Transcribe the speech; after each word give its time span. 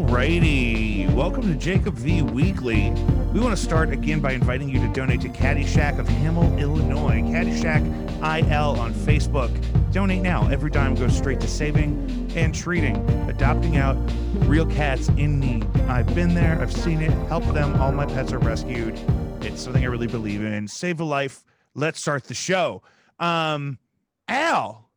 Alrighty, 0.00 1.12
welcome 1.12 1.42
to 1.42 1.54
Jacob 1.54 1.92
V 1.92 2.22
Weekly. 2.22 2.90
We 3.34 3.38
want 3.38 3.54
to 3.54 3.62
start 3.62 3.90
again 3.92 4.20
by 4.20 4.32
inviting 4.32 4.70
you 4.70 4.80
to 4.80 4.90
donate 4.94 5.20
to 5.20 5.28
Caddyshack 5.28 5.98
of 5.98 6.08
Himmel, 6.08 6.58
Illinois. 6.58 7.20
Caddyshack 7.20 7.84
IL 8.22 8.80
on 8.80 8.94
Facebook. 8.94 9.52
Donate 9.92 10.22
now. 10.22 10.48
Every 10.48 10.70
dime 10.70 10.94
goes 10.94 11.14
straight 11.14 11.38
to 11.40 11.46
saving 11.46 12.32
and 12.34 12.54
treating, 12.54 12.96
adopting 13.28 13.76
out 13.76 13.94
real 14.46 14.64
cats 14.64 15.08
in 15.10 15.38
need. 15.38 15.66
I've 15.80 16.12
been 16.14 16.34
there, 16.34 16.58
I've 16.58 16.72
seen 16.72 17.02
it, 17.02 17.10
helped 17.28 17.52
them. 17.52 17.78
All 17.78 17.92
my 17.92 18.06
pets 18.06 18.32
are 18.32 18.38
rescued. 18.38 18.98
It's 19.42 19.60
something 19.60 19.84
I 19.84 19.88
really 19.88 20.06
believe 20.06 20.42
in. 20.42 20.66
Save 20.66 21.00
a 21.00 21.04
life. 21.04 21.44
Let's 21.74 22.00
start 22.00 22.24
the 22.24 22.32
show. 22.32 22.82
Um, 23.18 23.78
Al, 24.28 24.88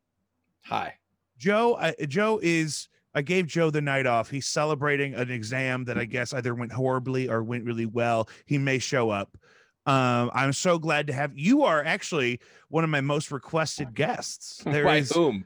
Hi. 0.67 0.95
Joe, 1.37 1.73
uh, 1.73 1.91
Joe 2.07 2.39
is. 2.41 2.87
I 3.15 3.21
gave 3.21 3.47
Joe 3.47 3.69
the 3.69 3.81
night 3.81 4.05
off. 4.05 4.29
He's 4.29 4.47
celebrating 4.47 5.13
an 5.13 5.29
exam 5.29 5.85
that 5.85 5.97
I 5.97 6.05
guess 6.05 6.33
either 6.33 6.55
went 6.55 6.71
horribly 6.71 7.29
or 7.29 7.43
went 7.43 7.65
really 7.65 7.85
well. 7.85 8.27
He 8.45 8.57
may 8.57 8.79
show 8.79 9.09
up. 9.09 9.37
Um, 9.85 10.31
I'm 10.33 10.53
so 10.53 10.79
glad 10.79 11.07
to 11.07 11.13
have 11.13 11.37
you. 11.37 11.63
Are 11.63 11.83
actually 11.83 12.39
one 12.69 12.83
of 12.83 12.89
my 12.89 13.01
most 13.01 13.31
requested 13.31 13.93
guests. 13.93 14.61
There 14.65 14.85
By 14.85 14.97
is. 14.97 15.11
whom? 15.11 15.45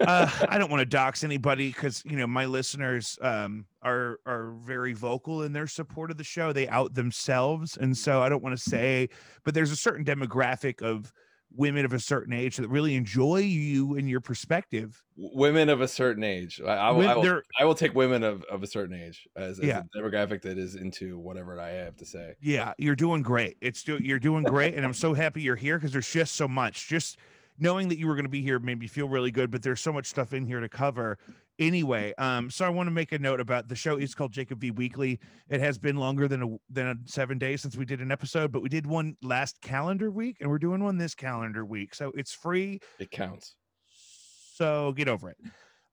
uh, 0.00 0.30
I 0.48 0.58
don't 0.58 0.70
want 0.70 0.80
to 0.80 0.86
dox 0.86 1.24
anybody 1.24 1.68
because 1.68 2.02
you 2.06 2.16
know 2.16 2.26
my 2.26 2.46
listeners 2.46 3.18
um, 3.20 3.66
are 3.82 4.20
are 4.26 4.52
very 4.64 4.92
vocal 4.92 5.42
in 5.42 5.52
their 5.52 5.66
support 5.66 6.10
of 6.12 6.16
the 6.18 6.24
show. 6.24 6.52
They 6.52 6.68
out 6.68 6.94
themselves, 6.94 7.76
and 7.76 7.96
so 7.96 8.22
I 8.22 8.28
don't 8.28 8.42
want 8.42 8.56
to 8.56 8.62
say. 8.62 9.08
But 9.44 9.54
there's 9.54 9.72
a 9.72 9.76
certain 9.76 10.04
demographic 10.04 10.80
of 10.80 11.12
women 11.56 11.84
of 11.84 11.92
a 11.92 12.00
certain 12.00 12.32
age 12.32 12.56
that 12.56 12.68
really 12.68 12.94
enjoy 12.94 13.36
you 13.36 13.96
and 13.96 14.08
your 14.08 14.20
perspective. 14.20 15.02
Women 15.16 15.68
of 15.68 15.80
a 15.80 15.88
certain 15.88 16.24
age. 16.24 16.60
I, 16.64 16.72
I, 16.72 16.90
will, 16.90 17.08
I, 17.08 17.14
will, 17.16 17.40
I 17.60 17.64
will 17.64 17.74
take 17.74 17.94
women 17.94 18.22
of, 18.22 18.42
of 18.44 18.62
a 18.62 18.66
certain 18.66 19.00
age 19.00 19.28
as, 19.36 19.58
as 19.60 19.64
Yeah. 19.64 19.82
a 19.94 19.98
demographic 19.98 20.42
that 20.42 20.58
is 20.58 20.74
into 20.74 21.18
whatever 21.18 21.60
I 21.60 21.70
have 21.70 21.96
to 21.96 22.06
say. 22.06 22.34
Yeah, 22.40 22.72
you're 22.78 22.96
doing 22.96 23.22
great. 23.22 23.56
It's 23.60 23.82
do, 23.82 23.98
you're 24.02 24.18
doing 24.18 24.42
great, 24.42 24.74
and 24.74 24.84
I'm 24.84 24.94
so 24.94 25.14
happy 25.14 25.42
you're 25.42 25.56
here 25.56 25.78
because 25.78 25.92
there's 25.92 26.10
just 26.10 26.34
so 26.34 26.48
much. 26.48 26.88
Just 26.88 27.18
knowing 27.58 27.88
that 27.88 27.98
you 27.98 28.08
were 28.08 28.14
going 28.14 28.24
to 28.24 28.30
be 28.30 28.42
here 28.42 28.58
made 28.58 28.80
me 28.80 28.88
feel 28.88 29.08
really 29.08 29.30
good. 29.30 29.50
But 29.50 29.62
there's 29.62 29.80
so 29.80 29.92
much 29.92 30.06
stuff 30.06 30.32
in 30.32 30.46
here 30.46 30.60
to 30.60 30.68
cover. 30.68 31.18
Anyway, 31.58 32.12
um, 32.18 32.50
so 32.50 32.64
I 32.64 32.68
want 32.68 32.88
to 32.88 32.90
make 32.90 33.12
a 33.12 33.18
note 33.18 33.38
about 33.38 33.68
the 33.68 33.76
show. 33.76 33.96
it's 33.96 34.14
called 34.14 34.32
Jacob 34.32 34.60
V 34.60 34.72
Weekly. 34.72 35.20
It 35.48 35.60
has 35.60 35.78
been 35.78 35.96
longer 35.96 36.26
than 36.26 36.42
a, 36.42 36.56
than 36.68 36.86
a 36.88 36.94
seven 37.04 37.38
days 37.38 37.62
since 37.62 37.76
we 37.76 37.84
did 37.84 38.00
an 38.00 38.10
episode, 38.10 38.50
but 38.50 38.60
we 38.60 38.68
did 38.68 38.86
one 38.86 39.16
last 39.22 39.60
calendar 39.60 40.10
week, 40.10 40.38
and 40.40 40.50
we're 40.50 40.58
doing 40.58 40.82
one 40.82 40.98
this 40.98 41.14
calendar 41.14 41.64
week. 41.64 41.94
So 41.94 42.12
it's 42.16 42.32
free. 42.32 42.80
It 42.98 43.10
counts. 43.12 43.54
So 44.54 44.92
get 44.96 45.08
over 45.08 45.30
it. 45.30 45.36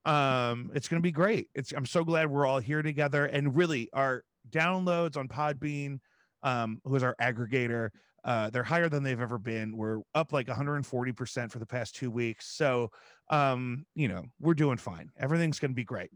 Um, 0.10 0.72
it's 0.74 0.88
gonna 0.88 1.02
be 1.02 1.12
great. 1.12 1.50
It's 1.54 1.72
I'm 1.74 1.86
so 1.86 2.04
glad 2.04 2.30
we're 2.30 2.48
all 2.48 2.60
here 2.60 2.82
together. 2.82 3.26
And 3.26 3.56
really, 3.56 3.90
our 3.94 4.24
downloads 4.50 5.16
on 5.16 5.28
Podbean, 5.28 6.00
um, 6.42 6.82
who 6.84 6.96
is 6.96 7.04
our 7.04 7.16
aggregator, 7.22 7.90
uh, 8.24 8.50
they're 8.50 8.64
higher 8.64 8.90
than 8.90 9.04
they've 9.04 9.20
ever 9.20 9.38
been. 9.38 9.76
We're 9.76 10.00
up 10.14 10.34
like 10.34 10.48
140% 10.48 11.52
for 11.52 11.60
the 11.60 11.66
past 11.66 11.96
two 11.96 12.12
weeks. 12.12 12.48
So 12.56 12.92
um, 13.30 13.86
you 13.96 14.08
know, 14.08 14.24
we're 14.40 14.54
doing 14.54 14.78
fine. 14.78 15.10
Everything's 15.18 15.60
gonna 15.60 15.74
be 15.74 15.84
great. 15.84 16.12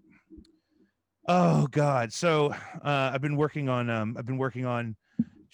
Oh 1.28 1.68
God. 1.68 2.14
So 2.14 2.54
uh 2.84 3.12
I've 3.14 3.22
been 3.22 3.38
working 3.38 3.70
on 3.70 3.90
um 3.90 4.16
I've 4.18 4.26
been 4.26 4.38
working 4.38 4.66
on 4.66 4.96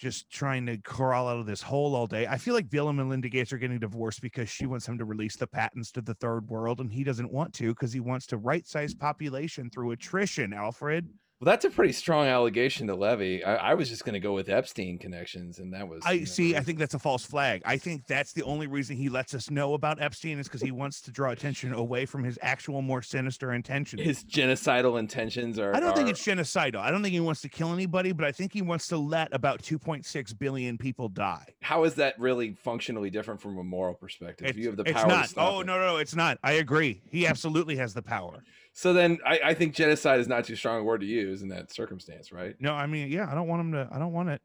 just 0.02 0.28
trying 0.30 0.66
to 0.66 0.76
crawl 0.78 1.28
out 1.28 1.38
of 1.38 1.46
this 1.46 1.62
hole 1.62 1.94
all 1.94 2.08
day. 2.08 2.26
I 2.26 2.36
feel 2.36 2.54
like 2.54 2.68
Bill 2.68 2.88
and 2.88 2.98
Melinda 2.98 3.28
Gates 3.28 3.52
are 3.52 3.58
getting 3.58 3.78
divorced 3.78 4.20
because 4.20 4.48
she 4.48 4.66
wants 4.66 4.86
him 4.86 4.98
to 4.98 5.04
release 5.04 5.36
the 5.36 5.46
patents 5.46 5.92
to 5.92 6.02
the 6.02 6.14
third 6.14 6.48
world, 6.48 6.80
and 6.80 6.92
he 6.92 7.04
doesn't 7.04 7.32
want 7.32 7.54
to 7.54 7.68
because 7.68 7.92
he 7.92 8.00
wants 8.00 8.26
to 8.26 8.36
right 8.36 8.66
size 8.66 8.94
population 8.94 9.70
through 9.70 9.92
attrition. 9.92 10.52
Alfred, 10.52 11.08
Well, 11.42 11.50
that's 11.50 11.64
a 11.64 11.70
pretty 11.70 11.92
strong 11.92 12.28
allegation 12.28 12.86
to 12.86 12.94
levy. 12.94 13.42
I, 13.42 13.72
I 13.72 13.74
was 13.74 13.88
just 13.88 14.04
going 14.04 14.12
to 14.12 14.20
go 14.20 14.32
with 14.32 14.48
Epstein 14.48 14.96
connections, 14.96 15.58
and 15.58 15.74
that 15.74 15.88
was. 15.88 16.04
I 16.06 16.12
you 16.12 16.20
know, 16.20 16.24
see. 16.26 16.54
I 16.54 16.60
think 16.60 16.78
that's 16.78 16.94
a 16.94 17.00
false 17.00 17.24
flag. 17.24 17.62
I 17.64 17.78
think 17.78 18.06
that's 18.06 18.32
the 18.32 18.44
only 18.44 18.68
reason 18.68 18.96
he 18.96 19.08
lets 19.08 19.34
us 19.34 19.50
know 19.50 19.74
about 19.74 20.00
Epstein 20.00 20.38
is 20.38 20.46
because 20.46 20.60
he 20.60 20.70
wants 20.70 21.00
to 21.00 21.10
draw 21.10 21.32
attention 21.32 21.72
away 21.72 22.06
from 22.06 22.22
his 22.22 22.38
actual, 22.42 22.80
more 22.80 23.02
sinister 23.02 23.54
intentions. 23.54 24.02
his 24.02 24.22
genocidal 24.22 25.00
intentions 25.00 25.58
are. 25.58 25.74
I 25.74 25.80
don't 25.80 25.96
think 25.96 26.08
it's 26.08 26.24
genocidal. 26.24 26.76
I 26.76 26.92
don't 26.92 27.02
think 27.02 27.14
he 27.14 27.18
wants 27.18 27.40
to 27.40 27.48
kill 27.48 27.72
anybody, 27.72 28.12
but 28.12 28.24
I 28.24 28.30
think 28.30 28.52
he 28.52 28.62
wants 28.62 28.86
to 28.88 28.96
let 28.96 29.34
about 29.34 29.62
2.6 29.62 30.38
billion 30.38 30.78
people 30.78 31.08
die. 31.08 31.46
How 31.60 31.82
is 31.82 31.94
that 31.94 32.16
really 32.20 32.52
functionally 32.52 33.10
different 33.10 33.40
from 33.40 33.58
a 33.58 33.64
moral 33.64 33.94
perspective? 33.94 34.46
It's, 34.46 34.56
you 34.56 34.68
have 34.68 34.76
the 34.76 34.84
power. 34.84 35.20
it's 35.22 35.34
not. 35.34 35.54
Oh 35.54 35.62
it. 35.62 35.66
no, 35.66 35.76
no, 35.76 35.94
no, 35.94 35.96
it's 35.96 36.14
not. 36.14 36.38
I 36.44 36.52
agree. 36.52 37.02
He 37.10 37.26
absolutely 37.26 37.74
has 37.78 37.94
the 37.94 38.02
power. 38.02 38.44
So 38.72 38.92
then, 38.92 39.18
I, 39.26 39.40
I 39.44 39.54
think 39.54 39.74
genocide 39.74 40.18
is 40.20 40.28
not 40.28 40.44
too 40.44 40.56
strong 40.56 40.80
a 40.80 40.84
word 40.84 41.02
to 41.02 41.06
use 41.06 41.42
in 41.42 41.48
that 41.48 41.72
circumstance, 41.72 42.32
right? 42.32 42.54
No, 42.58 42.72
I 42.72 42.86
mean, 42.86 43.10
yeah, 43.10 43.30
I 43.30 43.34
don't 43.34 43.46
want 43.46 43.60
him 43.60 43.72
to. 43.72 43.88
I 43.92 43.98
don't 43.98 44.12
want 44.12 44.30
it. 44.30 44.40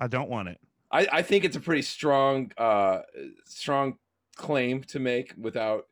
I 0.00 0.06
don't 0.06 0.30
want 0.30 0.48
it. 0.48 0.58
I, 0.90 1.06
I 1.12 1.22
think 1.22 1.44
it's 1.44 1.56
a 1.56 1.60
pretty 1.60 1.82
strong 1.82 2.50
uh 2.58 3.00
strong 3.44 3.94
claim 4.36 4.82
to 4.84 4.98
make 4.98 5.34
without 5.36 5.86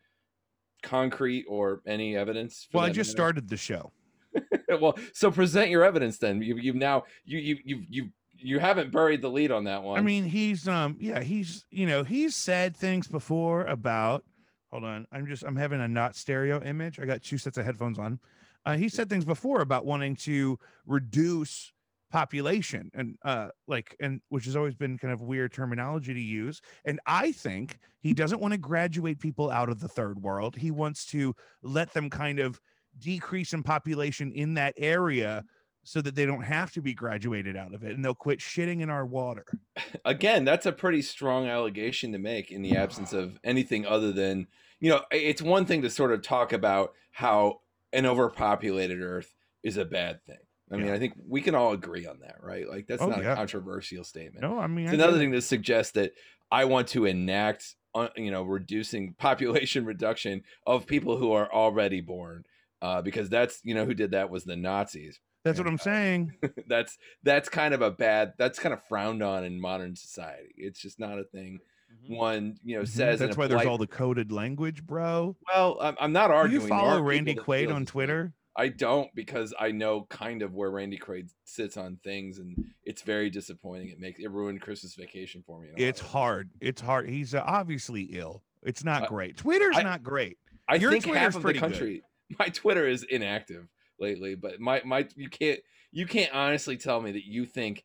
concrete 0.82 1.44
or 1.48 1.82
any 1.86 2.16
evidence. 2.16 2.66
for 2.70 2.78
Well, 2.78 2.86
I 2.86 2.90
just 2.90 3.10
matter. 3.10 3.16
started 3.16 3.48
the 3.48 3.56
show. 3.56 3.92
well, 4.80 4.98
so 5.12 5.30
present 5.30 5.70
your 5.70 5.84
evidence 5.84 6.18
then. 6.18 6.40
You 6.42 6.56
you've 6.56 6.76
now 6.76 7.04
you 7.24 7.38
you 7.38 7.58
you 7.64 7.82
you 7.88 8.08
you 8.34 8.58
haven't 8.58 8.92
buried 8.92 9.20
the 9.20 9.28
lead 9.28 9.50
on 9.50 9.64
that 9.64 9.82
one. 9.82 9.98
I 9.98 10.02
mean, 10.02 10.24
he's 10.24 10.66
um, 10.66 10.96
yeah, 10.98 11.20
he's 11.20 11.64
you 11.70 11.86
know, 11.86 12.02
he's 12.02 12.34
said 12.34 12.76
things 12.76 13.06
before 13.06 13.64
about. 13.66 14.24
Hold 14.70 14.84
on, 14.84 15.06
I'm 15.12 15.26
just 15.26 15.42
I'm 15.44 15.56
having 15.56 15.80
a 15.80 15.88
not 15.88 16.14
stereo 16.14 16.62
image. 16.62 17.00
I 17.00 17.06
got 17.06 17.22
two 17.22 17.38
sets 17.38 17.58
of 17.58 17.64
headphones 17.64 17.98
on. 17.98 18.18
Uh, 18.66 18.76
he 18.76 18.88
said 18.88 19.08
things 19.08 19.24
before 19.24 19.60
about 19.60 19.86
wanting 19.86 20.14
to 20.16 20.58
reduce 20.86 21.72
population 22.10 22.90
and 22.94 23.16
uh 23.22 23.48
like 23.66 23.94
and 24.00 24.20
which 24.30 24.46
has 24.46 24.56
always 24.56 24.74
been 24.74 24.96
kind 24.96 25.12
of 25.12 25.20
weird 25.20 25.52
terminology 25.52 26.14
to 26.14 26.20
use 26.20 26.62
and 26.86 26.98
i 27.06 27.30
think 27.30 27.78
he 28.00 28.14
doesn't 28.14 28.40
want 28.40 28.50
to 28.50 28.58
graduate 28.58 29.20
people 29.20 29.50
out 29.50 29.68
of 29.68 29.78
the 29.78 29.88
third 29.88 30.18
world 30.22 30.56
he 30.56 30.70
wants 30.70 31.04
to 31.04 31.34
let 31.62 31.92
them 31.92 32.08
kind 32.08 32.38
of 32.38 32.58
decrease 32.98 33.52
in 33.52 33.62
population 33.62 34.32
in 34.32 34.54
that 34.54 34.72
area 34.78 35.44
so 35.88 36.02
that 36.02 36.14
they 36.14 36.26
don't 36.26 36.42
have 36.42 36.70
to 36.72 36.82
be 36.82 36.92
graduated 36.92 37.56
out 37.56 37.72
of 37.72 37.82
it 37.82 37.94
and 37.94 38.04
they'll 38.04 38.14
quit 38.14 38.40
shitting 38.40 38.82
in 38.82 38.90
our 38.90 39.06
water 39.06 39.46
again, 40.04 40.44
that's 40.44 40.66
a 40.66 40.72
pretty 40.72 41.00
strong 41.02 41.46
allegation 41.46 42.12
to 42.12 42.18
make 42.18 42.50
in 42.50 42.62
the 42.62 42.76
absence 42.76 43.12
of 43.12 43.38
anything 43.44 43.86
other 43.86 44.12
than 44.12 44.46
you 44.80 44.90
know. 44.90 45.02
It's 45.10 45.40
one 45.42 45.64
thing 45.66 45.82
to 45.82 45.90
sort 45.90 46.12
of 46.12 46.22
talk 46.22 46.52
about 46.52 46.92
how 47.12 47.60
an 47.92 48.06
overpopulated 48.06 49.00
Earth 49.00 49.34
is 49.62 49.76
a 49.76 49.84
bad 49.84 50.22
thing. 50.24 50.38
I 50.70 50.76
mean, 50.76 50.90
I 50.90 50.98
think 50.98 51.14
we 51.26 51.40
can 51.40 51.54
all 51.54 51.72
agree 51.72 52.06
on 52.06 52.18
that, 52.20 52.36
right? 52.42 52.68
Like 52.68 52.86
that's 52.86 53.00
Oh, 53.00 53.08
not 53.08 53.22
yeah. 53.22 53.32
a 53.32 53.36
controversial 53.36 54.04
statement. 54.04 54.42
no 54.42 54.58
i 54.58 54.66
mean 54.66 54.84
It's 54.86 54.92
I 54.92 54.96
another 54.96 55.16
thing 55.18 55.32
to 55.32 55.40
suggest 55.40 55.94
that 55.94 56.12
I 56.50 56.64
want 56.66 56.88
to 56.88 57.06
enact, 57.06 57.74
uh, 57.94 58.08
you 58.16 58.30
know, 58.30 58.42
reducing 58.42 59.14
population 59.18 59.84
reduction 59.86 60.42
of 60.66 60.86
people 60.86 61.16
who 61.16 61.32
are 61.32 61.50
already 61.52 62.00
born, 62.00 62.44
uh, 62.82 63.00
because 63.02 63.28
that's 63.30 63.60
you 63.64 63.74
know 63.74 63.84
who 63.86 63.94
did 63.94 64.10
that 64.10 64.28
was 64.30 64.44
the 64.44 64.56
Nazis. 64.56 65.18
That's 65.44 65.58
what 65.58 65.66
i'm 65.68 65.78
saying 65.78 66.32
that's 66.68 66.98
that's 67.22 67.48
kind 67.48 67.74
of 67.74 67.82
a 67.82 67.90
bad. 67.90 68.32
That's 68.38 68.58
kind 68.58 68.72
of 68.72 68.82
frowned 68.88 69.22
on 69.22 69.44
in 69.44 69.60
modern 69.60 69.96
society. 69.96 70.54
It's 70.56 70.80
just 70.80 70.98
not 71.00 71.18
a 71.18 71.24
thing. 71.24 71.60
One 72.06 72.56
you 72.64 72.76
know 72.76 72.82
Mhm. 72.82 72.88
says. 72.88 73.20
in 73.20 73.26
that's 73.26 73.36
a 73.36 73.40
why 73.40 73.46
there's 73.48 73.66
all 73.66 73.78
the 73.78 73.86
coded 73.86 74.30
language 74.32 74.84
bro 74.86 75.36
Well, 75.52 75.78
I'm, 75.80 75.96
I'm 76.00 76.12
not 76.12 76.28
do 76.28 76.34
arguing. 76.34 76.62
you 76.62 76.68
follow 76.68 77.00
randy 77.02 77.34
quaid 77.34 77.72
on 77.74 77.86
twitter 77.86 78.32
I 78.56 78.68
don't 78.68 79.14
because 79.14 79.54
I 79.58 79.70
know 79.70 80.06
kind 80.10 80.42
of 80.42 80.52
where 80.52 80.68
Randy 80.68 80.98
Quaid 80.98 81.28
sits 81.44 81.76
on 81.76 82.00
things, 82.02 82.40
and 82.40 82.64
it's 82.82 83.02
very 83.02 83.30
disappointing. 83.30 83.90
It 83.90 84.00
makes 84.00 84.18
it 84.18 84.28
ruined 84.32 84.60
Christmas 84.60 84.96
vacation 84.96 85.44
for 85.46 85.60
me. 85.60 85.68
in 85.68 85.74
a 85.74 85.76
lot 85.76 85.88
it's 85.88 86.00
hard 86.00 86.50
it's 86.60 86.80
hard 86.80 87.08
he's 87.08 87.34
uh, 87.36 87.42
obviously 87.46 88.02
ill 88.12 88.42
it's 88.64 88.82
not 88.84 89.04
I- 89.04 89.06
great 89.06 89.36
twitter's 89.36 89.76
I- 89.76 89.82
not 89.84 90.02
great 90.02 90.38
I 90.68 90.74
Your 90.74 90.90
think 90.90 91.04
Twitter's 91.04 91.20
half 91.22 91.28
of 91.36 91.42
the 91.42 91.52
pretty 91.52 91.60
good. 91.60 92.00
My 92.38 92.48
Twitter 92.48 92.86
is 92.86 93.04
inactive 93.04 93.68
lately, 94.00 94.34
but 94.34 94.60
my 94.60 94.82
my 94.84 95.06
you 95.16 95.28
can't 95.28 95.60
you 95.92 96.06
can't 96.06 96.32
honestly 96.32 96.76
tell 96.76 97.00
me 97.00 97.12
that 97.12 97.24
you 97.24 97.46
think 97.46 97.84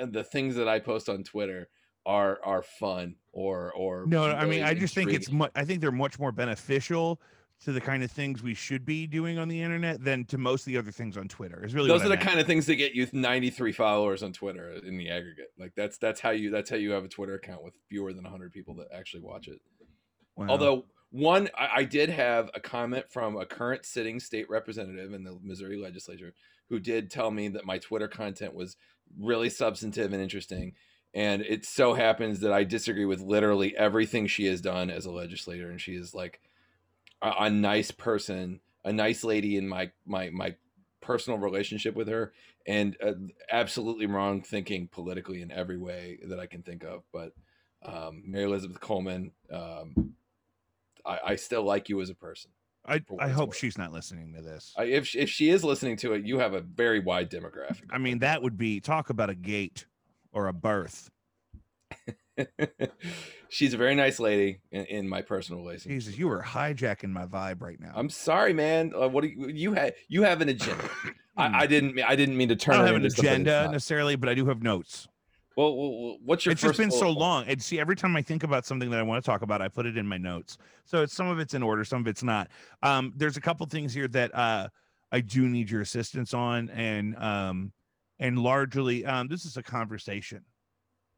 uh, 0.00 0.06
the 0.06 0.24
things 0.24 0.56
that 0.56 0.68
I 0.68 0.78
post 0.78 1.08
on 1.08 1.22
Twitter 1.22 1.68
are 2.06 2.38
are 2.44 2.62
fun 2.62 3.16
or 3.32 3.72
or 3.72 4.04
no 4.06 4.26
no, 4.26 4.34
i 4.34 4.42
mean 4.42 4.50
really 4.50 4.62
i 4.62 4.74
just 4.74 4.94
think 4.94 5.10
it's 5.10 5.30
much 5.30 5.50
i 5.54 5.64
think 5.64 5.80
they're 5.80 5.90
much 5.90 6.18
more 6.18 6.30
beneficial 6.30 7.18
to 7.60 7.72
the 7.72 7.80
kind 7.80 8.02
of 8.02 8.10
things 8.10 8.42
we 8.42 8.52
should 8.52 8.84
be 8.84 9.06
doing 9.06 9.38
on 9.38 9.48
the 9.48 9.60
internet 9.60 10.04
than 10.04 10.22
to 10.26 10.36
most 10.36 10.62
of 10.62 10.66
the 10.66 10.76
other 10.76 10.90
things 10.90 11.16
on 11.16 11.28
twitter 11.28 11.64
is 11.64 11.74
really 11.74 11.88
those 11.88 12.02
are 12.02 12.06
I 12.06 12.08
the 12.08 12.16
meant. 12.16 12.28
kind 12.28 12.40
of 12.40 12.46
things 12.46 12.66
that 12.66 12.74
get 12.76 12.94
you 12.94 13.08
93 13.12 13.72
followers 13.72 14.22
on 14.22 14.32
Twitter 14.32 14.72
in 14.84 14.98
the 14.98 15.08
aggregate. 15.08 15.52
Like 15.58 15.72
that's 15.76 15.96
that's 15.98 16.20
how 16.20 16.30
you 16.30 16.50
that's 16.50 16.68
how 16.68 16.76
you 16.76 16.90
have 16.90 17.04
a 17.04 17.08
Twitter 17.08 17.34
account 17.34 17.62
with 17.62 17.74
fewer 17.88 18.12
than 18.12 18.24
100 18.24 18.52
people 18.52 18.74
that 18.76 18.88
actually 18.92 19.22
watch 19.22 19.48
it. 19.48 19.60
Wow. 20.36 20.46
Although 20.50 20.84
one, 21.14 21.48
I, 21.56 21.68
I 21.76 21.84
did 21.84 22.10
have 22.10 22.50
a 22.54 22.60
comment 22.60 23.04
from 23.08 23.36
a 23.36 23.46
current 23.46 23.86
sitting 23.86 24.18
state 24.18 24.50
representative 24.50 25.14
in 25.14 25.22
the 25.22 25.38
Missouri 25.44 25.76
legislature 25.76 26.34
who 26.68 26.80
did 26.80 27.08
tell 27.08 27.30
me 27.30 27.46
that 27.46 27.64
my 27.64 27.78
Twitter 27.78 28.08
content 28.08 28.52
was 28.52 28.76
really 29.16 29.48
substantive 29.48 30.12
and 30.12 30.20
interesting. 30.20 30.72
And 31.14 31.42
it 31.42 31.64
so 31.64 31.94
happens 31.94 32.40
that 32.40 32.52
I 32.52 32.64
disagree 32.64 33.04
with 33.04 33.20
literally 33.20 33.76
everything 33.76 34.26
she 34.26 34.46
has 34.46 34.60
done 34.60 34.90
as 34.90 35.06
a 35.06 35.12
legislator, 35.12 35.70
and 35.70 35.80
she 35.80 35.92
is 35.92 36.16
like 36.16 36.40
a, 37.22 37.32
a 37.42 37.50
nice 37.50 37.92
person, 37.92 38.58
a 38.84 38.92
nice 38.92 39.22
lady 39.22 39.56
in 39.56 39.68
my 39.68 39.92
my 40.04 40.30
my 40.30 40.56
personal 41.00 41.38
relationship 41.38 41.94
with 41.94 42.08
her, 42.08 42.32
and 42.66 42.96
uh, 43.00 43.12
absolutely 43.52 44.06
wrong 44.06 44.42
thinking 44.42 44.88
politically 44.90 45.42
in 45.42 45.52
every 45.52 45.78
way 45.78 46.18
that 46.26 46.40
I 46.40 46.46
can 46.46 46.62
think 46.64 46.82
of. 46.82 47.04
But 47.12 47.30
um, 47.84 48.24
Mary 48.26 48.46
Elizabeth 48.46 48.80
Coleman, 48.80 49.30
um, 49.52 50.14
I, 51.04 51.18
I 51.24 51.36
still 51.36 51.62
like 51.62 51.88
you 51.88 52.00
as 52.00 52.10
a 52.10 52.14
person. 52.14 52.50
I, 52.86 53.02
I 53.18 53.28
hope 53.28 53.50
worth. 53.50 53.56
she's 53.58 53.78
not 53.78 53.92
listening 53.92 54.34
to 54.34 54.42
this. 54.42 54.74
I, 54.76 54.84
if 54.84 55.14
if 55.16 55.30
she 55.30 55.48
is 55.48 55.64
listening 55.64 55.96
to 55.98 56.12
it, 56.12 56.26
you 56.26 56.38
have 56.38 56.52
a 56.52 56.60
very 56.60 57.00
wide 57.00 57.30
demographic. 57.30 57.84
I 57.90 57.98
mean, 57.98 58.18
that 58.18 58.42
would 58.42 58.58
be 58.58 58.80
talk 58.80 59.08
about 59.10 59.30
a 59.30 59.34
gate 59.34 59.86
or 60.32 60.48
a 60.48 60.52
birth. 60.52 61.10
she's 63.48 63.72
a 63.72 63.76
very 63.76 63.94
nice 63.94 64.18
lady 64.18 64.60
in, 64.70 64.84
in 64.86 65.08
my 65.08 65.22
personal 65.22 65.62
relationship. 65.62 65.90
Jesus, 65.92 66.18
you 66.18 66.28
are 66.30 66.42
hijacking 66.42 67.10
my 67.10 67.26
vibe 67.26 67.62
right 67.62 67.80
now. 67.80 67.92
I'm 67.94 68.10
sorry, 68.10 68.52
man. 68.52 68.92
Uh, 68.94 69.08
what 69.08 69.22
do 69.22 69.28
you, 69.28 69.48
you 69.48 69.72
had? 69.72 69.94
You 70.08 70.22
have 70.24 70.40
an 70.40 70.48
agenda. 70.48 70.84
I, 71.36 71.62
I 71.62 71.66
didn't. 71.66 71.94
mean- 71.94 72.04
I 72.06 72.16
didn't 72.16 72.36
mean 72.36 72.48
to 72.50 72.56
turn. 72.56 72.74
I 72.74 72.78
don't 72.78 72.86
have 72.88 72.96
an 72.96 73.06
agenda 73.06 73.68
necessarily, 73.70 74.16
but 74.16 74.28
I 74.28 74.34
do 74.34 74.46
have 74.46 74.62
notes. 74.62 75.08
Well, 75.56 75.76
well, 75.76 76.16
what's 76.24 76.44
your? 76.44 76.52
it's 76.52 76.62
just 76.62 76.78
been 76.78 76.90
so 76.90 77.06
point? 77.06 77.18
long. 77.18 77.44
And 77.46 77.62
see, 77.62 77.78
every 77.78 77.94
time 77.96 78.16
I 78.16 78.22
think 78.22 78.42
about 78.42 78.66
something 78.66 78.90
that 78.90 78.98
I 78.98 79.02
want 79.02 79.22
to 79.22 79.26
talk 79.30 79.42
about, 79.42 79.62
I 79.62 79.68
put 79.68 79.86
it 79.86 79.96
in 79.96 80.06
my 80.06 80.18
notes. 80.18 80.58
So 80.84 81.02
it's 81.02 81.14
some 81.14 81.28
of 81.28 81.38
it's 81.38 81.54
in 81.54 81.62
order, 81.62 81.84
some 81.84 82.00
of 82.00 82.08
it's 82.08 82.22
not. 82.22 82.48
Um, 82.82 83.12
there's 83.16 83.36
a 83.36 83.40
couple 83.40 83.64
things 83.66 83.94
here 83.94 84.08
that 84.08 84.34
uh 84.34 84.68
I 85.12 85.20
do 85.20 85.48
need 85.48 85.70
your 85.70 85.80
assistance 85.80 86.34
on, 86.34 86.70
and 86.70 87.16
um, 87.18 87.72
and 88.18 88.38
largely, 88.38 89.04
um, 89.06 89.28
this 89.28 89.44
is 89.44 89.56
a 89.56 89.62
conversation. 89.62 90.42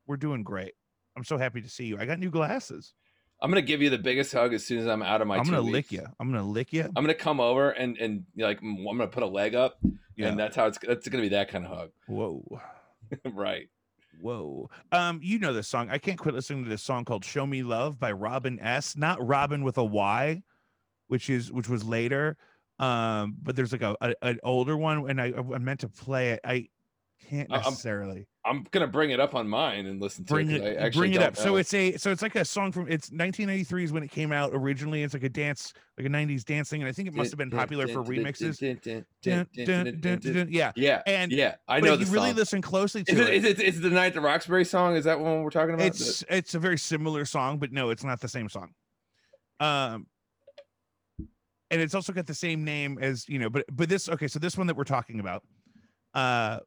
We're 0.06 0.18
doing 0.18 0.42
great. 0.42 0.72
I'm 1.16 1.24
so 1.24 1.38
happy 1.38 1.62
to 1.62 1.68
see 1.70 1.86
you. 1.86 1.98
I 1.98 2.04
got 2.04 2.18
new 2.18 2.30
glasses. 2.30 2.92
I'm 3.40 3.50
gonna 3.50 3.62
give 3.62 3.80
you 3.80 3.88
the 3.90 3.98
biggest 3.98 4.32
hug 4.34 4.52
as 4.52 4.64
soon 4.66 4.78
as 4.80 4.86
I'm 4.86 5.02
out 5.02 5.22
of 5.22 5.28
my. 5.28 5.38
I'm 5.38 5.44
gonna 5.44 5.60
lick 5.62 5.90
weeks. 5.90 5.92
you. 5.92 6.06
I'm 6.20 6.30
gonna 6.30 6.46
lick 6.46 6.72
you. 6.74 6.82
I'm 6.84 7.02
gonna 7.04 7.14
come 7.14 7.40
over 7.40 7.70
and 7.70 7.96
and 7.96 8.24
like 8.36 8.60
I'm 8.62 8.84
gonna 8.84 9.06
put 9.06 9.22
a 9.22 9.26
leg 9.26 9.54
up, 9.54 9.78
Yeah. 10.16 10.28
and 10.28 10.38
that's 10.38 10.56
how 10.56 10.66
it's 10.66 10.78
that's 10.78 11.08
gonna 11.08 11.22
be 11.22 11.30
that 11.30 11.48
kind 11.48 11.64
of 11.64 11.70
hug, 11.76 11.90
Whoa. 12.06 12.60
right? 13.32 13.68
Whoa. 14.20 14.70
Um, 14.92 15.20
you 15.22 15.38
know 15.38 15.52
this 15.52 15.68
song. 15.68 15.90
I 15.90 15.98
can't 15.98 16.18
quit 16.18 16.34
listening 16.34 16.64
to 16.64 16.70
this 16.70 16.82
song 16.82 17.04
called 17.04 17.24
Show 17.24 17.46
Me 17.46 17.62
Love 17.62 17.98
by 17.98 18.12
Robin 18.12 18.58
S. 18.60 18.96
Not 18.96 19.24
Robin 19.24 19.62
with 19.62 19.78
a 19.78 19.84
Y, 19.84 20.42
which 21.08 21.28
is 21.30 21.52
which 21.52 21.68
was 21.68 21.84
later. 21.84 22.36
Um, 22.78 23.36
but 23.42 23.56
there's 23.56 23.72
like 23.72 23.82
a, 23.82 23.96
a 24.00 24.14
an 24.22 24.38
older 24.42 24.76
one, 24.76 25.08
and 25.10 25.20
I 25.20 25.32
I 25.36 25.58
meant 25.58 25.80
to 25.80 25.88
play 25.88 26.30
it. 26.30 26.40
I 26.44 26.68
can't 27.28 27.50
I'm- 27.52 27.62
necessarily 27.62 28.26
I'm 28.46 28.66
gonna 28.70 28.86
bring 28.86 29.10
it 29.10 29.18
up 29.18 29.34
on 29.34 29.48
mine 29.48 29.86
and 29.86 30.00
listen 30.00 30.24
to 30.24 30.32
bring 30.32 30.50
it. 30.50 30.62
it 30.62 30.94
bring 30.94 31.12
it 31.12 31.22
up. 31.22 31.36
So 31.36 31.56
it's 31.56 31.74
a 31.74 31.96
so 31.96 32.10
it's 32.10 32.22
like 32.22 32.36
a 32.36 32.44
song 32.44 32.72
from 32.72 32.82
it's 32.82 33.10
1993 33.10 33.84
is 33.84 33.92
when 33.92 34.02
it 34.02 34.10
came 34.10 34.32
out 34.32 34.50
originally. 34.54 35.02
It's 35.02 35.14
like 35.14 35.24
a 35.24 35.28
dance, 35.28 35.72
like 35.98 36.06
a 36.06 36.10
90s 36.10 36.44
dancing, 36.44 36.82
and 36.82 36.88
I 36.88 36.92
think 36.92 37.08
it 37.08 37.14
must 37.14 37.30
have 37.30 37.38
been 37.38 37.50
popular 37.50 37.88
for 37.88 38.02
remixes. 38.02 38.60
Yeah, 39.22 39.44
Yeah, 40.76 41.02
and 41.06 41.32
yeah, 41.32 41.56
I 41.66 41.80
but 41.80 41.86
know 41.86 41.94
if 41.94 42.00
you 42.00 42.06
really 42.06 42.32
listen 42.32 42.62
closely 42.62 43.02
to 43.04 43.12
Is 43.12 43.18
it, 43.18 43.28
it, 43.28 43.34
is 43.34 43.44
it 43.44 43.60
is 43.60 43.76
it 43.78 43.80
the 43.80 43.90
night 43.90 44.14
the 44.14 44.20
Roxbury 44.20 44.64
song? 44.64 44.94
Is 44.94 45.04
that 45.04 45.18
one 45.18 45.42
we're 45.42 45.50
talking 45.50 45.74
about? 45.74 45.86
it's 45.86 46.24
it's 46.28 46.54
a 46.54 46.58
very 46.58 46.78
similar 46.78 47.24
song 47.24 47.58
but 47.58 47.72
no 47.72 47.90
it's 47.90 48.04
not 48.04 48.20
the 48.20 48.28
same 48.28 48.48
song 48.48 48.70
um 49.60 50.06
and 51.70 51.80
it's 51.80 51.94
also 51.94 52.12
got 52.12 52.26
the 52.26 52.34
same 52.34 52.64
name 52.64 52.98
as 53.00 53.28
you 53.28 53.38
know 53.38 53.50
but 53.50 53.64
but 53.72 53.88
this 53.88 54.08
okay 54.08 54.28
so 54.28 54.38
this 54.38 54.56
one 54.56 54.66
that 54.66 54.76
we're 54.76 54.84
talking 54.84 55.20
about 55.20 55.42
uh 56.14 56.58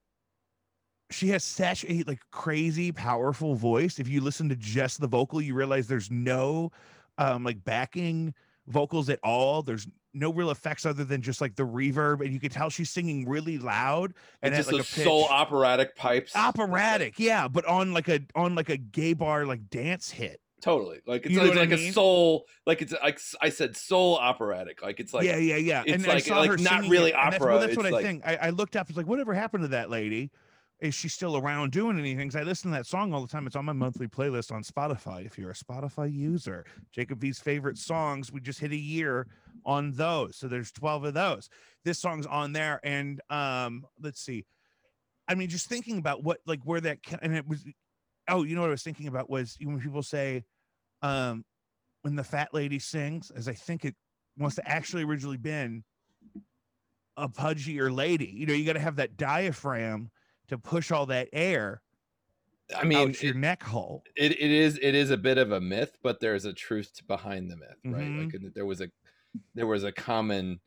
she 1.11 1.29
has 1.29 1.43
such 1.43 1.85
a 1.87 2.03
like 2.03 2.19
crazy 2.31 2.91
powerful 2.91 3.55
voice 3.55 3.99
if 3.99 4.07
you 4.07 4.21
listen 4.21 4.49
to 4.49 4.55
just 4.55 4.99
the 4.99 5.07
vocal 5.07 5.41
you 5.41 5.53
realize 5.53 5.87
there's 5.87 6.11
no 6.11 6.71
um 7.17 7.43
like 7.43 7.63
backing 7.63 8.33
vocals 8.67 9.09
at 9.09 9.19
all 9.23 9.61
there's 9.61 9.87
no 10.13 10.31
real 10.33 10.49
effects 10.49 10.85
other 10.85 11.03
than 11.03 11.21
just 11.21 11.39
like 11.41 11.55
the 11.55 11.65
reverb 11.65 12.21
and 12.21 12.33
you 12.33 12.39
can 12.39 12.49
tell 12.49 12.69
she's 12.69 12.89
singing 12.89 13.27
really 13.27 13.57
loud 13.57 14.13
and 14.41 14.53
it's 14.53 14.67
just 14.67 14.71
like 14.71 14.81
a 14.81 14.95
pitch 14.95 15.05
soul 15.05 15.25
operatic 15.29 15.95
pipes. 15.95 16.35
operatic 16.35 17.15
yeah 17.17 17.47
but 17.47 17.65
on 17.65 17.93
like 17.93 18.07
a 18.07 18.19
on 18.35 18.55
like 18.55 18.69
a 18.69 18.77
gay 18.77 19.13
bar 19.13 19.45
like 19.45 19.69
dance 19.69 20.09
hit 20.11 20.41
Totally. 20.61 20.99
Like 21.07 21.25
it's, 21.25 21.33
You 21.33 21.39
it's 21.39 21.49
what 21.49 21.57
I 21.57 21.61
like 21.61 21.71
a 21.71 21.91
soul. 21.93 22.45
Like 22.65 22.81
it's 22.81 22.93
like 23.01 23.19
I 23.41 23.49
said, 23.49 23.77
soul 23.77 24.17
operatic. 24.17 24.81
Like 24.81 24.99
it's 24.99 25.13
like 25.13 25.23
yeah 25.25 25.37
yeah 25.37 25.55
yeah 25.55 25.83
it's 25.85 25.93
and 25.93 26.05
like- 26.05 26.17
I 26.17 26.19
saw 26.19 26.39
like 26.39 26.49
her 26.49 26.57
not 26.57 26.87
really 26.87 27.11
it, 27.11 27.15
and 27.15 27.33
that's, 27.33 27.41
opera, 27.41 27.51
well, 27.53 27.59
that's 27.61 27.77
what 27.77 27.85
i 27.85 27.89
like- 27.89 28.03
think 28.03 28.23
I, 28.25 28.35
I 28.35 28.49
looked 28.49 28.75
up 28.75 28.89
it's 28.89 28.97
like 28.97 29.07
whatever 29.07 29.33
happened 29.33 29.63
to 29.63 29.67
that 29.69 29.89
lady 29.89 30.31
is 30.79 30.95
she 30.95 31.09
still 31.09 31.35
around 31.37 31.71
doing 31.71 31.99
anything? 31.99 32.29
'Cause 32.29 32.35
i 32.37 32.43
listen 32.43 32.71
to 32.71 32.77
that 32.77 32.85
song 32.85 33.13
all 33.13 33.21
the 33.21 33.27
time. 33.27 33.45
It's 33.47 33.55
on 33.55 33.65
my 33.65 33.73
monthly 33.73 34.07
playlist 34.07 34.51
on 34.51 34.63
spotify. 34.63 35.25
If 35.25 35.37
you're 35.37 35.51
a 35.51 35.53
spotify 35.53 36.11
user 36.11 36.65
jacob 36.91 37.19
v's 37.19 37.39
favorite 37.39 37.77
songs 37.77 38.31
we 38.31 38.39
just 38.39 38.59
hit 38.59 38.71
a 38.71 38.77
year 38.77 39.27
on 39.65 39.91
those. 39.91 40.37
So 40.37 40.47
there's 40.47 40.71
12 40.71 41.03
of 41.03 41.13
those. 41.13 41.49
This 41.83 41.99
song's 41.99 42.25
on 42.25 42.53
there 42.53 42.79
and 42.83 43.21
um 43.29 43.85
let's 44.01 44.21
see. 44.21 44.45
I 45.27 45.35
mean 45.35 45.49
just 45.49 45.67
thinking 45.67 45.97
about 45.97 46.23
what 46.23 46.39
like 46.45 46.61
where 46.63 46.81
that 46.81 46.99
and 47.21 47.35
it 47.35 47.47
was 47.47 47.65
oh 48.27 48.43
you 48.43 48.55
know 48.55 48.61
what 48.61 48.67
i 48.67 48.71
was 48.71 48.83
thinking 48.83 49.07
about 49.07 49.29
was 49.29 49.57
when 49.61 49.79
people 49.79 50.03
say 50.03 50.43
um 51.01 51.43
when 52.03 52.15
the 52.15 52.23
fat 52.23 52.53
lady 52.53 52.79
sings 52.79 53.31
as 53.31 53.47
i 53.49 53.53
think 53.53 53.83
it 53.85 53.95
must 54.37 54.57
have 54.57 54.65
actually 54.67 55.03
originally 55.03 55.37
been 55.37 55.83
a 57.17 57.27
pudgier 57.27 57.93
lady. 57.93 58.27
You 58.27 58.45
know 58.45 58.53
you 58.53 58.65
got 58.65 58.73
to 58.73 58.79
have 58.79 58.95
that 58.95 59.17
diaphragm 59.17 60.09
to 60.49 60.57
push 60.59 60.91
all 60.91 61.05
that 61.07 61.29
air 61.33 61.81
I 62.75 62.83
mean, 62.85 63.15
out 63.15 63.23
your 63.23 63.33
neck 63.33 63.63
hole 63.63 64.07
it, 64.15 64.31
it 64.33 64.51
is 64.51 64.79
it 64.81 64.95
is 64.95 65.11
a 65.11 65.17
bit 65.17 65.37
of 65.37 65.51
a 65.51 65.61
myth, 65.61 65.97
but 66.01 66.19
there's 66.19 66.45
a 66.45 66.53
truth 66.53 67.05
behind 67.07 67.51
the 67.51 67.57
myth, 67.57 67.79
right? 67.89 68.11
Mhm. 68.11 68.17
Like 68.17 68.35
there 68.55 68.65
was 68.65 68.81
a 68.81 68.89
there 69.55 69.67
was 69.67 69.83
a 69.83 69.91
common 69.91 70.61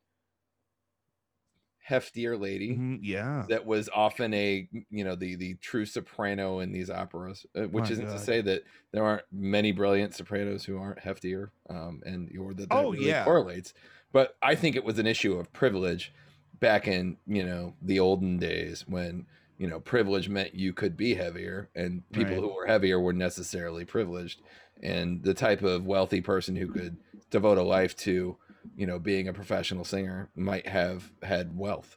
heftier 1.88 2.38
lady 2.38 2.82
Mhm, 2.82 2.98
yeah 3.02 3.48
that 3.48 3.66
was 3.66 3.88
often 3.90 4.34
a 4.34 4.68
you 4.90 5.04
know 5.04 5.16
the 5.16 5.36
the 5.36 5.54
true 5.56 5.86
soprano 5.86 6.60
in 6.60 6.72
these 6.72 6.90
operas, 6.90 7.46
uh, 7.56 7.64
which 7.64 7.90
My 7.90 7.92
isn't 7.92 8.10
to 8.10 8.18
say 8.18 8.40
that 8.42 8.64
there 8.92 9.04
aren't 9.04 9.24
many 9.32 9.72
brilliant 9.72 10.14
sopranos 10.14 10.64
who 10.66 10.78
aren't 10.78 11.00
heftier, 11.00 11.50
um, 11.70 12.02
and 12.06 12.36
or 12.38 12.54
that, 12.54 12.70
that 12.72 12.88
Oh, 12.88 12.92
really 12.92 13.14
yeah. 13.14 13.32
correlates. 13.32 13.74
But 14.12 14.36
I 14.42 14.54
think 14.56 14.76
it 14.76 14.84
was 14.84 14.98
an 14.98 15.06
issue 15.06 15.34
of 15.38 15.52
privilege 15.52 16.12
back 16.60 16.88
in 16.88 17.18
you 17.26 17.44
know 17.44 17.76
the 17.82 18.00
olden 18.00 18.38
days 18.38 18.86
when 18.88 19.26
you 19.58 19.66
know 19.66 19.80
privilege 19.80 20.28
meant 20.28 20.54
you 20.54 20.72
could 20.72 20.96
be 20.96 21.14
heavier, 21.14 21.68
and 21.74 22.02
people 22.12 22.32
Right. 22.34 22.40
who 22.42 22.54
were 22.54 22.66
heavier 22.66 22.98
were 23.00 23.12
necessarily 23.12 23.84
privileged, 23.84 24.40
and 24.82 25.22
the 25.22 25.34
type 25.34 25.62
of 25.62 25.86
wealthy 25.86 26.20
person 26.20 26.56
who 26.56 26.68
could 26.68 26.96
devote 27.30 27.58
a 27.58 27.62
life 27.62 27.96
to 27.96 28.36
you 28.76 28.86
know 28.86 28.98
being 28.98 29.28
a 29.28 29.32
professional 29.32 29.84
singer 29.84 30.30
might 30.36 30.66
have 30.68 31.10
had 31.22 31.56
wealth. 31.56 31.96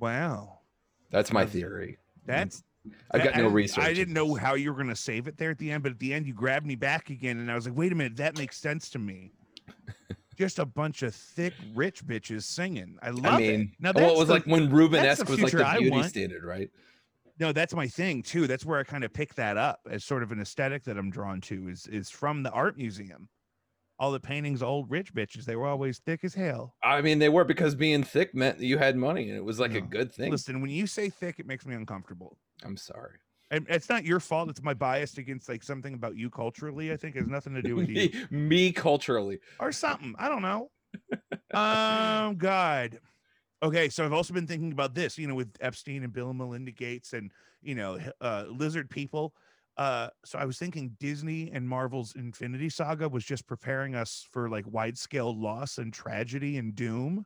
wow 0.00 0.58
That's 1.10 1.32
my 1.32 1.46
theory. 1.46 1.98
that's 2.26 2.62
I've 3.10 3.22
that- 3.22 3.34
got 3.34 3.42
no 3.42 3.48
research. 3.48 3.84
I 3.84 3.92
didn't 3.92 4.14
know 4.14 4.34
how 4.34 4.54
you 4.54 4.70
were 4.72 4.76
going 4.76 4.88
to 4.88 4.96
save 4.96 5.26
it 5.28 5.36
there 5.36 5.50
at 5.50 5.58
the 5.58 5.70
end 5.70 5.82
but 5.82 5.92
at 5.92 5.98
the 5.98 6.14
end 6.14 6.26
you 6.26 6.32
grabbed 6.32 6.64
me 6.66 6.74
back 6.76 7.10
again 7.10 7.38
and 7.38 7.50
i 7.50 7.54
was 7.54 7.66
like 7.66 7.76
wait 7.76 7.92
a 7.92 7.94
minute 7.94 8.16
that 8.16 8.38
makes 8.38 8.56
sense 8.58 8.88
to 8.90 8.98
me 8.98 9.32
just 10.38 10.60
a 10.60 10.64
bunch 10.64 11.02
of 11.02 11.14
thick 11.14 11.52
rich 11.74 12.06
bitches 12.06 12.44
singing. 12.44 12.96
I 13.02 13.10
love 13.10 13.34
I 13.34 13.38
mean, 13.38 13.60
it 13.60 13.68
now 13.80 13.92
well, 13.92 14.04
that's 14.04 14.12
it 14.14 14.18
was 14.18 14.28
the- 14.28 14.34
like 14.34 14.44
when 14.46 14.70
Rubenesque 14.70 15.28
was 15.28 15.42
like 15.42 15.52
the 15.52 15.76
beauty 15.80 16.02
standard, 16.04 16.44
right? 16.44 16.70
no 17.40 17.52
that's 17.52 17.74
my 17.74 17.88
thing 17.88 18.22
too. 18.22 18.46
That's 18.46 18.64
where 18.64 18.78
i 18.78 18.84
kind 18.84 19.04
of 19.04 19.12
pick 19.12 19.34
that 19.34 19.56
up 19.56 19.80
as 19.90 20.04
sort 20.04 20.22
of 20.22 20.32
an 20.32 20.40
aesthetic 20.40 20.84
that 20.84 20.96
i'm 20.96 21.10
drawn 21.10 21.40
to 21.42 21.68
is 21.68 21.86
is 21.88 22.08
from 22.08 22.42
the 22.44 22.50
art 22.50 22.76
museum. 22.76 23.28
All 24.00 24.12
the 24.12 24.20
paintings 24.20 24.62
old 24.62 24.88
rich 24.88 25.12
bitches 25.12 25.44
they 25.44 25.56
were 25.56 25.66
always 25.66 25.98
thick 25.98 26.22
as 26.22 26.32
hell. 26.34 26.76
I 26.84 27.00
mean, 27.00 27.18
they 27.18 27.28
were 27.28 27.42
because 27.44 27.74
being 27.74 28.04
thick 28.04 28.32
meant 28.32 28.58
that 28.58 28.64
you 28.64 28.78
had 28.78 28.96
money, 28.96 29.28
and 29.28 29.36
it 29.36 29.44
was 29.44 29.58
like 29.58 29.74
a 29.74 29.80
good 29.80 30.12
thing. 30.14 30.30
listen 30.30 30.60
when 30.60 30.70
you 30.70 30.86
say 30.86 31.10
thick 31.10 31.40
it 31.40 31.46
makes 31.46 31.66
me 31.66 31.74
uncomfortable. 31.74 32.38
I'm 32.64 32.76
sorry. 32.76 33.16
And 33.50 33.66
it's 33.68 33.88
not 33.88 34.04
your 34.04 34.20
fault 34.20 34.48
it's 34.50 34.62
my 34.62 34.74
bias 34.74 35.16
against 35.18 35.48
like 35.48 35.62
something 35.62 35.94
about 35.94 36.16
you 36.16 36.28
culturally 36.30 36.92
i 36.92 36.96
think 36.96 37.16
it 37.16 37.20
has 37.20 37.28
nothing 37.28 37.54
to 37.54 37.62
do 37.62 37.76
with 37.76 37.88
you. 37.88 37.94
Me, 37.94 38.12
me 38.30 38.72
culturally. 38.72 39.38
or 39.60 39.72
something 39.72 40.14
i 40.18 40.28
don't 40.28 40.42
know. 40.42 40.70
Um 41.54 42.36
god. 42.36 42.98
Okay 43.62 43.88
so 43.88 44.04
i've 44.04 44.12
also 44.12 44.34
been 44.34 44.46
thinking 44.46 44.72
about 44.72 44.94
this 44.94 45.18
you 45.18 45.26
know 45.26 45.34
with 45.34 45.50
epstein 45.60 46.02
and 46.04 46.12
bill 46.12 46.30
and 46.30 46.38
melinda 46.38 46.70
gates 46.70 47.12
and 47.12 47.32
you 47.62 47.74
know 47.74 47.98
uh 48.20 48.44
lizard 48.48 48.88
people. 48.90 49.34
Uh 49.76 50.08
so 50.24 50.38
i 50.38 50.44
was 50.44 50.58
thinking 50.58 50.94
disney 51.00 51.50
and 51.52 51.68
marvel's 51.68 52.14
infinity 52.16 52.68
saga 52.68 53.08
was 53.08 53.24
just 53.24 53.46
preparing 53.46 53.94
us 53.94 54.26
for 54.30 54.48
like 54.48 54.64
wide 54.66 54.96
scale 54.98 55.34
loss 55.38 55.78
and 55.78 55.92
tragedy 55.92 56.58
and 56.58 56.74
doom. 56.74 57.24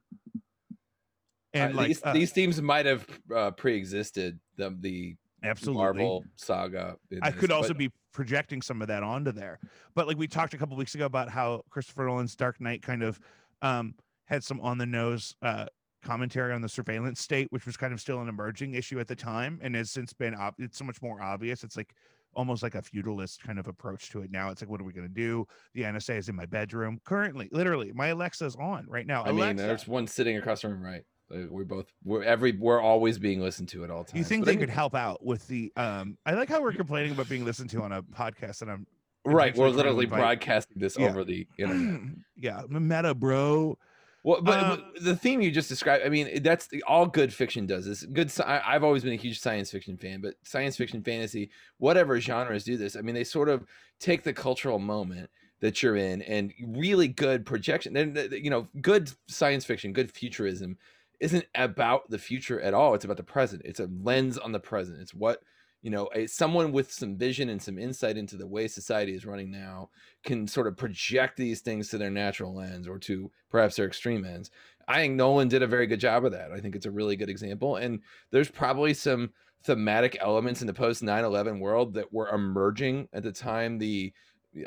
And 1.55 1.75
Uh, 1.75 1.77
like 1.77 1.89
these, 1.89 2.03
uh, 2.03 2.13
these 2.13 2.33
themes 2.33 2.63
might 2.63 2.87
have 2.87 3.07
uh, 3.35 3.51
pre-existed 3.51 4.39
the 4.57 4.77
the 4.81 5.17
absolutely 5.43 5.83
Marvel 5.83 6.25
saga. 6.37 6.97
I 7.23 7.31
this, 7.31 7.41
could 7.41 7.51
also 7.51 7.69
but 7.69 7.79
be 7.79 7.91
projecting 8.13 8.63
some 8.63 8.83
of 8.83 8.89
that 8.89 9.03
onto 9.03 9.33
there. 9.33 9.59
But 9.95 10.07
like 10.07 10.19
we 10.19 10.27
talked 10.27 10.55
a 10.55 10.59
couple 10.59 10.77
weeks 10.77 10.95
ago 10.95 11.07
about 11.07 11.29
how 11.29 11.63
Christopher 11.71 12.07
Nolan's 12.07 12.37
Dark 12.37 12.61
Knight 12.61 12.83
kind 12.83 13.03
of 13.03 13.19
um, 13.63 13.95
had 14.27 14.45
some 14.45 14.61
on 14.61 14.79
the 14.79 14.87
nose 14.87 15.35
uh, 15.43 15.67
commentary 16.03 16.53
on 16.53 16.61
the 16.61 16.69
surveillance 16.69 17.21
state, 17.21 17.49
which 17.51 17.67
was 17.67 17.77
kind 17.77 17.93
of 17.93 18.01
still 18.01 18.21
an 18.21 18.29
emerging 18.29 18.75
issue 18.75 19.01
at 19.01 19.09
the 19.09 19.17
time, 19.17 19.59
and 19.63 19.75
has 19.75 19.91
since 19.91 20.13
been 20.13 20.35
ob- 20.35 20.55
it's 20.59 20.79
so 20.79 20.85
much 20.85 21.01
more 21.01 21.23
obvious. 21.23 21.65
It's 21.65 21.77
like 21.77 21.95
almost 22.35 22.63
like 22.63 22.75
a 22.75 22.83
feudalist 22.83 23.43
kind 23.43 23.59
of 23.59 23.69
approach 23.69 24.11
to 24.11 24.23
it 24.23 24.31
now. 24.31 24.51
It's 24.51 24.63
like, 24.63 24.71
what 24.71 24.81
are 24.81 24.85
we 24.85 24.93
going 24.93 25.07
to 25.07 25.13
do? 25.13 25.47
The 25.75 25.83
NSA 25.83 26.19
is 26.19 26.29
in 26.29 26.35
my 26.35 26.47
bedroom 26.47 26.99
currently, 27.05 27.49
literally. 27.53 27.93
My 27.95 28.09
Alexa's 28.09 28.57
on 28.57 28.87
right 28.89 29.07
now. 29.07 29.25
I 29.25 29.33
mean, 29.33 29.57
there's 29.57 29.87
one 29.87 30.07
sitting 30.07 30.37
across 30.37 30.63
the 30.63 30.69
room, 30.69 30.83
right? 30.83 31.03
Uh, 31.33 31.47
we're 31.49 31.65
both 31.65 31.87
we're 32.05 32.23
every 32.23 32.53
we're 32.53 32.81
always 32.81 33.19
being 33.19 33.41
listened 33.41 33.69
to 33.71 33.85
at 33.85 33.91
all 33.91 34.05
times. 34.05 34.19
You 34.19 34.25
think 34.25 34.45
But 34.45 34.53
they 34.53 34.57
I 34.57 34.61
could 34.61 34.71
help 34.71 34.95
out 34.95 35.25
with 35.25 35.47
the 35.49 35.73
um 35.77 36.19
I 36.27 36.33
like 36.35 36.49
how 36.49 36.61
we're 36.61 36.73
complaining 36.73 37.13
about 37.13 37.29
being 37.29 37.45
listened 37.45 37.71
to 37.71 37.83
on 37.83 37.93
a 37.93 38.03
podcast 38.03 38.63
and 38.63 38.71
I'm 38.71 38.87
right? 39.25 39.57
We're 39.57 39.69
intentionally 39.69 39.73
trying 39.73 39.73
to 39.73 39.79
literally 39.79 40.07
broadcasting 40.07 40.77
this 40.79 40.99
Yeah. 40.99 41.09
over 41.09 41.25
the 41.25 41.47
internet. 41.59 42.01
yeah, 42.37 42.63
meta 42.69 43.15
bro. 43.15 43.79
Well, 44.25 44.41
but, 44.41 44.59
Uh, 44.59 44.77
but 44.95 45.03
the 45.03 45.17
theme 45.17 45.41
you 45.41 45.51
just 45.51 45.69
described, 45.69 46.05
I 46.07 46.09
mean, 46.09 46.43
that's 46.45 46.69
the, 46.69 46.83
all 46.85 47.07
good 47.07 47.33
fiction 47.35 47.67
does 47.67 47.87
this. 47.87 48.05
Good, 48.05 48.33
I- 48.41 48.63
I've 48.65 48.85
always 48.85 49.03
been 49.03 49.13
a 49.15 49.17
huge 49.17 49.41
science 49.41 49.71
fiction 49.71 49.97
fan, 49.97 50.21
but 50.21 50.35
science 50.45 50.77
fiction, 50.77 51.03
fantasy, 51.03 51.51
whatever 51.79 52.21
genres 52.21 52.63
do 52.63 52.77
this. 52.77 52.95
I 52.95 53.01
mean, 53.01 53.17
they 53.17 53.25
sort 53.25 53.49
of 53.49 53.65
take 53.99 54.23
the 54.23 54.33
cultural 54.33 54.79
moment 54.79 55.29
that 55.61 55.83
you're 55.83 55.97
in 55.97 56.23
and 56.23 56.53
really 56.69 57.09
good 57.09 57.45
projection. 57.45 57.97
Uh, 57.97 58.23
you 58.33 58.51
know, 58.51 58.69
good 58.81 59.11
science 59.29 59.65
fiction, 59.65 59.93
good 59.93 60.13
futurism 60.13 60.79
isn't 61.23 61.47
about 61.55 62.11
the 62.11 62.19
future 62.19 62.61
at 62.61 62.75
all. 62.75 62.95
It's 62.95 63.05
about 63.05 63.17
the 63.17 63.23
present. 63.23 63.63
It's 63.65 63.81
a 63.81 63.89
lens 64.03 64.37
on 64.37 64.53
the 64.53 64.61
present. 64.61 65.01
It's 65.01 65.15
what 65.15 65.43
you 65.83 65.91
know, 65.91 66.09
a, 66.15 66.27
someone 66.27 66.71
with 66.71 66.93
some 66.93 67.17
vision 67.17 67.49
and 67.49 67.61
some 67.61 67.77
insight 67.77 68.17
into 68.17 68.37
the 68.37 68.47
way 68.47 68.69
society 68.69 69.15
is 69.15 69.27
running 69.27 69.51
now 69.51 69.91
can 70.25 70.47
sort 70.47 70.69
of 70.69 70.77
project 70.77 71.37
these 71.37 71.61
things 71.61 71.89
to 71.89 71.99
their 71.99 72.11
natural 72.11 72.61
ends 72.61 72.87
or 72.87 72.99
to 73.01 73.31
perhaps 73.51 73.77
their 73.77 73.87
extreme 73.87 74.25
ends. 74.25 74.51
I 74.87 75.01
think 75.01 75.15
Nolan 75.15 75.49
did 75.49 75.63
a 75.63 75.67
very 75.67 75.89
good 75.89 76.01
job 76.01 76.25
of 76.25 76.33
that. 76.33 76.53
I 76.53 76.61
think 76.61 76.77
it's 76.77 76.87
a 76.87 76.91
really 76.91 77.17
good 77.17 77.29
example. 77.29 77.77
And 77.77 78.01
there's 78.31 78.51
probably 78.51 78.95
some 78.95 79.31
thematic 79.65 80.17
elements 80.21 80.61
in 80.61 80.67
the 80.69 80.73
post 80.73 81.03
9 81.03 81.25
11 81.25 81.59
world 81.59 81.95
that 81.95 82.13
were 82.13 82.29
emerging 82.29 83.09
at 83.13 83.25
the 83.25 83.33
time 83.33 83.79
the 83.79 84.13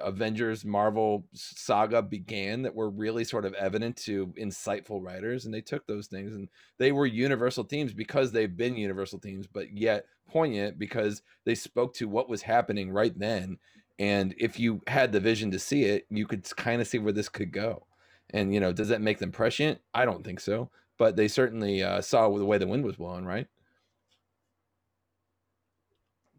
Avengers 0.02 0.66
Marvel 0.66 1.26
saga 1.34 2.02
began 2.02 2.64
that 2.64 2.74
were 2.74 2.90
really 2.90 3.24
sort 3.24 3.46
of 3.46 3.54
evident 3.54 3.96
to 3.98 4.28
insightful 4.40 5.04
writers. 5.04 5.46
And 5.46 5.54
they 5.54 5.62
took 5.62 5.86
those 5.86 6.08
things 6.08 6.34
and 6.34 6.50
they 6.78 6.92
were 6.92 7.06
universal 7.06 7.64
themes 7.64 7.94
because 7.94 8.32
they've 8.32 8.56
been 8.56 8.76
universal 8.76 9.20
themes, 9.20 9.48
but 9.48 9.72
yet 9.72 10.06
poignant 10.28 10.80
because 10.80 11.22
they 11.46 11.56
spoke 11.56 11.94
to 11.96 12.08
what 12.08 12.30
was 12.30 12.42
happening 12.42 12.92
right 12.92 13.18
then. 13.18 13.58
And 14.00 14.34
if 14.38 14.60
you 14.60 14.82
had 14.88 15.12
the 15.12 15.20
vision 15.20 15.52
to 15.52 15.60
see 15.60 15.84
it, 15.84 16.06
you 16.10 16.26
could 16.26 16.44
kind 16.56 16.82
of 16.82 16.88
see 16.88 17.00
where 17.00 17.14
this 17.14 17.30
could 17.30 17.52
go. 17.52 17.86
And 18.32 18.54
you 18.54 18.60
know, 18.60 18.74
does 18.74 18.90
that 18.90 19.02
make 19.02 19.20
them 19.20 19.32
prescient? 19.32 19.80
I 19.94 20.06
don't 20.06 20.24
think 20.24 20.40
so. 20.40 20.72
But 20.98 21.16
they 21.16 21.28
certainly 21.28 21.84
uh, 21.84 22.02
saw 22.02 22.30
the 22.36 22.46
way 22.46 22.58
the 22.58 22.68
wind 22.68 22.86
was 22.86 22.96
blowing, 22.96 23.26
right? 23.26 23.48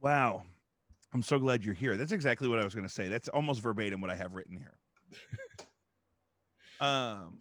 Wow. 0.01 0.45
I'm 1.17 1.23
so 1.23 1.39
glad 1.39 1.65
you're 1.65 1.73
here. 1.73 1.97
That's 1.97 2.13
exactly 2.13 2.47
what 2.47 2.59
I 2.59 2.65
was 2.65 2.75
going 2.75 2.87
to 2.87 2.93
say. 2.93 3.09
That's 3.09 3.29
almost 3.31 3.63
verbatim 3.63 4.03
what 4.03 4.11
I 4.11 4.17
have 4.17 4.35
written 4.35 4.59
here. 4.59 4.77
um 6.87 7.39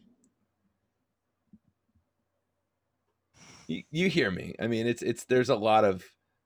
You, 3.67 3.84
you 3.91 4.08
hear 4.08 4.32
me? 4.32 4.55
I 4.62 4.67
mean, 4.67 4.88
it's 4.88 5.01
it's 5.01 5.25
there's 5.25 5.50
a 5.50 5.55
lot 5.58 5.84
of 5.84 6.05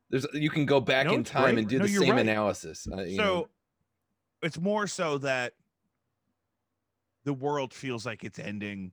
there's 0.10 0.26
you 0.34 0.50
can 0.50 0.66
go 0.66 0.80
back 0.82 1.06
No, 1.06 1.14
in 1.14 1.24
time 1.24 1.54
great. 1.54 1.58
and 1.60 1.68
do 1.70 1.78
No, 1.78 1.86
the 1.86 1.94
same 1.94 2.14
right. 2.14 2.20
analysis. 2.22 2.88
Uh, 2.92 3.06
so 3.06 3.06
know. 3.16 3.50
it's 4.42 4.60
more 4.60 4.88
so 4.88 5.20
that 5.20 5.54
the 7.26 7.34
world 7.34 7.76
feels 7.76 8.08
like 8.08 8.24
it's 8.24 8.40
ending 8.40 8.92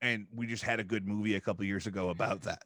and 0.00 0.26
we 0.34 0.48
just 0.48 0.64
had 0.64 0.80
a 0.80 0.84
good 0.84 1.06
movie 1.06 1.36
a 1.36 1.40
couple 1.40 1.64
years 1.64 1.86
ago 1.86 2.08
about 2.08 2.40
that. 2.40 2.64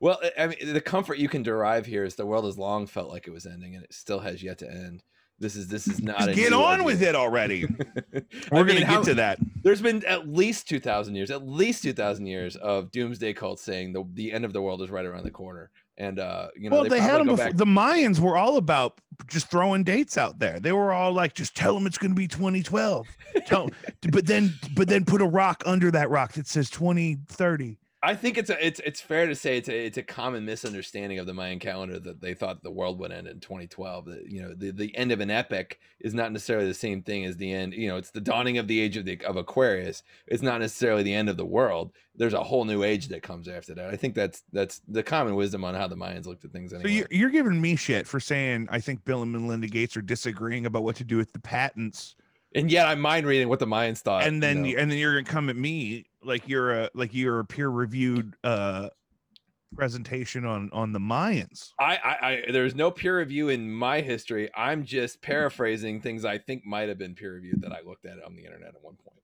Well, 0.00 0.18
I- 0.22 0.44
I 0.44 0.46
mean, 0.48 0.72
the 0.72 0.80
comfort 0.80 1.18
you 1.18 1.28
can 1.28 1.42
derive 1.42 1.86
here 1.86 2.04
is 2.04 2.14
the 2.16 2.26
world 2.26 2.44
has 2.46 2.58
long 2.58 2.86
felt 2.86 3.10
like 3.10 3.26
it 3.26 3.30
was 3.32 3.46
ending, 3.46 3.74
and 3.74 3.84
it 3.84 3.92
still 3.94 4.20
has 4.20 4.42
yet 4.42 4.58
to 4.58 4.70
end. 4.70 5.02
This 5.38 5.56
is 5.56 5.68
this 5.68 5.86
is 5.88 6.02
not. 6.02 6.28
A 6.28 6.34
get 6.34 6.52
on 6.52 6.84
with 6.84 7.02
it 7.02 7.14
already. 7.14 7.64
We're 8.52 8.64
going 8.64 8.78
to 8.80 8.84
how- 8.86 8.96
get 8.98 9.04
to 9.06 9.14
that. 9.14 9.38
There's 9.62 9.80
been 9.80 10.04
at 10.04 10.28
least 10.28 10.68
two 10.68 10.80
thousand 10.80 11.14
years, 11.14 11.30
at 11.30 11.46
least 11.46 11.82
two 11.82 11.94
thousand 11.94 12.26
years 12.26 12.56
of 12.56 12.90
doomsday 12.90 13.32
cults 13.32 13.62
saying 13.62 13.92
the 13.94 14.04
the 14.12 14.32
end 14.32 14.44
of 14.44 14.52
the 14.52 14.60
world 14.60 14.82
is 14.82 14.90
right 14.90 15.04
around 15.06 15.24
the 15.24 15.30
corner, 15.30 15.70
and 15.96 16.18
uh, 16.18 16.48
you 16.56 16.68
know 16.68 16.80
well, 16.80 16.88
they, 16.90 17.00
had 17.00 17.20
them 17.20 17.28
before. 17.28 17.46
back- 17.46 17.56
The 17.56 17.64
Mayans 17.64 18.18
were 18.20 18.36
all 18.36 18.58
about 18.58 19.00
just 19.28 19.50
throwing 19.50 19.82
dates 19.82 20.18
out 20.18 20.38
there. 20.38 20.60
They 20.60 20.72
were 20.72 20.92
all 20.92 21.12
like, 21.12 21.32
just 21.34 21.54
tell 21.56 21.72
them 21.74 21.86
it's 21.86 21.98
going 21.98 22.10
to 22.10 22.14
be 22.14 22.28
2012. 22.28 23.06
Tell, 23.46 23.68
but 24.10 24.26
then, 24.26 24.52
but 24.74 24.88
then 24.88 25.04
put 25.06 25.20
a 25.22 25.26
rock 25.26 25.62
under 25.66 25.90
that 25.90 26.10
rock 26.10 26.32
that 26.32 26.46
says 26.46 26.68
2030. 26.70 27.78
I 28.02 28.14
think 28.14 28.38
it's 28.38 28.48
a, 28.48 28.66
it's 28.66 28.80
it's 28.80 29.00
fair 29.00 29.26
to 29.26 29.34
say 29.34 29.58
it's 29.58 29.68
a 29.68 29.86
it's 29.86 29.98
a 29.98 30.02
common 30.02 30.46
misunderstanding 30.46 31.18
of 31.18 31.26
the 31.26 31.34
Mayan 31.34 31.58
calendar 31.58 31.98
that 31.98 32.22
they 32.22 32.32
thought 32.32 32.62
the 32.62 32.70
world 32.70 32.98
would 32.98 33.12
end 33.12 33.26
in 33.26 33.40
2012. 33.40 34.06
That 34.06 34.30
you 34.30 34.40
know 34.40 34.54
the, 34.54 34.70
the 34.70 34.96
end 34.96 35.12
of 35.12 35.20
an 35.20 35.30
epic 35.30 35.80
is 36.00 36.14
not 36.14 36.32
necessarily 36.32 36.66
the 36.66 36.72
same 36.72 37.02
thing 37.02 37.26
as 37.26 37.36
the 37.36 37.52
end. 37.52 37.74
You 37.74 37.88
know, 37.88 37.98
it's 37.98 38.10
the 38.10 38.20
dawning 38.20 38.56
of 38.56 38.68
the 38.68 38.80
age 38.80 38.96
of 38.96 39.04
the 39.04 39.22
of 39.26 39.36
Aquarius. 39.36 40.02
It's 40.26 40.42
not 40.42 40.60
necessarily 40.60 41.02
the 41.02 41.12
end 41.12 41.28
of 41.28 41.36
the 41.36 41.44
world. 41.44 41.92
There's 42.16 42.32
a 42.32 42.42
whole 42.42 42.64
new 42.64 42.84
age 42.84 43.08
that 43.08 43.22
comes 43.22 43.48
after 43.48 43.74
that. 43.74 43.90
I 43.90 43.96
think 43.96 44.14
that's 44.14 44.44
that's 44.50 44.80
the 44.88 45.02
common 45.02 45.34
wisdom 45.34 45.62
on 45.62 45.74
how 45.74 45.86
the 45.86 45.96
Mayans 45.96 46.24
looked 46.24 46.46
at 46.46 46.52
things. 46.52 46.72
Anyway. 46.72 46.88
So 46.88 46.94
you're, 46.96 47.08
you're 47.10 47.30
giving 47.30 47.60
me 47.60 47.76
shit 47.76 48.06
for 48.06 48.18
saying 48.18 48.68
I 48.70 48.80
think 48.80 49.04
Bill 49.04 49.20
and 49.20 49.30
Melinda 49.30 49.66
Gates 49.66 49.94
are 49.98 50.02
disagreeing 50.02 50.64
about 50.64 50.84
what 50.84 50.96
to 50.96 51.04
do 51.04 51.18
with 51.18 51.34
the 51.34 51.38
patents, 51.38 52.16
and 52.54 52.70
yet 52.70 52.86
I'm 52.86 53.00
mind 53.00 53.26
reading 53.26 53.48
what 53.48 53.58
the 53.58 53.66
Mayans 53.66 53.98
thought. 53.98 54.24
and 54.24 54.42
then 54.42 54.64
you 54.64 54.76
know. 54.76 54.82
and 54.82 54.90
then 54.90 54.98
you're 54.98 55.14
gonna 55.14 55.24
come 55.24 55.48
at 55.48 55.56
me 55.56 56.06
like 56.22 56.48
you're 56.48 56.72
a 56.72 56.90
like 56.94 57.14
you're 57.14 57.40
a 57.40 57.44
peer 57.44 57.68
reviewed 57.68 58.34
uh 58.44 58.88
presentation 59.76 60.44
on 60.44 60.68
on 60.72 60.92
the 60.92 60.98
Mayans. 60.98 61.72
I, 61.78 61.96
I, 61.96 62.28
I 62.48 62.52
there's 62.52 62.74
no 62.74 62.90
peer 62.90 63.18
review 63.18 63.48
in 63.48 63.70
my 63.70 64.00
history. 64.00 64.50
I'm 64.54 64.84
just 64.84 65.22
paraphrasing 65.22 66.00
things 66.00 66.24
I 66.24 66.38
think 66.38 66.66
might 66.66 66.88
have 66.88 66.98
been 66.98 67.14
peer 67.14 67.34
reviewed 67.34 67.62
that 67.62 67.72
I 67.72 67.80
looked 67.86 68.04
at 68.04 68.22
on 68.24 68.34
the 68.34 68.44
internet 68.44 68.74
at 68.74 68.82
one 68.82 68.96
point. 68.96 69.16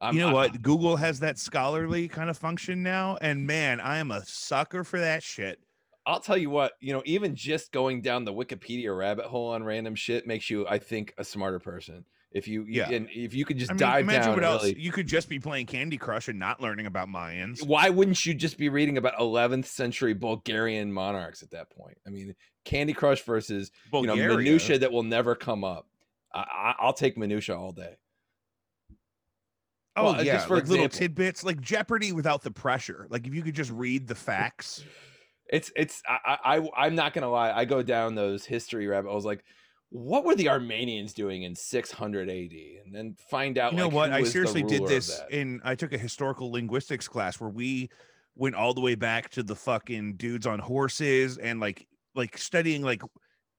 I'm, 0.00 0.14
you 0.14 0.20
know 0.20 0.28
I- 0.28 0.32
what? 0.32 0.62
Google 0.62 0.96
has 0.96 1.20
that 1.20 1.38
scholarly 1.38 2.08
kind 2.08 2.30
of 2.30 2.38
function 2.38 2.82
now, 2.82 3.18
and 3.20 3.46
man, 3.46 3.80
I 3.80 3.98
am 3.98 4.10
a 4.10 4.24
sucker 4.24 4.84
for 4.84 4.98
that 5.00 5.22
shit. 5.22 5.58
I'll 6.06 6.20
tell 6.20 6.38
you 6.38 6.48
what, 6.48 6.72
you 6.80 6.94
know, 6.94 7.02
even 7.04 7.34
just 7.36 7.72
going 7.72 8.00
down 8.00 8.24
the 8.24 8.32
Wikipedia 8.32 8.96
rabbit 8.96 9.26
hole 9.26 9.50
on 9.50 9.62
random 9.62 9.94
shit 9.94 10.26
makes 10.26 10.48
you, 10.48 10.66
I 10.66 10.78
think, 10.78 11.12
a 11.18 11.24
smarter 11.24 11.58
person. 11.58 12.06
If 12.32 12.46
you, 12.46 12.64
Yeah. 12.68 12.88
and 12.90 13.08
if 13.12 13.34
you 13.34 13.44
could 13.44 13.58
just 13.58 13.72
I 13.72 13.74
mean, 13.74 13.78
dive 13.80 14.00
imagine 14.04 14.22
down, 14.22 14.34
what 14.34 14.44
else 14.44 14.62
really, 14.64 14.78
you 14.80 14.92
could 14.92 15.08
just 15.08 15.28
be 15.28 15.40
playing 15.40 15.66
Candy 15.66 15.96
Crush 15.98 16.28
and 16.28 16.38
not 16.38 16.60
learning 16.60 16.86
about 16.86 17.08
Mayans. 17.08 17.66
why 17.66 17.90
wouldn't 17.90 18.24
you 18.24 18.34
just 18.34 18.56
be 18.56 18.68
reading 18.68 18.96
about 18.98 19.18
11th 19.18 19.66
century 19.66 20.14
Bulgarian 20.14 20.92
monarchs 20.92 21.42
at 21.42 21.50
that 21.50 21.70
point? 21.70 21.98
I 22.06 22.10
mean, 22.10 22.36
Candy 22.64 22.92
Crush 22.92 23.22
versus 23.24 23.72
you 23.92 24.02
know 24.06 24.14
minutia 24.14 24.78
that 24.78 24.92
will 24.92 25.02
never 25.02 25.34
come 25.34 25.64
up. 25.64 25.88
I, 26.32 26.40
I, 26.40 26.74
I'll 26.78 26.92
take 26.92 27.18
minutia 27.18 27.56
all 27.58 27.72
day. 27.72 27.96
Oh 29.96 30.04
Well, 30.04 30.14
uh, 30.20 30.22
yeah, 30.22 30.34
just 30.34 30.46
for 30.46 30.54
like 30.56 30.68
little 30.68 30.88
tidbits, 30.88 31.42
like 31.42 31.60
Jeopardy 31.60 32.12
without 32.12 32.42
the 32.42 32.50
pressure. 32.52 33.06
Like 33.10 33.26
if 33.26 33.34
you 33.34 33.42
could 33.42 33.56
just 33.56 33.72
read 33.72 34.06
the 34.06 34.14
facts. 34.14 34.84
It's 35.52 35.72
it's 35.74 36.00
I 36.08 36.38
I- 36.44 36.86
I'm 36.86 36.94
not 36.94 37.12
gonna 37.12 37.28
lie. 37.30 37.50
I 37.50 37.64
go 37.64 37.82
down 37.82 38.14
those 38.14 38.44
history 38.44 38.86
rabbit 38.86 39.10
holes 39.10 39.26
like. 39.26 39.42
What 39.90 40.24
were 40.24 40.36
the 40.36 40.48
Armenians 40.48 41.12
doing 41.12 41.42
in 41.42 41.54
600 41.54 42.30
AD? 42.30 42.34
And 42.84 42.94
then 42.94 43.16
find 43.28 43.58
out. 43.58 43.72
You 43.72 43.78
know 43.78 43.84
like, 43.86 43.94
what? 43.94 44.12
I 44.12 44.22
seriously 44.22 44.62
did 44.62 44.86
this 44.86 45.20
in. 45.30 45.60
I 45.64 45.74
took 45.74 45.92
a 45.92 45.98
historical 45.98 46.50
linguistics 46.52 47.08
class 47.08 47.40
where 47.40 47.50
we 47.50 47.90
went 48.36 48.54
all 48.54 48.72
the 48.72 48.80
way 48.80 48.94
back 48.94 49.30
to 49.30 49.42
the 49.42 49.56
fucking 49.56 50.14
dudes 50.14 50.46
on 50.46 50.60
horses 50.60 51.38
and 51.38 51.60
like 51.60 51.86
like 52.14 52.38
studying 52.38 52.82
like 52.82 53.02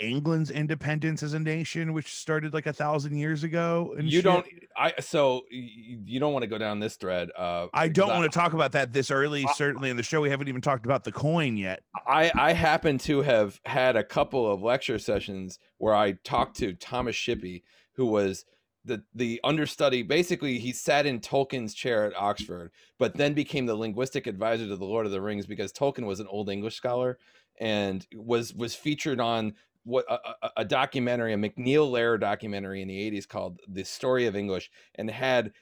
England's 0.02 0.52
independence 0.52 1.24
as 1.24 1.34
a 1.34 1.40
nation, 1.40 1.94
which 1.94 2.16
started 2.16 2.54
like 2.54 2.66
a 2.66 2.74
thousand 2.74 3.16
years 3.18 3.44
ago. 3.44 3.94
And 3.98 4.06
you 4.06 4.18
shit. 4.20 4.24
don't 4.24 4.46
i 4.78 4.94
so 5.00 5.42
you 5.50 6.20
don't 6.20 6.34
want 6.34 6.44
to 6.44 6.48
go 6.48 6.58
down 6.58 6.80
this 6.80 6.96
thread 6.96 7.30
uh 7.38 7.68
I 7.74 7.88
don't 7.90 8.10
want 8.10 8.32
to 8.32 8.38
talk 8.38 8.54
about 8.54 8.72
that 8.74 8.94
this 8.94 9.12
early. 9.12 9.46
I- 9.48 9.52
certainly 9.54 9.90
in 9.90 9.98
the 9.98 10.04
show, 10.04 10.22
we 10.22 10.30
haven't 10.30 10.48
even 10.48 10.62
talked 10.62 10.86
about 10.86 11.04
the 11.04 11.12
coin 11.12 11.58
yet. 11.58 11.84
i 12.08 12.32
i 12.36 12.54
happen 12.54 12.98
to 13.00 13.22
have 13.22 13.60
had 13.66 13.96
a 13.96 14.04
couple 14.04 14.52
of 14.52 14.62
lecture 14.62 14.98
sessions 14.98 15.60
where 15.78 15.94
i 15.94 16.14
talked 16.24 16.56
to 16.58 16.74
thomas 16.74 17.16
shippey 17.16 17.64
who 17.94 18.06
was 18.06 18.46
the 18.86 19.04
the 19.14 19.40
understudy 19.44 20.02
basically 20.02 20.58
he 20.58 20.72
sat 20.72 21.06
in 21.06 21.20
tolkien's 21.20 21.74
chair 21.74 22.06
at 22.06 22.16
oxford 22.16 22.72
but 22.98 23.16
then 23.16 23.34
became 23.34 23.66
the 23.66 23.76
linguistic 23.76 24.26
advisor 24.26 24.68
to 24.68 24.76
the 24.76 24.86
lord 24.86 25.06
of 25.06 25.12
the 25.12 25.22
rings 25.22 25.46
because 25.46 25.72
tolkien 25.72 26.06
was 26.06 26.20
an 26.20 26.28
old 26.28 26.50
english 26.50 26.76
scholar 26.76 27.18
and 27.60 28.08
was 28.16 28.54
was 28.56 28.74
featured 28.74 29.20
on 29.20 29.54
what 29.84 30.06
a, 30.10 30.52
a- 30.58 30.66
documentary, 30.66 31.34
a 31.34 31.38
MacNeil 31.38 31.92
Lehrer 31.92 32.20
documentary 32.20 32.82
in 32.82 32.88
the 32.88 33.12
80s 33.12 33.28
called 33.28 33.60
The 33.68 33.84
Story 33.84 34.26
of 34.28 34.36
English, 34.36 34.70
and 34.96 35.10
had 35.10 35.54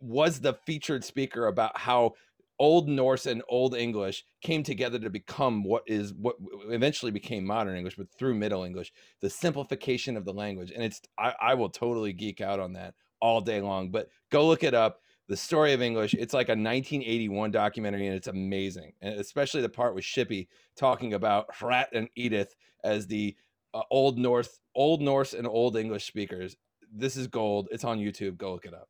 was 0.00 0.40
the 0.40 0.54
featured 0.66 1.02
speaker 1.04 1.46
about 1.46 1.78
how 1.78 2.14
Old 2.58 2.88
Norse 2.88 3.26
and 3.26 3.42
Old 3.48 3.74
English 3.74 4.24
came 4.42 4.62
together 4.62 4.98
to 4.98 5.10
become 5.10 5.64
what 5.64 5.82
is 5.86 6.14
what 6.14 6.36
eventually 6.68 7.10
became 7.10 7.44
modern 7.44 7.76
English, 7.76 7.96
but 7.96 8.10
through 8.10 8.34
Middle 8.34 8.64
English, 8.64 8.92
the 9.20 9.30
simplification 9.30 10.16
of 10.16 10.24
the 10.24 10.32
language. 10.32 10.70
And 10.70 10.84
it's 10.84 11.00
I, 11.18 11.34
I 11.40 11.54
will 11.54 11.70
totally 11.70 12.12
geek 12.12 12.40
out 12.40 12.60
on 12.60 12.74
that 12.74 12.94
all 13.20 13.40
day 13.40 13.60
long. 13.60 13.90
But 13.90 14.08
go 14.30 14.46
look 14.46 14.62
it 14.62 14.74
up. 14.74 15.00
The 15.26 15.36
Story 15.36 15.72
of 15.72 15.80
English. 15.80 16.12
It's 16.14 16.34
like 16.34 16.48
a 16.48 16.52
1981 16.52 17.50
documentary, 17.50 18.06
and 18.06 18.14
it's 18.14 18.28
amazing. 18.28 18.92
And 19.00 19.18
especially 19.18 19.62
the 19.62 19.70
part 19.70 19.94
with 19.94 20.04
Shippey 20.04 20.48
talking 20.76 21.14
about 21.14 21.46
Hrat 21.54 21.88
and 21.94 22.08
Edith 22.14 22.54
as 22.84 23.06
the 23.06 23.34
uh, 23.74 23.82
Old 23.90 24.16
North, 24.18 24.58
Old 24.74 25.02
Norse, 25.02 25.34
and 25.34 25.46
Old 25.46 25.76
English 25.76 26.06
speakers. 26.06 26.56
This 26.90 27.16
is 27.16 27.26
gold. 27.26 27.68
It's 27.72 27.84
on 27.84 27.98
YouTube. 27.98 28.38
Go 28.38 28.52
look 28.52 28.64
it 28.64 28.72
up. 28.74 28.88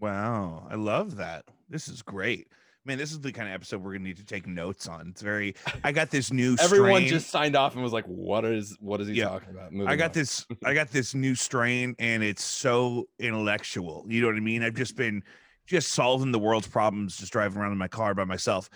Wow, 0.00 0.66
I 0.70 0.74
love 0.74 1.16
that. 1.16 1.44
This 1.70 1.88
is 1.88 2.02
great. 2.02 2.48
Man, 2.84 2.98
this 2.98 3.10
is 3.10 3.20
the 3.20 3.32
kind 3.32 3.48
of 3.48 3.54
episode 3.54 3.82
we're 3.82 3.92
gonna 3.94 4.04
need 4.04 4.18
to 4.18 4.24
take 4.24 4.46
notes 4.46 4.86
on. 4.86 5.08
It's 5.08 5.22
very. 5.22 5.54
I 5.82 5.90
got 5.90 6.10
this 6.10 6.32
new. 6.32 6.54
Everyone 6.60 7.00
strain. 7.00 7.08
just 7.08 7.30
signed 7.30 7.56
off 7.56 7.74
and 7.74 7.82
was 7.82 7.92
like, 7.92 8.04
"What 8.04 8.44
is 8.44 8.76
what 8.80 9.00
is 9.00 9.08
he 9.08 9.14
Yeah. 9.14 9.24
talking 9.30 9.50
about?" 9.50 9.72
Moving 9.72 9.88
I 9.88 9.96
got 9.96 10.10
on. 10.10 10.12
this. 10.12 10.46
I 10.64 10.74
got 10.74 10.90
this 10.90 11.14
new 11.14 11.34
strain, 11.34 11.96
and 11.98 12.22
it's 12.22 12.44
so 12.44 13.08
intellectual. 13.18 14.04
You 14.08 14.20
know 14.20 14.28
what 14.28 14.36
I 14.36 14.40
mean? 14.40 14.62
I've 14.62 14.74
just 14.76 14.96
been 14.96 15.22
just 15.66 15.88
solving 15.92 16.30
the 16.30 16.38
world's 16.38 16.68
problems, 16.68 17.16
just 17.16 17.32
driving 17.32 17.60
around 17.60 17.72
in 17.72 17.78
my 17.78 17.88
car 17.88 18.14
by 18.14 18.22
myself. 18.24 18.70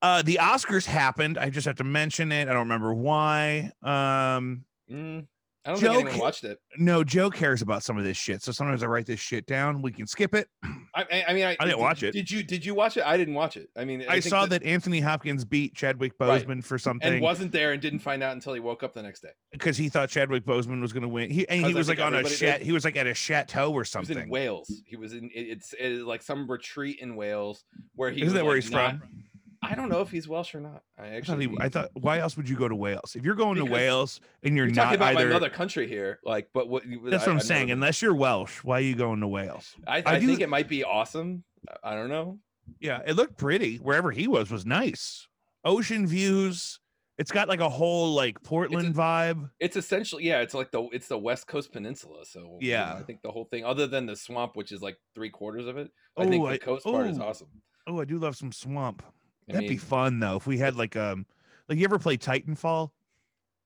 Uh, 0.00 0.22
the 0.22 0.38
Oscars 0.42 0.84
happened. 0.84 1.38
I 1.38 1.48
just 1.50 1.66
have 1.66 1.76
to 1.76 1.84
mention 1.84 2.32
it. 2.32 2.42
I 2.48 2.52
don't 2.52 2.60
remember 2.66 2.92
why. 2.94 3.70
Um, 3.82 4.64
Mm, 4.92 5.26
I 5.64 5.70
don't 5.70 5.80
Joke- 5.80 5.94
think 5.94 6.08
anyone 6.08 6.18
watched 6.20 6.42
it. 6.44 6.58
no, 6.76 7.04
Joe 7.04 7.30
cares 7.30 7.62
about 7.62 7.84
some 7.84 7.96
of 7.96 8.02
this 8.02 8.16
shit. 8.16 8.42
So 8.42 8.50
sometimes 8.50 8.82
I 8.82 8.86
write 8.86 9.06
this 9.06 9.20
shit 9.20 9.46
down. 9.46 9.80
We 9.80 9.92
can 9.92 10.08
skip 10.08 10.34
it. 10.34 10.48
I, 10.64 11.04
I, 11.10 11.24
I 11.28 11.32
mean, 11.32 11.44
I, 11.44 11.50
I 11.50 11.54
didn't 11.64 11.68
did- 11.68 11.78
watch 11.78 12.02
it. 12.02 12.10
Did 12.12 12.28
you? 12.30 12.42
Did 12.42 12.66
you 12.66 12.74
watch 12.74 12.96
it? 12.96 13.06
I 13.06 13.16
didn't 13.16 13.34
watch 13.34 13.56
it. 13.56 13.68
I 13.76 13.84
mean, 13.84 14.02
I, 14.08 14.14
think 14.14 14.24
saw 14.24 14.44
that, 14.46 14.64
Anthony 14.64 14.98
Hopkins 15.00 15.44
beat 15.44 15.74
Chadwick 15.76 16.14
Right. 16.18 16.44
Boseman 16.44 16.64
for 16.64 16.74
and 16.74 16.80
something 16.82 17.20
wasn't 17.22 17.52
there 17.52 17.70
and 17.72 17.80
didn't 17.80 18.00
find 18.00 18.22
out 18.24 18.32
until 18.32 18.54
he 18.54 18.60
woke 18.60 18.82
up 18.82 18.92
the 18.92 19.02
next 19.04 19.20
day. 19.20 19.30
because 19.52 19.76
he 19.76 19.88
thought 19.88 20.08
Chadwick 20.08 20.44
Boseman 20.44 20.80
was 20.80 20.92
going 20.92 21.04
to 21.04 21.08
win. 21.08 21.30
He 21.30 21.48
and 21.48 21.64
he 21.64 21.74
was 21.74 21.88
like 21.88 22.00
on 22.00 22.12
a 22.14 22.24
chat. 22.24 22.60
He 22.60 22.72
was 22.72 22.84
like 22.84 22.96
at 22.96 23.06
a 23.06 23.14
chateau 23.14 23.68
or 23.70 23.72
He 23.74 23.78
was 23.78 23.90
something. 23.90 24.18
in 24.18 24.28
Wales. 24.28 24.82
He 24.84 24.96
was 24.96 25.12
in. 25.14 25.30
It's, 25.32 25.74
it's 25.78 26.02
like 26.02 26.22
some 26.22 26.50
retreat 26.50 26.98
in 27.00 27.14
Wales 27.14 27.64
where 27.94 28.10
he. 28.10 28.16
Isn't 28.22 28.26
was, 28.26 28.32
that 28.34 28.44
where 28.44 28.54
like, 28.56 28.62
he's 28.64 28.72
not- 28.72 28.98
from? 28.98 29.24
I 29.62 29.74
don't 29.74 29.88
know 29.88 30.00
if 30.00 30.10
he's 30.10 30.26
Welsh 30.26 30.54
or 30.54 30.60
not. 30.60 30.82
I 30.98 31.02
I 31.02 31.04
thought, 31.06 31.14
actually. 31.16 31.48
he, 31.48 31.56
I 31.60 31.68
thought, 31.68 31.90
why 31.94 32.18
else 32.18 32.36
would 32.36 32.48
you 32.48 32.56
go 32.56 32.68
to 32.68 32.74
Wales? 32.74 33.14
If 33.16 33.24
you're 33.24 33.34
going 33.36 33.56
to 33.56 33.64
Wales 33.64 34.20
and 34.42 34.56
you're, 34.56 34.66
you're 34.66 34.74
not 34.74 34.84
talking 34.84 34.96
about 34.96 35.16
either, 35.16 35.26
my 35.28 35.32
mother 35.34 35.50
country 35.50 35.86
here, 35.86 36.18
like, 36.24 36.48
but 36.52 36.68
what? 36.68 36.82
that's 37.04 37.24
I- 37.24 37.26
what 37.26 37.28
I'm 37.28 37.36
I've 37.36 37.42
saying. 37.42 37.66
been. 37.68 37.74
Unless 37.78 38.02
you're 38.02 38.14
Welsh, 38.14 38.58
why 38.64 38.78
are 38.78 38.80
you 38.80 38.94
going 38.96 39.20
to 39.20 39.28
Wales? 39.28 39.74
I, 39.86 39.98
I 39.98 40.02
I, 40.14 40.18
do- 40.18 40.26
think 40.26 40.40
it 40.40 40.48
might 40.48 40.68
be 40.68 40.82
awesome. 40.84 41.44
I- 41.84 41.92
I 41.92 41.94
don't 41.94 42.08
know. 42.08 42.38
Yeah, 42.80 43.00
it 43.06 43.14
looked 43.14 43.36
pretty. 43.38 43.76
Wherever 43.76 44.10
he 44.10 44.26
was 44.28 44.50
was 44.50 44.66
nice. 44.66 45.26
Ocean 45.64 46.06
views. 46.06 46.78
It's 47.18 47.30
got 47.30 47.46
like 47.46 47.60
a 47.60 47.68
whole 47.68 48.14
like 48.14 48.42
Portland 48.42 48.94
vibe. 48.94 49.50
It's 49.60 49.76
essentially 49.76 50.24
yeah. 50.24 50.40
It's 50.40 50.54
like 50.54 50.70
the 50.72 50.88
it's 50.92 51.06
the 51.08 51.18
West 51.18 51.46
Coast 51.46 51.70
Peninsula. 51.72 52.24
So 52.24 52.40
you 52.60 52.72
know, 52.72 52.76
Yeah. 52.78 52.94
I 52.94 53.02
think 53.02 53.20
the 53.22 53.30
whole 53.30 53.44
thing, 53.44 53.64
other 53.64 53.86
than 53.86 54.06
the 54.06 54.16
swamp, 54.16 54.56
which 54.56 54.72
is 54.72 54.80
like 54.82 54.96
three 55.14 55.28
quarters 55.30 55.66
of 55.66 55.76
it, 55.76 55.90
I 56.16 56.26
think 56.26 56.44
the 56.44 56.52
I- 56.52 56.58
coast 56.58 56.84
part 56.84 57.06
is 57.06 57.18
awesome. 57.20 57.48
Oh, 57.86 58.00
I 58.00 58.04
do 58.06 58.18
love 58.18 58.36
some 58.36 58.50
swamp. 58.50 59.02
I 59.48 59.54
That'd 59.54 59.68
be 59.68 59.76
fun 59.76 60.20
though. 60.20 60.36
If 60.36 60.46
we 60.46 60.58
had 60.58 60.76
like 60.76 60.96
um, 60.96 61.26
like 61.68 61.78
you 61.78 61.84
ever 61.84 61.98
play 61.98 62.16
Titanfall? 62.16 62.90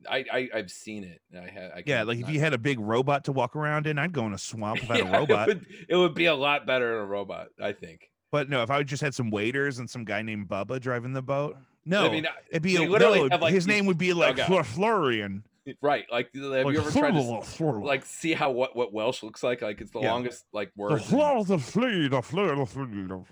I, 0.08 0.24
I 0.32 0.48
I've 0.54 0.70
seen 0.70 1.04
it. 1.04 1.20
I 1.34 1.48
had 1.48 1.72
I 1.72 1.82
Yeah, 1.86 2.02
like 2.02 2.18
if 2.18 2.28
you 2.28 2.40
had 2.40 2.52
a 2.52 2.58
big 2.58 2.78
robot 2.78 3.24
to 3.24 3.32
walk 3.32 3.56
around 3.56 3.86
in, 3.86 3.98
I'd 3.98 4.12
go 4.12 4.26
in 4.26 4.32
a 4.32 4.38
swamp 4.38 4.80
had 4.82 4.98
Yeah, 4.98 5.08
a 5.08 5.20
robot. 5.20 5.48
It 5.48 5.56
would, 5.56 5.66
it 5.88 5.96
would 5.96 6.14
be 6.14 6.26
a 6.26 6.34
lot 6.34 6.66
better 6.66 6.98
in 6.98 7.02
a 7.02 7.06
robot, 7.06 7.48
I 7.60 7.72
think. 7.72 8.10
But 8.30 8.48
no, 8.48 8.62
if 8.62 8.70
I 8.70 8.82
just 8.82 9.02
had 9.02 9.14
some 9.14 9.30
waiters 9.30 9.78
and 9.78 9.88
some 9.88 10.04
guy 10.04 10.22
named 10.22 10.48
Bubba 10.48 10.80
driving 10.80 11.12
the 11.12 11.22
boat, 11.22 11.56
no, 11.84 12.06
I 12.06 12.10
mean, 12.10 12.26
it'd 12.50 12.62
be 12.62 12.76
a, 12.76 12.86
no, 12.86 13.28
like, 13.40 13.54
his 13.54 13.66
name 13.66 13.86
would 13.86 13.98
be 13.98 14.12
like. 14.12 14.38
Florian. 14.64 15.44
Right? 15.82 16.04
Like, 16.10 16.30
have 16.34 16.42
Like, 16.44 16.72
you 16.74 16.80
ever 16.80 16.90
tried 16.90 17.12
to 17.12 17.78
like 17.80 18.04
see 18.04 18.32
how 18.32 18.50
what 18.50 18.76
what 18.76 18.92
Welsh 18.92 19.22
looks 19.22 19.42
like? 19.42 19.62
Like, 19.62 19.80
it's 19.80 19.90
the 19.90 20.00
Yeah. 20.00 20.12
longest 20.12 20.44
like 20.52 20.70
word. 20.76 21.00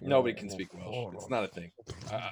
Nobody 0.01 0.35
can 0.35 0.51
speak 0.51 0.69
Welsh. 0.75 1.15
It's 1.15 1.31
not 1.31 1.45
a 1.45 1.49
thing. 1.49 1.71
I, 2.11 2.31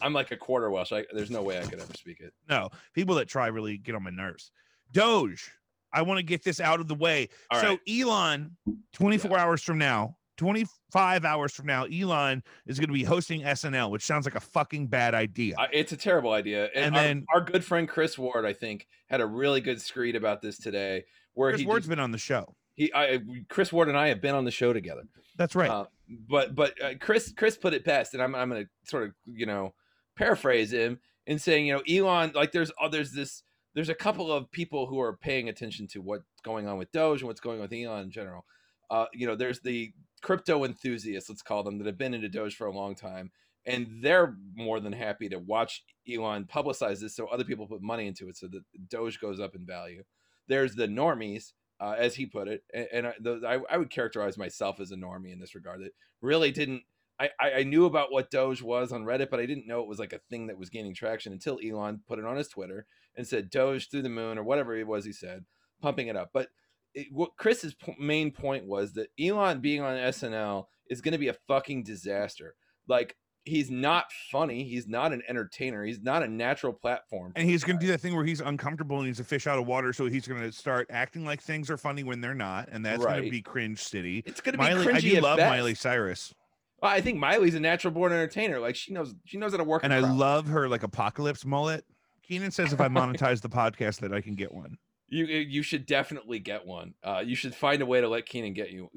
I'm 0.00 0.12
like 0.12 0.30
a 0.32 0.36
quarter 0.36 0.70
Welsh. 0.70 0.92
I, 0.92 1.04
there's 1.12 1.30
no 1.30 1.42
way 1.42 1.58
I 1.58 1.62
could 1.62 1.80
ever 1.80 1.94
speak 1.94 2.20
it. 2.20 2.32
No, 2.48 2.68
people 2.92 3.14
that 3.16 3.28
try 3.28 3.46
really 3.48 3.78
get 3.78 3.94
on 3.94 4.02
my 4.02 4.10
nerves. 4.10 4.50
Doge, 4.92 5.50
I 5.92 6.02
want 6.02 6.18
to 6.18 6.22
get 6.24 6.44
this 6.44 6.60
out 6.60 6.80
of 6.80 6.88
the 6.88 6.94
way. 6.94 7.28
All 7.50 7.60
so 7.60 7.68
right. 7.70 7.80
Elon, 7.88 8.56
24 8.92 9.38
hours 9.38 9.62
from 9.62 9.78
now, 9.78 10.16
25 10.36 11.24
hours 11.24 11.52
from 11.52 11.66
now, 11.66 11.84
Elon 11.84 12.42
is 12.66 12.78
going 12.78 12.88
to 12.88 12.94
be 12.94 13.04
hosting 13.04 13.42
SNL, 13.42 13.90
which 13.90 14.04
sounds 14.04 14.24
like 14.26 14.34
a 14.34 14.40
fucking 14.40 14.86
bad 14.88 15.14
idea. 15.14 15.54
I, 15.58 15.68
it's 15.72 15.92
a 15.92 15.96
terrible 15.96 16.32
idea. 16.32 16.70
And, 16.74 16.86
And 16.86 16.96
our, 16.96 17.02
then- 17.02 17.26
our 17.34 17.40
good 17.40 17.64
friend 17.64 17.88
Chris 17.88 18.18
Ward, 18.18 18.44
I 18.44 18.52
think, 18.52 18.86
had 19.08 19.20
a 19.20 19.26
really 19.26 19.60
good 19.60 19.80
screed 19.80 20.16
about 20.16 20.42
this 20.42 20.58
today, 20.58 21.04
where 21.34 21.50
Chris 21.50 21.60
he 21.60 21.66
Ward's 21.66 21.82
just- 21.84 21.90
been 21.90 22.00
on 22.00 22.10
the 22.12 22.18
show. 22.18 22.54
he 22.74 22.92
I, 22.94 23.20
Chris 23.48 23.72
Ward 23.72 23.88
and 23.88 23.96
I 23.98 24.08
have 24.08 24.20
been 24.20 24.34
on 24.34 24.44
the 24.44 24.50
show 24.50 24.72
together. 24.72 25.02
That's 25.36 25.54
right. 25.54 25.70
Uh, 25.70 25.86
but 26.28 26.54
but 26.54 26.80
uh, 26.82 26.94
Chris 27.00 27.32
Chris 27.36 27.56
put 27.56 27.74
it 27.74 27.84
best, 27.84 28.14
and 28.14 28.22
I'm 28.22 28.34
I'm 28.34 28.48
gonna 28.50 28.66
sort 28.84 29.04
of 29.04 29.12
you 29.24 29.46
know 29.46 29.74
paraphrase 30.16 30.72
him 30.72 31.00
in 31.26 31.38
saying 31.38 31.66
you 31.66 31.74
know 31.74 31.82
Elon 31.88 32.32
like 32.34 32.52
there's 32.52 32.70
oh, 32.80 32.88
there's 32.88 33.10
this 33.12 33.42
there's 33.74 33.88
a 33.88 33.94
couple 33.94 34.30
of 34.32 34.48
people 34.52 34.86
who 34.86 35.00
are 35.00 35.16
paying 35.16 35.48
attention 35.48 35.86
to 35.88 36.00
what's 36.00 36.24
going 36.44 36.68
on 36.68 36.78
with 36.78 36.92
Doge 36.92 37.20
and 37.22 37.26
what's 37.26 37.40
going 37.40 37.56
on 37.56 37.62
with 37.62 37.72
Elon 37.72 38.04
in 38.04 38.10
general. 38.12 38.44
Uh, 38.90 39.06
you 39.12 39.26
know, 39.26 39.34
there's 39.34 39.58
the 39.60 39.92
crypto 40.24 40.64
enthusiasts, 40.64 41.28
let's 41.28 41.42
call 41.42 41.62
them, 41.62 41.76
that 41.78 41.86
have 41.86 41.98
been 41.98 42.14
into 42.14 42.30
Doge 42.30 42.56
for 42.56 42.66
a 42.66 42.74
long 42.74 42.94
time, 42.94 43.30
and 43.66 43.86
they're 44.00 44.36
more 44.54 44.80
than 44.80 44.94
happy 44.94 45.28
to 45.28 45.38
watch 45.38 45.84
Elon 46.10 46.46
publicize 46.46 47.00
this 47.00 47.14
so 47.14 47.26
other 47.26 47.44
people 47.44 47.66
put 47.66 47.82
money 47.82 48.06
into 48.06 48.28
it 48.28 48.36
so 48.36 48.48
that 48.48 48.62
Doge 48.88 49.20
goes 49.20 49.38
up 49.38 49.54
in 49.54 49.66
value. 49.66 50.02
There's 50.48 50.74
the 50.74 50.88
normies, 50.88 51.52
uh, 51.78 51.94
as 51.98 52.14
he 52.14 52.24
put 52.24 52.48
it, 52.48 52.64
and, 52.72 52.88
and 52.92 53.06
I, 53.06 53.12
the, 53.20 53.42
I, 53.46 53.74
I 53.74 53.76
would 53.76 53.90
characterize 53.90 54.38
myself 54.38 54.80
as 54.80 54.90
a 54.90 54.96
normie 54.96 55.32
in 55.32 55.40
this 55.40 55.54
regard. 55.54 55.80
That 55.82 55.92
really 56.22 56.50
didn't. 56.50 56.82
I, 57.20 57.30
I 57.40 57.62
knew 57.62 57.84
about 57.84 58.10
what 58.10 58.30
Doge 58.30 58.60
was 58.60 58.90
on 58.90 59.04
Reddit, 59.04 59.30
but 59.30 59.38
I 59.38 59.46
didn't 59.46 59.68
know 59.68 59.80
it 59.80 59.88
was 59.88 60.00
like 60.00 60.12
a 60.12 60.20
thing 60.30 60.48
that 60.48 60.58
was 60.58 60.68
gaining 60.68 60.94
traction 60.94 61.32
until 61.32 61.60
Elon 61.64 62.00
put 62.08 62.18
it 62.18 62.24
on 62.24 62.36
his 62.36 62.48
Twitter 62.48 62.86
and 63.14 63.24
said 63.24 63.50
Doge 63.50 63.88
through 63.88 64.02
the 64.02 64.08
moon 64.08 64.36
or 64.36 64.42
whatever 64.42 64.74
it 64.76 64.86
was 64.86 65.04
he 65.04 65.12
said, 65.12 65.44
pumping 65.80 66.08
it 66.08 66.16
up. 66.16 66.30
But 66.32 66.48
it, 66.94 67.08
what 67.10 67.36
Chris's 67.36 67.74
po- 67.74 67.94
main 67.98 68.30
point 68.30 68.66
was 68.66 68.92
that 68.94 69.08
Elon 69.20 69.60
being 69.60 69.82
on 69.82 69.96
SNL 69.96 70.66
is 70.90 71.00
going 71.00 71.12
to 71.12 71.18
be 71.18 71.28
a 71.28 71.36
fucking 71.48 71.82
disaster. 71.82 72.54
Like 72.88 73.16
he's 73.44 73.70
not 73.70 74.06
funny, 74.30 74.64
he's 74.64 74.86
not 74.86 75.12
an 75.12 75.22
entertainer, 75.28 75.84
he's 75.84 76.00
not 76.00 76.22
a 76.22 76.28
natural 76.28 76.72
platform. 76.72 77.32
and 77.36 77.48
he's 77.48 77.64
going 77.64 77.78
to 77.78 77.84
do 77.84 77.90
that 77.92 78.00
thing 78.00 78.14
where 78.14 78.24
he's 78.24 78.40
uncomfortable 78.40 78.98
and 78.98 79.06
he's 79.06 79.20
a 79.20 79.24
fish 79.24 79.46
out 79.46 79.58
of 79.58 79.66
water. 79.66 79.92
So 79.92 80.06
he's 80.06 80.26
going 80.26 80.40
to 80.40 80.52
start 80.52 80.86
acting 80.90 81.24
like 81.24 81.42
things 81.42 81.70
are 81.70 81.76
funny 81.76 82.04
when 82.04 82.20
they're 82.20 82.34
not. 82.34 82.68
And 82.70 82.84
that's 82.84 83.04
going 83.04 83.24
to 83.24 83.30
be 83.30 83.42
cringe 83.42 83.82
city. 83.82 84.22
It's 84.26 84.40
going 84.40 84.52
to 84.52 84.58
be 84.58 84.64
Miley, 84.64 84.92
I 84.92 85.00
do 85.00 85.20
love 85.20 85.38
best. 85.38 85.50
Miley 85.50 85.74
Cyrus. 85.74 86.34
Well, 86.82 86.92
I 86.92 87.00
think 87.00 87.18
Miley's 87.18 87.54
a 87.54 87.60
natural 87.60 87.92
born 87.92 88.12
entertainer. 88.12 88.60
Like 88.60 88.76
she 88.76 88.92
knows 88.92 89.14
she 89.24 89.38
knows 89.38 89.52
how 89.52 89.58
to 89.58 89.64
work. 89.64 89.84
And 89.84 89.92
I 89.92 90.00
crowd. 90.00 90.16
love 90.16 90.46
her 90.48 90.68
like 90.68 90.82
apocalypse 90.82 91.44
mullet. 91.44 91.84
Keenan 92.22 92.50
says 92.50 92.72
if 92.72 92.80
I 92.80 92.88
monetize 92.88 93.40
the 93.40 93.48
podcast 93.48 94.00
that 94.00 94.12
I 94.12 94.20
can 94.20 94.34
get 94.34 94.52
one. 94.52 94.76
You. 95.14 95.26
You 95.26 95.62
should 95.62 95.86
definitely 95.86 96.38
get 96.38 96.66
one. 96.66 96.94
Uh, 97.02 97.22
you 97.24 97.34
should 97.34 97.54
find 97.54 97.80
a 97.82 97.86
way 97.86 98.00
to 98.00 98.08
let 98.08 98.26
Keenan 98.26 98.52
get 98.52 98.70
you 98.70 98.90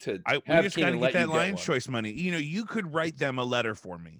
to 0.00 0.20
I 0.26 0.36
we 0.36 0.42
have 0.46 0.64
just 0.64 0.76
got 0.76 0.90
to 0.90 0.98
get 0.98 1.12
that 1.12 1.28
Lion's. 1.28 1.62
Choice 1.62 1.88
money. 1.88 2.12
You 2.12 2.32
know, 2.32 2.38
you 2.38 2.64
could 2.64 2.92
write 2.92 3.18
them 3.18 3.38
a 3.38 3.44
letter 3.44 3.74
for 3.74 3.98
me. 3.98 4.18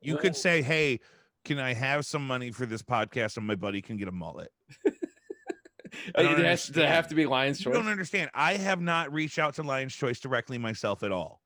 You 0.00 0.16
could 0.16 0.36
say, 0.36 0.62
"Hey, 0.62 1.00
can 1.44 1.58
I 1.58 1.74
have 1.74 2.04
some 2.04 2.26
money 2.26 2.50
for 2.50 2.66
this 2.66 2.82
podcast?" 2.82 3.36
And 3.36 3.46
my 3.46 3.54
buddy 3.54 3.82
can 3.82 3.96
get 3.96 4.08
a 4.08 4.12
mullet. 4.12 4.50
I 6.14 6.22
don't 6.22 6.40
it 6.40 6.44
has 6.44 6.64
to 6.64 6.68
understand. 6.68 6.88
have 6.88 7.08
to 7.08 7.14
be 7.14 7.26
Lion's 7.26 7.58
Choice. 7.58 7.74
You 7.74 7.80
don't 7.80 7.90
understand. 7.90 8.30
I 8.34 8.54
have 8.54 8.80
not 8.80 9.12
reached 9.12 9.38
out 9.38 9.54
to 9.54 9.62
Lion's 9.62 9.94
Choice 9.94 10.20
directly 10.20 10.58
myself 10.58 11.02
at 11.02 11.12
all. 11.12 11.40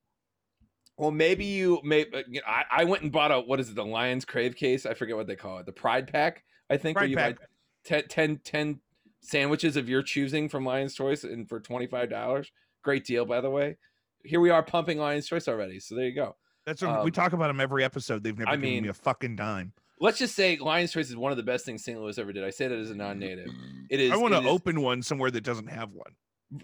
Well, 0.96 1.10
maybe 1.10 1.44
you 1.44 1.80
may. 1.84 2.02
uh, 2.12 2.22
you 2.28 2.40
know, 2.40 2.46
I, 2.46 2.64
I 2.70 2.84
went 2.84 3.02
and 3.02 3.12
bought 3.12 3.30
a 3.30 3.40
what 3.40 3.60
is 3.60 3.68
it? 3.68 3.74
The 3.74 3.84
Lions 3.84 4.24
Crave 4.24 4.56
case. 4.56 4.86
I 4.86 4.94
forget 4.94 5.16
what 5.16 5.26
they 5.26 5.36
call 5.36 5.58
it. 5.58 5.66
The 5.66 5.72
Pride 5.72 6.10
Pack. 6.10 6.44
I 6.70 6.76
think 6.76 6.96
Pride 6.96 7.10
you 7.10 7.16
Pack. 7.16 7.38
10, 7.84 8.08
10, 8.08 8.40
10 8.44 8.80
sandwiches 9.26 9.76
of 9.76 9.88
your 9.88 10.02
choosing 10.02 10.48
from 10.48 10.64
Lion's 10.64 10.94
Choice 10.94 11.24
and 11.24 11.48
for 11.48 11.60
twenty 11.60 11.86
five 11.86 12.10
dollars. 12.10 12.50
Great 12.82 13.04
deal, 13.04 13.24
by 13.24 13.40
the 13.40 13.50
way. 13.50 13.76
Here 14.24 14.40
we 14.40 14.50
are 14.50 14.62
pumping 14.62 14.98
Lion's 14.98 15.26
Choice 15.26 15.48
already. 15.48 15.80
So 15.80 15.94
there 15.94 16.06
you 16.06 16.14
go. 16.14 16.36
That's 16.64 16.82
what 16.82 17.04
we 17.04 17.10
Um, 17.10 17.12
talk 17.12 17.32
about 17.32 17.46
them 17.48 17.60
every 17.60 17.84
episode. 17.84 18.22
They've 18.24 18.36
never 18.36 18.50
I 18.50 18.56
given 18.56 18.82
me 18.82 18.88
a 18.88 18.94
fucking 18.94 19.36
dime. 19.36 19.72
Let's 20.00 20.18
just 20.18 20.34
say 20.34 20.56
Lion's 20.56 20.92
Choice 20.92 21.08
is 21.08 21.16
one 21.16 21.30
of 21.30 21.36
the 21.36 21.42
best 21.44 21.64
things 21.64 21.84
St. 21.84 21.98
Louis 21.98 22.18
ever 22.18 22.32
did. 22.32 22.44
I 22.44 22.50
say 22.50 22.68
that 22.68 22.76
as 22.78 22.90
a 22.90 22.94
non-native. 22.94 23.48
It 23.88 24.00
is. 24.00 24.12
I 24.12 24.16
want 24.16 24.34
to 24.34 24.40
is- 24.40 24.46
open 24.46 24.80
one 24.82 25.00
somewhere 25.02 25.30
that 25.30 25.42
doesn't 25.42 25.68
have 25.68 25.92
one. 25.92 26.12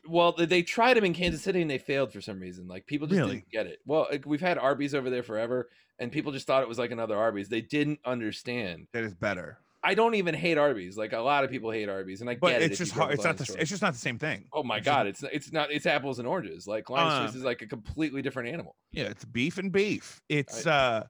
Well, 0.08 0.32
they- 0.32 0.62
tried 0.62 0.94
them 0.96 1.04
in 1.04 1.14
Kansas 1.14 1.42
City 1.42 1.62
and 1.62 1.70
they 1.70 1.78
failed 1.78 2.12
for 2.12 2.20
some 2.20 2.38
reason. 2.40 2.68
Like 2.68 2.86
people 2.86 3.06
just 3.06 3.18
Really? 3.18 3.36
didn't 3.36 3.50
get 3.50 3.66
it. 3.66 3.78
Well, 3.86 4.06
like, 4.10 4.26
we've 4.26 4.40
had 4.40 4.58
Arby's 4.58 4.94
over 4.94 5.08
there 5.08 5.22
forever, 5.22 5.70
and 5.98 6.12
people 6.12 6.30
just 6.32 6.46
thought 6.46 6.62
it 6.62 6.68
was 6.68 6.78
like 6.78 6.90
another 6.90 7.16
Arby's. 7.16 7.48
They 7.48 7.62
didn't 7.62 8.00
understand. 8.04 8.86
That 8.92 9.04
is 9.04 9.14
better. 9.14 9.58
I 9.84 9.94
don't 9.94 10.14
even 10.14 10.34
hate 10.34 10.58
Arby's. 10.58 10.96
Like 10.96 11.12
a 11.12 11.18
lot 11.18 11.42
of 11.44 11.50
people 11.50 11.70
hate 11.70 11.88
Arby's, 11.88 12.20
and 12.20 12.30
I 12.30 12.36
But 12.36 12.50
get 12.52 12.62
it. 12.62 12.70
it's 12.70 12.78
just 12.78 12.92
hard. 12.92 13.14
It's 13.14 13.24
not 13.24 13.36
the. 13.36 13.56
It's 13.58 13.68
just 13.70 13.82
not 13.82 13.92
the 13.92 13.98
same 13.98 14.18
thing. 14.18 14.44
Oh 14.52 14.62
my 14.62 14.76
It's 14.76 14.84
just- 14.86 14.94
god, 14.96 15.06
it's 15.06 15.22
it's 15.24 15.52
not. 15.52 15.72
It's 15.72 15.86
apples 15.86 16.18
and 16.18 16.28
oranges. 16.28 16.66
Like 16.68 16.88
Lion's 16.88 17.12
Um, 17.14 17.26
Choice 17.26 17.34
is 17.36 17.42
like 17.44 17.62
a 17.62 17.66
completely 17.66 18.22
different 18.22 18.48
animal. 18.50 18.76
Yeah, 18.92 19.04
it's 19.04 19.24
beef 19.24 19.58
and 19.58 19.72
beef. 19.72 20.20
It's 20.28 20.66
uh 20.66 21.04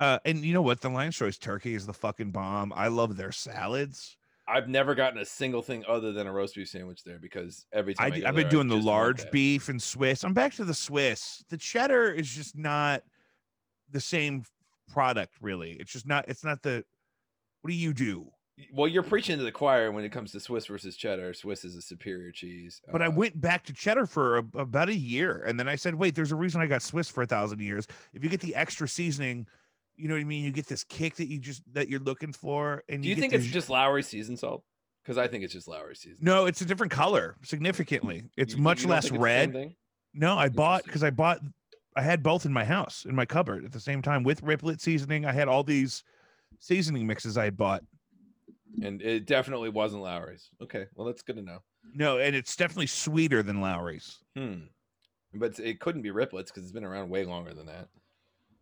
uh 0.00 0.18
and 0.24 0.44
you 0.44 0.52
know 0.52 0.62
what? 0.62 0.80
The 0.80 0.88
Lion's 0.90 1.16
Choice 1.16 1.38
turkey 1.38 1.74
is 1.74 1.86
the 1.86 1.92
fucking 1.94 2.32
bomb. 2.32 2.72
I 2.74 2.88
love 2.88 3.16
their 3.16 3.30
salads. 3.32 4.16
I've 4.48 4.68
never 4.68 4.96
gotten 4.96 5.20
a 5.20 5.24
single 5.24 5.62
thing 5.62 5.84
other 5.86 6.10
than 6.12 6.26
a 6.26 6.32
roast 6.32 6.56
beef 6.56 6.68
sandwich 6.68 7.04
there 7.04 7.20
because 7.20 7.64
every 7.72 7.94
time 7.94 8.12
I, 8.12 8.16
I, 8.16 8.28
I've 8.28 8.34
been 8.34 8.34
there, 8.34 8.46
I 8.46 8.50
doing 8.50 8.66
the 8.68 8.76
large 8.76 9.30
beef 9.30 9.68
and 9.68 9.80
Swiss. 9.80 10.24
I'm 10.24 10.34
back 10.34 10.52
to 10.54 10.64
the 10.64 10.74
Swiss. 10.74 11.44
The 11.48 11.56
cheddar 11.56 12.10
is 12.10 12.28
just 12.28 12.58
not 12.58 13.04
the 13.92 14.00
same 14.00 14.42
product, 14.92 15.34
really. 15.40 15.74
It's 15.74 15.92
just 15.92 16.08
not. 16.08 16.24
It's 16.26 16.42
not 16.42 16.60
the. 16.62 16.84
What 17.62 17.70
do 17.70 17.76
you 17.76 17.92
do? 17.94 18.26
Well, 18.72 18.86
you're 18.86 19.02
preaching 19.02 19.38
to 19.38 19.44
the 19.44 19.50
choir 19.52 19.90
when 19.90 20.04
it 20.04 20.12
comes 20.12 20.30
to 20.32 20.40
Swiss 20.40 20.66
versus 20.66 20.96
cheddar. 20.96 21.32
Swiss 21.32 21.64
is 21.64 21.74
a 21.74 21.82
superior 21.82 22.30
cheese. 22.30 22.80
But 22.92 23.00
I 23.02 23.06
Uh, 23.06 23.12
went 23.12 23.40
back 23.40 23.64
to 23.64 23.72
cheddar 23.72 24.06
for 24.06 24.38
a, 24.38 24.44
about 24.54 24.88
a 24.88 24.94
year, 24.94 25.42
and 25.46 25.58
then 25.58 25.68
I 25.68 25.76
said, 25.76 25.94
"Wait, 25.94 26.14
there's 26.14 26.32
a 26.32 26.36
reason 26.36 26.60
I 26.60 26.66
got 26.66 26.82
Swiss 26.82 27.08
for 27.08 27.22
a 27.22 27.26
thousand 27.26 27.60
years. 27.60 27.86
If 28.12 28.22
you 28.22 28.28
get 28.30 28.40
the 28.40 28.54
extra 28.54 28.86
seasoning, 28.86 29.46
you 29.96 30.06
know 30.06 30.14
what 30.14 30.20
I 30.20 30.24
mean. 30.24 30.44
You 30.44 30.52
get 30.52 30.66
this 30.66 30.84
kick 30.84 31.16
that 31.16 31.28
you 31.28 31.38
just 31.38 31.62
that 31.72 31.88
you're 31.88 32.00
looking 32.00 32.32
for, 32.32 32.84
and 32.88 33.02
Do 33.02 33.08
you 33.08 33.14
get 33.14 33.22
think 33.22 33.32
it's 33.32 33.46
just 33.46 33.70
Lawry 33.70 34.02
season 34.02 34.36
salt? 34.36 34.64
Because 35.02 35.18
I 35.18 35.26
think 35.28 35.42
it's 35.44 35.52
just 35.52 35.66
Lawry 35.66 35.96
season. 35.96 36.18
no? 36.20 36.44
It's 36.46 36.60
a 36.60 36.64
different 36.64 36.92
color, 36.92 37.36
significantly. 37.42 38.24
It's 38.36 38.52
You- 38.52 38.58
you 38.58 38.62
much 38.62 38.82
don't 38.82 38.90
less 38.90 39.04
think 39.04 39.14
it's 39.14 39.22
the 39.22 39.28
same 39.28 39.52
red. 39.54 39.74
No, 40.14 40.36
I 40.36 40.48
bought 40.50 40.84
because 40.84 41.02
I 41.02 41.10
bought, 41.10 41.40
I 41.96 42.02
had 42.02 42.22
both 42.22 42.44
in 42.46 42.52
my 42.52 42.64
house 42.64 43.04
in 43.06 43.14
my 43.16 43.24
cupboard 43.26 43.64
at 43.64 43.72
the 43.72 43.80
same 43.80 44.02
time 44.02 44.22
with 44.24 44.42
Riplet 44.42 44.80
seasoning. 44.80 45.24
I 45.24 45.32
had 45.32 45.48
all 45.48 45.64
these 45.64 46.04
seasoning 46.62 47.06
mixes 47.06 47.36
I 47.36 47.44
had 47.44 47.56
bought. 47.56 47.82
and 48.82 49.02
it 49.02 49.26
definitely 49.26 49.68
wasn't 49.68 50.02
Lawry's. 50.02 50.48
Okay, 50.62 50.86
well 50.94 51.06
that's 51.06 51.22
good 51.22 51.36
to 51.36 51.42
know. 51.42 51.58
No, 51.94 52.18
and 52.18 52.34
it's 52.34 52.54
definitely 52.56 52.86
sweeter 52.86 53.42
than 53.42 53.60
Lawry's. 53.60 54.18
Hmm. 54.36 54.60
But 55.34 55.58
it 55.58 55.80
couldn't 55.80 56.02
be 56.02 56.10
Riplets 56.10 56.46
because 56.46 56.62
it's 56.62 56.72
been 56.72 56.84
around 56.84 57.10
way 57.10 57.24
longer 57.24 57.52
than 57.52 57.66
that. 57.66 57.88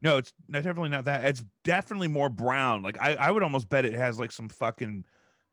No, 0.03 0.17
it's 0.17 0.33
definitely 0.51 0.89
not 0.89 1.05
that. 1.05 1.25
It's 1.27 1.45
definitely 1.63 2.09
more 2.09 2.31
brown. 2.31 2.83
Like 2.83 2.97
I, 3.01 3.15
I 3.17 3.31
would 3.31 3.43
almost 3.43 3.69
bet 3.69 3.85
it 3.85 3.93
has 3.93 4.19
like 4.19 4.33
some 4.33 4.49
fucking 4.49 5.05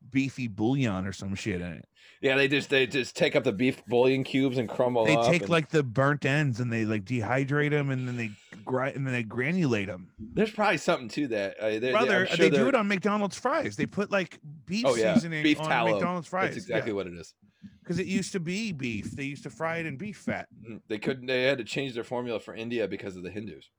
beefy 0.09 0.47
bouillon 0.47 1.05
or 1.05 1.13
some 1.13 1.35
shit 1.35 1.61
in 1.61 1.71
it. 1.73 1.85
Yeah, 2.21 2.35
they 2.35 2.47
just 2.47 2.69
they 2.69 2.87
just 2.87 3.15
take 3.15 3.35
up 3.35 3.43
the 3.43 3.51
beef 3.51 3.85
bouillon 3.85 4.23
cubes 4.23 4.57
and 4.57 4.67
crumble. 4.67 5.05
They 5.05 5.15
take 5.17 5.41
and- 5.43 5.49
like 5.49 5.69
the 5.69 5.83
burnt 5.83 6.25
ends 6.25 6.59
and 6.59 6.71
they 6.73 6.85
like 6.85 7.03
dehydrate 7.05 7.69
them 7.71 7.89
and 7.91 8.07
then 8.07 8.17
they 8.17 8.31
grind 8.65 8.95
and 8.95 9.05
then 9.05 9.13
they 9.13 9.23
granulate 9.23 9.85
them. 9.87 10.09
There's 10.19 10.51
probably 10.51 10.77
something 10.77 11.09
to 11.09 11.27
that. 11.27 11.59
Uh, 11.59 11.79
they- 11.79 11.91
Brother, 11.91 12.25
sure 12.25 12.37
they 12.37 12.49
do 12.49 12.57
they're- 12.57 12.67
it 12.69 12.75
on 12.75 12.87
McDonald's 12.87 13.37
fries. 13.37 13.75
They 13.75 13.85
put 13.85 14.09
like 14.11 14.39
beef 14.65 14.85
Oh 14.87 14.95
yeah, 14.95 15.13
seasoning 15.13 15.43
beef 15.43 15.59
on 15.59 15.67
tallow. 15.67 15.91
McDonald's 15.93 16.27
fries. 16.27 16.55
That's 16.55 16.57
exactly 16.65 16.93
what 16.93 17.05
it 17.07 17.13
is. 17.13 17.33
because 17.83 17.99
it 17.99 18.07
used 18.07 18.31
to 18.33 18.39
be 18.39 18.71
beef. 18.71 19.11
They 19.11 19.23
used 19.25 19.43
to 19.43 19.49
fry 19.49 19.77
it 19.77 19.85
in 19.85 19.97
beef 19.97 20.17
fat. 20.17 20.47
Mm, 20.67 20.81
They 20.87 20.97
couldn't. 20.97 21.27
They 21.27 21.43
had 21.43 21.57
to 21.59 21.63
change 21.63 21.93
their 21.93 22.03
formula 22.03 22.39
for 22.39 22.55
India 22.55 22.87
because 22.87 23.15
of 23.15 23.23
the 23.23 23.29
Hindus. 23.31 23.69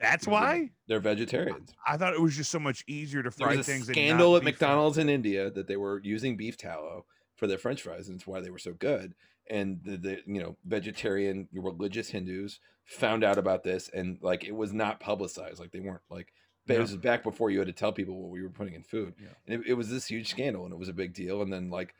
That's 0.00 0.26
why 0.26 0.70
They're 0.86 1.00
vegetarians. 1.00 1.72
I 1.86 1.96
thought 1.96 2.14
it 2.14 2.20
was 2.20 2.36
just 2.36 2.50
so 2.50 2.58
much 2.58 2.84
easier 2.86 3.22
to 3.22 3.30
There 3.30 3.48
fry 3.48 3.56
was 3.56 3.68
a 3.68 3.72
things. 3.72 3.88
and 3.88 3.94
scandal 3.94 4.36
at. 4.36 4.44
McDonald's 4.44 4.98
in 4.98 5.08
India 5.08 5.50
that 5.50 5.66
they 5.66 5.76
were 5.76 6.00
using 6.04 6.36
beef 6.36 6.56
tallow 6.56 7.04
for 7.36 7.46
their 7.46 7.58
French 7.58 7.82
fries, 7.82 8.08
and 8.08 8.16
it's 8.16 8.26
why 8.26 8.40
they 8.40 8.50
were 8.50 8.58
so 8.58 8.72
good. 8.72 9.14
And 9.50 9.80
the, 9.82 9.96
the 9.96 10.18
you 10.26 10.40
know 10.42 10.56
vegetarian 10.64 11.48
religious 11.52 12.10
Hindus 12.10 12.60
found 12.84 13.24
out 13.24 13.38
about 13.38 13.64
this, 13.64 13.88
and 13.92 14.18
like 14.22 14.44
it 14.44 14.54
was 14.54 14.72
not 14.72 15.00
publicized. 15.00 15.58
Like 15.60 15.72
they 15.72 15.80
weren't 15.80 16.02
like. 16.10 16.32
But 16.66 16.74
Yeah. 16.74 16.78
It 16.80 16.82
was 16.82 16.96
back 16.98 17.22
before 17.22 17.50
you 17.50 17.58
had 17.60 17.66
to 17.68 17.72
tell 17.72 17.92
people 17.92 18.20
what 18.20 18.30
we 18.30 18.42
were 18.42 18.50
putting 18.50 18.74
in 18.74 18.82
food, 18.82 19.14
Yeah. 19.18 19.28
and 19.46 19.62
it, 19.62 19.70
it 19.70 19.74
was 19.74 19.88
this 19.90 20.06
huge 20.06 20.28
scandal, 20.28 20.64
and 20.64 20.72
it 20.72 20.78
was 20.78 20.90
a 20.90 20.92
big 20.92 21.14
deal. 21.14 21.40
And 21.42 21.50
then 21.52 21.70
like, 21.70 21.94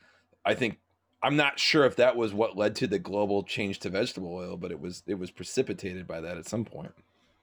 I 0.44 0.54
think 0.54 0.78
I'm 1.22 1.36
not 1.36 1.58
sure 1.58 1.84
if 1.86 1.96
that 1.96 2.16
was 2.16 2.34
what 2.34 2.56
led 2.56 2.76
to 2.76 2.86
the 2.86 2.98
global 2.98 3.42
change 3.42 3.78
to 3.80 3.88
vegetable 3.90 4.32
oil, 4.34 4.56
but 4.58 4.70
it 4.70 4.78
was 4.78 5.02
it 5.06 5.18
was 5.18 5.30
precipitated 5.30 6.06
by 6.06 6.20
that 6.20 6.36
at 6.36 6.46
some 6.46 6.64
point. 6.66 6.92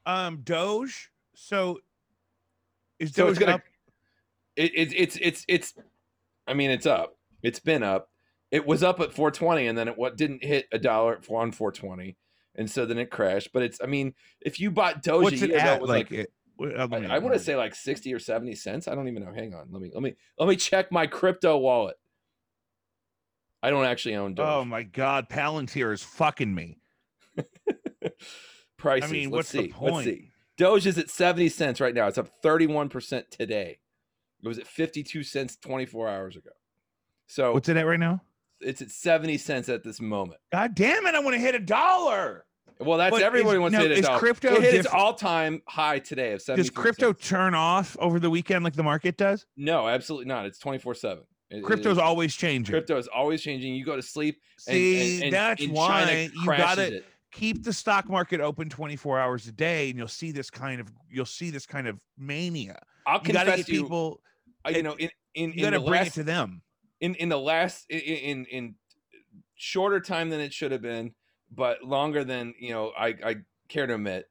Um, 0.06 0.38
Doge. 0.44 1.12
So 1.36 1.80
is 3.00 3.12
So 3.14 3.28
Doge 3.28 3.40
gonna 3.40 3.54
up? 3.54 3.62
it, 4.56 4.72
it, 4.76 4.94
it's 4.96 5.18
it's 5.22 5.46
it's 5.48 5.74
i 6.48 6.54
mean 6.54 6.72
it's 6.72 6.86
up. 6.86 7.18
It's 7.44 7.60
been 7.60 7.84
up. 7.84 8.10
It 8.52 8.66
was 8.66 8.84
up 8.84 9.00
at 9.00 9.14
420 9.14 9.68
and 9.68 9.78
then 9.78 9.88
it 9.88 9.98
what 9.98 10.16
didn't 10.18 10.44
hit 10.44 10.68
a 10.72 10.78
dollar 10.80 11.16
on 11.30 11.52
420 11.52 12.16
and 12.56 12.70
so 12.72 12.86
then 12.86 12.98
it 12.98 13.10
crashed. 13.10 13.52
But 13.54 13.64
it's 13.64 13.80
i 13.84 13.86
mean 13.88 14.14
if 14.42 14.60
you 14.60 14.72
bought 14.72 15.04
Doge 15.04 15.24
What's 15.24 15.42
it 15.42 15.52
at? 15.52 15.82
was 15.82 15.90
Like, 15.90 16.12
like, 16.12 16.20
it, 16.20 16.34
well, 16.58 16.88
let 16.88 17.02
me- 17.02 17.08
i, 17.08 17.16
I 17.16 17.20
want 17.20 17.34
to 17.34 17.40
say 17.40 17.56
like 17.58 17.76
60 17.76 18.14
or 18.14 18.20
70 18.20 18.56
cents. 18.56 18.88
I 18.88 18.96
don't 18.96 19.10
even 19.10 19.24
know. 19.26 19.34
Hang 19.34 19.54
on. 19.54 19.68
Let 19.72 19.82
me 19.82 19.92
let 19.94 20.02
me 20.04 20.16
let 20.40 20.48
me 20.48 20.56
check 20.56 20.92
my 20.92 21.06
crypto 21.08 21.58
wallet. 21.58 21.98
I 23.62 23.72
don't 23.72 23.86
actually 23.86 24.16
own 24.16 24.36
doge. 24.36 24.46
Oh 24.48 24.64
my 24.64 24.84
God, 24.84 25.28
Palantir 25.28 25.92
is 25.92 26.04
fucking 26.04 26.54
me. 26.54 26.78
prices 28.86 29.10
I 29.10 29.14
mean, 29.14 29.30
let's 29.32 29.32
what's 29.32 29.52
the 29.52 29.58
see 29.64 29.74
let's 29.82 29.92
point? 29.94 30.06
see 30.06 30.32
doge 30.58 30.86
is 30.88 30.98
at 30.98 31.10
70 31.10 31.50
cents 31.50 31.82
right 31.82 31.94
now 31.94 32.08
it's 32.08 32.18
up 32.18 32.30
31% 32.44 33.30
today 33.30 33.80
it 34.44 34.48
was 34.48 34.60
at 34.60 34.68
52 34.68 35.24
cents 35.24 35.56
24 35.58 36.08
hours 36.08 36.36
ago 36.36 36.52
so 37.28 37.54
What's 37.54 37.68
it 37.70 37.78
at 37.78 37.88
right 37.88 38.00
now? 38.00 38.22
it's 38.62 38.82
at 38.82 38.90
70 38.92 39.38
cents 39.40 39.68
at 39.68 39.84
this 39.84 40.00
moment. 40.00 40.40
God 40.52 40.76
damn 40.76 41.06
it! 41.08 41.14
I 41.16 41.20
want 41.20 41.34
to 41.34 41.40
hit 41.40 41.56
a 41.56 41.60
dollar. 41.60 42.46
Well, 42.80 42.98
that's 43.00 43.12
But 43.16 43.22
everybody 43.24 43.56
is- 43.58 43.62
wants 43.62 43.74
now, 43.74 43.82
to 43.84 43.90
hit 43.90 43.98
a 44.00 44.02
dollar. 44.04 44.20
crypto 44.20 44.54
it 44.56 44.62
hit 44.62 44.76
its 44.76 44.88
all-time 44.88 45.62
high 45.68 46.00
today 46.00 46.32
of 46.34 46.42
70 46.42 46.62
Does 46.64 46.70
crypto 46.70 47.12
turn 47.14 47.54
off 47.56 47.98
over 48.00 48.20
the 48.20 48.30
weekend 48.30 48.64
like 48.64 48.74
the 48.74 48.84
market 48.84 49.18
does? 49.18 49.46
No, 49.58 49.88
absolutely 49.90 50.28
not. 50.28 50.46
It's 50.46 50.60
24/7. 50.60 51.24
It- 51.50 51.58
it- 51.58 51.64
Crypto's 51.64 51.98
it- 51.98 52.04
always 52.04 52.36
changing. 52.36 52.72
crypto 52.72 52.98
is 52.98 53.08
always 53.08 53.42
changing. 53.42 53.74
You 53.76 53.84
go 53.86 53.96
to 53.96 54.02
sleep 54.02 54.40
and, 54.68 54.76
See, 54.76 55.16
and, 55.16 55.24
and, 55.26 55.34
that's 55.34 55.62
and 55.64 55.72
why 55.74 56.06
China 56.06 56.22
you 56.22 56.46
gotta 56.46 56.96
it. 56.98 57.06
Keep 57.36 57.64
the 57.64 57.74
stock 57.74 58.10
market 58.10 58.40
open 58.40 58.70
24 58.70 59.20
hours 59.20 59.48
a 59.48 59.52
day, 59.52 59.90
and 59.90 59.98
you'll 59.98 60.08
see 60.08 60.32
this 60.32 60.50
kind 60.50 60.80
of 60.82 60.92
you'll 61.10 61.26
see 61.26 61.50
this 61.50 61.66
kind 61.66 61.88
of 61.88 62.00
mania. 62.18 62.80
I'll 63.06 63.22
You 63.24 63.34
gotta 63.34 63.52
confess 63.52 63.58
get 63.58 63.66
to 63.68 63.74
you, 63.74 63.84
people. 63.84 64.22
uh, 64.66 64.70
you 64.70 64.84
know, 64.84 64.94
in 64.96 65.10
in, 65.36 65.54
You 65.54 65.54
in 65.54 65.62
gotta 65.62 65.80
the 65.80 65.86
bring 65.86 66.00
last 66.02 66.08
it 66.08 66.14
to 66.14 66.24
them. 66.24 66.62
in 67.02 67.16
in 67.16 67.30
the 67.30 67.40
last 67.40 67.86
in, 67.90 68.00
in 68.00 68.46
in 68.46 68.76
shorter 69.56 70.00
time 70.00 70.30
than 70.30 70.40
it 70.40 70.54
should 70.54 70.72
have 70.72 70.82
been, 70.82 71.14
but 71.52 71.84
longer 71.84 72.24
than 72.24 72.54
you 72.60 72.70
know 72.72 72.92
I 72.98 73.08
I 73.24 73.36
care 73.70 73.86
to 73.88 73.96
admit. 73.96 74.30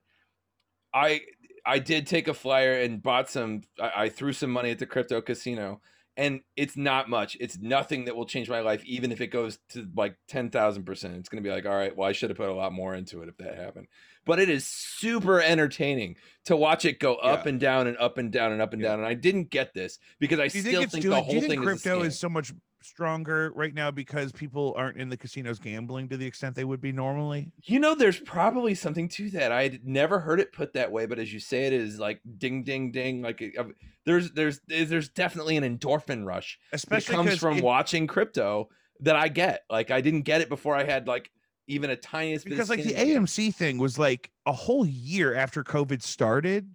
I 0.92 1.20
I 1.66 1.78
did 1.78 2.06
take 2.06 2.28
a 2.28 2.34
flyer 2.34 2.80
and 2.80 3.02
bought 3.02 3.28
some. 3.30 3.62
I, 3.80 3.92
I 4.04 4.08
threw 4.08 4.32
some 4.32 4.50
money 4.50 4.70
at 4.70 4.78
the 4.78 4.86
crypto 4.86 5.20
casino, 5.20 5.80
and 6.16 6.40
it's 6.56 6.76
not 6.76 7.08
much. 7.08 7.36
It's 7.40 7.58
nothing 7.58 8.04
that 8.04 8.14
will 8.16 8.26
change 8.26 8.48
my 8.48 8.60
life, 8.60 8.84
even 8.84 9.10
if 9.10 9.20
it 9.20 9.28
goes 9.28 9.58
to 9.70 9.88
like 9.96 10.16
ten 10.28 10.50
thousand 10.50 10.84
percent. 10.84 11.16
It's 11.16 11.28
gonna 11.28 11.42
be 11.42 11.50
like, 11.50 11.66
all 11.66 11.74
right, 11.74 11.96
well, 11.96 12.08
I 12.08 12.12
should 12.12 12.30
have 12.30 12.36
put 12.36 12.48
a 12.48 12.54
lot 12.54 12.72
more 12.72 12.94
into 12.94 13.22
it 13.22 13.28
if 13.28 13.36
that 13.38 13.56
happened. 13.56 13.88
But 14.24 14.38
it 14.38 14.48
is 14.48 14.66
super 14.66 15.40
entertaining 15.40 16.16
to 16.46 16.56
watch 16.56 16.84
it 16.84 16.98
go 17.00 17.16
up 17.16 17.44
Yeah. 17.44 17.50
and 17.50 17.60
down 17.60 17.86
and 17.86 17.96
up 17.98 18.18
and 18.18 18.30
down 18.32 18.52
and 18.52 18.62
up 18.62 18.72
and 18.72 18.80
Yeah. 18.80 18.90
down. 18.90 18.98
And 19.00 19.08
I 19.08 19.14
didn't 19.14 19.50
get 19.50 19.74
this 19.74 19.98
because 20.18 20.38
I 20.40 20.48
Do 20.48 20.60
still 20.60 20.80
think 20.80 20.90
think, 20.92 21.02
doing? 21.02 21.14
the 21.16 21.20
Do 21.20 21.24
whole 21.24 21.34
you 21.34 21.40
think 21.40 21.52
thing 21.52 21.62
crypto 21.62 22.00
is, 22.02 22.14
is 22.14 22.20
so 22.20 22.28
much 22.28 22.52
stronger 22.84 23.52
right 23.54 23.74
now 23.74 23.90
because 23.90 24.32
people 24.32 24.74
aren't 24.76 24.98
in 24.98 25.08
the 25.08 25.16
casinos 25.16 25.58
gambling 25.58 26.08
to 26.08 26.16
the 26.16 26.26
extent 26.26 26.54
they 26.54 26.64
would 26.64 26.80
be 26.80 26.92
normally? 26.92 27.52
You 27.64 27.78
know, 27.78 27.94
there's 27.94 28.20
probably 28.20 28.74
something 28.74 29.08
to 29.10 29.30
that. 29.30 29.52
I 29.52 29.64
had 29.64 29.86
never 29.86 30.20
heard 30.20 30.40
it 30.40 30.52
put 30.52 30.72
that 30.74 30.90
way, 30.92 31.06
but 31.06 31.18
as 31.18 31.32
you 31.32 31.40
say, 31.40 31.64
it 31.64 31.72
is 31.72 31.98
like 31.98 32.20
ding, 32.38 32.62
ding, 32.64 32.92
ding. 32.92 33.22
Like 33.22 33.42
uh, 33.58 33.64
there's, 34.04 34.32
there's, 34.32 34.60
there's 34.68 35.08
definitely 35.08 35.56
an 35.56 35.64
endorphin 35.78 36.24
rush 36.24 36.58
that 36.70 36.76
Especially 36.76 37.14
comes 37.14 37.38
from 37.38 37.58
it- 37.58 37.64
watching 37.64 38.06
crypto 38.06 38.68
that 39.00 39.16
I 39.16 39.28
get. 39.28 39.64
Like 39.68 39.90
I 39.90 40.00
didn't 40.00 40.22
get 40.22 40.40
it 40.40 40.48
before 40.48 40.76
I 40.76 40.84
had 40.84 41.06
like 41.06 41.30
even 41.66 41.90
a 41.90 41.96
tiniest 41.96 42.44
because 42.44 42.68
like 42.68 42.82
the 42.82 42.90
skin 42.90 43.00
in 43.00 43.06
game. 43.06 43.22
AMC 43.24 43.54
thing 43.54 43.78
was 43.78 43.98
like 43.98 44.30
a 44.46 44.52
whole 44.52 44.84
year 44.84 45.34
after 45.34 45.64
COVID 45.64 46.02
started. 46.02 46.70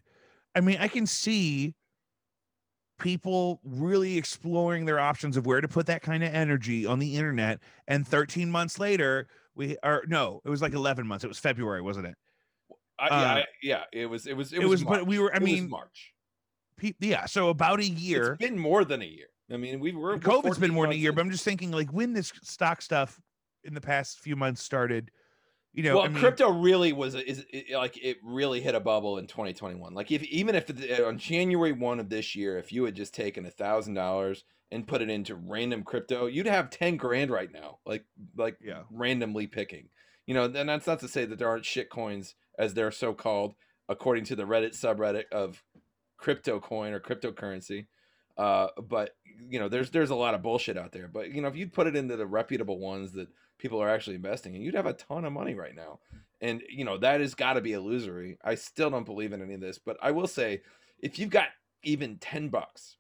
I 0.56 0.62
mean, 0.62 0.78
I 0.80 0.88
can 0.88 1.06
see 1.06 1.76
people 3.00 3.60
really 3.64 4.18
exploring 4.18 4.86
their 4.86 5.00
options 5.00 5.38
of 5.38 5.46
where 5.46 5.62
to 5.62 5.68
put 5.68 5.86
that 5.88 6.02
kind 6.02 6.24
of 6.24 6.34
energy 6.34 6.86
on 6.86 7.00
the 7.00 7.16
internet. 7.16 7.60
And 7.88 8.08
13 8.08 8.52
months 8.52 8.78
later, 8.78 9.28
we 9.56 9.78
are 9.84 10.04
no, 10.08 10.42
it 10.46 10.50
was 10.50 10.62
like 10.62 10.74
11 10.74 11.08
months. 11.08 11.24
It 11.24 11.28
was 11.28 11.40
February, 11.40 11.82
wasn't 11.82 12.08
it? 12.08 12.16
I, 13.00 13.08
yeah, 13.08 13.16
uh, 13.16 13.36
I- 13.36 13.46
yeah, 13.64 13.84
it 13.94 14.06
was, 14.06 14.28
it 14.28 14.36
was, 14.36 14.54
it, 14.54 14.62
It 14.62 14.68
was, 14.68 14.84
was, 14.84 14.98
but 14.98 15.08
we 15.08 15.20
were- 15.20 15.34
I 15.34 15.38
It 15.38 15.44
mean, 15.44 15.70
March. 15.70 16.14
Pe- 16.78 16.94
yeah. 17.00 17.26
So 17.26 17.50
about 17.50 17.80
a 17.80 17.86
year. 17.86 18.34
It's 18.34 18.38
been 18.40 18.58
more 18.60 18.86
than 18.86 19.02
a 19.02 19.06
year. 19.06 19.28
I 19.52 19.58
mean, 19.58 19.80
we 19.80 19.94
were 19.94 20.18
COVID's 20.20 20.44
14 20.44 20.62
been 20.62 20.74
more 20.74 20.86
than 20.86 20.94
a 20.94 20.98
year, 20.98 21.10
in. 21.10 21.16
but 21.16 21.22
I'm 21.22 21.32
just 21.32 21.44
thinking 21.44 21.72
like 21.72 21.92
when 21.92 22.14
this 22.14 22.32
stock 22.44 22.82
stuff 22.82 23.20
in 23.64 23.74
the 23.74 23.82
past 23.82 24.20
few 24.20 24.36
months 24.36 24.62
started, 24.62 25.10
you 25.74 25.84
know, 25.84 25.98
well, 25.98 26.06
I 26.06 26.08
mean, 26.10 26.18
crypto 26.20 26.50
really 26.52 26.94
was 26.94 27.16
is 27.16 27.46
it, 27.52 27.76
like 27.76 27.98
it 28.04 28.18
really 28.24 28.62
hit 28.62 28.76
a 28.76 28.80
bubble 28.80 29.18
in 29.18 29.28
2021. 29.28 29.94
Like 29.94 30.12
if 30.12 30.24
even 30.24 30.56
if 30.56 30.70
on 31.06 31.18
January 31.18 31.72
one 31.72 32.00
of 32.00 32.10
this 32.10 32.36
year, 32.36 32.58
if 32.58 32.72
you 32.72 32.84
had 32.86 32.96
just 32.96 33.14
taken 33.14 33.46
a 33.46 33.52
thousand 33.52 33.94
dollars 33.94 34.44
and 34.72 34.88
put 34.88 35.02
it 35.02 35.10
into 35.10 35.36
random 35.36 35.84
crypto, 35.84 36.26
you'd 36.26 36.46
have 36.48 36.70
10 36.70 36.98
grand 36.98 37.32
right 37.32 37.52
now. 37.52 37.80
Like 37.86 38.06
like 38.36 38.58
Yeah. 38.62 38.84
randomly 38.92 39.48
picking. 39.48 39.90
You 40.26 40.36
know, 40.36 40.46
and 40.46 40.70
that's 40.70 40.88
not 40.88 41.00
to 41.00 41.08
say 41.08 41.26
that 41.26 41.40
there 41.40 41.50
aren't 41.50 41.66
shit 41.66 41.90
coins 41.90 42.36
as 42.58 42.74
they're 42.74 42.92
so 42.92 43.14
called, 43.14 43.56
according 43.88 44.26
to 44.26 44.36
the 44.36 44.44
Reddit 44.44 44.80
subreddit 44.80 45.24
of 45.32 45.64
crypto 46.18 46.60
coin 46.60 46.94
or 46.94 47.00
cryptocurrency. 47.00 47.88
Uh, 48.38 48.68
but 48.82 49.16
you 49.50 49.60
know, 49.60 49.70
there's 49.70 49.90
there's 49.92 50.10
a 50.12 50.16
lot 50.16 50.34
of 50.34 50.42
bullshit 50.44 50.78
out 50.78 50.92
there. 50.92 51.08
But 51.08 51.32
you 51.32 51.42
know, 51.42 51.48
if 51.48 51.56
you'd 51.56 51.74
put 51.74 51.88
it 51.88 51.96
into 51.96 52.16
the 52.16 52.28
reputable 52.28 52.80
ones 52.80 53.12
that 53.14 53.28
people 53.60 53.82
are 53.82 53.90
actually 53.90 54.16
investing 54.16 54.56
in, 54.56 54.62
you'd 54.62 54.76
have 54.76 54.86
a 54.86 54.94
ton 54.94 55.26
of 55.26 55.34
money 55.34 55.54
right 55.54 55.76
now. 55.76 56.00
And 56.42 56.64
you 56.70 56.86
know, 56.86 56.98
that 56.98 57.22
has 57.22 57.36
got 57.36 57.54
to 57.54 57.62
be 57.62 57.74
illusory. 57.74 58.38
I 58.44 58.56
still 58.56 58.90
don't 58.90 59.06
believe 59.06 59.34
in 59.34 59.42
any 59.42 59.54
of 59.54 59.62
this, 59.62 59.78
but 59.78 59.98
I 60.02 60.12
will 60.12 60.28
say, 60.28 60.62
if 61.00 61.20
you've 61.20 61.30
got 61.30 61.50
even 61.84 62.18
ten 62.18 62.50
bucks 62.50 62.98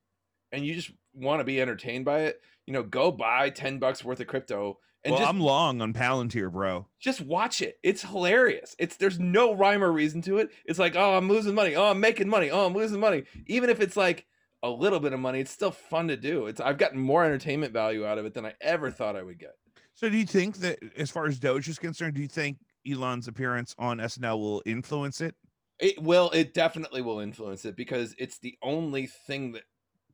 and 0.51 0.65
you 0.65 0.75
just 0.75 0.91
want 1.13 1.39
to 1.39 1.45
be 1.45 1.61
entertained 1.61 2.05
by 2.05 2.21
it, 2.21 2.41
you 2.65 2.73
know, 2.73 2.83
go 2.83 3.11
buy 3.11 3.49
ten 3.49 3.79
bucks 3.79 4.03
worth 4.03 4.19
of 4.19 4.27
crypto 4.27 4.77
and 5.03 5.13
well, 5.13 5.21
just 5.21 5.29
I'm 5.29 5.39
long 5.39 5.81
on 5.81 5.93
Palantir, 5.93 6.51
bro. 6.51 6.85
just 6.99 7.21
watch 7.21 7.61
it. 7.61 7.79
It's 7.83 8.01
hilarious. 8.01 8.75
It's 8.77 8.97
there's 8.97 9.17
no 9.17 9.53
rhyme 9.53 9.83
or 9.83 9.91
reason 9.91 10.21
to 10.23 10.39
it. 10.39 10.49
It's 10.65 10.79
like, 10.79 10.95
oh, 10.97 11.15
I'm 11.15 11.29
losing 11.29 11.55
money. 11.55 11.75
Oh, 11.75 11.91
I'm 11.91 12.01
making 12.01 12.27
money. 12.27 12.49
Oh, 12.51 12.65
I'm 12.65 12.73
losing 12.73 12.99
money. 12.99 13.23
Even 13.47 13.69
if 13.69 13.79
it's 13.79 13.95
like 13.95 14.25
a 14.61 14.69
little 14.69 14.99
bit 14.99 15.13
of 15.13 15.19
money, 15.21 15.39
it's 15.39 15.51
still 15.51 15.71
fun 15.71 16.09
to 16.09 16.17
do. 16.17 16.47
It's 16.47 16.59
I've 16.59 16.77
gotten 16.77 16.99
more 16.99 17.23
entertainment 17.23 17.71
value 17.71 18.05
out 18.05 18.17
of 18.17 18.25
it 18.25 18.33
than 18.33 18.45
I 18.45 18.55
ever 18.59 18.91
thought 18.91 19.15
I 19.15 19.23
would 19.23 19.39
get. 19.39 19.55
So 19.99 20.07
do 20.07 20.15
you 20.15 20.25
think 20.25 20.59
that 20.59 20.79
as 20.95 21.11
far 21.11 21.25
as 21.25 21.39
Doge 21.39 21.67
is 21.67 21.77
concerned, 21.77 22.13
do 22.13 22.21
you 22.21 22.29
think 22.29 22.59
Elon's 22.89 23.27
appearance 23.27 23.75
on 23.77 23.97
SNL 23.97 24.39
will 24.39 24.63
influence 24.65 25.19
it? 25.19 25.35
It 25.77 26.01
will. 26.01 26.29
It 26.29 26.53
definitely 26.53 27.01
will 27.01 27.19
influence 27.19 27.65
it 27.65 27.75
because 27.75 28.15
it's 28.17 28.39
the 28.39 28.57
only 28.61 29.07
thing 29.07 29.51
that 29.51 29.63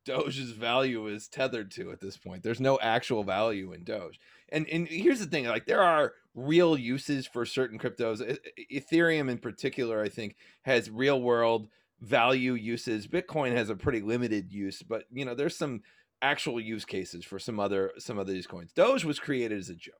Doge's 0.04 0.50
value 0.50 1.06
is 1.06 1.28
tethered 1.28 1.70
to 1.72 1.92
at 1.92 2.00
this 2.00 2.16
point. 2.16 2.42
There's 2.42 2.58
no 2.58 2.80
actual 2.82 3.22
value 3.22 3.72
in 3.72 3.84
Doge. 3.84 4.18
And 4.48 4.68
and 4.68 4.88
here's 4.88 5.20
the 5.20 5.26
thing, 5.26 5.44
like 5.44 5.66
there 5.66 5.84
are 5.84 6.14
real 6.34 6.76
uses 6.76 7.28
for 7.28 7.46
certain 7.46 7.78
cryptos. 7.78 8.38
Ethereum 8.72 9.30
in 9.30 9.38
particular, 9.38 10.02
I 10.02 10.08
think, 10.08 10.34
has 10.62 10.90
real 10.90 11.22
world 11.22 11.68
value 12.00 12.54
uses. 12.54 13.06
Bitcoin 13.06 13.52
has 13.54 13.70
a 13.70 13.76
pretty 13.76 14.00
limited 14.00 14.50
use, 14.50 14.82
but 14.82 15.04
you 15.12 15.24
know, 15.24 15.36
there's 15.36 15.56
some 15.56 15.82
actual 16.22 16.60
use 16.60 16.84
cases 16.84 17.24
for 17.24 17.38
some 17.38 17.60
other 17.60 17.92
some 17.98 18.18
of 18.18 18.26
these 18.26 18.46
coins. 18.46 18.72
Doge 18.72 19.04
was 19.04 19.18
created 19.18 19.58
as 19.58 19.68
a 19.68 19.74
joke. 19.74 19.94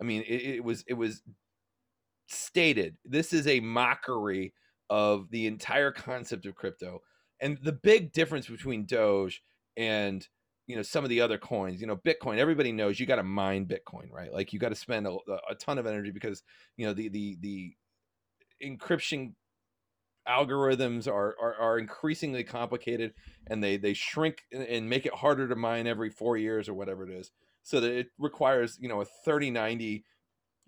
I 0.00 0.04
mean, 0.04 0.22
it, 0.26 0.56
it 0.56 0.64
was 0.64 0.84
it 0.86 0.94
was 0.94 1.22
stated 2.28 2.96
this 3.04 3.32
is 3.32 3.46
a 3.46 3.60
mockery 3.60 4.52
of 4.90 5.30
the 5.30 5.46
entire 5.46 5.92
concept 5.92 6.46
of 6.46 6.54
crypto 6.54 7.00
and 7.40 7.58
the 7.62 7.72
big 7.72 8.12
difference 8.12 8.48
between 8.48 8.84
doge 8.84 9.42
and 9.76 10.26
you 10.66 10.74
know 10.74 10.82
some 10.82 11.04
of 11.04 11.10
the 11.10 11.20
other 11.20 11.38
coins 11.38 11.80
you 11.80 11.86
know 11.86 11.96
bitcoin 11.96 12.38
everybody 12.38 12.72
knows 12.72 12.98
you 12.98 13.06
got 13.06 13.16
to 13.16 13.22
mine 13.22 13.66
bitcoin 13.66 14.10
right 14.10 14.32
like 14.32 14.52
you 14.52 14.58
got 14.58 14.70
to 14.70 14.74
spend 14.74 15.06
a, 15.06 15.16
a, 15.50 15.54
ton 15.54 15.78
of 15.78 15.86
energy 15.86 16.10
because 16.10 16.42
you 16.76 16.86
know 16.86 16.92
the 16.92 17.08
the 17.08 17.36
the 17.40 17.72
encryption 18.64 19.32
algorithms 20.28 21.06
are, 21.06 21.36
are, 21.40 21.54
are 21.54 21.78
increasingly 21.78 22.44
complicated 22.44 23.14
and 23.46 23.62
they 23.62 23.76
they 23.76 23.94
shrink 23.94 24.42
and 24.52 24.88
make 24.88 25.06
it 25.06 25.14
harder 25.14 25.48
to 25.48 25.56
mine 25.56 25.86
every 25.86 26.10
four 26.10 26.36
years 26.36 26.68
or 26.68 26.74
whatever 26.74 27.04
it 27.08 27.10
is. 27.10 27.32
So 27.62 27.80
that 27.80 27.90
it 27.90 28.08
requires 28.18 28.78
you 28.80 28.88
know 28.88 29.00
a 29.00 29.04
3090 29.04 30.04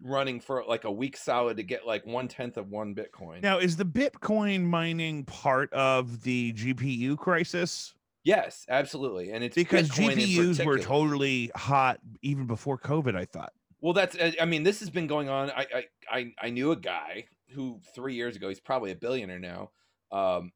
running 0.01 0.40
for 0.40 0.64
like 0.68 0.85
a 0.85 0.92
week 0.92 1.16
solid 1.16 1.57
to 1.57 1.62
get 1.62 1.87
like 1.87 2.07
one 2.07 2.29
tenth 2.29 2.57
of 2.57 2.71
one 2.71 2.94
bitcoin. 2.94 3.42
Now 3.42 3.59
is 3.59 3.77
the 3.77 3.85
bitcoin 3.85 4.64
mining 4.64 5.25
part 5.25 5.73
of 5.73 6.23
the 6.23 6.53
gpu 6.53 7.16
crisis? 7.16 7.94
Yes 8.25 8.66
absolutely 8.68 9.33
and 9.33 9.42
it's 9.42 9.55
because 9.55 9.90
bitcoin 9.90 10.16
gpus 10.16 10.64
were 10.64 10.79
totally 10.79 11.51
hot 11.57 12.01
even 12.23 12.47
before 12.47 12.79
covid 12.79 13.16
i 13.16 13.25
thought. 13.25 13.53
Well 13.81 13.92
that's 13.92 14.16
i 14.40 14.44
mean 14.44 14.62
this 14.62 14.81
has 14.81 14.90
been 14.90 15.07
going 15.07 15.29
on 15.29 15.51
i 15.51 15.85
i 16.11 16.33
i 16.40 16.51
knew 16.51 16.73
a 16.73 16.77
guy 16.77 17.27
who 17.55 17.81
three 17.95 18.15
years 18.15 18.37
ago 18.37 18.49
he's 18.49 18.61
probably 18.61 18.91
a 18.91 18.97
billionaire 18.97 19.39
now 19.39 19.71
um 20.13 20.53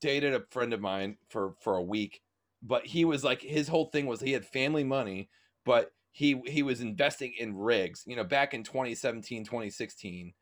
dated 0.00 0.34
a 0.34 0.42
friend 0.50 0.72
of 0.72 0.80
mine 0.80 1.16
for 1.28 1.54
for 1.60 1.76
a 1.76 1.82
week 1.82 2.20
but 2.62 2.86
he 2.86 3.04
was 3.04 3.24
like 3.24 3.42
his 3.42 3.68
whole 3.68 3.86
thing 3.86 4.06
was 4.06 4.20
he 4.20 4.32
had 4.32 4.44
family 4.44 4.84
money 4.84 5.28
but 5.64 5.92
he 6.12 6.40
he 6.46 6.62
was 6.62 6.80
investing 6.80 7.32
in 7.38 7.56
rigs 7.56 8.04
you 8.06 8.16
know 8.16 8.24
back 8.24 8.54
in 8.54 8.62
2017 8.62 9.44
2016 9.44 10.32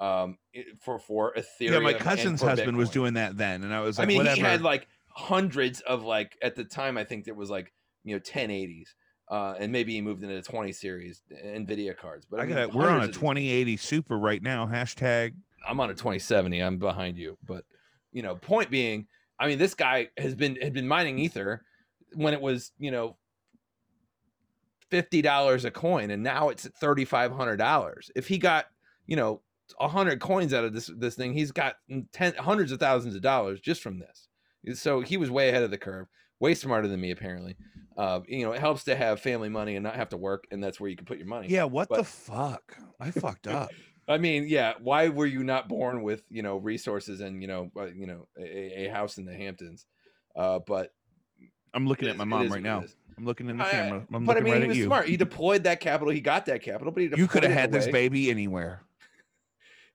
um 0.00 0.36
for 0.80 0.98
for 0.98 1.32
ethereum 1.34 1.72
yeah 1.72 1.78
my 1.78 1.92
cousin's 1.92 2.42
husband 2.42 2.72
Bitcoin. 2.72 2.78
was 2.78 2.90
doing 2.90 3.14
that 3.14 3.36
then 3.36 3.62
and 3.62 3.74
i 3.74 3.80
was 3.80 3.98
like 3.98 4.06
i 4.06 4.08
mean 4.08 4.18
whatever. 4.18 4.36
he 4.36 4.42
had 4.42 4.62
like 4.62 4.86
hundreds 5.08 5.80
of 5.82 6.02
like 6.02 6.36
at 6.42 6.56
the 6.56 6.64
time 6.64 6.96
i 6.96 7.04
think 7.04 7.28
it 7.28 7.36
was 7.36 7.50
like 7.50 7.72
you 8.04 8.14
know 8.14 8.20
1080s 8.20 8.88
uh, 9.32 9.54
and 9.58 9.72
maybe 9.72 9.94
he 9.94 10.02
moved 10.02 10.22
into 10.22 10.34
the 10.34 10.42
20 10.42 10.72
series 10.72 11.22
Nvidia 11.32 11.96
cards. 11.96 12.26
But 12.30 12.40
I, 12.40 12.42
I 12.42 12.46
mean, 12.46 12.54
got 12.54 12.74
we're 12.74 12.90
on 12.90 13.00
a 13.00 13.06
2080 13.06 13.78
Super 13.78 14.18
right 14.18 14.42
now. 14.42 14.66
Hashtag. 14.66 15.32
I'm 15.66 15.80
on 15.80 15.88
a 15.88 15.94
2070. 15.94 16.60
I'm 16.60 16.76
behind 16.76 17.16
you, 17.16 17.38
but 17.46 17.64
you 18.12 18.22
know, 18.22 18.36
point 18.36 18.68
being, 18.70 19.06
I 19.40 19.48
mean, 19.48 19.56
this 19.56 19.72
guy 19.72 20.08
has 20.18 20.34
been 20.34 20.56
had 20.56 20.74
been 20.74 20.86
mining 20.86 21.18
ether 21.18 21.62
when 22.12 22.34
it 22.34 22.42
was 22.42 22.72
you 22.78 22.90
know 22.90 23.16
fifty 24.90 25.22
dollars 25.22 25.64
a 25.64 25.70
coin, 25.70 26.10
and 26.10 26.22
now 26.22 26.50
it's 26.50 26.66
at 26.66 26.74
thirty 26.74 27.06
five 27.06 27.32
hundred 27.32 27.56
dollars. 27.56 28.10
If 28.14 28.28
he 28.28 28.36
got 28.36 28.66
you 29.06 29.16
know 29.16 29.40
a 29.80 29.88
hundred 29.88 30.20
coins 30.20 30.52
out 30.52 30.64
of 30.64 30.74
this 30.74 30.90
this 30.98 31.14
thing, 31.14 31.32
he's 31.32 31.52
got 31.52 31.76
ten 32.12 32.34
hundreds 32.34 32.70
of 32.70 32.80
thousands 32.80 33.14
of 33.14 33.22
dollars 33.22 33.60
just 33.60 33.80
from 33.80 33.98
this. 33.98 34.28
So 34.78 35.00
he 35.00 35.16
was 35.16 35.30
way 35.30 35.48
ahead 35.48 35.62
of 35.62 35.70
the 35.70 35.78
curve, 35.78 36.06
way 36.42 36.54
smarter 36.54 36.88
than 36.88 37.00
me 37.00 37.12
apparently. 37.12 37.56
Uh, 37.96 38.20
you 38.26 38.44
know, 38.44 38.52
it 38.52 38.60
helps 38.60 38.84
to 38.84 38.96
have 38.96 39.20
family 39.20 39.48
money 39.48 39.76
and 39.76 39.84
not 39.84 39.96
have 39.96 40.08
to 40.10 40.16
work, 40.16 40.46
and 40.50 40.62
that's 40.62 40.80
where 40.80 40.90
you 40.90 40.96
can 40.96 41.06
put 41.06 41.18
your 41.18 41.26
money. 41.26 41.46
Yeah, 41.48 41.64
what 41.64 41.88
but, 41.88 41.98
the 41.98 42.04
fuck? 42.04 42.76
I 43.00 43.10
fucked 43.10 43.46
up. 43.46 43.70
I 44.08 44.18
mean, 44.18 44.46
yeah. 44.48 44.74
Why 44.80 45.08
were 45.08 45.26
you 45.26 45.44
not 45.44 45.68
born 45.68 46.02
with 46.02 46.24
you 46.28 46.42
know 46.42 46.56
resources 46.56 47.20
and 47.20 47.40
you 47.40 47.48
know 47.48 47.70
uh, 47.78 47.86
you 47.86 48.06
know 48.06 48.26
a, 48.38 48.86
a, 48.86 48.88
house 48.88 49.18
in 49.18 49.24
the 49.24 49.34
Hamptons? 49.34 49.86
Uh, 50.34 50.58
but 50.66 50.92
I'm 51.72 51.86
looking 51.86 52.08
at 52.08 52.16
my 52.16 52.24
mom 52.24 52.50
right 52.50 52.62
now. 52.62 52.84
I'm 53.16 53.24
looking 53.24 53.48
in 53.48 53.58
the 53.58 53.64
camera. 53.64 54.04
I'm 54.12 54.24
but 54.24 54.36
I 54.36 54.40
mean, 54.40 54.54
right 54.54 54.62
he 54.62 54.68
was 54.68 54.78
smart. 54.86 55.06
He 55.06 55.16
deployed 55.16 55.64
that 55.64 55.80
capital. 55.80 56.12
He 56.12 56.20
got 56.20 56.46
that 56.46 56.62
capital, 56.62 56.92
but 56.92 57.16
you 57.16 57.28
could 57.28 57.44
have 57.44 57.52
had 57.52 57.70
this 57.70 57.86
baby 57.86 58.30
anywhere. 58.30 58.82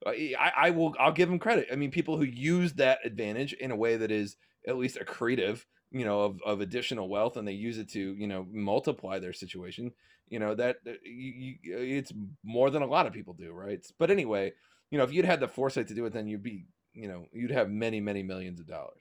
Uh, 0.06 0.10
I, 0.10 0.52
I 0.56 0.70
will. 0.70 0.94
I'll 0.98 1.12
give 1.12 1.28
him 1.28 1.38
credit. 1.38 1.68
I 1.70 1.76
mean, 1.76 1.90
people 1.90 2.16
who 2.16 2.24
use 2.24 2.74
that 2.74 3.00
advantage 3.04 3.52
in 3.54 3.72
a 3.72 3.76
way 3.76 3.96
that 3.96 4.10
is 4.10 4.36
at 4.66 4.76
least 4.76 4.98
accretive, 4.98 5.64
you 5.90 6.04
know, 6.04 6.22
of, 6.22 6.42
of 6.44 6.60
additional 6.60 7.08
wealth, 7.08 7.36
and 7.36 7.46
they 7.46 7.52
use 7.52 7.78
it 7.78 7.90
to, 7.90 8.00
you 8.14 8.26
know, 8.26 8.46
multiply 8.50 9.18
their 9.18 9.32
situation. 9.32 9.92
You 10.28 10.38
know 10.38 10.54
that 10.56 10.76
you, 11.04 11.54
you, 11.62 11.78
it's 11.78 12.12
more 12.44 12.68
than 12.70 12.82
a 12.82 12.86
lot 12.86 13.06
of 13.06 13.14
people 13.14 13.32
do, 13.32 13.50
right? 13.52 13.84
But 13.98 14.10
anyway, 14.10 14.52
you 14.90 14.98
know, 14.98 15.04
if 15.04 15.12
you'd 15.12 15.24
had 15.24 15.40
the 15.40 15.48
foresight 15.48 15.88
to 15.88 15.94
do 15.94 16.04
it, 16.04 16.12
then 16.12 16.26
you'd 16.26 16.42
be, 16.42 16.66
you 16.92 17.08
know, 17.08 17.24
you'd 17.32 17.50
have 17.50 17.70
many, 17.70 18.00
many 18.00 18.22
millions 18.22 18.60
of 18.60 18.66
dollars. 18.66 19.00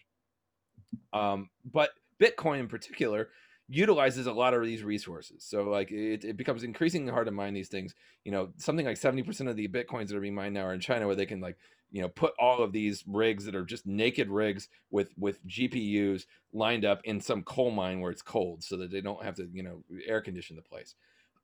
Um, 1.12 1.50
but 1.66 1.90
Bitcoin 2.22 2.60
in 2.60 2.68
particular 2.68 3.30
utilizes 3.70 4.28
a 4.28 4.32
lot 4.32 4.54
of 4.54 4.64
these 4.64 4.84
resources. 4.84 5.44
So 5.44 5.64
like 5.64 5.92
it, 5.92 6.24
it 6.24 6.38
becomes 6.38 6.64
increasingly 6.64 7.12
hard 7.12 7.26
to 7.28 7.32
mine 7.32 7.54
these 7.54 7.68
things. 7.68 7.94
You 8.24 8.32
know, 8.32 8.50
something 8.58 8.86
like 8.86 9.00
70% 9.00 9.50
of 9.50 9.56
the 9.56 9.68
bitcoins 9.68 10.08
that 10.08 10.16
are 10.16 10.22
being 10.22 10.36
mined 10.36 10.54
now 10.54 10.66
are 10.66 10.74
in 10.74 10.80
China 10.80 11.06
where 11.08 11.16
they 11.16 11.26
can 11.26 11.42
like, 11.42 11.58
you 11.92 12.02
know, 12.02 12.10
put 12.10 12.34
all 12.40 12.62
of 12.62 12.72
these 12.72 13.04
rigs 13.08 13.46
that 13.46 13.56
are 13.56 13.66
just 13.66 13.86
naked 13.86 14.30
rigs 14.30 14.68
with 14.92 15.14
with 15.18 15.46
GPUs 15.48 16.26
lined 16.54 16.86
up 16.86 17.02
in 17.04 17.22
some 17.22 17.44
coal 17.44 17.72
mine 17.72 18.00
where 18.00 18.12
it's 18.12 18.22
cold 18.22 18.64
so 18.64 18.78
that 18.78 18.92
they 18.92 19.02
don't 19.02 19.24
have 19.24 19.36
to, 19.36 19.48
you 19.54 19.64
know, 19.64 19.84
air 20.06 20.22
condition 20.22 20.56
the 20.56 20.62
place. 20.62 20.96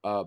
Uh 0.03 0.25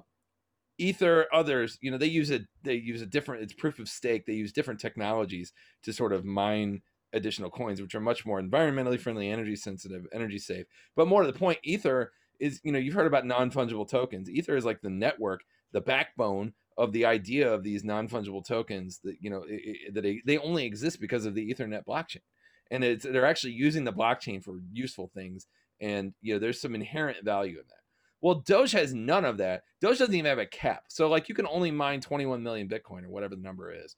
Ether, 0.79 1.27
others, 1.33 1.79
you 1.81 1.91
know, 1.91 1.97
they 1.97 2.07
use 2.07 2.31
a 2.31 2.41
they 2.63 2.75
use 2.75 3.01
a 3.01 3.07
different 3.07 3.43
it's 3.43 3.55
proof 3.55 3.79
of 3.79 3.89
stake. 3.89 4.27
They 4.27 4.35
use 4.35 4.53
different 4.53 4.81
technologies 4.81 5.53
to 5.83 5.93
sort 5.93 6.13
of 6.13 6.25
mine 6.25 6.83
additional 7.13 7.51
coins, 7.51 7.81
which 7.81 7.95
are 7.95 8.01
much 8.01 8.27
more 8.27 8.41
environmentally 8.41 9.01
friendly, 9.01 9.31
energy 9.31 9.57
sensitive, 9.57 10.07
energy 10.13 10.39
safe. 10.39 10.67
But 10.95 11.09
more 11.09 11.23
to 11.23 11.33
the 11.33 11.39
point, 11.39 11.59
Ether 11.63 12.13
is, 12.41 12.61
you 12.63 12.73
know, 12.73 12.79
you've 12.79 12.95
heard 12.95 13.07
about 13.07 13.25
non 13.25 13.51
fungible 13.51 13.89
tokens. 13.89 14.29
Ether 14.29 14.57
is 14.57 14.67
like 14.67 14.83
the 14.83 14.91
network, 14.91 15.45
the 15.73 15.81
backbone 15.81 16.53
of 16.79 16.93
the 16.93 17.05
idea 17.05 17.53
of 17.53 17.63
these 17.63 17.85
non 17.85 18.09
fungible 18.09 18.45
tokens 18.45 19.01
that, 19.05 19.17
you 19.21 19.31
know, 19.31 19.45
it, 19.49 19.95
that 19.95 20.03
they, 20.03 20.21
they 20.25 20.39
only 20.39 20.65
exist 20.65 21.01
because 21.01 21.27
of 21.27 21.35
the 21.35 21.53
Ethereum 21.53 21.83
blockchain. 21.85 22.23
And 22.71 22.85
it's, 22.85 23.05
they're 23.05 23.27
actually 23.27 23.53
using 23.53 23.85
the 23.85 23.93
blockchain 23.93 24.43
for 24.43 24.59
useful 24.73 25.11
things. 25.15 25.47
And, 25.81 26.15
you 26.21 26.35
know, 26.35 26.41
there's 26.41 26.61
some 26.61 26.75
inherent 26.75 27.25
value 27.25 27.59
in 27.59 27.65
that. 27.69 27.77
Well, 28.21 28.37
Doge 28.37 28.73
has 28.73 28.95
none 28.95 29.25
of 29.25 29.39
that. 29.39 29.63
Doge 29.81 29.99
doesn't 29.99 30.15
even 30.15 30.29
have 30.29 30.39
a 30.39 30.47
cap. 30.47 30.85
So, 30.89 31.09
like, 31.09 31.29
you 31.29 31.35
can 31.35 31.47
only 31.47 31.71
mine 31.71 32.01
21 32.01 32.43
million 32.43 32.69
Bitcoin 32.69 33.05
or 33.05 33.11
whatever 33.11 33.37
the 33.37 33.43
number 33.43 33.73
is. 33.73 33.95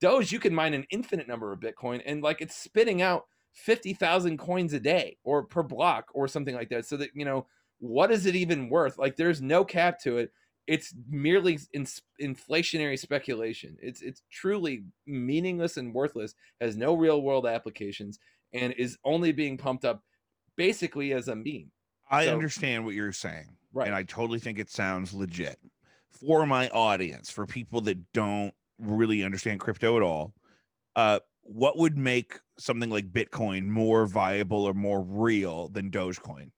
Doge, 0.00 0.32
you 0.32 0.40
can 0.40 0.54
mine 0.54 0.74
an 0.74 0.86
infinite 0.90 1.28
number 1.28 1.52
of 1.52 1.60
Bitcoin 1.60 2.00
and 2.06 2.22
like 2.22 2.40
it's 2.40 2.56
spitting 2.56 3.02
out 3.02 3.26
50,000 3.52 4.38
coins 4.38 4.72
a 4.72 4.80
day 4.80 5.18
or 5.24 5.44
per 5.44 5.62
block 5.62 6.06
or 6.14 6.26
something 6.26 6.54
like 6.54 6.70
that. 6.70 6.86
So 6.86 6.96
that, 6.96 7.10
you 7.14 7.24
know, 7.24 7.46
what 7.78 8.10
is 8.10 8.26
it 8.26 8.34
even 8.34 8.70
worth? 8.70 8.98
Like 8.98 9.16
there's 9.16 9.42
no 9.42 9.64
cap 9.64 10.00
to 10.00 10.18
it. 10.18 10.32
It's 10.66 10.94
merely 11.08 11.58
in, 11.72 11.86
inflationary 12.22 12.98
speculation. 12.98 13.76
It's 13.82 14.02
it's 14.02 14.22
truly 14.30 14.84
meaningless 15.06 15.76
and 15.76 15.92
worthless, 15.92 16.34
has 16.60 16.76
no 16.76 16.94
real 16.94 17.22
world 17.22 17.46
applications, 17.46 18.18
and 18.52 18.72
is 18.74 18.98
only 19.04 19.32
being 19.32 19.58
pumped 19.58 19.84
up 19.84 20.02
basically 20.56 21.12
as 21.12 21.28
a 21.28 21.34
meme. 21.34 21.70
I 22.10 22.26
so, 22.26 22.32
understand 22.32 22.84
what 22.84 22.94
you're 22.94 23.12
saying. 23.12 23.56
Right. 23.72 23.86
And 23.86 23.96
I 23.96 24.02
totally 24.02 24.38
think 24.38 24.58
it 24.58 24.70
sounds 24.70 25.14
legit. 25.14 25.58
For 26.10 26.44
my 26.44 26.68
audience, 26.68 27.30
for 27.30 27.46
people 27.46 27.80
that 27.82 28.12
don't 28.12 28.52
really 28.78 29.22
understand 29.22 29.60
crypto 29.60 29.96
at 29.96 30.02
all, 30.02 30.34
uh, 30.96 31.20
what 31.42 31.78
would 31.78 31.96
make 31.96 32.38
something 32.58 32.90
like 32.90 33.12
Bitcoin 33.12 33.66
more 33.66 34.06
viable 34.06 34.64
or 34.64 34.74
more 34.74 35.02
real 35.02 35.68
than 35.68 35.90
Dogecoin? 35.90 36.50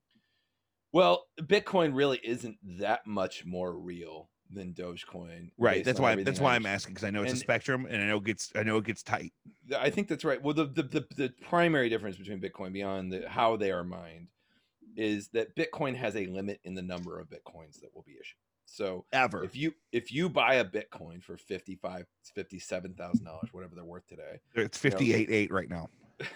Well, 0.93 1.25
Bitcoin 1.41 1.95
really 1.95 2.19
isn't 2.23 2.57
that 2.79 3.05
much 3.05 3.45
more 3.45 3.73
real 3.73 4.29
than 4.49 4.73
Dogecoin. 4.73 5.49
Right. 5.57 5.83
That's 5.83 5.99
why. 5.99 6.23
That's 6.23 6.39
why 6.39 6.55
I'm 6.55 6.67
asking 6.67 6.93
because 6.93 7.05
I 7.05 7.09
know 7.09 7.23
it's 7.23 7.31
and, 7.31 7.41
a 7.41 7.43
spectrum, 7.43 7.87
and 7.89 8.01
I 8.01 8.05
know 8.05 8.17
it 8.17 8.23
gets. 8.23 8.51
I 8.55 8.63
know 8.63 8.77
it 8.77 8.85
gets 8.85 9.03
tight. 9.03 9.33
I 9.77 9.89
think 9.89 10.07
that's 10.07 10.23
right. 10.23 10.41
Well, 10.41 10.53
the 10.53 10.65
the 10.65 10.83
the, 10.83 11.05
the 11.15 11.33
primary 11.41 11.89
difference 11.89 12.17
between 12.17 12.39
Bitcoin 12.39 12.71
beyond 12.71 13.11
the, 13.11 13.27
how 13.27 13.57
they 13.57 13.71
are 13.71 13.83
mined 13.83 14.27
is 14.95 15.29
that 15.29 15.55
Bitcoin 15.55 15.95
has 15.95 16.15
a 16.15 16.27
limit 16.27 16.59
in 16.63 16.75
the 16.75 16.81
number 16.83 17.19
of 17.19 17.27
Bitcoins 17.27 17.81
that 17.81 17.93
will 17.93 18.03
be 18.03 18.13
issued. 18.13 18.37
So 18.65 19.05
ever 19.11 19.43
if 19.43 19.55
you 19.55 19.73
if 19.91 20.11
you 20.11 20.29
buy 20.29 20.55
a 20.55 20.65
Bitcoin 20.65 21.21
for 21.23 21.37
fifty 21.37 21.75
five 21.75 22.05
fifty 22.35 22.59
seven 22.59 22.93
thousand 22.93 23.25
dollars, 23.25 23.49
whatever 23.51 23.75
they're 23.75 23.83
worth 23.83 24.07
today, 24.07 24.39
it's 24.55 24.77
fifty 24.77 25.13
eight 25.13 25.29
eight 25.31 25.51
right 25.51 25.69
now. 25.69 25.89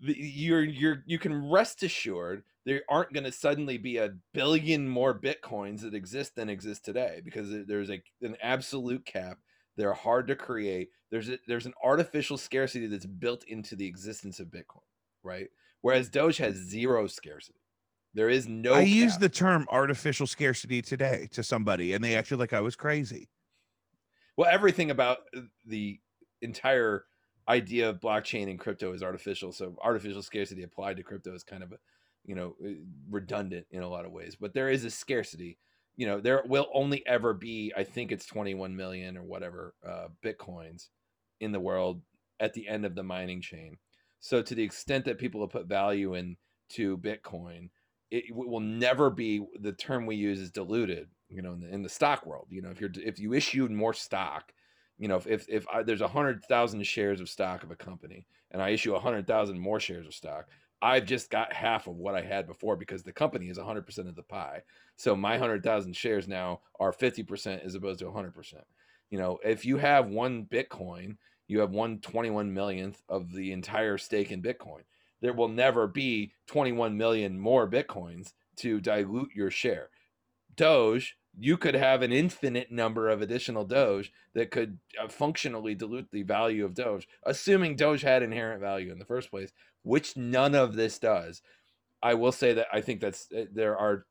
the, 0.00 0.14
you're 0.18 0.62
you're 0.62 1.02
you 1.06 1.18
can 1.18 1.50
rest 1.50 1.82
assured 1.82 2.42
there 2.66 2.82
aren't 2.88 3.12
going 3.12 3.24
to 3.24 3.32
suddenly 3.32 3.78
be 3.78 3.98
a 3.98 4.14
billion 4.32 4.88
more 4.88 5.18
bitcoins 5.18 5.82
that 5.82 5.94
exist 5.94 6.34
than 6.34 6.48
exist 6.48 6.84
today 6.84 7.20
because 7.24 7.48
there's 7.66 7.90
a 7.90 8.02
an 8.22 8.36
absolute 8.42 9.04
cap 9.04 9.38
they're 9.76 9.92
hard 9.92 10.26
to 10.28 10.36
create 10.36 10.88
there's 11.10 11.28
a, 11.28 11.38
there's 11.46 11.66
an 11.66 11.74
artificial 11.82 12.36
scarcity 12.36 12.86
that's 12.86 13.06
built 13.06 13.44
into 13.44 13.76
the 13.76 13.86
existence 13.86 14.40
of 14.40 14.48
bitcoin 14.48 14.82
right 15.22 15.48
whereas 15.82 16.08
doge 16.08 16.38
has 16.38 16.54
zero 16.54 17.06
scarcity 17.06 17.58
there 18.14 18.28
is 18.28 18.46
no 18.48 18.74
I 18.74 18.84
cap. 18.84 18.88
used 18.88 19.20
the 19.20 19.28
term 19.28 19.66
artificial 19.70 20.26
scarcity 20.26 20.82
today 20.82 21.28
to 21.32 21.42
somebody 21.42 21.94
and 21.94 22.02
they 22.02 22.16
acted 22.16 22.38
like 22.38 22.52
I 22.52 22.60
was 22.60 22.76
crazy. 22.76 23.28
well 24.36 24.50
everything 24.50 24.90
about 24.90 25.18
uh, 25.36 25.40
the 25.66 26.00
entire 26.42 27.04
idea 27.48 27.90
of 27.90 28.00
blockchain 28.00 28.48
and 28.48 28.58
crypto 28.58 28.92
is 28.92 29.02
artificial 29.02 29.52
so 29.52 29.76
artificial 29.82 30.22
scarcity 30.22 30.62
applied 30.62 30.96
to 30.96 31.02
crypto 31.02 31.34
is 31.34 31.42
kind 31.42 31.62
of 31.62 31.74
you 32.24 32.34
know 32.34 32.56
uh, 32.64 32.70
redundant 33.10 33.66
in 33.70 33.82
a 33.82 33.88
lot 33.88 34.04
of 34.04 34.12
ways 34.12 34.36
but 34.38 34.54
there 34.54 34.68
is 34.68 34.84
a 34.84 34.90
scarcity. 34.90 35.58
You 35.96 36.08
know 36.08 36.20
there 36.20 36.42
will 36.46 36.66
only 36.74 37.06
ever 37.06 37.32
be 37.34 37.72
i 37.76 37.84
think 37.84 38.10
it's 38.10 38.26
21 38.26 38.74
million 38.74 39.16
or 39.16 39.22
whatever 39.22 39.74
uh, 39.86 40.08
bitcoins 40.24 40.88
in 41.40 41.52
the 41.52 41.60
world 41.60 42.02
at 42.40 42.52
the 42.52 42.66
end 42.66 42.84
of 42.84 42.96
the 42.96 43.04
mining 43.04 43.40
chain. 43.40 43.76
So 44.18 44.42
to 44.42 44.54
the 44.54 44.62
extent 44.62 45.04
that 45.04 45.18
people 45.18 45.40
have 45.42 45.50
put 45.50 45.66
value 45.66 46.14
into 46.14 46.98
bitcoin 46.98 47.70
it 48.10 48.24
will 48.30 48.60
never 48.60 49.10
be 49.10 49.44
the 49.60 49.72
term 49.72 50.06
we 50.06 50.16
use 50.16 50.40
is 50.40 50.50
diluted 50.50 51.08
you 51.28 51.42
know 51.42 51.52
in 51.52 51.60
the, 51.60 51.68
in 51.68 51.82
the 51.82 51.88
stock 51.88 52.26
world. 52.26 52.48
You 52.50 52.62
know 52.62 52.70
if 52.70 52.80
you're 52.80 52.90
if 52.96 53.20
you 53.20 53.32
issued 53.32 53.70
more 53.70 53.94
stock 53.94 54.52
you 54.98 55.08
know 55.08 55.16
if 55.16 55.26
if, 55.26 55.46
if 55.48 55.66
I, 55.72 55.82
there's 55.82 56.00
a 56.00 56.08
hundred 56.08 56.44
thousand 56.44 56.84
shares 56.86 57.20
of 57.20 57.28
stock 57.28 57.62
of 57.62 57.70
a 57.70 57.76
company 57.76 58.26
and 58.50 58.62
i 58.62 58.70
issue 58.70 58.94
a 58.94 59.00
hundred 59.00 59.26
thousand 59.26 59.58
more 59.58 59.80
shares 59.80 60.06
of 60.06 60.14
stock 60.14 60.48
i've 60.82 61.06
just 61.06 61.30
got 61.30 61.52
half 61.52 61.86
of 61.86 61.96
what 61.96 62.14
i 62.14 62.22
had 62.22 62.46
before 62.46 62.76
because 62.76 63.02
the 63.02 63.12
company 63.12 63.48
is 63.48 63.58
100% 63.58 63.98
of 64.08 64.14
the 64.14 64.22
pie. 64.22 64.62
So 64.96 65.16
my 65.16 65.32
100000 65.32 65.94
shares 65.96 66.28
now 66.28 66.60
are 66.78 66.92
50% 66.92 67.64
as 67.64 67.74
opposed 67.74 67.98
to 68.00 68.06
100% 68.06 68.54
you 69.10 69.18
know 69.18 69.38
if 69.44 69.64
you 69.64 69.76
have 69.76 70.08
one 70.08 70.44
bitcoin 70.44 71.16
you 71.48 71.60
have 71.60 71.70
one 71.70 71.98
21 72.00 72.52
millionth 72.52 73.02
of 73.08 73.32
the 73.32 73.52
entire 73.52 73.98
stake 73.98 74.32
in 74.32 74.42
bitcoin. 74.42 74.82
There 75.20 75.32
will 75.32 75.48
never 75.48 75.86
be 75.86 76.32
21 76.46 76.96
million 76.96 77.38
more 77.38 77.68
bitcoins 77.68 78.32
to 78.56 78.80
dilute 78.80 79.30
your 79.34 79.50
share. 79.50 79.90
Doge 80.56 81.16
you 81.38 81.56
could 81.56 81.74
have 81.74 82.02
an 82.02 82.12
infinite 82.12 82.70
number 82.70 83.08
of 83.08 83.20
additional 83.20 83.64
doge 83.64 84.12
that 84.34 84.50
could 84.50 84.78
uh, 85.02 85.08
functionally 85.08 85.74
dilute 85.74 86.08
the 86.12 86.22
value 86.22 86.64
of 86.64 86.74
doge 86.74 87.08
assuming 87.24 87.74
doge 87.76 88.02
had 88.02 88.22
inherent 88.22 88.60
value 88.60 88.92
in 88.92 88.98
the 88.98 89.04
first 89.04 89.30
place 89.30 89.50
which 89.82 90.16
none 90.16 90.54
of 90.54 90.74
this 90.76 90.98
does 90.98 91.42
i 92.02 92.14
will 92.14 92.32
say 92.32 92.52
that 92.52 92.66
i 92.72 92.80
think 92.80 93.00
that's 93.00 93.26
uh, 93.36 93.44
there 93.52 93.76
are 93.76 94.06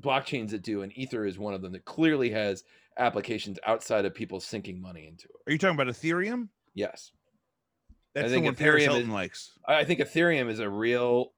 blockchains 0.00 0.50
that 0.50 0.62
do 0.62 0.82
and 0.82 0.92
ether 0.96 1.24
is 1.24 1.38
one 1.38 1.54
of 1.54 1.62
them 1.62 1.72
that 1.72 1.84
clearly 1.84 2.30
has 2.30 2.62
applications 2.98 3.58
outside 3.66 4.04
of 4.04 4.14
people 4.14 4.40
sinking 4.40 4.80
money 4.80 5.06
into 5.06 5.24
it 5.28 5.48
Are 5.48 5.52
you 5.52 5.58
talking 5.58 5.74
about 5.78 5.92
Ethereum? 5.94 6.48
yes 6.74 7.12
That's 8.14 8.30
the 8.30 8.40
think 8.40 8.56
Ethereum 8.58 8.80
Hilton 8.80 9.02
is- 9.02 9.08
likes. 9.08 9.52
I 9.66 9.76
I 9.80 9.84
think 9.84 10.00
Ethereum 10.00 10.48
is 10.50 10.58
a 10.60 10.68
real. 10.68 11.32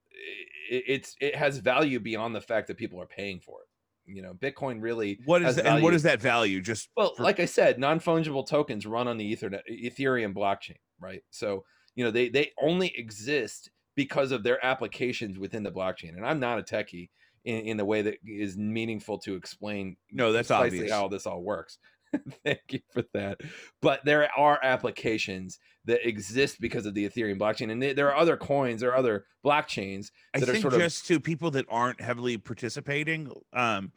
It, 0.71 0.85
it's 0.87 1.17
it 1.21 1.35
has 1.35 1.59
value 1.59 1.99
beyond 2.01 2.35
the 2.35 2.41
fact 2.41 2.69
that 2.69 2.77
people 2.77 3.01
are 3.01 3.07
paying 3.07 3.41
for 3.41 3.59
it. 3.63 3.68
You 4.09 4.23
know, 4.23 4.35
Bitcoin 4.35 4.83
really. 4.83 5.19
What 5.25 5.43
is 5.43 5.57
the, 5.57 5.67
and 5.67 5.83
what 5.83 5.95
is 5.95 6.03
that 6.05 6.21
value? 6.21 6.61
Just 6.61 6.89
Well, 6.97 7.15
for- 7.17 7.23
like 7.23 7.41
I 7.41 7.45
said, 7.45 7.79
non 7.79 8.01
fungible 8.01 8.47
tokens 8.47 8.87
run 8.87 9.09
on 9.09 9.19
the 9.19 9.37
Ethernet 9.37 9.61
Ethereum 9.71 10.35
blockchain, 10.35 10.79
right? 11.01 11.23
So 11.31 11.65
you 11.95 12.05
know 12.05 12.11
they 12.11 12.29
they 12.29 12.53
only 12.61 12.93
exist 12.97 13.71
because 13.99 14.31
of 14.31 14.45
their 14.45 14.65
applications 14.65 15.39
within 15.39 15.65
the 15.65 15.73
blockchain. 15.73 16.17
And 16.17 16.25
I'm 16.25 16.39
not 16.39 16.61
a 16.61 16.63
techie 16.63 17.11
in, 17.45 17.63
in 17.63 17.77
the 17.77 17.85
way 17.85 18.03
that 18.03 18.19
is 18.25 18.57
meaningful 18.57 19.19
to 19.21 19.35
explain. 19.35 19.97
No, 20.13 20.33
that's 20.33 20.47
precisely 20.47 20.79
obvious. 20.79 20.93
how 20.93 21.09
this 21.09 21.27
all 21.27 21.43
works. 21.43 21.79
Thank 22.45 22.61
you 22.71 22.81
for 22.93 23.05
that. 23.15 23.41
But 23.83 24.05
there 24.05 24.29
are 24.37 24.59
applications 24.63 25.59
that 25.85 26.07
exist 26.07 26.61
because 26.61 26.87
of 26.87 26.95
the 26.95 27.09
Ethereum 27.09 27.39
blockchain, 27.39 27.71
and 27.71 27.83
there- 27.83 28.09
are 28.09 28.17
other 28.17 28.37
coins, 28.37 28.81
there 28.81 28.91
are 28.91 28.97
other 28.97 29.25
blockchains 29.45 30.11
I 30.35 30.41
that 30.41 30.49
are 30.49 30.53
think 30.53 30.63
sort 30.63 30.75
of 30.75 30.81
just 30.81 31.07
to 31.07 31.21
people 31.21 31.51
that 31.53 31.67
aren't 31.69 32.01
heavily 32.01 32.39
participating, 32.39 33.31
um, 33.53 33.93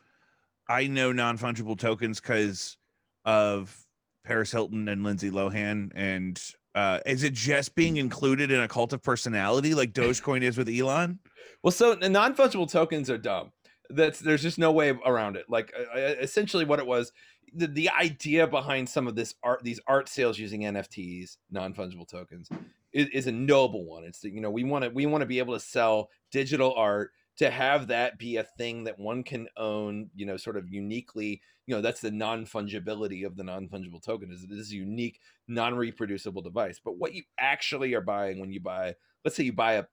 I 0.70 0.88
know 0.88 1.12
non 1.12 1.38
fungible 1.38 1.78
tokens 1.78 2.20
because 2.22 2.78
of 3.26 3.86
Paris 4.24 4.52
Hilton 4.52 4.88
and 4.88 5.04
Lindsay 5.04 5.32
Lohan. 5.32 5.92
And 5.96 6.42
uh, 6.76 7.00
is 7.06 7.24
it 7.24 7.34
just 7.34 7.76
being 7.76 7.98
included 7.98 8.52
in 8.52 8.62
a 8.62 8.68
cult 8.68 8.94
of 8.94 9.04
personality 9.04 9.74
like 9.74 9.94
Dogecoin 9.94 10.42
is 10.42 10.58
with 10.58 10.70
Elon? 10.70 11.20
Well, 11.64 11.72
so 11.72 11.96
the 11.96 12.10
non-fungible 12.10 12.72
tokens 12.72 13.10
are 13.10 13.18
dumb. 13.18 13.52
That's 13.90 14.20
there's 14.20 14.42
just 14.42 14.58
no 14.58 14.72
way 14.72 14.98
around 15.06 15.36
it. 15.36 15.46
Like 15.50 15.74
uh, 15.78 15.98
uh, 15.98 16.16
essentially, 16.22 16.64
what 16.64 16.80
it 16.80 16.88
was, 16.88 17.12
the, 17.54 17.68
the 17.68 17.90
idea 17.90 18.48
behind 18.48 18.88
some 18.88 19.08
of 19.08 19.16
this 19.16 19.36
art, 19.44 19.64
these 19.64 19.80
art 19.88 20.08
sales 20.10 20.40
using 20.40 20.62
NFTs, 20.62 21.38
non-fungible 21.50 22.08
tokens, 22.08 22.50
is, 22.94 23.08
is 23.10 23.28
a 23.28 23.32
noble 23.32 23.86
one. 23.86 24.04
It's 24.04 24.24
you 24.24 24.42
know 24.42 24.50
we 24.52 24.64
want 24.64 24.84
to 24.84 24.90
we 24.90 25.06
want 25.06 25.22
to 25.22 25.26
be 25.28 25.40
able 25.40 25.54
to 25.54 25.60
sell 25.60 26.10
digital 26.32 26.74
art 26.76 27.12
to 27.38 27.50
have 27.50 27.88
that 27.88 28.18
be 28.20 28.38
a 28.38 28.44
thing 28.44 28.84
that 28.86 29.00
one 29.00 29.24
can 29.24 29.48
own. 29.58 30.10
You 30.16 30.26
know, 30.26 30.38
sort 30.38 30.58
of 30.58 30.70
uniquely. 30.70 31.42
You 31.68 31.76
know, 31.76 31.82
that's 31.82 32.02
the 32.02 32.12
non-fungibility 32.12 33.26
of 33.26 33.38
the 33.38 33.44
non-fungible 33.44 34.02
token. 34.04 34.32
Is 34.32 34.44
it 34.44 34.52
is 34.52 34.72
a 34.72 34.76
unique, 34.76 35.20
non-reproducible 35.48 36.42
device. 36.42 36.82
But 36.84 36.98
what 36.98 37.14
you 37.14 37.24
actually 37.40 37.94
are 37.94 38.02
buying 38.02 38.40
when 38.40 38.52
you 38.52 38.60
buy, 38.60 38.96
let's 39.24 39.38
say 39.38 39.44
you 39.44 39.54
buy 39.54 39.74
a, 39.74 39.86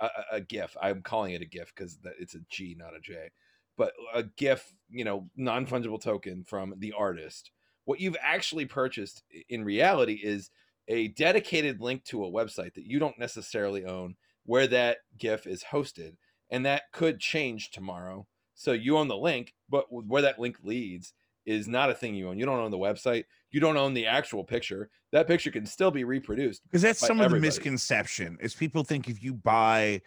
a- 0.00 0.10
a 0.32 0.40
GIF. 0.40 0.76
I'm 0.80 1.02
calling 1.02 1.34
it 1.34 1.42
a 1.42 1.46
GIF 1.46 1.72
because 1.74 1.98
it's 2.18 2.34
a 2.34 2.40
G, 2.48 2.74
not 2.76 2.96
a 2.96 3.00
J. 3.00 3.30
But 3.76 3.92
a 4.14 4.22
GIF, 4.22 4.72
you 4.90 5.04
know, 5.04 5.28
non 5.36 5.66
fungible 5.66 6.00
token 6.00 6.44
from 6.44 6.74
the 6.78 6.92
artist. 6.96 7.50
What 7.84 8.00
you've 8.00 8.16
actually 8.20 8.66
purchased 8.66 9.22
in 9.48 9.64
reality 9.64 10.20
is 10.22 10.50
a 10.88 11.08
dedicated 11.08 11.80
link 11.80 12.04
to 12.04 12.24
a 12.24 12.30
website 12.30 12.74
that 12.74 12.86
you 12.86 12.98
don't 12.98 13.18
necessarily 13.18 13.84
own, 13.84 14.16
where 14.44 14.66
that 14.68 14.98
GIF 15.18 15.46
is 15.46 15.64
hosted, 15.64 16.16
and 16.50 16.64
that 16.66 16.84
could 16.92 17.20
change 17.20 17.70
tomorrow. 17.70 18.26
So 18.54 18.72
you 18.72 18.96
own 18.96 19.08
the 19.08 19.16
link, 19.16 19.54
but 19.68 19.86
where 19.90 20.22
that 20.22 20.38
link 20.38 20.58
leads 20.62 21.12
is 21.44 21.68
not 21.68 21.90
a 21.90 21.94
thing 21.94 22.14
you 22.14 22.28
own. 22.28 22.38
You 22.38 22.46
don't 22.46 22.58
own 22.58 22.70
the 22.70 22.78
website. 22.78 23.24
You 23.50 23.60
don't 23.60 23.76
own 23.76 23.94
the 23.94 24.06
actual 24.06 24.42
picture. 24.42 24.90
That 25.12 25.28
picture 25.28 25.50
can 25.50 25.66
still 25.66 25.90
be 25.90 26.04
reproduced. 26.04 26.62
Because 26.64 26.82
that's 26.82 26.98
some 26.98 27.20
of 27.20 27.30
the 27.30 27.38
misconception 27.38 28.36
is 28.40 28.54
people 28.54 28.82
think 28.82 29.08
if 29.08 29.22
you 29.22 29.34
buy 29.34 30.02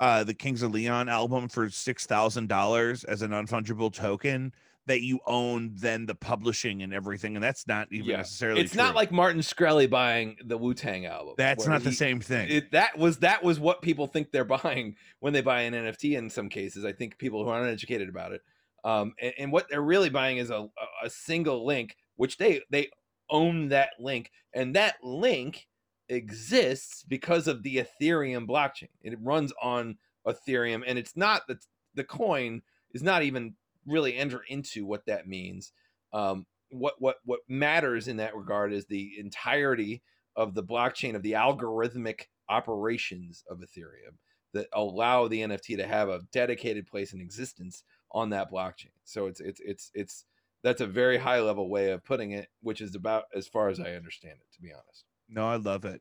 uh, 0.00 0.24
the 0.24 0.34
Kings 0.34 0.62
of 0.62 0.72
Leon 0.72 1.08
album 1.08 1.48
for 1.48 1.68
six 1.70 2.06
thousand 2.06 2.48
dollars 2.48 3.04
as 3.04 3.22
a 3.22 3.28
non 3.28 3.46
fungible 3.46 3.92
token 3.92 4.52
that 4.86 5.02
you 5.02 5.18
own 5.26 5.72
then 5.74 6.06
the 6.06 6.14
publishing 6.14 6.82
and 6.82 6.94
everything, 6.94 7.34
and 7.34 7.42
that's 7.42 7.66
not 7.66 7.88
even 7.90 8.06
Yeah. 8.10 8.18
necessarily. 8.18 8.60
It's 8.60 8.74
not 8.76 8.94
like 8.94 9.10
Martin 9.10 9.40
Shkreli 9.40 9.90
buying 9.90 10.36
the 10.44 10.56
Wu 10.56 10.74
Tang 10.74 11.06
album. 11.06 11.34
that's 11.36 11.66
not 11.66 11.82
the 11.82 11.90
same 11.92 12.20
thing. 12.20 12.48
It, 12.48 12.70
that 12.70 12.96
was 12.96 13.18
that 13.18 13.42
was 13.42 13.58
what 13.58 13.82
people 13.82 14.06
think 14.06 14.30
they're 14.30 14.44
buying 14.62 14.94
when 15.20 15.32
they 15.32 15.40
buy 15.40 15.62
an 15.62 15.74
NFT. 15.74 16.16
In 16.16 16.30
some 16.30 16.48
cases, 16.48 16.84
I 16.84 16.92
think 16.92 17.18
people 17.18 17.42
who 17.44 17.50
are 17.50 17.60
uneducated 17.62 18.08
about 18.08 18.32
it, 18.32 18.42
um, 18.84 19.14
and, 19.20 19.34
and 19.38 19.52
what 19.52 19.68
they're 19.68 19.82
really 19.82 20.10
buying 20.10 20.36
is 20.36 20.50
a, 20.50 20.68
a 21.02 21.10
single 21.10 21.66
link, 21.66 21.96
which 22.14 22.36
they 22.36 22.60
they 22.70 22.88
own 23.28 23.70
that 23.70 23.90
link, 23.98 24.30
and 24.54 24.76
that 24.76 24.96
link 25.02 25.66
exists 26.08 27.04
because 27.06 27.48
of 27.48 27.62
the 27.62 27.84
Ethereum 27.84 28.46
blockchain. 28.46 28.88
It 29.02 29.18
runs 29.20 29.52
on 29.62 29.96
Ethereum, 30.26 30.82
and 30.86 30.98
it's 30.98 31.16
not 31.16 31.46
the 31.46 31.58
the 31.94 32.04
coin 32.04 32.62
is 32.92 33.02
not 33.02 33.22
even 33.22 33.54
really 33.86 34.16
enter 34.16 34.42
into 34.48 34.84
what 34.84 35.06
that 35.06 35.26
means. 35.26 35.72
Um, 36.12 36.46
what 36.70 36.94
what 36.98 37.16
what 37.24 37.40
matters 37.48 38.08
in 38.08 38.16
that 38.18 38.36
regard 38.36 38.72
is 38.72 38.86
the 38.86 39.12
entirety 39.18 40.02
of 40.34 40.54
the 40.54 40.64
blockchain 40.64 41.14
of 41.14 41.22
the 41.22 41.32
algorithmic 41.32 42.22
operations 42.48 43.42
of 43.48 43.58
Ethereum 43.58 44.16
that 44.52 44.68
allow 44.72 45.28
the 45.28 45.40
NFT 45.40 45.76
to 45.76 45.86
have 45.86 46.08
a 46.08 46.22
dedicated 46.32 46.86
place 46.86 47.12
in 47.12 47.20
existence 47.20 47.82
on 48.12 48.30
that 48.30 48.50
blockchain. 48.50 48.92
So 49.04 49.26
it's 49.26 49.40
it's 49.40 49.60
it's 49.64 49.90
it's 49.94 50.24
that's 50.62 50.80
a 50.80 50.86
very 50.86 51.18
high 51.18 51.40
level 51.40 51.68
way 51.68 51.90
of 51.90 52.04
putting 52.04 52.32
it, 52.32 52.48
which 52.62 52.80
is 52.80 52.94
about 52.94 53.24
as 53.34 53.46
far 53.46 53.68
as 53.68 53.78
I 53.78 53.92
understand 53.92 54.38
it, 54.40 54.54
to 54.54 54.62
be 54.62 54.72
honest. 54.72 55.04
No, 55.28 55.46
I 55.48 55.56
love 55.56 55.84
it. 55.84 56.00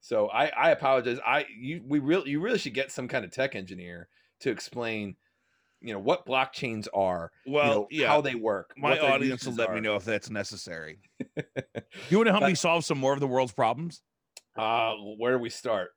So 0.00 0.28
I, 0.28 0.46
I 0.46 0.70
apologize. 0.70 1.18
I 1.26 1.46
you 1.58 1.82
we 1.84 1.98
really 1.98 2.30
you 2.30 2.40
really 2.40 2.58
should 2.58 2.74
get 2.74 2.92
some 2.92 3.08
kind 3.08 3.24
of 3.24 3.32
tech 3.32 3.56
engineer 3.56 4.08
to 4.40 4.50
explain, 4.50 5.16
you 5.80 5.92
know, 5.92 5.98
what 5.98 6.26
blockchains 6.26 6.86
are, 6.94 7.32
you 7.44 7.52
Well, 7.52 7.74
know, 7.74 7.86
yeah, 7.90 8.08
how 8.08 8.20
they 8.20 8.34
work. 8.36 8.72
my 8.76 8.98
audience 8.98 9.44
will 9.44 9.54
let 9.54 9.72
me 9.72 9.80
know 9.80 9.96
if 9.96 10.04
that's 10.04 10.30
necessary. 10.30 10.98
You 12.10 12.18
want 12.18 12.26
to 12.26 12.32
help 12.32 12.44
me 12.44 12.54
solve 12.54 12.84
some 12.84 12.98
more 12.98 13.14
of 13.14 13.20
the 13.20 13.26
world's 13.26 13.52
problems? 13.52 14.02
Uh, 14.56 14.94
where 15.18 15.32
do 15.32 15.38
we 15.38 15.50
start? 15.50 15.90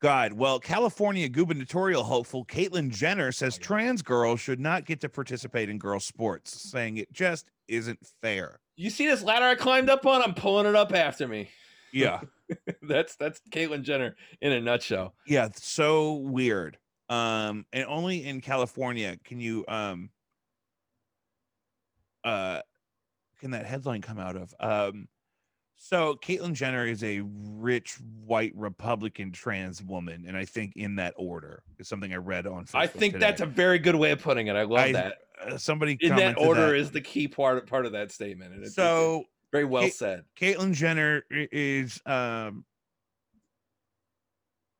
God, 0.00 0.32
well, 0.34 0.60
California 0.60 1.28
gubernatorial 1.28 2.04
hopeful 2.04 2.44
Caitlyn 2.44 2.90
Jenner 2.90 3.32
says 3.32 3.56
Oh, 3.56 3.62
trans 3.62 4.02
girls 4.02 4.40
should 4.40 4.60
not 4.60 4.84
get 4.84 5.00
to 5.00 5.08
participate 5.08 5.68
in 5.68 5.78
girls' 5.78 6.04
sports, 6.04 6.70
saying 6.70 6.98
it 6.98 7.12
just 7.12 7.50
isn't 7.66 7.98
fair. 8.20 8.60
You 8.78 8.90
see 8.90 9.08
this 9.08 9.24
ladder 9.24 9.44
I 9.44 9.56
climbed 9.56 9.90
up 9.90 10.06
on? 10.06 10.22
I'm 10.22 10.34
pulling 10.34 10.64
it 10.64 10.76
up 10.76 10.94
after 10.94 11.26
me. 11.26 11.50
Yeah. 11.92 12.20
that's 12.82 13.16
that's 13.16 13.40
Caitlyn 13.50 13.82
Jenner 13.82 14.14
in 14.40 14.52
a 14.52 14.60
nutshell. 14.60 15.16
Yeah, 15.26 15.48
so 15.56 16.14
weird. 16.14 16.78
Um, 17.08 17.66
and 17.72 17.86
only 17.88 18.24
in 18.24 18.40
California 18.40 19.16
can 19.24 19.40
you 19.40 19.64
um 19.66 20.10
uh 22.22 22.60
can 23.40 23.50
that 23.50 23.66
headline 23.66 24.00
come 24.00 24.20
out 24.20 24.36
of? 24.36 24.54
Um 24.60 25.08
so 25.80 26.16
Caitlyn 26.16 26.52
Jenner 26.54 26.84
is 26.86 27.02
a 27.04 27.22
rich 27.24 27.96
white 28.26 28.52
Republican 28.56 29.30
trans 29.32 29.82
woman, 29.82 30.24
and 30.26 30.36
I 30.36 30.44
think 30.44 30.72
in 30.76 30.96
that 30.96 31.14
order 31.16 31.62
is 31.78 31.88
something 31.88 32.12
I 32.12 32.16
read 32.16 32.46
on. 32.46 32.64
Facebook 32.66 32.74
I 32.80 32.86
think 32.88 33.14
today. 33.14 33.26
that's 33.26 33.40
a 33.40 33.46
very 33.46 33.78
good 33.78 33.94
way 33.94 34.10
of 34.10 34.20
putting 34.20 34.48
it. 34.48 34.56
I 34.56 34.62
love 34.62 34.80
I- 34.80 34.92
that. 34.92 35.14
uh, 35.40 35.56
somebody 35.56 35.96
In 36.00 36.16
that 36.16 36.36
order 36.38 36.68
that. 36.72 36.76
is 36.76 36.90
the 36.90 37.00
key 37.00 37.28
part 37.28 37.64
part 37.68 37.86
of 37.86 37.92
that 37.92 38.10
statement, 38.10 38.54
and 38.54 38.64
it's, 38.64 38.74
so 38.74 39.24
very 39.52 39.64
well 39.64 39.84
Kate- 39.84 39.94
said. 39.94 40.24
Caitlyn 40.38 40.74
Jenner 40.74 41.22
is 41.30 42.00
um 42.06 42.64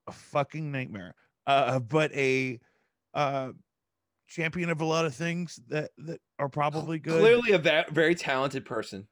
a 0.09 0.13
fucking 0.13 0.73
nightmare. 0.73 1.15
Uh 1.47 1.79
but 1.79 2.13
a 2.13 2.59
uh 3.15 3.53
champion 4.27 4.69
of 4.71 4.81
a 4.81 4.85
lot 4.85 5.07
of 5.07 5.15
things 5.15 5.61
that 5.69 5.91
that 5.99 6.21
are 6.39 6.49
probably 6.49 6.99
good. 6.99 7.21
Clearly, 7.21 7.53
a 7.53 7.59
va- 7.59 7.87
very 7.91 8.15
talented 8.15 8.65
person, 8.65 9.07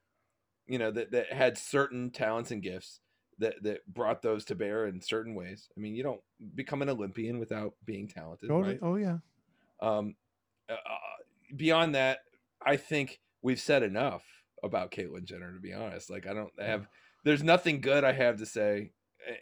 you 0.66 0.78
know, 0.78 0.90
that 0.90 1.10
that 1.12 1.32
had 1.32 1.58
certain 1.58 2.10
talents 2.10 2.50
and 2.50 2.62
gifts 2.62 3.00
that 3.38 3.62
that 3.62 3.86
brought 3.92 4.22
those 4.22 4.44
to 4.46 4.54
bear 4.54 4.86
in 4.86 5.00
certain 5.00 5.34
ways. 5.34 5.68
I 5.76 5.80
mean, 5.80 5.94
you 5.94 6.02
don't 6.02 6.20
become 6.54 6.82
an 6.82 6.88
Olympian 6.88 7.38
without 7.38 7.74
being 7.84 8.08
talented, 8.08 8.48
Totally. 8.48 8.74
right? 8.74 8.80
Oh 8.82 8.96
yeah. 8.96 9.18
Um, 9.80 10.14
uh, 10.68 10.74
beyond 11.54 11.94
that, 11.94 12.20
I 12.64 12.76
think 12.76 13.20
we've 13.42 13.60
said 13.60 13.82
enough 13.82 14.24
about 14.62 14.90
Caitlyn 14.90 15.24
Jenner. 15.24 15.52
To 15.52 15.60
be 15.60 15.72
honest, 15.72 16.10
like 16.10 16.26
I 16.26 16.34
don't 16.34 16.52
have, 16.58 16.86
there's 17.24 17.42
nothing 17.42 17.80
good 17.80 18.04
I 18.04 18.12
have 18.12 18.38
to 18.38 18.46
say, 18.46 18.92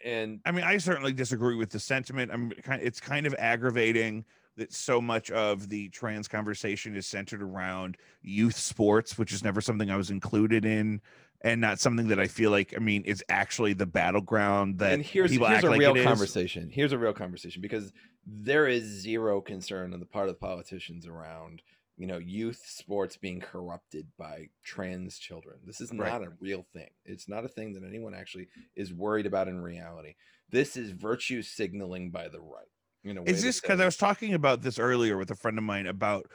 and 0.03 0.41
I 0.45 0.51
mean, 0.51 0.65
I 0.65 0.77
certainly 0.77 1.13
disagree 1.13 1.55
with 1.55 1.69
the 1.69 1.79
sentiment. 1.79 2.31
I'm 2.31 2.51
kind 2.63 2.81
it's 2.83 2.99
kind 2.99 3.25
of 3.25 3.33
aggravating 3.39 4.25
that 4.57 4.73
so 4.73 5.01
much 5.01 5.31
of 5.31 5.69
the 5.69 5.89
trans 5.89 6.27
conversation 6.27 6.95
is 6.95 7.05
centered 7.05 7.41
around 7.41 7.97
youth 8.21 8.55
sports, 8.55 9.17
which 9.17 9.33
is 9.33 9.43
never 9.43 9.61
something 9.61 9.89
I 9.89 9.97
was 9.97 10.09
included 10.09 10.65
in 10.65 11.01
and 11.41 11.61
not 11.61 11.79
something 11.79 12.07
that 12.07 12.19
I 12.19 12.27
feel 12.27 12.51
like 12.51 12.73
I 12.75 12.79
mean 12.79 13.03
is 13.03 13.23
actually 13.29 13.73
the 13.73 13.85
battleground 13.85 14.79
that 14.79 14.93
and 14.93 15.05
here's 15.05 15.31
people 15.31 15.47
here's 15.47 15.57
act 15.59 15.65
a 15.65 15.69
like 15.69 15.79
real 15.79 15.95
conversation. 16.03 16.69
Here's 16.69 16.91
a 16.91 16.97
real 16.97 17.13
conversation 17.13 17.61
because 17.61 17.91
there 18.25 18.67
is 18.67 18.83
zero 18.83 19.41
concern 19.41 19.93
on 19.93 19.99
the 19.99 20.05
part 20.05 20.27
of 20.27 20.35
the 20.35 20.39
politicians 20.39 21.05
around 21.05 21.61
you 21.97 22.07
know 22.07 22.17
youth 22.17 22.61
sports 22.65 23.17
being 23.17 23.39
corrupted 23.39 24.07
by 24.17 24.49
trans 24.63 25.17
children. 25.17 25.59
This 25.65 25.81
is 25.81 25.91
Right. 25.93 26.11
not 26.11 26.23
a 26.23 26.33
real 26.39 26.65
thing. 26.73 26.89
It's 27.05 27.29
not 27.29 27.45
a 27.45 27.49
thing 27.49 27.73
that 27.73 27.83
anyone 27.83 28.15
actually 28.15 28.47
is 28.75 28.93
worried 28.93 29.25
about 29.25 29.47
in 29.47 29.61
reality. 29.61 30.15
This 30.49 30.75
is 30.77 30.91
virtue 30.91 31.41
signaling 31.41 32.11
by 32.11 32.27
the 32.27 32.39
right. 32.41 32.67
You 33.05 33.13
know, 33.13 33.23
Is 33.23 33.43
this 33.43 33.61
because 33.61 33.79
I 33.79 33.85
was 33.85 33.97
talking 33.97 34.33
about 34.33 34.63
this 34.63 34.79
earlier 34.79 35.15
with 35.17 35.29
a 35.29 35.35
friend 35.35 35.59
of 35.59 35.63
mine 35.63 35.85
about 35.85 36.25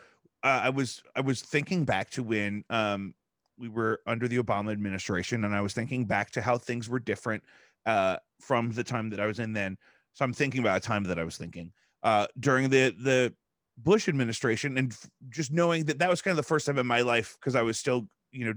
uh, 0.44 0.60
I 0.62 0.70
was 0.70 1.02
I 1.16 1.20
was 1.20 1.42
thinking 1.42 1.84
back 1.84 2.10
to 2.10 2.22
when 2.22 2.64
um 2.70 3.14
we 3.58 3.68
were 3.68 4.00
under 4.06 4.28
the 4.28 4.38
Obama 4.38 4.70
administration 4.70 5.44
and 5.44 5.54
I 5.54 5.60
was 5.62 5.74
thinking 5.74 6.04
back 6.06 6.30
to 6.30 6.40
how 6.40 6.56
things 6.58 6.88
were 6.88 7.00
different 7.00 7.42
uh 7.86 8.18
from 8.40 8.70
the 8.70 8.84
time 8.84 9.10
that 9.10 9.18
I 9.18 9.26
was 9.26 9.40
in 9.40 9.52
then. 9.52 9.78
So 10.12 10.24
I'm 10.24 10.32
thinking 10.32 10.60
about 10.60 10.76
a 10.76 10.80
time 10.80 11.02
that 11.04 11.18
I 11.18 11.24
was 11.24 11.36
thinking 11.36 11.72
uh 12.04 12.28
during 12.38 12.70
the 12.70 12.94
the 13.02 13.34
Bush 13.76 14.08
administration 14.08 14.78
and 14.78 14.92
f- 14.92 15.10
just 15.28 15.50
knowing 15.50 15.86
that 15.86 15.98
that 15.98 16.08
was 16.08 16.22
kind 16.22 16.32
of 16.32 16.36
the 16.36 16.48
first 16.48 16.66
time 16.66 16.78
in 16.78 16.86
my 16.86 17.00
life 17.00 17.36
because 17.40 17.56
I 17.56 17.62
was 17.62 17.80
still 17.80 18.08
you 18.30 18.44
know 18.44 18.54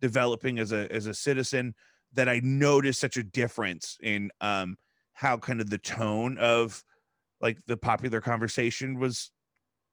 developing 0.00 0.58
as 0.58 0.72
a 0.72 0.90
as 0.90 1.04
a 1.04 1.12
citizen 1.12 1.74
that 2.14 2.26
I 2.26 2.40
noticed 2.42 3.00
such 3.00 3.18
a 3.18 3.22
difference 3.22 3.98
in 4.02 4.30
um 4.40 4.78
how 5.12 5.36
kind 5.36 5.60
of 5.60 5.68
the 5.68 5.76
tone 5.78 6.38
of 6.38 6.82
like 7.40 7.58
the 7.66 7.76
popular 7.76 8.20
conversation 8.20 8.98
was 8.98 9.30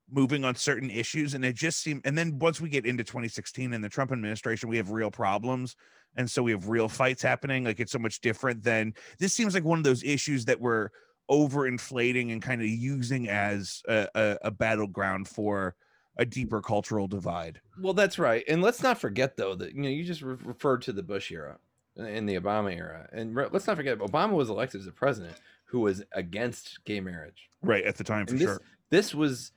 moving 0.09 0.45
on 0.45 0.55
certain 0.55 0.89
issues 0.89 1.33
and 1.33 1.43
it 1.43 1.55
just 1.55 1.81
seemed 1.81 2.01
and 2.05 2.17
then 2.17 2.39
once 2.39 2.61
we 2.61 2.69
get 2.69 2.85
into 2.85 3.03
2016 3.03 3.73
and 3.73 3.83
the 3.83 3.89
Trump 3.89 4.11
administration 4.11 4.69
we 4.69 4.77
have 4.77 4.89
real 4.89 5.11
problems 5.11 5.75
and 6.15 6.29
so 6.29 6.41
we 6.41 6.51
have 6.51 6.69
real 6.69 6.87
fights 6.87 7.21
happening 7.21 7.65
like 7.65 7.79
it's 7.79 7.91
so 7.91 7.99
much 7.99 8.21
different 8.21 8.63
than 8.63 8.93
this 9.19 9.33
seems 9.33 9.53
like 9.53 9.65
one 9.65 9.77
of 9.77 9.83
those 9.83 10.03
issues 10.03 10.45
that 10.45 10.61
we're 10.61 10.89
overinflating 11.29 12.31
and 12.31 12.41
kind 12.41 12.61
of 12.61 12.67
using 12.67 13.27
as 13.27 13.81
a, 13.89 14.07
a, 14.15 14.37
a 14.43 14.51
battleground 14.51 15.27
for 15.27 15.75
a 16.17 16.25
deeper 16.25 16.61
cultural 16.61 17.07
divide 17.07 17.59
Well, 17.79 17.93
that's 17.93 18.17
right. 18.17 18.43
And 18.47 18.61
let's 18.61 18.81
not 18.81 18.97
forget 18.97 19.37
though 19.37 19.55
that 19.55 19.75
you 19.75 19.81
know 19.81 19.89
you 19.89 20.03
just 20.03 20.21
re- 20.21 20.37
referred 20.43 20.81
to 20.83 20.93
the 20.93 21.03
Bush 21.03 21.31
era 21.31 21.57
and 21.95 22.29
the 22.29 22.39
Obama 22.39 22.75
era, 22.75 23.09
and 23.11 23.35
re- 23.35 23.47
let's 23.51 23.67
not 23.67 23.75
forget 23.75 23.97
Obama 23.99 24.31
was 24.31 24.49
elected 24.49 24.81
as 24.81 24.87
a 24.87 24.91
president 24.91 25.35
who 25.67 25.81
was 25.81 26.03
against 26.13 26.83
gay 26.85 26.99
marriage. 26.99 27.49
right 27.61 27.83
at 27.85 27.95
the 27.97 28.03
time 28.03 28.25
for 28.25 28.31
And 28.33 28.41
this, 28.41 28.47
sure 28.47 28.61
this 28.89 29.13
was 29.15 29.51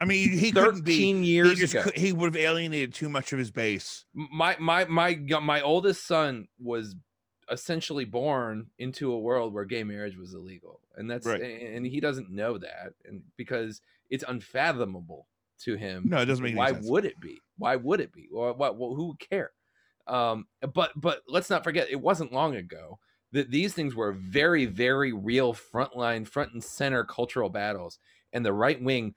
i 0.00 0.04
mean 0.04 0.30
he 0.30 0.50
couldn't 0.52 0.84
be 0.84 0.92
13 0.96 1.22
he 1.22 1.30
years 1.30 1.58
just 1.58 1.74
ago. 1.74 1.82
could, 1.84 1.96
he 1.96 2.12
would 2.12 2.26
have 2.34 2.36
alienated 2.36 2.92
too 2.94 3.08
much 3.08 3.32
of 3.32 3.38
his 3.38 3.50
base 3.50 4.04
my 4.14 4.56
my 4.58 4.84
my 4.86 5.14
my 5.40 5.60
oldest 5.62 6.06
son 6.06 6.48
was 6.58 6.94
essentially 7.50 8.04
born 8.06 8.66
into 8.78 9.12
a 9.12 9.18
world 9.18 9.52
where 9.52 9.64
gay 9.64 9.84
marriage 9.84 10.16
was 10.16 10.34
illegal 10.34 10.80
and 10.96 11.10
that's 11.10 11.26
Right. 11.26 11.40
and 11.42 11.86
he 11.86 12.00
doesn't 12.00 12.30
know 12.30 12.56
that 12.58 12.94
and 13.04 13.22
because 13.36 13.80
it's 14.10 14.24
unfathomable 14.26 15.26
to 15.60 15.76
him 15.76 16.04
no 16.06 16.18
it 16.18 16.26
doesn't 16.26 16.44
make 16.44 16.56
why 16.56 16.72
sense. 16.72 16.86
would 16.88 17.04
it 17.04 17.20
be 17.20 17.40
why 17.58 17.76
would 17.76 18.00
it 18.00 18.12
be 18.12 18.28
well, 18.32 18.54
who 18.96 19.08
would 19.08 19.20
care 19.20 19.52
um 20.06 20.46
but 20.74 20.90
but 20.96 21.22
let's 21.28 21.48
not 21.50 21.62
forget 21.64 21.88
it 21.90 22.00
wasn't 22.00 22.32
long 22.32 22.56
ago 22.56 22.98
that 23.34 23.50
these 23.52 23.74
things 23.74 23.96
were 23.96 24.12
very 24.12 24.66
very 24.66 25.12
real 25.12 25.54
frontline 25.54 26.28
front 26.28 26.54
and 26.54 26.64
center 26.64 27.04
cultural 27.04 27.50
battles 27.50 28.00
and 28.34 28.46
the 28.46 28.54
right 28.54 28.82
wing 28.82 29.14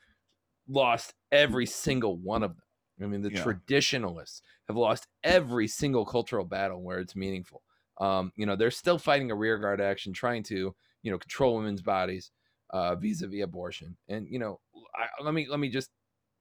lost 0.67 1.13
every 1.31 1.65
single 1.65 2.17
one 2.17 2.43
of 2.43 2.55
them 2.55 2.63
i 3.01 3.05
mean 3.05 3.21
the 3.21 3.29
Yeah. 3.29 3.31
traditionalists 3.31 4.41
have 4.67 4.77
lost 4.77 5.07
every 5.23 5.67
single 5.67 6.05
cultural 6.05 6.45
battle 6.45 6.81
where 6.83 6.99
it's 6.99 7.15
meaningful 7.15 7.63
um 7.99 8.31
you 8.35 8.45
know 8.45 8.55
they're 8.55 8.71
still 8.71 8.99
fighting 8.99 9.31
a 9.31 9.35
rearguard 9.35 9.81
action 9.81 10.13
trying 10.13 10.43
to 10.43 10.75
you 11.03 11.11
know 11.11 11.17
control 11.19 11.55
women's 11.57 11.81
bodies 11.81 12.31
uh 12.71 12.95
vis-a-vis 12.95 13.43
abortion 13.43 13.97
and 14.09 14.27
you 14.29 14.39
know 14.39 14.59
I, 14.95 15.07
let 15.23 15.33
me 15.33 15.47
let 15.47 15.59
me 15.59 15.69
just 15.69 15.91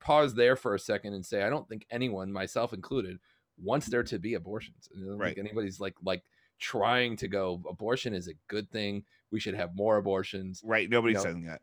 pause 0.01 0.35
there 0.35 0.57
for 0.57 0.75
a 0.75 0.79
second 0.79 1.15
and 1.15 1.25
say 1.25 1.43
I 1.43 1.51
don't 1.51 1.69
think 1.69 1.87
anyone, 1.91 2.33
myself 2.33 2.73
included, 2.73 3.19
wants 3.59 3.89
there 3.89 4.03
to 4.05 4.19
be 4.19 4.35
abortions. 4.35 4.89
I 4.95 5.01
don't 5.07 5.21
Right. 5.21 5.37
think 5.37 5.39
anybody's 5.39 5.81
like 5.81 5.95
like 6.03 6.23
trying 6.59 7.17
to 7.17 7.29
go 7.29 7.63
abortion 7.69 8.15
is 8.15 8.29
a 8.29 8.35
good 8.49 8.71
thing. 8.71 9.05
We 9.31 9.41
should 9.41 9.55
have 9.55 9.75
more 9.75 9.97
abortions. 9.97 10.63
right 10.65 10.89
nobody's 10.89 11.17
know, 11.19 11.23
saying 11.25 11.43
that 11.47 11.61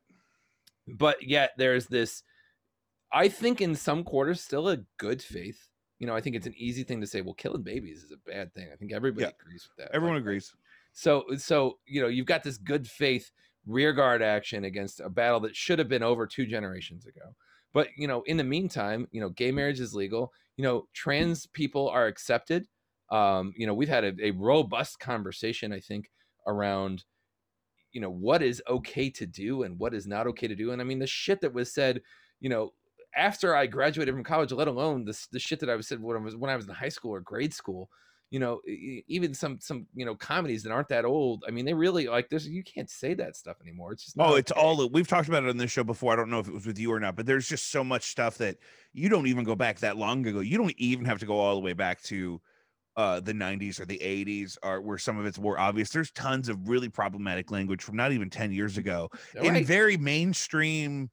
But 0.88 1.24
yet 1.24 1.52
there's 1.58 1.88
this 1.88 2.24
I 3.12 3.28
think 3.30 3.62
in 3.62 3.76
some 3.76 4.04
quarters 4.04 4.42
still 4.42 4.70
a 4.70 4.78
good 4.98 5.22
faith. 5.22 5.70
You 6.00 6.08
know, 6.08 6.16
I 6.16 6.22
think 6.22 6.36
it's 6.36 6.48
an 6.48 6.56
easy 6.58 6.84
thing 6.84 7.00
to 7.02 7.08
say, 7.08 7.22
well, 7.22 7.36
killing 7.36 7.62
babies 7.62 8.04
is 8.04 8.12
a 8.12 8.18
bad 8.30 8.54
thing. 8.54 8.70
I 8.74 8.76
think 8.76 8.92
everybody 8.92 9.26
Yeah. 9.26 9.32
agrees 9.40 9.68
with 9.70 9.78
that. 9.86 9.96
everyone 9.96 10.16
Like, 10.18 10.22
agrees 10.22 10.54
so 10.94 11.24
so 11.38 11.80
you 11.86 12.02
know 12.02 12.08
you've 12.08 12.28
got 12.28 12.44
this 12.44 12.58
good 12.58 12.88
faith 12.88 13.32
rearguard 13.66 14.22
action 14.22 14.66
against 14.66 15.00
a 15.00 15.10
battle 15.10 15.40
that 15.42 15.56
should 15.56 15.80
have 15.80 15.88
been 15.88 16.04
over 16.04 16.28
two 16.28 16.46
generations 16.46 17.06
ago. 17.06 17.34
But 17.74 17.88
you 17.98 18.08
know, 18.08 18.22
in 18.24 18.38
the 18.38 18.44
meantime, 18.44 19.08
you 19.12 19.22
know, 19.22 19.30
gay 19.30 19.52
marriage 19.52 19.80
is 19.80 19.96
legal. 19.96 20.32
You 20.58 20.64
know, 20.64 20.88
trans 20.94 21.48
people 21.48 21.88
are 21.90 22.06
accepted. 22.08 22.68
Um, 23.14 23.54
you 23.56 23.68
know, 23.68 23.74
we've 23.74 23.90
had 23.90 24.04
a, 24.04 24.14
a 24.20 24.32
robust 24.32 25.00
conversation, 25.00 25.72
I 25.72 25.80
think, 25.80 26.12
around 26.48 27.06
you 27.92 28.02
know 28.02 28.10
what 28.10 28.42
is 28.42 28.62
okay 28.68 29.10
to 29.12 29.26
do 29.26 29.64
and 29.64 29.78
what 29.78 29.94
is 29.94 30.08
not 30.08 30.28
okay 30.28 30.48
to 30.48 30.56
do. 30.56 30.72
And 30.72 30.82
I 30.82 30.86
mean, 30.86 31.00
the 31.00 31.08
shit 31.08 31.42
that 31.42 31.54
was 31.54 31.74
said, 31.74 32.02
you 32.40 32.50
know, 32.50 32.74
after 33.16 33.56
I 33.56 33.68
graduated 33.68 34.16
from 34.16 34.24
college, 34.24 34.52
let 34.52 34.68
alone 34.68 35.06
the 35.06 35.28
the 35.32 35.40
shit 35.40 35.60
that 35.60 35.70
I 35.70 35.76
was 35.76 35.88
said 35.88 36.02
when 36.02 36.18
I 36.18 36.20
was 36.20 36.36
when 36.36 36.50
I 36.50 36.56
was 36.56 36.68
in 36.68 36.74
high 36.74 36.90
school 36.90 37.14
or 37.14 37.22
grade 37.22 37.54
school 37.54 37.90
you 38.32 38.40
know 38.40 38.62
even 39.08 39.34
some 39.34 39.60
some 39.62 39.86
you 39.94 40.06
know 40.06 40.16
comedies 40.16 40.64
that 40.64 40.72
aren't 40.72 40.88
that 40.88 41.06
old 41.06 41.44
i 41.48 41.52
mean 41.52 41.66
they 41.66 41.74
really 41.74 42.08
like 42.08 42.30
there's 42.30 42.48
you 42.48 42.64
can't 42.64 42.90
say 42.90 43.14
that 43.14 43.36
stuff 43.36 43.58
anymore 43.62 43.92
it's 43.92 44.06
just 44.06 44.18
not 44.18 44.30
Oh, 44.30 44.36
it's 44.36 44.52
okay. 44.52 44.60
all 44.60 44.88
we've 44.90 45.08
talked 45.08 45.28
about 45.28 45.44
it 45.44 45.50
on 45.50 45.58
this 45.58 45.72
show 45.72 45.84
before. 45.84 46.14
I 46.14 46.16
don't 46.16 46.30
know 46.30 46.40
if 46.40 46.48
it 46.48 46.54
was 46.54 46.68
with 46.68 46.78
you 46.78 46.92
or 46.92 47.00
not, 47.00 47.16
but 47.16 47.26
there's 47.26 47.48
just 47.48 47.72
so 47.72 47.84
much 47.84 48.12
stuff 48.12 48.38
that 48.38 48.58
you 48.94 49.10
don't 49.10 49.26
even 49.28 49.44
go 49.44 49.56
back 49.56 49.80
that 49.80 49.98
long 49.98 50.26
ago. 50.28 50.40
You 50.40 50.58
don't 50.58 50.74
even 50.78 51.06
have 51.06 51.20
to 51.20 51.26
go 51.26 51.40
all 51.40 51.56
the 51.56 51.62
way 51.62 51.74
back 51.74 52.02
to 52.04 52.40
uh 52.96 53.20
the 53.20 53.34
90s 53.34 53.80
or 53.80 53.86
the 53.86 54.02
80s 54.02 54.58
or 54.64 54.82
where 54.82 54.98
some 54.98 55.18
of 55.18 55.26
it's 55.26 55.40
more 55.40 55.58
obvious. 55.60 55.90
There's 55.92 56.12
tons 56.12 56.50
of 56.50 56.70
really 56.70 56.90
problematic 56.90 57.52
language 57.52 57.84
from 57.84 57.96
not 57.96 58.12
even 58.12 58.30
10 58.30 58.52
years 58.52 58.78
ago 58.78 59.10
in 59.40 59.60
Right. 59.60 59.64
very 59.64 59.98
mainstream 59.98 61.10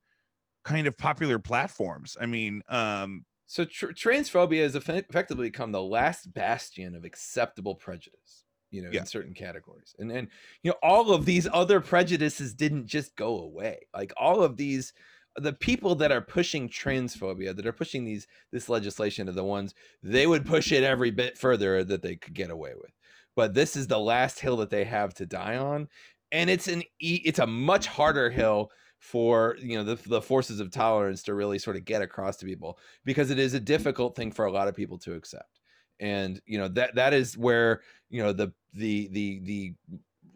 kind 0.64 0.86
of 0.86 0.96
popular 0.98 1.38
platforms. 1.38 2.16
I 2.20 2.26
mean, 2.26 2.62
um 2.68 3.24
so 3.46 3.64
tr- 3.64 3.88
transphobia 3.88 4.62
has 4.62 4.74
effe- 4.74 5.08
effectively 5.08 5.48
become 5.48 5.72
the 5.72 5.82
last 5.82 6.32
bastion 6.32 6.94
of 6.94 7.04
acceptable 7.04 7.74
prejudice 7.74 8.44
you 8.70 8.82
know 8.82 8.90
Yeah. 8.90 8.96
in 8.96 9.04
certain 9.06 9.34
categories 9.34 9.94
and 9.98 10.12
and 10.12 10.28
you 10.62 10.70
know 10.70 10.76
all 10.82 11.12
of 11.12 11.24
these 11.24 11.48
other 11.52 11.80
prejudices 11.80 12.54
didn't 12.54 12.86
just 12.86 13.16
go 13.16 13.38
away 13.40 13.80
like 13.94 14.12
all 14.16 14.42
of 14.42 14.56
these 14.56 14.92
the 15.36 15.52
people 15.52 15.94
that 15.94 16.12
are 16.12 16.20
pushing 16.20 16.68
transphobia 16.68 17.54
that 17.54 17.66
are 17.66 17.72
pushing 17.72 18.04
these 18.04 18.26
this 18.52 18.68
legislation 18.68 19.28
are 19.28 19.32
the 19.32 19.44
ones 19.44 19.74
they 20.02 20.26
would 20.26 20.44
push 20.44 20.72
it 20.72 20.82
every 20.82 21.10
bit 21.10 21.38
further 21.38 21.84
that 21.84 22.02
they 22.02 22.16
could 22.16 22.34
get 22.34 22.50
away 22.50 22.72
with. 22.74 22.92
But 23.36 23.54
this 23.54 23.76
is 23.76 23.86
the 23.86 23.98
last 23.98 24.40
hill 24.40 24.56
that 24.56 24.70
they 24.70 24.84
have 24.84 25.14
to 25.14 25.26
die 25.26 25.56
on 25.56 25.88
and 26.32 26.50
it's 26.50 26.68
an 26.68 26.82
it's 26.98 27.38
a 27.38 27.46
much 27.46 27.86
harder 27.86 28.30
hill 28.30 28.70
for 28.98 29.56
you 29.60 29.76
know 29.76 29.84
the, 29.84 30.08
the 30.08 30.22
forces 30.22 30.60
of 30.60 30.70
tolerance 30.70 31.22
to 31.22 31.34
really 31.34 31.58
sort 31.58 31.76
of 31.76 31.84
get 31.84 32.02
across 32.02 32.36
to 32.36 32.46
people 32.46 32.78
because 33.04 33.30
it 33.30 33.38
is 33.38 33.54
a 33.54 33.60
difficult 33.60 34.14
thing 34.14 34.30
for 34.30 34.44
a 34.44 34.52
lot 34.52 34.68
of 34.68 34.76
people 34.76 34.98
to 34.98 35.14
accept. 35.14 35.60
And 35.98 36.40
you 36.46 36.58
know 36.58 36.68
that 36.68 36.94
that 36.94 37.14
is 37.14 37.36
where 37.36 37.82
you 38.08 38.22
know 38.22 38.32
the 38.32 38.52
the 38.74 39.08
the 39.12 39.40
the 39.40 39.74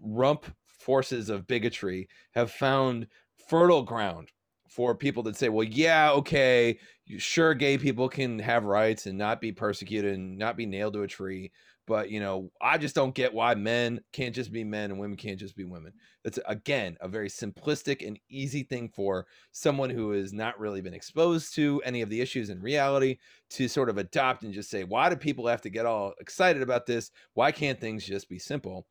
rump 0.03 0.47
forces 0.67 1.31
of 1.31 1.47
bigotry 1.47 2.09
have 2.33 2.51
found 2.51 3.07
fertile 3.49 3.83
ground 3.83 4.31
for 4.75 4.93
people 4.93 5.23
that 5.23 5.37
say 5.37 5.49
well 5.49 5.63
yeah 5.63 6.11
okay 6.11 6.77
sure 7.17 7.55
gay 7.55 7.79
people 7.79 8.09
can 8.09 8.41
have 8.41 8.65
rights 8.65 9.07
and 9.07 9.17
not 9.17 9.41
be 9.41 9.53
persecuted 9.53 10.15
and 10.15 10.37
not 10.37 10.57
be 10.57 10.67
nailed 10.67 10.95
to 10.95 11.03
a 11.03 11.07
tree 11.07 11.53
but 11.87 12.11
you 12.11 12.19
know 12.19 12.51
i 12.61 12.77
just 12.77 12.95
don't 12.95 13.15
get 13.15 13.33
why 13.33 13.55
men 13.55 14.01
can't 14.13 14.35
just 14.35 14.51
be 14.51 14.65
men 14.65 14.91
and 14.91 14.99
women 14.99 15.17
can't 15.17 15.39
just 15.39 15.57
be 15.57 15.65
women. 15.65 15.93
That's 16.25 16.39
again 16.47 16.97
a 17.01 17.09
very 17.09 17.29
simplistic 17.29 18.07
and 18.07 18.19
easy 18.29 18.63
thing 18.63 18.89
for 18.89 19.27
someone 19.53 19.91
who 19.91 20.13
has 20.13 20.33
not 20.33 20.59
really 20.59 20.81
been 20.81 20.95
exposed 20.95 21.55
to 21.55 21.83
any 21.85 22.03
of 22.03 22.11
the 22.11 22.21
issues 22.21 22.51
in 22.51 22.61
reality 22.61 23.19
to 23.51 23.69
sort 23.69 23.91
of 23.91 23.99
adopt 23.99 24.43
and 24.43 24.55
just 24.55 24.71
say 24.71 24.85
why 24.85 25.09
do 25.09 25.17
people 25.17 25.47
have 25.47 25.61
to 25.63 25.71
get 25.71 25.87
all 25.87 26.15
excited 26.19 26.63
about 26.63 26.87
this? 26.87 27.11
Why 27.35 27.53
can't 27.53 27.81
things 27.81 28.05
just 28.05 28.29
be 28.29 28.39
simple 28.39 28.87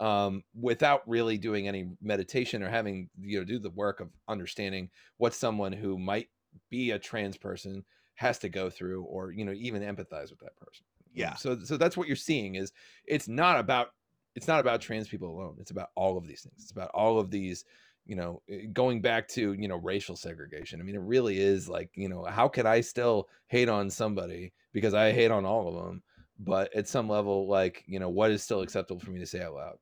um, 0.00 0.42
without 0.54 1.02
really 1.08 1.38
doing 1.38 1.66
any 1.66 1.90
meditation 2.00 2.62
or 2.62 2.68
having 2.68 3.08
you 3.20 3.38
know 3.38 3.44
do 3.44 3.58
the 3.58 3.70
work 3.70 4.00
of 4.00 4.08
understanding 4.28 4.90
what 5.16 5.34
someone 5.34 5.72
who 5.72 5.98
might 5.98 6.28
be 6.70 6.92
a 6.92 6.98
trans 6.98 7.36
person 7.36 7.84
has 8.14 8.38
to 8.38 8.48
go 8.48 8.70
through 8.70 9.02
or 9.04 9.30
you 9.32 9.44
know 9.44 9.52
even 9.52 9.82
empathize 9.82 10.30
with 10.30 10.40
that 10.40 10.56
person 10.56 10.84
Yeah. 11.14 11.34
so 11.34 11.58
so 11.64 11.76
that's 11.76 11.96
what 11.96 12.06
you're 12.06 12.16
seeing 12.16 12.54
is 12.56 12.72
it's 13.06 13.28
not 13.28 13.58
about 13.58 13.88
it's 14.34 14.46
not 14.46 14.60
about 14.60 14.80
trans 14.80 15.08
people 15.08 15.30
alone. 15.30 15.56
It's 15.58 15.72
about 15.72 15.88
all 15.96 16.16
of 16.16 16.26
these 16.28 16.42
things. 16.42 16.62
It's 16.62 16.70
about 16.70 16.90
all 16.94 17.18
of 17.18 17.30
these 17.30 17.64
you 18.06 18.14
know 18.16 18.40
eh, 18.48 18.66
going 18.72 19.00
back 19.00 19.26
to 19.28 19.52
you 19.54 19.68
know 19.68 19.76
racial 19.76 20.16
segregation. 20.16 20.80
I 20.80 20.84
mean 20.84 20.94
it 20.94 21.00
really 21.02 21.38
is 21.40 21.68
like 21.68 21.90
you 21.94 22.08
know 22.08 22.24
how 22.24 22.48
could 22.48 22.66
i 22.66 22.80
still 22.80 23.28
hate 23.48 23.68
on 23.68 23.90
somebody 23.90 24.52
because 24.72 24.94
i 24.94 25.12
hate 25.12 25.30
on 25.30 25.44
all 25.44 25.68
of 25.68 25.84
them 25.84 26.02
but 26.38 26.72
at 26.74 26.88
some 26.88 27.08
level 27.08 27.48
like 27.48 27.84
you 27.86 27.98
know 27.98 28.08
what 28.08 28.30
is 28.30 28.42
still 28.42 28.60
acceptable 28.62 29.00
for 29.00 29.10
me 29.10 29.18
to 29.18 29.26
say 29.26 29.42
out 29.42 29.54
loud 29.54 29.76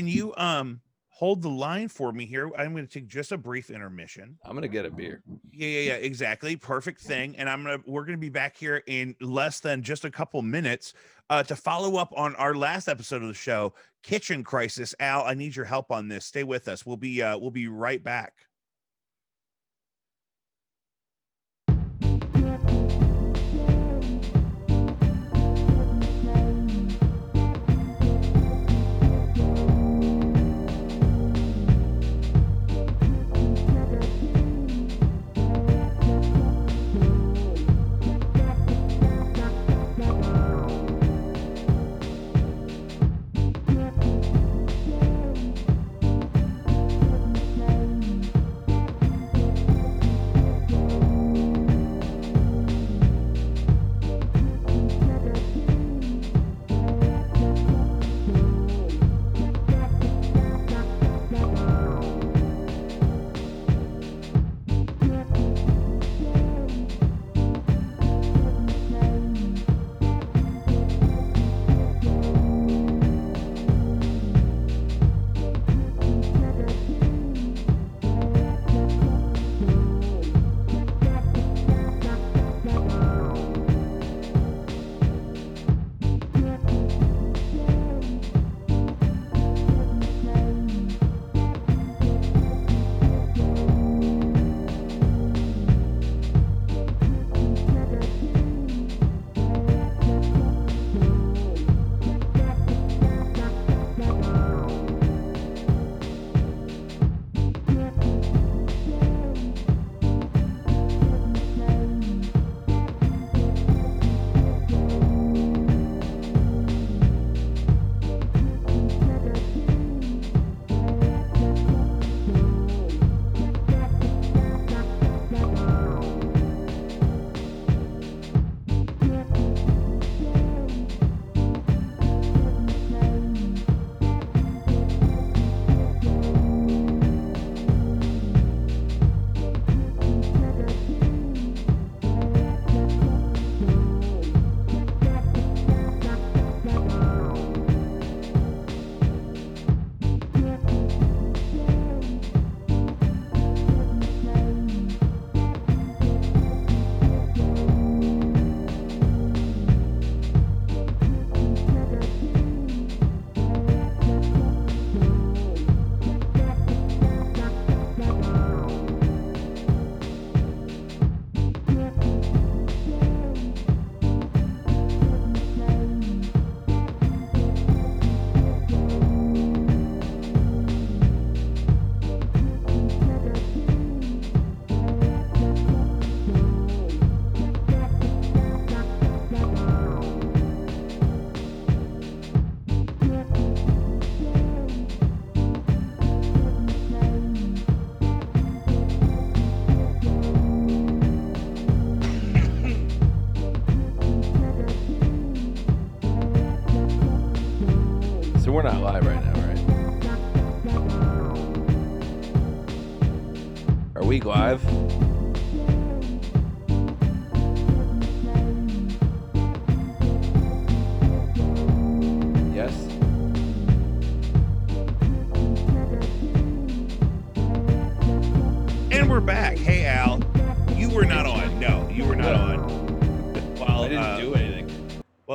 Can 0.00 0.08
you 0.08 0.34
um 0.36 0.80
hold 1.10 1.42
the 1.42 1.50
line 1.50 1.88
for 1.88 2.10
me 2.10 2.24
here? 2.24 2.50
I'm 2.56 2.72
going 2.72 2.86
to 2.86 2.90
take 2.90 3.06
just 3.06 3.32
a 3.32 3.36
brief 3.36 3.68
intermission. 3.68 4.38
i'm 4.46 4.54
gonna 4.54 4.66
get 4.66 4.86
a 4.86 4.90
beer 4.90 5.22
Yeah, 5.52 5.68
yeah, 5.68 5.80
yeah, 5.80 5.94
exactly. 5.96 6.56
Perfect 6.56 7.02
thing. 7.02 7.36
And 7.36 7.50
I'm 7.50 7.62
gonna 7.62 7.82
we're 7.86 8.06
gonna 8.06 8.16
be 8.16 8.30
back 8.30 8.56
here 8.56 8.82
in 8.86 9.14
less 9.20 9.60
than 9.60 9.82
just 9.82 10.06
a 10.06 10.10
couple 10.10 10.40
minutes 10.40 10.94
uh 11.28 11.42
to 11.42 11.54
follow 11.54 11.96
up 11.96 12.14
on 12.16 12.34
our 12.36 12.54
last 12.54 12.88
episode 12.88 13.20
of 13.20 13.28
the 13.28 13.34
show, 13.34 13.74
Kitchen 14.02 14.42
Crisis. 14.42 14.94
Al, 15.00 15.24
I 15.24 15.34
need 15.34 15.54
your 15.54 15.66
help 15.66 15.90
on 15.92 16.08
this. 16.08 16.24
Stay 16.24 16.44
with 16.44 16.66
us. 16.66 16.86
We'll 16.86 16.96
be 16.96 17.20
uh 17.22 17.36
we'll 17.36 17.50
be 17.50 17.68
right 17.68 18.02
back. 18.02 18.32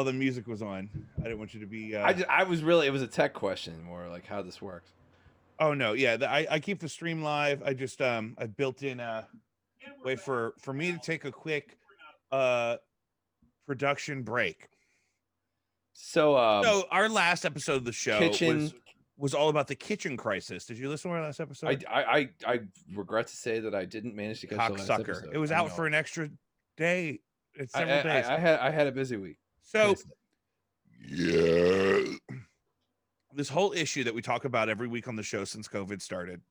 The 0.05 0.13
music 0.13 0.47
was 0.47 0.61
on, 0.61 0.89
I 1.19 1.23
didn't 1.23 1.39
want 1.39 1.53
you 1.53 1.59
to 1.59 1.65
be. 1.65 1.95
Uh, 1.95 2.05
I 2.05 2.13
just, 2.13 2.29
I 2.29 2.43
was 2.43 2.63
really 2.63 2.87
it 2.87 2.91
was 2.91 3.01
a 3.01 3.07
tech 3.07 3.33
question 3.33 3.83
more 3.83 4.07
like 4.07 4.25
how 4.25 4.41
this 4.41 4.61
works. 4.61 4.91
oh 5.59 5.73
no, 5.73 5.93
yeah. 5.93 6.17
The, 6.17 6.29
I 6.29 6.47
I 6.49 6.59
keep 6.59 6.79
the 6.79 6.89
stream 6.89 7.21
live. 7.21 7.61
I 7.63 7.73
just 7.73 8.01
um 8.01 8.35
I 8.37 8.45
built 8.47 8.83
in 8.83 8.99
a 8.99 9.27
way 10.03 10.15
for 10.15 10.53
for 10.59 10.73
me 10.73 10.91
to 10.91 10.97
take 10.99 11.25
a 11.25 11.31
quick 11.31 11.77
uh 12.31 12.77
production 13.67 14.23
break. 14.23 14.69
So 15.93 16.37
um 16.37 16.63
so 16.63 16.83
our 16.91 17.09
last 17.09 17.45
episode 17.45 17.75
of 17.77 17.85
the 17.85 17.91
show 17.91 18.19
kitchen- 18.19 18.57
was 18.57 18.73
was 19.17 19.33
all 19.33 19.47
about 19.47 19.67
the 19.67 19.75
kitchen 19.75 20.17
crisis. 20.17 20.65
Did 20.65 20.77
you 20.77 20.89
listen 20.89 21.09
to 21.09 21.15
our 21.17 21.23
last 21.23 21.39
episode? 21.39 21.85
I, 21.89 22.01
I 22.01 22.17
I 22.17 22.29
I 22.53 22.59
regret 22.93 23.27
to 23.27 23.35
say 23.35 23.59
that 23.61 23.73
I 23.73 23.85
didn't 23.85 24.13
manage 24.15 24.41
to 24.41 24.47
catch 24.47 24.71
the 24.71 24.77
last 24.77 24.89
episode. 24.89 25.29
It 25.33 25.37
was 25.37 25.51
out 25.51 25.73
for 25.75 25.87
an 25.87 25.93
extra 25.93 26.29
day. 26.75 27.19
It's 27.53 27.71
several 27.71 27.99
I- 27.99 28.03
days. 28.03 28.25
I, 28.25 28.35
I 28.35 28.39
had 28.39 28.59
I 28.59 28.71
had 28.71 28.87
a 28.87 28.91
busy 28.91 29.15
week. 29.15 29.37
So 29.75 29.95
yeah, 31.07 31.99
this 33.33 33.49
whole 33.49 33.73
issue 33.73 34.03
that 34.05 34.13
we 34.15 34.21
talk 34.21 34.45
about 34.45 34.69
every 34.69 34.87
week 34.87 35.07
on 35.07 35.15
the 35.15 35.23
show 35.23 35.43
since 35.43 35.67
COVID 35.67 36.01
started. 36.01 36.41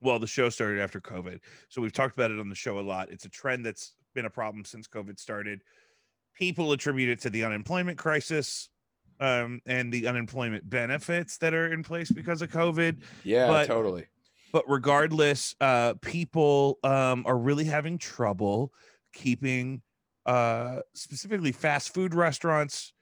Well, 0.00 0.18
the 0.18 0.26
show 0.26 0.48
started 0.50 0.80
after 0.80 1.00
COVID, 1.00 1.40
so 1.68 1.80
we've 1.80 1.92
talked 1.92 2.14
about 2.16 2.30
it 2.30 2.38
on 2.38 2.48
the 2.48 2.54
show 2.54 2.78
a 2.78 2.80
lot. 2.80 3.10
It's 3.10 3.24
a 3.24 3.28
trend 3.30 3.64
that's 3.64 3.94
been 4.14 4.26
a 4.26 4.30
problem 4.30 4.64
since 4.64 4.86
COVID 4.88 5.18
started. 5.18 5.62
People 6.34 6.72
attribute 6.72 7.08
it 7.10 7.20
to 7.22 7.30
the 7.30 7.44
unemployment 7.44 7.96
crisis 7.98 8.68
um, 9.20 9.60
and 9.66 9.90
the 9.92 10.06
unemployment 10.06 10.68
benefits 10.68 11.38
that 11.38 11.54
are 11.54 11.72
in 11.72 11.82
place 11.82 12.10
because 12.10 12.42
of 12.42 12.50
COVID. 12.50 12.98
Yeah, 13.24 13.46
But- 13.46 13.66
totally. 13.66 14.06
but 14.52 14.64
regardless 14.68 15.54
uh 15.60 15.94
people 16.02 16.78
um 16.84 17.24
are 17.26 17.36
really 17.38 17.64
having 17.64 17.98
trouble 17.98 18.72
keeping 19.12 19.82
uh 20.26 20.80
specifically 20.92 21.52
fast 21.52 21.94
food 21.94 22.12
restaurants 22.14 22.92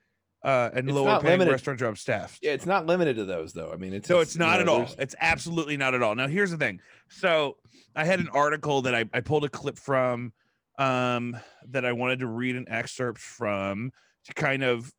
uh 0.44 0.70
and 0.74 0.88
It's 0.88 0.94
lower 0.94 1.06
not 1.06 1.22
paying 1.22 1.32
limited- 1.38 1.52
restaurant 1.52 1.80
jobs 1.80 2.00
staffed. 2.00 2.38
Yeah, 2.42 2.52
it's 2.52 2.66
not 2.66 2.84
limited 2.86 3.16
to 3.16 3.24
those 3.24 3.52
though. 3.54 3.72
I 3.72 3.76
mean, 3.76 3.94
it's 3.94 4.06
so 4.06 4.20
it's, 4.20 4.30
it's 4.32 4.36
you 4.36 4.40
not 4.40 4.56
know, 4.56 4.60
at 4.60 4.68
all. 4.68 4.78
there's- 4.80 4.96
it's 4.98 5.14
absolutely 5.20 5.76
not 5.78 5.94
at 5.94 6.02
all. 6.02 6.14
Now 6.14 6.28
here's 6.28 6.50
the 6.50 6.58
thing. 6.58 6.80
So 7.08 7.56
i 7.96 8.04
had 8.04 8.18
an 8.20 8.28
article 8.32 8.82
that 8.82 8.94
i, 8.94 9.04
I 9.14 9.20
pulled 9.20 9.44
a 9.44 9.48
clip 9.48 9.78
from 9.78 10.32
um 10.78 11.36
that 11.68 11.84
i 11.84 11.92
wanted 11.92 12.18
to 12.18 12.26
read 12.26 12.56
an 12.56 12.66
excerpt 12.68 13.18
from 13.20 13.92
to 14.24 14.34
kind 14.34 14.62
of 14.64 14.92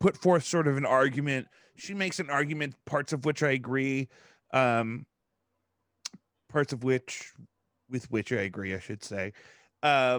put 0.00 0.16
forth 0.16 0.44
sort 0.44 0.66
of 0.68 0.76
an 0.76 0.86
argument. 0.86 1.48
She 1.76 1.94
makes 1.94 2.18
an 2.20 2.30
argument 2.30 2.74
parts 2.86 3.12
of 3.12 3.24
which 3.24 3.42
i 3.42 3.50
agree 3.50 4.08
um 4.52 5.06
parts 6.48 6.72
of 6.72 6.84
which 6.84 7.32
with 7.92 8.10
which 8.10 8.32
i 8.32 8.36
agree 8.36 8.74
i 8.74 8.78
should 8.78 9.04
say 9.04 9.32
uh 9.82 10.18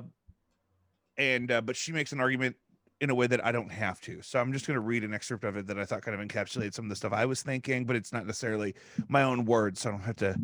and 1.18 1.52
uh, 1.52 1.62
but 1.62 1.76
she 1.76 1.92
makes 1.92 2.12
an 2.12 2.20
argument 2.20 2.56
in 3.02 3.10
a 3.10 3.16
way 3.16 3.28
that 3.28 3.46
I 3.46 3.52
don't 3.52 3.72
have 3.72 4.00
to. 4.02 4.22
So 4.22 4.40
I'm 4.40 4.54
just 4.54 4.66
going 4.66 4.76
to 4.76 4.82
read 4.82 5.04
an 5.04 5.14
excerpt 5.14 5.44
of 5.44 5.58
it 5.58 5.68
that 5.68 5.78
I 5.78 5.84
thought 5.84 6.04
kind 6.04 6.20
of 6.20 6.26
encapsulated 6.26 6.74
some 6.74 6.86
of 6.86 6.90
the 6.90 6.96
stuff 6.96 7.12
I 7.12 7.26
was 7.26 7.42
thinking, 7.42 7.86
but 7.86 7.98
it's 7.98 8.14
not 8.14 8.26
necessarily 8.26 8.76
my 9.10 9.24
own 9.24 9.44
words, 9.44 9.82
so 9.82 9.90
I 9.90 9.92
don't 9.92 10.02
have 10.04 10.16
to 10.18 10.40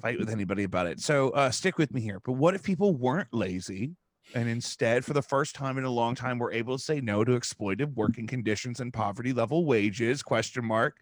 fight 0.00 0.18
with 0.18 0.30
anybody 0.30 0.62
about 0.62 0.86
it. 0.86 1.00
So 1.00 1.30
uh, 1.30 1.50
stick 1.50 1.78
with 1.78 1.92
me 1.92 2.00
here. 2.00 2.20
But 2.24 2.34
what 2.34 2.54
if 2.54 2.62
people 2.62 2.94
weren't 2.94 3.26
lazy 3.32 3.92
and 4.34 4.48
instead, 4.48 5.04
for 5.04 5.14
the 5.14 5.22
first 5.22 5.56
time 5.56 5.78
in 5.78 5.84
a 5.84 5.90
long 5.90 6.14
time, 6.14 6.38
were 6.38 6.52
able 6.52 6.76
to 6.76 6.82
say 6.82 7.00
no 7.00 7.24
to 7.24 7.32
exploitive 7.32 7.92
working 7.94 8.28
conditions 8.28 8.78
and 8.78 8.92
poverty 8.92 9.32
level 9.32 9.64
wages? 9.64 10.22
Question 10.22 10.64
mark. 10.64 10.96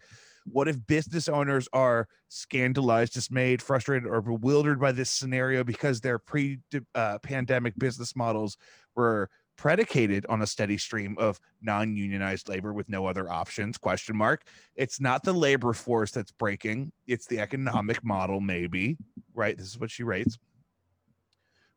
What 0.51 0.67
if 0.67 0.85
business 0.87 1.27
owners 1.27 1.67
are 1.73 2.07
scandalized, 2.29 3.13
dismayed, 3.13 3.61
frustrated, 3.61 4.07
or 4.07 4.21
bewildered 4.21 4.79
by 4.79 4.91
this 4.91 5.09
scenario 5.09 5.63
because 5.63 6.01
their 6.01 6.19
pre-pandemic 6.19 7.73
uh, 7.73 7.79
business 7.79 8.15
models 8.15 8.57
were 8.95 9.29
predicated 9.57 10.25
on 10.27 10.41
a 10.41 10.47
steady 10.47 10.77
stream 10.77 11.15
of 11.17 11.39
non-unionized 11.61 12.49
labor 12.49 12.73
with 12.73 12.89
no 12.89 13.07
other 13.07 13.31
options 13.31 13.77
question 13.77 14.15
mark? 14.15 14.45
It's 14.75 14.99
not 14.99 15.23
the 15.23 15.33
labor 15.33 15.73
force 15.73 16.11
that's 16.11 16.31
breaking 16.31 16.91
it's 17.07 17.25
the 17.25 17.39
economic 17.39 18.03
model 18.03 18.41
maybe 18.41 18.97
right? 19.33 19.57
This 19.57 19.67
is 19.67 19.79
what 19.79 19.91
she 19.91 20.03
rates 20.03 20.37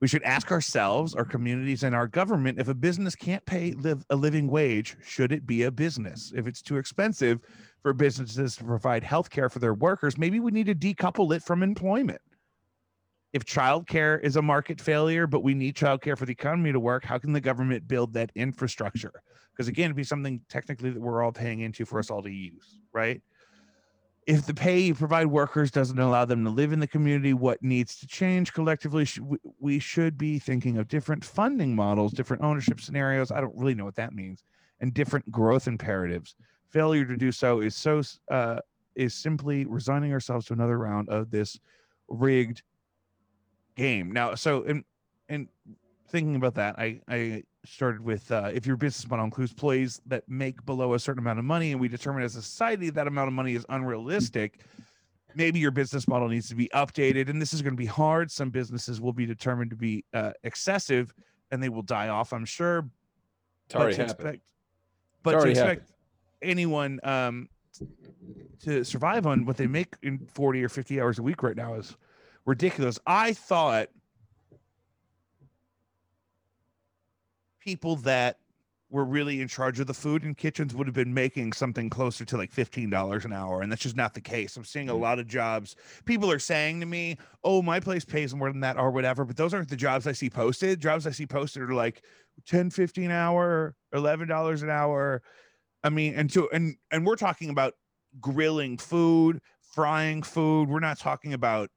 we 0.01 0.09
should 0.09 0.23
ask 0.23 0.53
ourselves 0.53 1.15
our 1.15 1.25
communities 1.25 1.83
and 1.83 1.95
our 1.95 2.07
government 2.07 2.61
if 2.61 2.69
a 2.69 2.75
business 2.75 3.17
can't 3.17 3.45
pay 3.47 3.73
live 3.73 4.05
a 4.11 4.17
living 4.17 4.49
wage 4.49 4.97
should 5.03 5.33
it 5.33 5.47
be 5.47 5.65
a 5.65 5.71
business? 5.71 6.33
If 6.35 6.47
it's 6.47 6.63
too 6.63 6.77
expensive 6.77 7.41
for 7.83 7.93
businesses 7.93 8.57
to 8.57 8.65
provide 8.65 9.03
health 9.03 9.31
care 9.31 9.49
for 9.49 9.59
their 9.59 9.75
workers 9.75 10.19
maybe 10.19 10.41
we 10.41 10.51
need 10.51 10.67
to 10.67 10.75
decouple 10.75 11.35
it 11.35 11.43
from 11.43 11.63
employment 11.63 12.21
if 13.33 13.45
childcare 13.45 14.21
is 14.23 14.37
a 14.37 14.43
market 14.43 14.81
failure, 14.81 15.27
but 15.27 15.43
we 15.43 15.55
need 15.55 15.77
childcare 15.77 16.17
for 16.17 16.25
the 16.25 16.33
economy 16.33 16.73
to 16.73 16.81
work, 16.81 17.05
how 17.05 17.19
can 17.19 17.33
the 17.33 17.41
government 17.41 17.87
build 17.87 18.15
that 18.15 18.31
infrastructure? 18.35 19.23
Because 19.53 19.69
again, 19.69 19.87
it'd 19.87 19.97
be 19.97 20.05
something 20.05 20.41
technically 20.49 20.91
that 20.91 21.01
we're 21.01 21.23
all 21.23 21.33
paying 21.33 21.61
into 21.61 21.85
for 21.85 21.99
us 21.99 22.11
all 22.11 22.23
to 22.23 22.31
use, 22.31 22.81
right? 22.93 23.21
If 24.27 24.47
the 24.47 24.55
pay 24.55 24.81
you 24.81 24.95
provide 24.95 25.27
workers 25.27 25.71
doesn't 25.71 25.99
allow 25.99 26.25
them 26.25 26.45
to 26.45 26.51
live 26.51 26.73
in 26.73 26.81
the 26.81 26.87
community, 26.87 27.33
what 27.33 27.63
needs 27.63 27.97
to 28.01 28.07
change 28.07 28.53
collectively? 28.53 29.07
We- 29.21 29.39
We 29.59 29.79
should 29.79 30.17
be 30.17 30.39
thinking 30.39 30.79
of 30.79 30.89
different 30.89 31.25
funding 31.25 31.75
models, 31.75 32.13
different 32.13 32.43
ownership 32.43 32.81
scenarios. 32.81 33.31
I 33.31 33.41
don't 33.41 33.57
really 33.57 33.75
know 33.75 33.85
what 33.85 33.97
that 33.97 34.15
means, 34.15 34.45
and 34.81 34.93
different 34.95 35.31
growth 35.31 35.67
imperatives. 35.67 36.35
Failure 36.71 37.05
to 37.05 37.17
do 37.17 37.33
so 37.33 37.61
is 37.61 37.75
so 37.75 38.03
uh, 38.31 38.61
is 38.95 39.15
simply 39.15 39.65
resigning 39.65 40.13
ourselves 40.13 40.47
to 40.47 40.53
another 40.53 40.79
round 40.79 41.09
of 41.09 41.31
this 41.31 41.59
rigged 42.09 42.63
game. 43.77 44.13
Now, 44.13 44.35
so 44.35 44.63
in 44.63 44.85
in 45.29 45.49
thinking 46.11 46.37
about 46.37 46.55
that, 46.57 46.79
I 46.79 47.01
I 47.09 47.45
started 47.65 48.01
with 48.01 48.31
uh, 48.31 48.51
if 48.53 48.67
your 48.67 48.77
business 48.77 49.09
model 49.09 49.25
includes 49.25 49.53
employees 49.53 50.01
that 50.07 50.29
make 50.29 50.65
below 50.67 50.95
a 50.95 50.99
certain 50.99 51.21
amount 51.21 51.39
of 51.39 51.45
money, 51.45 51.73
and 51.73 51.81
we 51.81 51.89
determine 51.89 52.23
as 52.23 52.37
a 52.37 52.43
society 52.43 52.91
that 52.91 53.07
amount 53.07 53.29
of 53.29 53.35
money 53.35 53.55
is 53.55 53.65
unrealistic. 53.69 54.61
Maybe 55.35 55.59
your 55.61 55.71
business 55.71 56.09
model 56.09 56.29
needs 56.29 56.49
to 56.49 56.55
be 56.55 56.69
updated, 56.75 57.29
and 57.29 57.41
this 57.41 57.53
is 57.53 57.63
going 57.63 57.75
to 57.75 57.79
be 57.79 57.87
hard. 57.87 58.31
Some 58.31 58.51
businesses 58.51 59.01
will 59.01 59.13
be 59.13 59.27
determined 59.27 59.71
to 59.71 59.77
be 59.77 60.05
uh, 60.13 60.33
excessive, 60.43 61.15
and 61.51 61.63
they 61.63 61.69
will 61.69 61.83
die 61.83 62.09
off. 62.09 62.33
I'm 62.33 62.47
sure. 62.47 62.89
It's 63.67 63.77
already 63.77 63.97
to 63.97 64.07
happened. 64.07 64.29
expect, 64.29 64.43
but 65.23 65.33
to 65.33 65.49
expect 65.49 65.69
happened. 65.69 65.98
Anyone 66.43 67.01
um, 67.03 67.49
to 68.63 68.85
survive 68.85 69.27
on 69.27 69.45
what 69.47 69.57
they 69.57 69.67
make 69.67 69.95
in 70.03 70.27
40 70.33 70.63
or 70.65 70.69
50 70.69 71.01
hours 71.01 71.19
a 71.19 71.23
week 71.23 71.43
right 71.43 71.57
now 71.57 71.75
is 71.75 71.97
ridiculous. 72.45 72.99
I 73.07 73.33
thought 73.33 73.89
people 77.61 77.97
that 77.97 78.39
were 78.91 79.05
really 79.05 79.43
in 79.43 79.49
charge 79.49 79.81
of 79.81 79.87
the 79.87 79.93
food 79.93 80.25
in 80.25 80.35
kitchens 80.35 80.75
would 80.75 80.87
have 80.87 80.95
been 80.95 81.13
making 81.13 81.53
something 81.53 81.91
closer 81.91 82.25
to 82.25 82.39
like 82.39 82.51
$15 82.51 83.25
an 83.27 83.35
hour. 83.35 83.61
And 83.61 83.71
that's 83.71 83.83
just 83.83 83.97
not 83.97 84.15
the 84.15 84.21
case. 84.21 84.57
I'm 84.57 84.65
seeing 84.65 84.89
a 84.89 84.95
Mm. 84.95 85.01
lot 85.01 85.19
of 85.19 85.27
jobs. 85.27 85.77
People 86.07 86.31
are 86.31 86.39
saying 86.39 86.81
to 86.81 86.87
me, 86.87 87.19
oh, 87.45 87.61
my 87.61 87.81
place 87.81 88.07
pays 88.07 88.35
more 88.35 88.51
than 88.51 88.61
that 88.61 88.79
or 88.79 88.91
whatever. 88.91 89.27
But 89.27 89.37
those 89.37 89.53
aren't 89.53 89.69
the 89.69 89.77
jobs 89.77 90.07
I 90.07 90.13
see 90.13 90.31
posted. 90.31 90.81
Jobs 90.81 91.07
I 91.07 91.11
see 91.11 91.27
posted 91.27 91.65
are 91.65 91.75
like 91.75 92.03
10, 92.47 92.71
15 92.71 93.11
hour, 93.11 93.75
$11 93.93 94.63
an 94.63 94.71
hour. 94.71 95.21
I 95.85 95.91
mean, 95.91 96.15
and 96.15 96.31
to 96.33 96.49
and 96.51 96.77
and 96.91 97.07
we're 97.07 97.17
talking 97.17 97.51
about 97.51 97.75
grilling 98.21 98.79
food, 98.79 99.41
frying 99.75 100.23
food. 100.23 100.69
We're 100.69 100.81
not 100.81 100.99
talking 100.99 101.33
about 101.35 101.71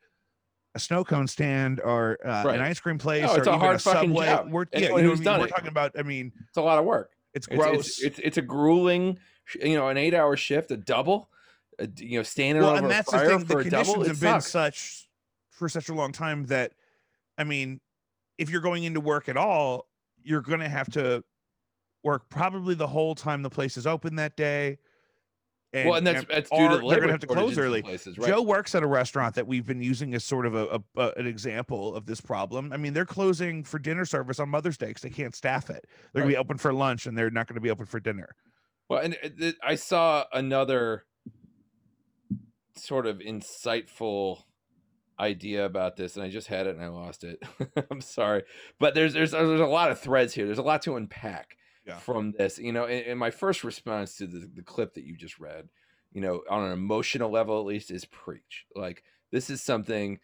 a 0.73 0.79
snow 0.79 1.03
cone 1.03 1.27
stand 1.27 1.81
or 1.81 2.17
uh, 2.25 2.43
Right. 2.45 2.55
an 2.55 2.61
ice 2.61 2.79
cream 2.79 2.97
place 2.97 3.25
No, 3.25 3.35
it's 3.35 3.47
or 3.47 3.51
a 3.51 3.53
even 3.53 3.59
hard 3.59 3.75
a 3.75 3.79
fucking 3.79 4.09
subway. 4.09 4.25
job. 4.25 4.49
We're 4.51 4.65
yeah, 4.71 4.79
you 4.79 4.87
know 4.87 4.93
what 4.93 5.03
I 5.03 5.07
mean? 5.33 5.39
We're 5.41 5.47
talking 5.47 5.67
about. 5.67 5.91
I 5.97 6.03
mean, 6.03 6.31
It's 6.47 6.57
a 6.57 6.61
lot 6.61 6.79
of 6.79 6.85
work. 6.85 7.11
it's 7.33 7.47
It's, 7.47 7.55
gross. 7.57 7.87
It's, 7.87 8.01
it's 8.01 8.19
it's 8.19 8.37
a 8.37 8.41
grueling, 8.41 9.19
you 9.61 9.75
know, 9.75 9.89
an 9.89 9.97
eight-hour 9.97 10.35
shift, 10.37 10.71
a 10.71 10.77
double, 10.77 11.29
a 11.77 11.87
you 11.97 12.17
know, 12.19 12.23
standing 12.23 12.61
well, 12.63 12.71
over 12.71 12.77
and 12.77 12.85
a 12.87 12.89
that's 12.89 13.11
the 13.11 13.19
thing. 13.19 13.39
for 13.39 13.45
The 13.45 13.57
a 13.57 13.61
conditions 13.63 13.87
double. 13.93 14.07
Have 14.07 14.19
been 14.19 14.41
such 14.41 15.09
for 15.49 15.67
such 15.69 15.89
a 15.89 15.93
long 15.93 16.11
time 16.11 16.45
that, 16.45 16.71
I 17.37 17.43
mean, 17.43 17.81
if 18.37 18.49
you're 18.49 18.61
going 18.61 18.83
into 18.85 18.99
work 19.01 19.29
at 19.29 19.37
all, 19.37 19.87
you're 20.23 20.41
going 20.41 20.61
to 20.61 20.69
have 20.69 20.89
to 20.93 21.23
work 22.03 22.29
probably 22.29 22.73
the 22.75 22.87
whole 22.87 23.15
time 23.15 23.41
the 23.43 23.49
place 23.49 23.77
is 23.77 23.85
open 23.87 24.15
that 24.15 24.35
day. 24.35 24.77
well, 25.73 25.93
and 25.95 26.05
that's 26.05 26.25
that's 26.29 26.49
due 26.49 26.67
to 26.69 26.77
the 26.79 26.87
they're 26.89 26.99
gonna 26.99 27.11
have 27.13 27.21
to 27.21 27.27
close 27.27 27.57
early. 27.57 27.81
Places, 27.81 28.17
right? 28.17 28.27
Joe 28.27 28.41
works 28.41 28.75
at 28.75 28.83
a 28.83 28.87
restaurant 28.87 29.35
that 29.35 29.47
we've 29.47 29.65
been 29.65 29.81
using 29.81 30.13
as 30.13 30.23
sort 30.23 30.45
of 30.45 30.53
a, 30.55 30.65
a, 30.65 30.81
a- 30.97 31.13
an 31.17 31.27
example 31.27 31.95
of 31.95 32.05
this 32.05 32.19
problem. 32.19 32.73
I 32.73 32.77
mean, 32.77 32.93
they're 32.93 33.05
closing 33.05 33.63
for 33.63 33.79
dinner 33.79 34.03
service 34.05 34.39
on 34.39 34.49
Mother's 34.49 34.77
Day 34.77 34.87
because 34.87 35.03
they 35.03 35.09
can't 35.09 35.33
staff 35.35 35.69
it. 35.69 35.85
They're 36.13 36.23
gonna 36.23 36.33
be 36.33 36.37
open 36.37 36.57
for 36.57 36.73
lunch 36.73 37.05
and 37.05 37.17
they're 37.17 37.29
not 37.31 37.47
gonna 37.47 37.61
be 37.61 37.69
open 37.71 37.85
for 37.85 37.99
dinner. 38.01 38.35
Well, 38.89 38.99
and 38.99 39.15
it- 39.23 39.55
I 39.63 39.75
saw 39.75 40.25
another 40.33 41.05
sort 42.75 43.05
of 43.05 43.19
insightful 43.19 44.43
idea 45.19 45.65
about 45.65 45.95
this, 45.97 46.15
and 46.15 46.25
I 46.25 46.29
just 46.29 46.47
had 46.47 46.67
it 46.67 46.75
and 46.75 46.83
I 46.83 46.87
lost 46.87 47.23
it. 47.23 47.41
I'm 47.91 48.01
sorry, 48.01 48.43
but 48.79 48.93
there's 48.95 49.13
there's 49.13 49.31
there's 49.31 49.61
a 49.61 49.65
lot 49.65 49.91
of 49.91 49.99
threads 49.99 50.33
here. 50.33 50.45
There's 50.45 50.57
a 50.57 50.63
lot 50.63 50.81
to 50.83 50.95
unpack 50.95 51.55
Yeah. 51.91 51.97
from 51.97 52.33
this. 52.37 52.57
You 52.57 52.71
know, 52.71 52.85
and, 52.85 53.05
in 53.05 53.17
my 53.17 53.31
first 53.31 53.63
response 53.63 54.15
to 54.17 54.27
the, 54.27 54.49
the 54.53 54.63
clip 54.63 54.93
that 54.95 55.03
you 55.03 55.15
just 55.15 55.39
read, 55.39 55.69
you 56.11 56.21
know, 56.21 56.41
on 56.49 56.63
an 56.63 56.71
emotional 56.71 57.29
level 57.29 57.59
at 57.59 57.65
least, 57.65 57.91
is 57.91 58.05
preach. 58.05 58.65
Like 58.75 59.03
this 59.31 59.49
is 59.49 59.61
something 59.61 60.19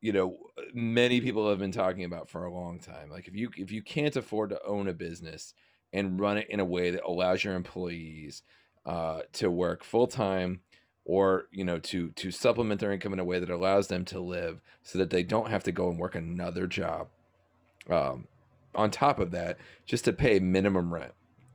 you 0.00 0.12
know 0.12 0.38
many 0.72 1.20
people 1.20 1.48
have 1.48 1.58
been 1.58 1.72
talking 1.72 2.04
about 2.04 2.28
for 2.28 2.44
a 2.44 2.52
long 2.52 2.78
time 2.78 3.10
like 3.10 3.28
if 3.28 3.34
you 3.34 3.50
if 3.56 3.70
you 3.70 3.82
can't 3.82 4.16
afford 4.16 4.50
to 4.50 4.64
own 4.64 4.88
a 4.88 4.94
business 4.94 5.54
and 5.92 6.20
run 6.20 6.38
it 6.38 6.46
in 6.48 6.60
a 6.60 6.64
way 6.64 6.90
that 6.90 7.04
allows 7.04 7.44
your 7.44 7.54
employees 7.54 8.42
uh, 8.86 9.20
to 9.32 9.50
work 9.50 9.84
full 9.84 10.06
time 10.06 10.60
or 11.04 11.44
you 11.50 11.64
know 11.64 11.78
to 11.78 12.10
to 12.12 12.30
supplement 12.30 12.80
their 12.80 12.92
income 12.92 13.12
in 13.12 13.18
a 13.18 13.24
way 13.24 13.38
that 13.38 13.50
allows 13.50 13.88
them 13.88 14.04
to 14.04 14.20
live 14.20 14.60
so 14.82 14.98
that 14.98 15.10
they 15.10 15.22
don't 15.22 15.50
have 15.50 15.64
to 15.64 15.72
go 15.72 15.90
and 15.90 15.98
work 15.98 16.14
another 16.14 16.66
job 16.66 17.08
um, 17.88 18.26
on 18.74 18.90
top 18.90 19.18
of 19.18 19.30
that 19.32 19.58
just 19.86 20.04
to 20.04 20.12
pay 20.12 20.38
minimum 20.38 20.92
rent. 20.92 21.12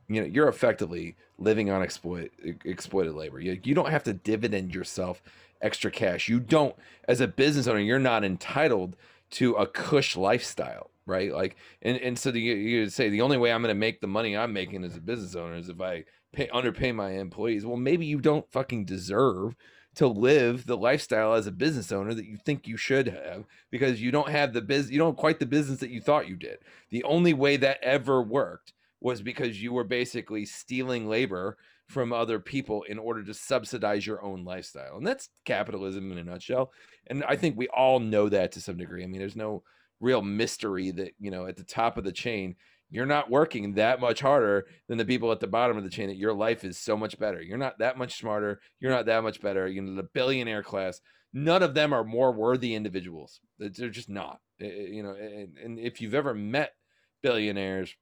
You 0.08 0.20
know 0.20 0.26
you're 0.26 0.48
effectively 0.48 1.16
living 1.38 1.70
on 1.70 1.82
exploit 1.82 2.30
exploited 2.64 3.14
labor. 3.14 3.40
You, 3.40 3.60
you 3.62 3.74
don't 3.74 3.90
have 3.90 4.04
to 4.04 4.12
dividend 4.12 4.74
yourself 4.74 5.22
extra 5.60 5.90
cash. 5.90 6.28
You 6.28 6.40
don't 6.40 6.76
as 7.08 7.20
a 7.20 7.28
business 7.28 7.66
owner 7.66 7.80
you're 7.80 7.98
not 7.98 8.24
entitled 8.24 8.96
to 9.30 9.54
a 9.54 9.66
cush 9.66 10.16
lifestyle 10.16 10.90
right? 11.06 11.32
Like 11.32 11.56
and, 11.82 11.96
and 11.98 12.18
so 12.18 12.30
the, 12.32 12.40
you 12.40 12.88
say 12.88 13.08
the 13.08 13.20
only 13.20 13.36
way 13.36 13.52
i'm 13.52 13.62
going 13.62 13.74
to 13.74 13.78
make 13.78 14.00
the 14.00 14.08
money 14.08 14.36
i'm 14.36 14.52
making 14.52 14.82
as 14.82 14.96
a 14.96 15.00
business 15.00 15.36
owner 15.36 15.54
is 15.54 15.68
if 15.68 15.80
i 15.80 16.04
pay 16.36 16.48
underpay 16.50 16.92
my 16.92 17.12
employees. 17.12 17.64
Well 17.64 17.76
maybe 17.76 18.06
you 18.06 18.20
don't 18.20 18.50
fucking 18.52 18.84
deserve 18.84 19.56
to 19.96 20.06
live 20.06 20.66
the 20.66 20.76
lifestyle 20.76 21.34
as 21.34 21.46
a 21.46 21.52
business 21.52 21.90
owner 21.90 22.14
that 22.14 22.26
you 22.26 22.36
think 22.36 22.66
you 22.68 22.76
should 22.76 23.08
have 23.08 23.44
because 23.70 24.00
you 24.00 24.10
don't 24.10 24.30
have 24.30 24.52
the 24.52 24.62
biz 24.62 24.90
you 24.90 24.98
don't 24.98 25.16
quite 25.16 25.38
the 25.38 25.46
business 25.46 25.80
that 25.80 25.90
you 25.90 26.00
thought 26.00 26.28
you 26.28 26.36
did 26.36 26.58
the 26.90 27.02
only 27.04 27.34
way 27.34 27.56
that 27.56 27.82
ever 27.82 28.22
worked 28.22 28.72
was 29.00 29.22
because 29.22 29.62
you 29.62 29.72
were 29.72 29.84
basically 29.84 30.44
stealing 30.44 31.08
labor 31.08 31.56
from 31.86 32.12
other 32.12 32.40
people 32.40 32.82
in 32.84 32.98
order 32.98 33.22
to 33.22 33.34
subsidize 33.34 34.06
your 34.06 34.22
own 34.22 34.44
lifestyle. 34.44 34.96
And 34.96 35.06
that's 35.06 35.28
capitalism 35.44 36.10
in 36.10 36.18
a 36.18 36.24
nutshell. 36.24 36.72
And 37.06 37.22
I 37.24 37.36
think 37.36 37.56
we 37.56 37.68
all 37.68 38.00
know 38.00 38.28
that 38.28 38.52
to 38.52 38.60
some 38.60 38.76
degree. 38.76 39.04
I 39.04 39.06
mean, 39.06 39.20
there's 39.20 39.36
no 39.36 39.62
real 40.00 40.22
mystery 40.22 40.90
that, 40.92 41.12
you 41.18 41.30
know, 41.30 41.46
at 41.46 41.56
the 41.56 41.64
top 41.64 41.96
of 41.96 42.04
the 42.04 42.12
chain, 42.12 42.56
you're 42.90 43.06
not 43.06 43.30
working 43.30 43.74
that 43.74 44.00
much 44.00 44.20
harder 44.20 44.66
than 44.88 44.98
the 44.98 45.04
people 45.04 45.32
at 45.32 45.40
the 45.40 45.46
bottom 45.46 45.76
of 45.76 45.84
the 45.84 45.90
chain 45.90 46.08
that 46.08 46.16
your 46.16 46.32
life 46.32 46.64
is 46.64 46.78
so 46.78 46.96
much 46.96 47.18
better. 47.18 47.42
You're 47.42 47.58
not 47.58 47.78
that 47.78 47.98
much 47.98 48.18
smarter. 48.18 48.60
You're 48.80 48.92
not 48.92 49.06
that 49.06 49.22
much 49.22 49.40
better. 49.40 49.66
You 49.66 49.82
know, 49.82 49.94
the 49.94 50.08
billionaire 50.14 50.62
class, 50.62 51.00
none 51.32 51.62
of 51.62 51.74
them 51.74 51.92
are 51.92 52.04
more 52.04 52.32
worthy 52.32 52.74
individuals. 52.74 53.40
They're 53.58 53.90
just 53.90 54.08
not. 54.08 54.40
You 54.58 55.02
know, 55.02 55.16
and 55.62 55.78
if 55.78 56.00
you've 56.00 56.14
ever 56.14 56.32
met 56.32 56.74
billionaires, 57.22 57.94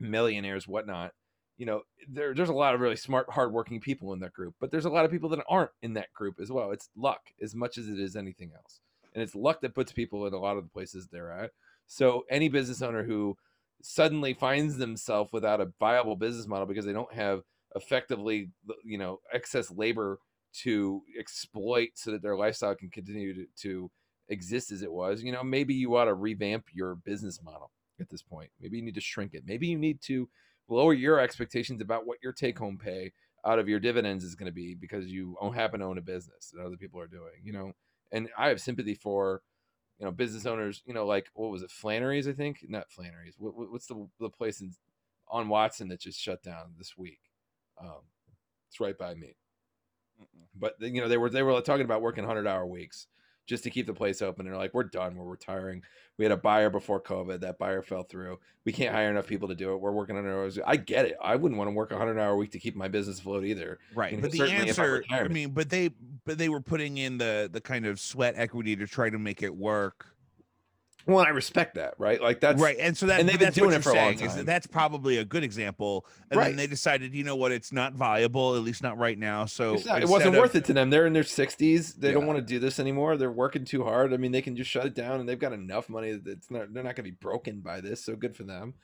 millionaires, 0.00 0.66
whatnot, 0.66 1.12
you 1.56 1.66
know, 1.66 1.82
there, 2.08 2.34
there's 2.34 2.48
a 2.48 2.54
lot 2.54 2.74
of 2.74 2.80
really 2.80 2.96
smart, 2.96 3.30
hardworking 3.30 3.80
people 3.80 4.12
in 4.12 4.20
that 4.20 4.32
group, 4.32 4.54
but 4.60 4.70
there's 4.70 4.86
a 4.86 4.90
lot 4.90 5.04
of 5.04 5.10
people 5.10 5.28
that 5.28 5.44
aren't 5.48 5.70
in 5.82 5.92
that 5.94 6.12
group 6.14 6.40
as 6.40 6.50
well. 6.50 6.70
It's 6.70 6.88
luck 6.96 7.20
as 7.40 7.54
much 7.54 7.78
as 7.78 7.86
it 7.86 8.00
is 8.00 8.16
anything 8.16 8.50
else. 8.56 8.80
And 9.14 9.22
it's 9.22 9.34
luck 9.34 9.60
that 9.60 9.74
puts 9.74 9.92
people 9.92 10.26
in 10.26 10.32
a 10.32 10.38
lot 10.38 10.56
of 10.56 10.64
the 10.64 10.70
places 10.70 11.06
they're 11.06 11.32
at. 11.32 11.50
So 11.86 12.24
any 12.30 12.48
business 12.48 12.80
owner 12.82 13.02
who 13.02 13.36
suddenly 13.82 14.34
finds 14.34 14.76
themselves 14.76 15.32
without 15.32 15.60
a 15.60 15.72
viable 15.78 16.16
business 16.16 16.46
model 16.46 16.66
because 16.66 16.84
they 16.84 16.92
don't 16.92 17.12
have 17.12 17.42
effectively, 17.74 18.50
you 18.84 18.98
know, 18.98 19.20
excess 19.32 19.70
labor 19.70 20.18
to 20.52 21.02
exploit 21.18 21.90
so 21.94 22.10
that 22.10 22.22
their 22.22 22.36
lifestyle 22.36 22.74
can 22.74 22.90
continue 22.90 23.34
to, 23.34 23.46
to 23.56 23.90
exist 24.28 24.72
as 24.72 24.82
it 24.82 24.92
was, 24.92 25.22
you 25.22 25.32
know, 25.32 25.42
maybe 25.42 25.74
you 25.74 25.96
ought 25.96 26.06
to 26.06 26.14
revamp 26.14 26.64
your 26.72 26.94
business 26.96 27.40
model 27.42 27.70
at 28.00 28.08
this 28.08 28.22
point. 28.22 28.50
Maybe 28.60 28.78
you 28.78 28.84
need 28.84 28.94
to 28.94 29.00
shrink 29.00 29.34
it. 29.34 29.44
Maybe 29.46 29.66
you 29.66 29.78
need 29.78 30.00
to 30.02 30.28
lower 30.68 30.94
your 30.94 31.20
expectations 31.20 31.80
about 31.80 32.06
what 32.06 32.18
your 32.22 32.32
take 32.32 32.58
home 32.58 32.78
pay 32.78 33.12
out 33.44 33.58
of 33.58 33.68
your 33.68 33.80
dividends 33.80 34.24
is 34.24 34.34
going 34.34 34.46
to 34.46 34.52
be 34.52 34.74
because 34.74 35.06
you 35.06 35.36
happen 35.54 35.80
to 35.80 35.86
own 35.86 35.98
a 35.98 36.02
business 36.02 36.52
that 36.52 36.64
other 36.64 36.76
people 36.76 37.00
are 37.00 37.06
doing, 37.06 37.32
you 37.42 37.52
know. 37.52 37.72
And 38.12 38.28
I 38.36 38.48
have 38.48 38.60
sympathy 38.60 38.94
for, 38.94 39.42
you 40.00 40.06
know, 40.06 40.12
business 40.12 40.46
owners, 40.46 40.82
you 40.86 40.94
know, 40.94 41.06
like 41.06 41.28
what 41.34 41.50
was 41.50 41.62
it, 41.62 41.70
Flannery's, 41.70 42.26
I 42.26 42.32
think, 42.32 42.64
not 42.68 42.90
Flannery's. 42.90 43.34
What, 43.38 43.70
what's 43.70 43.86
the 43.86 44.08
the 44.18 44.30
place 44.30 44.62
in, 44.62 44.72
on 45.28 45.48
Watson 45.48 45.88
that 45.88 46.00
just 46.00 46.18
shut 46.18 46.42
down 46.42 46.72
this 46.78 46.96
week? 46.96 47.20
Um, 47.80 48.00
it's 48.68 48.80
right 48.80 48.96
by 48.96 49.14
me. 49.14 49.36
But 50.58 50.76
you 50.80 51.00
know, 51.02 51.08
they 51.08 51.18
were 51.18 51.28
they 51.28 51.42
were 51.42 51.60
talking 51.60 51.84
about 51.84 52.00
working 52.00 52.24
hundred 52.24 52.46
hour 52.46 52.66
weeks 52.66 53.06
just 53.46 53.64
to 53.64 53.70
keep 53.70 53.86
the 53.86 53.94
place 53.94 54.22
open. 54.22 54.46
And 54.46 54.52
they're 54.52 54.60
like, 54.60 54.74
we're 54.74 54.84
done. 54.84 55.16
We're 55.16 55.24
retiring. 55.24 55.82
We 56.18 56.24
had 56.24 56.32
a 56.32 56.36
buyer 56.36 56.70
before 56.70 57.00
COVID. 57.00 57.40
That 57.40 57.58
buyer 57.58 57.82
fell 57.82 58.02
through. 58.02 58.38
We 58.64 58.72
can't 58.72 58.94
hire 58.94 59.10
enough 59.10 59.26
people 59.26 59.48
to 59.48 59.54
do 59.54 59.72
it. 59.72 59.80
We're 59.80 59.92
working 59.92 60.16
on 60.16 60.26
hours. 60.26 60.58
I 60.66 60.76
get 60.76 61.06
it. 61.06 61.16
I 61.22 61.36
wouldn't 61.36 61.58
want 61.58 61.68
to 61.68 61.74
work 61.74 61.92
a 61.92 61.98
hundred 61.98 62.18
hour 62.18 62.36
week 62.36 62.52
to 62.52 62.58
keep 62.58 62.76
my 62.76 62.88
business 62.88 63.18
afloat 63.18 63.44
either. 63.44 63.78
Right. 63.94 64.12
You 64.12 64.18
know, 64.18 64.22
but 64.22 64.32
the 64.32 64.44
answer, 64.44 65.02
I, 65.10 65.20
I 65.20 65.28
mean, 65.28 65.50
but 65.50 65.70
they, 65.70 65.90
but 66.24 66.38
they 66.38 66.48
were 66.48 66.60
putting 66.60 66.98
in 66.98 67.18
the 67.18 67.48
the 67.50 67.60
kind 67.60 67.86
of 67.86 67.98
sweat 67.98 68.34
equity 68.36 68.76
to 68.76 68.86
try 68.86 69.10
to 69.10 69.18
make 69.18 69.42
it 69.42 69.54
work 69.54 70.06
well, 71.06 71.24
I 71.24 71.30
respect 71.30 71.74
that, 71.74 71.94
right? 71.98 72.20
Like 72.20 72.40
that's 72.40 72.60
right, 72.60 72.76
and 72.78 72.96
so 72.96 73.06
that 73.06 73.20
and 73.20 73.28
they've 73.28 73.38
been 73.38 73.52
doing 73.52 73.72
it 73.72 73.82
for 73.82 73.90
a 73.90 73.94
long 73.94 74.16
time. 74.16 74.28
Is 74.28 74.36
that 74.36 74.46
that's 74.46 74.66
probably 74.66 75.18
a 75.18 75.24
good 75.24 75.44
example. 75.44 76.06
And 76.30 76.38
right. 76.38 76.48
then 76.48 76.56
they 76.56 76.66
decided, 76.66 77.14
you 77.14 77.24
know 77.24 77.36
what, 77.36 77.52
it's 77.52 77.72
not 77.72 77.94
viable, 77.94 78.56
at 78.56 78.62
least 78.62 78.82
not 78.82 78.98
right 78.98 79.18
now. 79.18 79.46
So 79.46 79.76
not, 79.86 80.02
it 80.02 80.08
wasn't 80.08 80.34
of, 80.34 80.40
worth 80.40 80.54
it 80.54 80.64
to 80.66 80.72
them. 80.72 80.90
They're 80.90 81.06
in 81.06 81.12
their 81.12 81.24
sixties. 81.24 81.94
They 81.94 82.08
yeah. 82.08 82.14
don't 82.14 82.26
want 82.26 82.38
to 82.38 82.44
do 82.44 82.58
this 82.58 82.78
anymore. 82.78 83.16
They're 83.16 83.30
working 83.30 83.64
too 83.64 83.84
hard. 83.84 84.12
I 84.12 84.16
mean, 84.16 84.32
they 84.32 84.42
can 84.42 84.56
just 84.56 84.70
shut 84.70 84.86
it 84.86 84.94
down, 84.94 85.20
and 85.20 85.28
they've 85.28 85.38
got 85.38 85.52
enough 85.52 85.88
money 85.88 86.12
that 86.12 86.26
it's 86.26 86.50
not. 86.50 86.72
They're 86.72 86.82
not 86.82 86.96
going 86.96 87.04
to 87.06 87.10
be 87.10 87.18
broken 87.20 87.60
by 87.60 87.80
this. 87.80 88.04
So 88.04 88.16
good 88.16 88.36
for 88.36 88.44
them. 88.44 88.74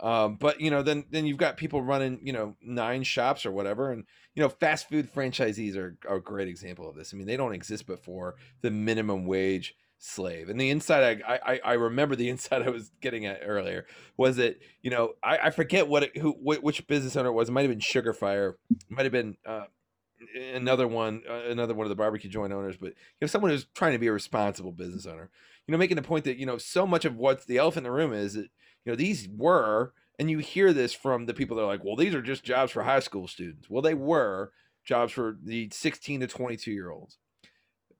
Um, 0.00 0.36
but 0.36 0.60
you 0.60 0.70
know, 0.70 0.82
then 0.82 1.04
then 1.10 1.26
you've 1.26 1.38
got 1.38 1.56
people 1.56 1.82
running, 1.82 2.20
you 2.22 2.32
know, 2.32 2.56
nine 2.62 3.02
shops 3.02 3.44
or 3.44 3.50
whatever, 3.50 3.90
and 3.90 4.04
you 4.34 4.42
know, 4.42 4.48
fast 4.48 4.88
food 4.88 5.12
franchisees 5.12 5.76
are, 5.76 5.96
are 6.08 6.16
a 6.16 6.22
great 6.22 6.46
example 6.46 6.88
of 6.88 6.94
this. 6.94 7.12
I 7.12 7.16
mean, 7.16 7.26
they 7.26 7.36
don't 7.36 7.54
exist 7.54 7.86
before 7.86 8.36
the 8.60 8.70
minimum 8.70 9.26
wage 9.26 9.74
slave. 9.98 10.48
And 10.48 10.60
the 10.60 10.70
inside 10.70 11.22
I, 11.26 11.40
I 11.44 11.60
I 11.64 11.72
remember 11.74 12.16
the 12.16 12.28
inside 12.30 12.62
I 12.62 12.70
was 12.70 12.90
getting 13.00 13.26
at 13.26 13.40
earlier 13.44 13.86
was 14.16 14.36
that 14.36 14.60
you 14.82 14.90
know 14.90 15.14
I, 15.22 15.38
I 15.38 15.50
forget 15.50 15.88
what 15.88 16.04
it, 16.04 16.16
who 16.16 16.32
which 16.32 16.86
business 16.86 17.16
owner 17.16 17.28
it 17.28 17.32
was. 17.32 17.48
It 17.48 17.52
might 17.52 17.62
have 17.62 17.70
been 17.70 17.80
Sugarfire. 17.80 18.54
Might 18.88 19.04
have 19.04 19.12
been 19.12 19.36
uh, 19.44 19.64
another 20.54 20.88
one 20.88 21.22
uh, 21.28 21.42
another 21.48 21.74
one 21.74 21.84
of 21.84 21.90
the 21.90 21.96
barbecue 21.96 22.30
joint 22.30 22.52
owners. 22.52 22.76
But 22.76 22.90
you 22.90 23.22
know 23.22 23.26
someone 23.26 23.50
who's 23.50 23.66
trying 23.74 23.92
to 23.92 23.98
be 23.98 24.06
a 24.06 24.12
responsible 24.12 24.72
business 24.72 25.06
owner. 25.06 25.30
You 25.66 25.72
know 25.72 25.78
making 25.78 25.96
the 25.96 26.02
point 26.02 26.24
that 26.24 26.38
you 26.38 26.46
know 26.46 26.58
so 26.58 26.86
much 26.86 27.04
of 27.04 27.16
what's 27.16 27.44
the 27.44 27.58
elephant 27.58 27.86
in 27.86 27.92
the 27.92 27.96
room 27.96 28.12
is 28.12 28.34
that 28.34 28.48
you 28.84 28.92
know 28.92 28.96
these 28.96 29.28
were 29.28 29.92
and 30.18 30.30
you 30.30 30.38
hear 30.38 30.72
this 30.72 30.94
from 30.94 31.26
the 31.26 31.34
people 31.34 31.56
that 31.56 31.62
are 31.62 31.66
like 31.66 31.84
well 31.84 31.96
these 31.96 32.14
are 32.14 32.22
just 32.22 32.44
jobs 32.44 32.72
for 32.72 32.84
high 32.84 33.00
school 33.00 33.28
students. 33.28 33.68
Well 33.68 33.82
they 33.82 33.94
were 33.94 34.52
jobs 34.84 35.12
for 35.12 35.36
the 35.42 35.68
16 35.70 36.20
to 36.20 36.26
22 36.26 36.70
year 36.70 36.90
olds 36.90 37.18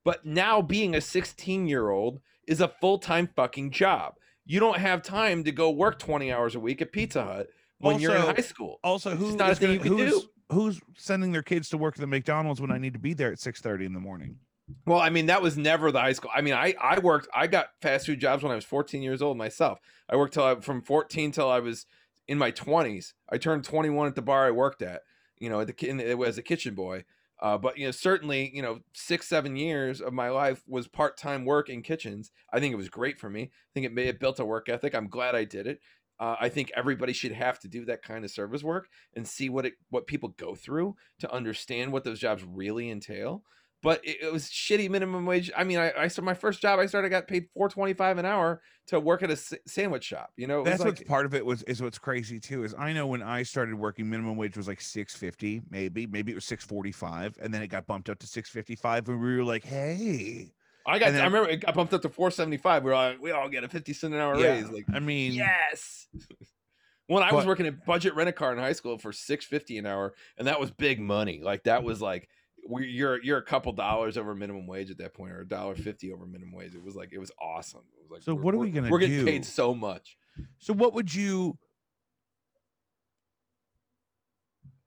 but 0.08 0.24
now 0.24 0.62
being 0.62 0.94
a 0.94 1.02
16 1.02 1.68
year 1.68 1.90
old 1.90 2.20
is 2.46 2.62
a 2.62 2.68
full 2.68 2.96
time 2.96 3.28
fucking 3.36 3.70
job. 3.70 4.14
You 4.46 4.58
don't 4.58 4.78
have 4.78 5.02
time 5.02 5.44
to 5.44 5.52
go 5.52 5.70
work 5.70 5.98
20 5.98 6.32
hours 6.32 6.54
a 6.54 6.60
week 6.60 6.80
at 6.80 6.92
Pizza 6.92 7.22
Hut 7.22 7.48
when 7.76 7.96
also, 7.96 8.02
you're 8.02 8.16
in 8.16 8.22
high 8.22 8.40
school. 8.40 8.80
Also, 8.82 9.14
who's 9.14 9.34
not 9.34 9.50
a 9.50 9.54
thing 9.54 9.72
you 9.72 9.78
can 9.78 9.98
who's. 9.98 10.26
Who's 10.50 10.80
sending 10.96 11.32
their 11.32 11.42
kids 11.42 11.68
to 11.68 11.76
work 11.76 11.96
at 11.96 12.00
the 12.00 12.06
McDonald's 12.06 12.58
when 12.58 12.70
I 12.70 12.78
need 12.78 12.94
to 12.94 12.98
be 12.98 13.12
there 13.12 13.30
at 13.30 13.38
6:30 13.38 13.84
in 13.84 13.92
the 13.92 14.00
morning? 14.00 14.38
Well, 14.86 14.98
I 14.98 15.10
mean, 15.10 15.26
that 15.26 15.42
was 15.42 15.58
never 15.58 15.92
the 15.92 16.00
high 16.00 16.14
school. 16.14 16.30
I 16.34 16.40
mean, 16.40 16.54
I 16.54 16.74
I 16.80 17.00
worked. 17.00 17.28
I 17.34 17.46
got 17.46 17.72
fast 17.82 18.06
food 18.06 18.18
jobs 18.18 18.42
when 18.42 18.50
I 18.50 18.54
was 18.54 18.64
14 18.64 19.02
years 19.02 19.20
old 19.20 19.36
myself. 19.36 19.78
I 20.08 20.16
worked 20.16 20.32
till 20.32 20.44
I 20.44 20.54
from 20.54 20.80
14 20.80 21.32
till 21.32 21.50
I 21.50 21.58
was 21.58 21.84
in 22.26 22.38
my 22.38 22.50
20s. 22.50 23.12
I 23.28 23.36
turned 23.36 23.64
21 23.64 24.06
at 24.06 24.14
the 24.14 24.22
bar 24.22 24.46
I 24.46 24.52
worked 24.52 24.80
at. 24.80 25.02
You 25.38 25.50
know, 25.50 25.60
at 25.60 25.66
the 25.66 25.90
it 26.00 26.16
was 26.16 26.38
a 26.38 26.42
kitchen 26.42 26.74
boy. 26.74 27.04
Uh, 27.40 27.56
but 27.56 27.78
you 27.78 27.86
know, 27.86 27.92
certainly, 27.92 28.50
you 28.52 28.62
know, 28.62 28.80
six 28.92 29.28
seven 29.28 29.56
years 29.56 30.00
of 30.00 30.12
my 30.12 30.28
life 30.28 30.62
was 30.66 30.88
part 30.88 31.16
time 31.16 31.44
work 31.44 31.68
in 31.68 31.82
kitchens. 31.82 32.30
I 32.52 32.60
think 32.60 32.72
it 32.72 32.78
was 32.78 32.88
great 32.88 33.18
for 33.18 33.30
me. 33.30 33.42
I 33.42 33.70
think 33.74 33.86
it 33.86 33.94
may 33.94 34.06
have 34.06 34.18
built 34.18 34.40
a 34.40 34.44
work 34.44 34.68
ethic. 34.68 34.94
I'm 34.94 35.08
glad 35.08 35.34
I 35.34 35.44
did 35.44 35.66
it. 35.66 35.80
Uh, 36.20 36.34
I 36.40 36.48
think 36.48 36.72
everybody 36.74 37.12
should 37.12 37.32
have 37.32 37.60
to 37.60 37.68
do 37.68 37.84
that 37.84 38.02
kind 38.02 38.24
of 38.24 38.30
service 38.32 38.64
work 38.64 38.88
and 39.14 39.26
see 39.26 39.48
what 39.48 39.66
it 39.66 39.74
what 39.90 40.08
people 40.08 40.30
go 40.30 40.54
through 40.54 40.96
to 41.20 41.32
understand 41.32 41.92
what 41.92 42.04
those 42.04 42.18
jobs 42.18 42.44
really 42.44 42.90
entail 42.90 43.44
but 43.82 44.04
it, 44.04 44.18
it, 44.22 44.32
was 44.32 44.44
shitty 44.46 44.90
minimum 44.90 45.24
wage. 45.24 45.50
I 45.56 45.64
mean, 45.64 45.78
I, 45.78 45.92
I 45.96 46.08
started 46.08 46.26
my 46.26 46.34
first 46.34 46.60
job. 46.60 46.78
I 46.78 46.86
started 46.86 47.10
got 47.10 47.28
paid 47.28 47.46
four 47.54 47.68
twenty 47.68 47.92
five 47.92 48.18
an 48.18 48.26
hour 48.26 48.60
to 48.88 48.98
work 48.98 49.22
at 49.22 49.30
a 49.30 49.34
s- 49.34 49.54
sandwich 49.66 50.04
shop. 50.04 50.30
You 50.36 50.46
know, 50.46 50.64
that's 50.64 50.80
like, 50.80 50.88
what's 50.88 51.02
part 51.02 51.26
of 51.26 51.34
it 51.34 51.44
was 51.44 51.62
is 51.64 51.80
what's 51.80 51.98
crazy 51.98 52.40
too. 52.40 52.64
Is 52.64 52.74
I 52.76 52.92
know 52.92 53.06
when 53.06 53.22
I 53.22 53.42
started 53.42 53.74
working, 53.74 54.08
minimum 54.10 54.36
wage 54.36 54.56
was 54.56 54.66
like 54.66 54.80
six 54.80 55.14
fifty, 55.14 55.62
maybe 55.70 56.06
maybe 56.06 56.32
it 56.32 56.34
was 56.34 56.44
six 56.44 56.64
forty 56.64 56.92
five, 56.92 57.36
and 57.40 57.54
then 57.54 57.62
it 57.62 57.68
got 57.68 57.86
bumped 57.86 58.10
up 58.10 58.18
to 58.20 58.26
six 58.26 58.50
fifty 58.50 58.74
five, 58.74 59.08
and 59.08 59.20
we 59.20 59.36
were 59.36 59.44
like, 59.44 59.64
hey. 59.64 60.52
I 60.86 60.98
got. 60.98 61.12
Then, 61.12 61.20
I 61.20 61.24
remember 61.24 61.50
it 61.50 61.58
got 61.58 61.74
bumped 61.74 61.92
up 61.92 62.02
to 62.02 62.08
four 62.08 62.30
seventy 62.30 62.56
five. 62.56 62.82
We 62.82 62.90
are 62.90 62.94
like, 62.94 63.20
we 63.20 63.30
all 63.30 63.48
get 63.48 63.62
a 63.62 63.68
fifty 63.68 63.92
cent 63.92 64.14
an 64.14 64.20
hour 64.20 64.38
yeah, 64.38 64.52
raise. 64.52 64.70
Like, 64.70 64.86
I 64.92 65.00
mean, 65.00 65.32
yes. 65.32 66.08
when 67.08 67.22
I 67.22 67.30
but, 67.30 67.36
was 67.36 67.46
working 67.46 67.66
at 67.66 67.84
budget 67.84 68.14
rent 68.14 68.28
a 68.28 68.32
car 68.32 68.52
in 68.52 68.58
high 68.58 68.72
school 68.72 68.96
for 68.96 69.12
six 69.12 69.44
fifty 69.44 69.76
an 69.78 69.86
hour, 69.86 70.14
and 70.38 70.46
that 70.46 70.58
was 70.58 70.70
big 70.70 71.00
money. 71.00 71.40
Like 71.42 71.64
that 71.64 71.82
was 71.82 72.00
like 72.00 72.28
you're 72.68 73.22
you're 73.22 73.38
a 73.38 73.44
couple 73.44 73.72
dollars 73.72 74.16
over 74.16 74.34
minimum 74.34 74.66
wage 74.66 74.90
at 74.90 74.98
that 74.98 75.14
point, 75.14 75.32
or 75.32 75.40
a 75.40 75.48
dollar 75.48 75.74
fifty 75.74 76.12
over 76.12 76.26
minimum 76.26 76.54
wage. 76.54 76.74
It 76.74 76.82
was 76.82 76.94
like 76.94 77.12
it 77.12 77.18
was 77.18 77.30
awesome. 77.40 77.82
It 77.96 78.02
was 78.02 78.10
like 78.10 78.22
so. 78.22 78.34
What 78.34 78.54
are 78.54 78.58
we 78.58 78.70
gonna? 78.70 78.90
We're 78.90 78.98
getting 78.98 79.24
paid 79.24 79.44
so 79.44 79.74
much. 79.74 80.16
So 80.58 80.72
what 80.72 80.94
would 80.94 81.12
you? 81.12 81.58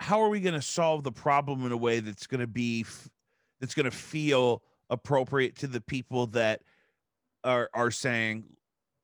how 0.01 0.19
are 0.19 0.29
we 0.29 0.39
going 0.39 0.55
to 0.55 0.61
solve 0.63 1.03
the 1.03 1.11
problem 1.11 1.63
in 1.63 1.71
a 1.71 1.77
way 1.77 1.99
that's 1.99 2.25
going 2.25 2.39
to 2.39 2.47
be 2.47 2.83
that's 3.59 3.75
going 3.75 3.85
to 3.85 3.95
feel 3.95 4.63
appropriate 4.89 5.55
to 5.55 5.67
the 5.67 5.79
people 5.79 6.25
that 6.25 6.61
are 7.43 7.69
are 7.75 7.91
saying 7.91 8.45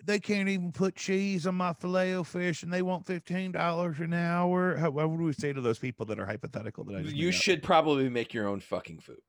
they 0.08 0.20
can't 0.20 0.50
even 0.50 0.72
put 0.72 0.96
cheese 0.96 1.46
on 1.46 1.56
my 1.56 1.74
filet 1.74 2.16
o 2.16 2.24
fish 2.24 2.64
and 2.64 2.74
they 2.74 2.82
want 2.82 3.06
fifteen 3.06 3.52
dollars 3.52 4.00
an 4.00 4.14
hour. 4.14 4.76
How, 4.76 4.90
what 4.90 5.10
would 5.10 5.20
we 5.20 5.34
say 5.34 5.54
to 5.54 5.62
those 5.62 5.80
people 5.80 6.06
that 6.08 6.20
are 6.20 6.26
hypothetical? 6.26 6.84
That 6.86 6.96
I 6.96 7.00
you 7.02 7.28
made 7.28 7.36
up? 7.36 7.42
should 7.42 7.64
probably 7.64 8.10
make 8.10 8.34
your 8.34 8.48
own 8.48 8.60
fucking 8.60 9.00
food 9.00 9.20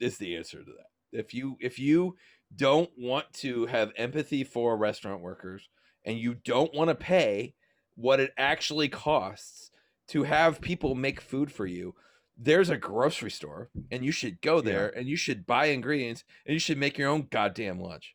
is 0.00 0.18
the 0.18 0.36
answer 0.36 0.58
to 0.58 0.64
that 0.64 1.18
if 1.18 1.32
you 1.32 1.56
if 1.60 1.78
you 1.78 2.16
don't 2.54 2.90
want 2.98 3.32
to 3.32 3.66
have 3.66 3.92
empathy 3.96 4.44
for 4.44 4.76
restaurant 4.76 5.22
workers 5.22 5.68
and 6.04 6.18
you 6.18 6.34
don't 6.34 6.74
want 6.74 6.88
to 6.88 6.94
pay 6.94 7.54
what 7.94 8.20
it 8.20 8.32
actually 8.36 8.88
costs 8.88 9.70
to 10.08 10.24
have 10.24 10.60
people 10.60 10.94
make 10.94 11.20
food 11.20 11.52
for 11.52 11.66
you 11.66 11.94
there's 12.36 12.70
a 12.70 12.76
grocery 12.76 13.30
store 13.30 13.70
and 13.90 14.04
you 14.04 14.10
should 14.10 14.40
go 14.40 14.60
there 14.60 14.88
and 14.88 15.06
you 15.06 15.16
should 15.16 15.46
buy 15.46 15.66
ingredients 15.66 16.24
and 16.46 16.54
you 16.54 16.58
should 16.58 16.78
make 16.78 16.98
your 16.98 17.08
own 17.08 17.28
goddamn 17.30 17.78
lunch 17.78 18.14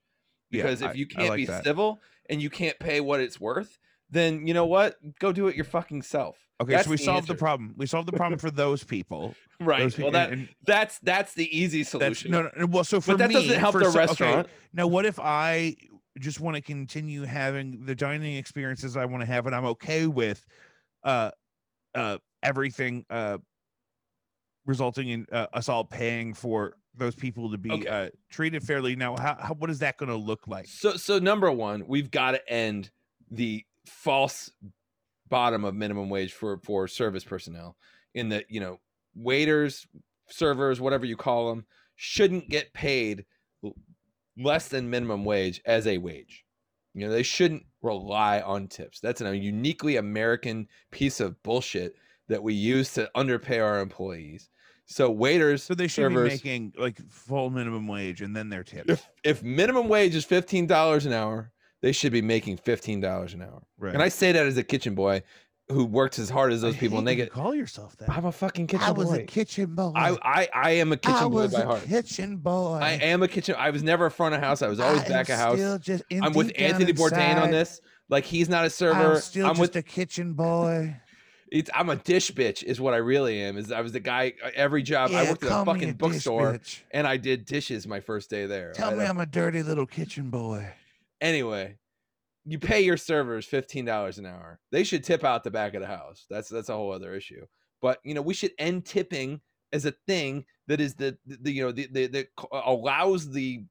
Yeah, 0.51 0.63
because 0.63 0.81
I- 0.81 0.91
if 0.91 0.97
you 0.97 1.05
can't 1.07 1.29
like 1.29 1.37
be 1.37 1.45
that. 1.45 1.63
civil 1.63 2.01
and 2.29 2.41
you 2.41 2.49
can't 2.49 2.77
pay 2.79 3.01
what 3.01 3.19
it's 3.19 3.39
worth 3.39 3.77
then 4.09 4.47
you 4.47 4.53
know 4.53 4.65
what 4.65 4.95
go 5.19 5.31
do 5.33 5.47
it 5.47 5.55
your 5.55 5.65
fucking 5.65 6.01
self 6.01 6.37
Okay, 6.59 6.71
That's 6.71 6.85
so 6.85 6.89
we 6.89 6.97
solved 6.97 7.27
the 7.27 7.35
problem. 7.35 7.75
We 7.77 7.85
solved 7.85 8.07
the 8.07 8.13
problem 8.17 8.39
for 8.39 8.49
those 8.49 8.83
people. 8.83 9.35
right 9.59 9.81
Those 9.81 9.95
well 9.99 10.07
people- 10.07 10.11
that 10.13 10.31
and- 10.31 10.49
that's 10.65 10.97
that's 10.99 11.33
the 11.35 11.55
easy 11.55 11.83
solution 11.83 12.31
no, 12.31 12.49
no, 12.57 12.65
well. 12.65 12.83
So 12.83 12.99
for 12.99 13.11
but 13.11 13.17
that 13.19 13.27
me, 13.29 13.35
doesn't 13.35 13.59
help 13.59 13.73
the 13.73 13.81
so- 13.83 13.89
okay, 13.89 13.97
restaurant 13.99 14.47
now, 14.73 14.87
what 14.87 15.05
if 15.05 15.19
I 15.19 15.75
just 16.19 16.39
want 16.39 16.55
to 16.55 16.61
continue 16.63 17.23
having 17.25 17.85
the 17.85 17.93
dining 17.93 18.37
experiences 18.37 18.97
I 18.97 19.05
want 19.05 19.21
to 19.21 19.27
have, 19.27 19.45
and 19.45 19.55
I'm 19.55 19.65
okay 19.65 20.07
with 20.07 20.43
uh, 21.03 21.29
uh, 21.93 22.17
everything 22.41 23.05
uh, 23.11 23.37
resulting 24.65 25.09
in 25.09 25.27
uh, 25.31 25.47
us 25.53 25.69
all 25.69 25.83
paying 25.85 26.33
for 26.33 26.73
those 26.97 27.15
people 27.15 27.51
to 27.51 27.57
be 27.57 27.71
Okay. 27.71 27.87
uh, 27.87 28.09
treated 28.29 28.63
fairly? 28.63 28.95
Now, 28.95 29.15
how, 29.17 29.37
how 29.39 29.53
what 29.53 29.69
is 29.69 29.79
that 29.79 29.97
going 29.97 30.09
to 30.09 30.15
look 30.15 30.47
like? 30.47 30.67
So 30.67 30.97
so 30.97 31.19
number 31.19 31.51
one, 31.51 31.83
we've 31.87 32.11
got 32.11 32.31
to 32.31 32.49
end 32.51 32.91
the 33.31 33.65
false 33.85 34.51
bottom 35.29 35.65
of 35.65 35.75
minimum 35.75 36.09
wage 36.09 36.33
for 36.33 36.59
for 36.63 36.87
service 36.87 37.23
personnel 37.23 37.77
in 38.13 38.29
that 38.29 38.45
you 38.49 38.59
know 38.59 38.79
waiters, 39.15 39.87
servers, 40.29 40.79
whatever 40.79 41.05
you 41.05 41.17
call 41.17 41.49
them, 41.49 41.65
shouldn't 41.95 42.49
get 42.49 42.73
paid 42.73 43.25
less 44.37 44.67
than 44.67 44.89
minimum 44.89 45.25
wage 45.25 45.61
as 45.65 45.87
a 45.87 45.97
wage. 45.97 46.45
You 46.93 47.05
know, 47.05 47.11
they 47.11 47.23
shouldn't 47.23 47.63
rely 47.81 48.41
on 48.41 48.67
tips. 48.67 48.99
That's 48.99 49.21
a 49.21 49.35
uniquely 49.35 49.97
American 49.97 50.67
piece 50.91 51.19
of 51.19 51.41
bullshit 51.43 51.95
that 52.27 52.41
we 52.41 52.53
use 52.53 52.93
to 52.93 53.09
underpay 53.15 53.59
our 53.59 53.79
employees. 53.79 54.49
So 54.89 55.11
waiters, 55.11 55.63
So 55.63 55.75
they 55.75 55.87
should 55.87 56.03
servers, 56.03 56.29
be 56.29 56.35
making 56.35 56.73
like 56.77 56.97
full 57.11 57.49
minimum 57.49 57.87
wage 57.87 58.21
and 58.21 58.33
then 58.35 58.49
their 58.49 58.63
tips. 58.63 58.89
if 58.89 59.07
if 59.23 59.43
minimum 59.43 59.89
wage 59.89 60.15
is 60.15 60.23
fifteen 60.25 60.65
dollars 60.65 61.05
an 61.05 61.11
hour, 61.13 61.51
they 61.81 61.91
should 61.91 62.13
be 62.13 62.21
making 62.21 62.57
fifteen 62.57 63.01
dollars 63.01 63.33
an 63.33 63.41
hour. 63.41 63.63
right. 63.77 63.93
And 63.93 64.01
I 64.01 64.07
say 64.09 64.31
that 64.31 64.45
as 64.45 64.57
a 64.57 64.63
kitchen 64.63 64.95
boy 64.95 65.23
who 65.69 65.83
works 65.83 66.17
as 66.17 66.29
hard 66.29 66.53
as 66.53 66.61
those 66.61 66.75
I 66.75 66.79
people, 66.79 66.97
and 66.99 67.05
they 67.05 67.11
you 67.11 67.17
get. 67.17 67.31
call 67.33 67.53
yourself 67.53 67.97
that. 67.97 68.09
I'm 68.09 68.23
a 68.23 68.31
fucking 68.31 68.67
kitchen 68.67 68.79
boy. 68.79 68.87
I 68.87 68.91
was 68.91 69.09
boy. 69.09 69.15
a 69.15 69.23
kitchen 69.23 69.75
boy. 69.75 69.91
I, 69.93 70.17
I 70.23 70.47
I 70.53 70.71
am 70.71 70.93
a 70.93 70.95
I 70.95 70.97
kitchen 70.97 71.29
boy 71.29 71.41
was 71.41 71.53
by 71.53 71.61
a 71.61 71.65
heart. 71.65 71.83
kitchen 71.83 72.37
boy. 72.37 72.79
I 72.81 72.91
am 72.91 73.21
a 73.23 73.27
kitchen. 73.27 73.55
I 73.59 73.69
was 73.71 73.83
never 73.83 74.05
a 74.05 74.11
front 74.11 74.35
of 74.35 74.39
house. 74.41 74.61
I 74.61 74.69
was 74.69 74.79
always 74.79 75.01
I 75.01 75.09
back 75.09 75.27
of 75.27 75.35
house. 75.37 75.57
still 75.57 75.77
just 75.79 76.03
I'm 76.09 76.31
with 76.31 76.53
Anthony 76.57 76.93
Bourdain 76.93 77.41
on 77.41 77.51
this. 77.51 77.81
Like 78.07 78.23
he's 78.23 78.47
not 78.47 78.63
a 78.63 78.69
server. 78.69 79.15
I'm 79.15 79.19
still 79.19 79.45
I'm 79.47 79.55
just 79.55 79.59
with. 79.59 79.75
a 79.75 79.81
kitchen 79.83 80.31
boy. 80.31 80.95
It's, 81.51 81.69
I'm 81.73 81.89
a 81.89 81.95
dish 81.95 82.31
bitch. 82.31 82.63
Is 82.63 82.79
what 82.81 82.93
I 82.93 82.97
really 82.97 83.41
am. 83.41 83.57
Is 83.57 83.71
I 83.71 83.81
was 83.81 83.91
the 83.93 83.99
guy. 83.99 84.33
uh, 84.43 84.49
Every 84.55 84.83
job 84.83 85.11
yeah, 85.11 85.19
I 85.21 85.29
worked 85.29 85.43
at 85.43 85.61
a 85.61 85.65
fucking 85.65 85.89
dish 85.93 85.97
bookstore, 85.97 86.53
bitch. 86.53 86.81
and 86.91 87.07
I 87.07 87.17
did 87.17 87.45
dishes 87.45 87.87
my 87.87 87.99
first 87.99 88.29
day 88.29 88.45
there. 88.47 88.73
Tell 88.73 88.91
I 88.91 88.95
me 88.95 89.05
I'm 89.05 89.19
a 89.19 89.25
dirty 89.25 89.63
little 89.63 89.85
kitchen 89.85 90.29
boy. 90.29 90.73
anyway, 91.21 91.77
you 92.45 92.59
pay 92.59 92.81
your 92.81 92.97
servers 92.97 93.45
fifteen 93.45 93.85
dollars 93.85 94.17
an 94.17 94.25
hour. 94.25 94.59
They 94.71 94.83
should 94.83 95.03
tip 95.03 95.23
out 95.23 95.43
the 95.43 95.51
back 95.51 95.73
of 95.73 95.81
the 95.81 95.87
house. 95.87 96.25
That's 96.29 96.49
that's 96.49 96.69
a 96.69 96.73
whole 96.73 96.91
other 96.91 97.13
issue. 97.13 97.45
But 97.81 97.99
you 98.03 98.13
know, 98.13 98.21
we 98.21 98.33
should 98.33 98.51
end 98.59 98.85
tipping 98.85 99.41
as 99.73 99.85
a 99.85 99.93
thing 100.07 100.45
that 100.67 100.79
is 100.81 100.95
the, 100.95 101.17
the, 101.25 101.37
the, 101.41 101.51
you 101.51 101.61
know 101.63 101.71
the, 101.71 101.87
the 101.91 102.07
that 102.07 102.27
allows 102.51 103.29
the 103.31 103.63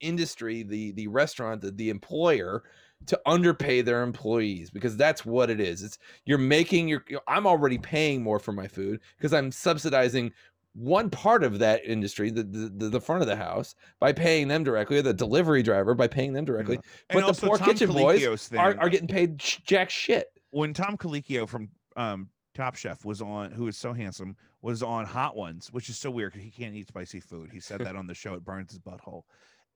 industry, 0.00 0.62
the 0.62 0.92
the 0.92 1.06
restaurant, 1.06 1.60
the, 1.62 1.70
the 1.70 1.90
employer 1.90 2.62
to 3.06 3.20
underpay 3.26 3.82
their 3.82 4.02
employees 4.02 4.70
because 4.70 4.96
that's 4.96 5.24
what 5.24 5.50
it 5.50 5.60
is. 5.60 5.82
It's 5.82 5.98
you're 6.24 6.38
making 6.38 6.88
your 6.88 7.04
I'm 7.28 7.46
already 7.46 7.78
paying 7.78 8.22
more 8.22 8.38
for 8.38 8.52
my 8.52 8.66
food 8.66 9.00
because 9.16 9.32
I'm 9.32 9.50
subsidizing 9.52 10.32
one 10.74 11.08
part 11.08 11.44
of 11.44 11.60
that 11.60 11.84
industry, 11.84 12.30
the, 12.30 12.42
the 12.42 12.88
the 12.88 13.00
front 13.00 13.22
of 13.22 13.28
the 13.28 13.36
house, 13.36 13.74
by 14.00 14.12
paying 14.12 14.48
them 14.48 14.64
directly, 14.64 14.98
or 14.98 15.02
the 15.02 15.14
delivery 15.14 15.62
driver 15.62 15.94
by 15.94 16.08
paying 16.08 16.32
them 16.32 16.44
directly. 16.44 16.76
And 17.10 17.22
But 17.22 17.34
the 17.34 17.46
poor 17.46 17.58
Tom 17.58 17.68
kitchen 17.68 17.92
boys 17.92 18.48
thing, 18.48 18.58
Are, 18.58 18.76
are 18.78 18.88
getting 18.88 19.08
paid 19.08 19.40
sh- 19.40 19.58
jack 19.64 19.88
shit. 19.88 20.26
when 20.50 20.74
Tom 20.74 20.96
Colicchio 20.96 21.48
from 21.48 21.68
um, 21.96 22.28
Top 22.54 22.74
Chef 22.74 23.04
was 23.04 23.22
on, 23.22 23.52
who 23.52 23.68
is 23.68 23.76
so 23.76 23.92
handsome, 23.92 24.36
was 24.62 24.82
on 24.82 25.04
Hot 25.06 25.36
Ones, 25.36 25.68
which 25.72 25.88
is 25.88 25.96
so 25.96 26.10
weird 26.10 26.32
because 26.32 26.44
he 26.44 26.50
can't 26.50 26.74
eat 26.74 26.88
spicy 26.88 27.20
food. 27.20 27.50
He 27.52 27.60
said 27.60 27.80
that 27.80 27.94
on 27.94 28.08
the 28.08 28.14
show. 28.14 28.34
It 28.34 28.44
burns 28.44 28.72
his 28.72 28.80
butthole, 28.80 29.22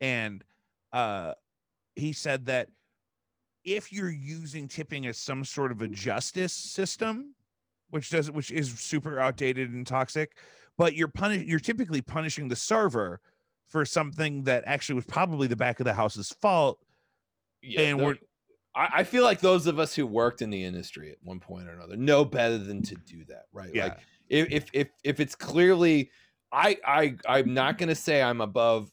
and 0.01 0.43
uh, 0.93 1.35
he 1.95 2.13
said 2.13 2.47
that 2.47 2.71
if 3.77 3.93
you're 3.93 4.11
using 4.11 4.69
tipping 4.69 5.07
as 5.07 5.19
some 5.19 5.45
sort 5.45 5.73
of 5.73 5.83
a 5.83 5.89
justice 5.89 6.53
system, 6.53 7.35
which 7.91 8.11
does 8.11 8.31
which 8.31 8.51
is 8.51 8.71
super 8.79 9.19
outdated 9.21 9.73
and 9.73 9.87
toxic, 9.87 10.37
but 10.77 10.95
you're 10.95 11.09
punish 11.09 11.45
you're 11.47 11.59
typically 11.61 12.01
punishing 12.01 12.49
the 12.49 12.57
server 12.57 13.21
for 13.67 13.85
something 13.85 14.45
that 14.45 14.65
actually 14.67 14.95
was 14.95 15.05
probably 15.05 15.47
the 15.47 15.57
back 15.57 15.79
of 15.81 15.85
the 15.85 15.93
house's 15.93 16.31
fault. 16.41 16.79
Yeah, 17.63 17.83
And 17.83 17.99
we're- 17.99 18.19
I, 18.75 18.89
I 18.99 19.05
feel 19.05 19.25
like 19.25 19.41
those 19.41 19.67
of 19.67 19.79
us 19.79 19.95
who 19.95 20.07
worked 20.07 20.41
in 20.41 20.51
the 20.51 20.63
industry 20.63 21.11
at 21.11 21.19
one 21.23 21.41
point 21.41 21.69
or 21.69 21.73
another 21.73 21.97
know 21.97 22.25
better 22.25 22.57
than 22.59 22.83
to 22.83 22.95
do 22.95 23.25
that, 23.27 23.45
right? 23.53 23.71
Yeah. 23.75 23.85
Like 23.85 23.99
if 24.29 24.51
if 24.51 24.65
if, 24.73 24.89
if 25.05 25.21
it's 25.21 25.35
clearly, 25.35 26.11
I 26.53 26.77
I 26.87 27.17
I'm 27.27 27.53
not 27.53 27.77
going 27.79 27.89
to 27.89 27.95
say 27.95 28.23
I'm 28.23 28.41
above 28.41 28.91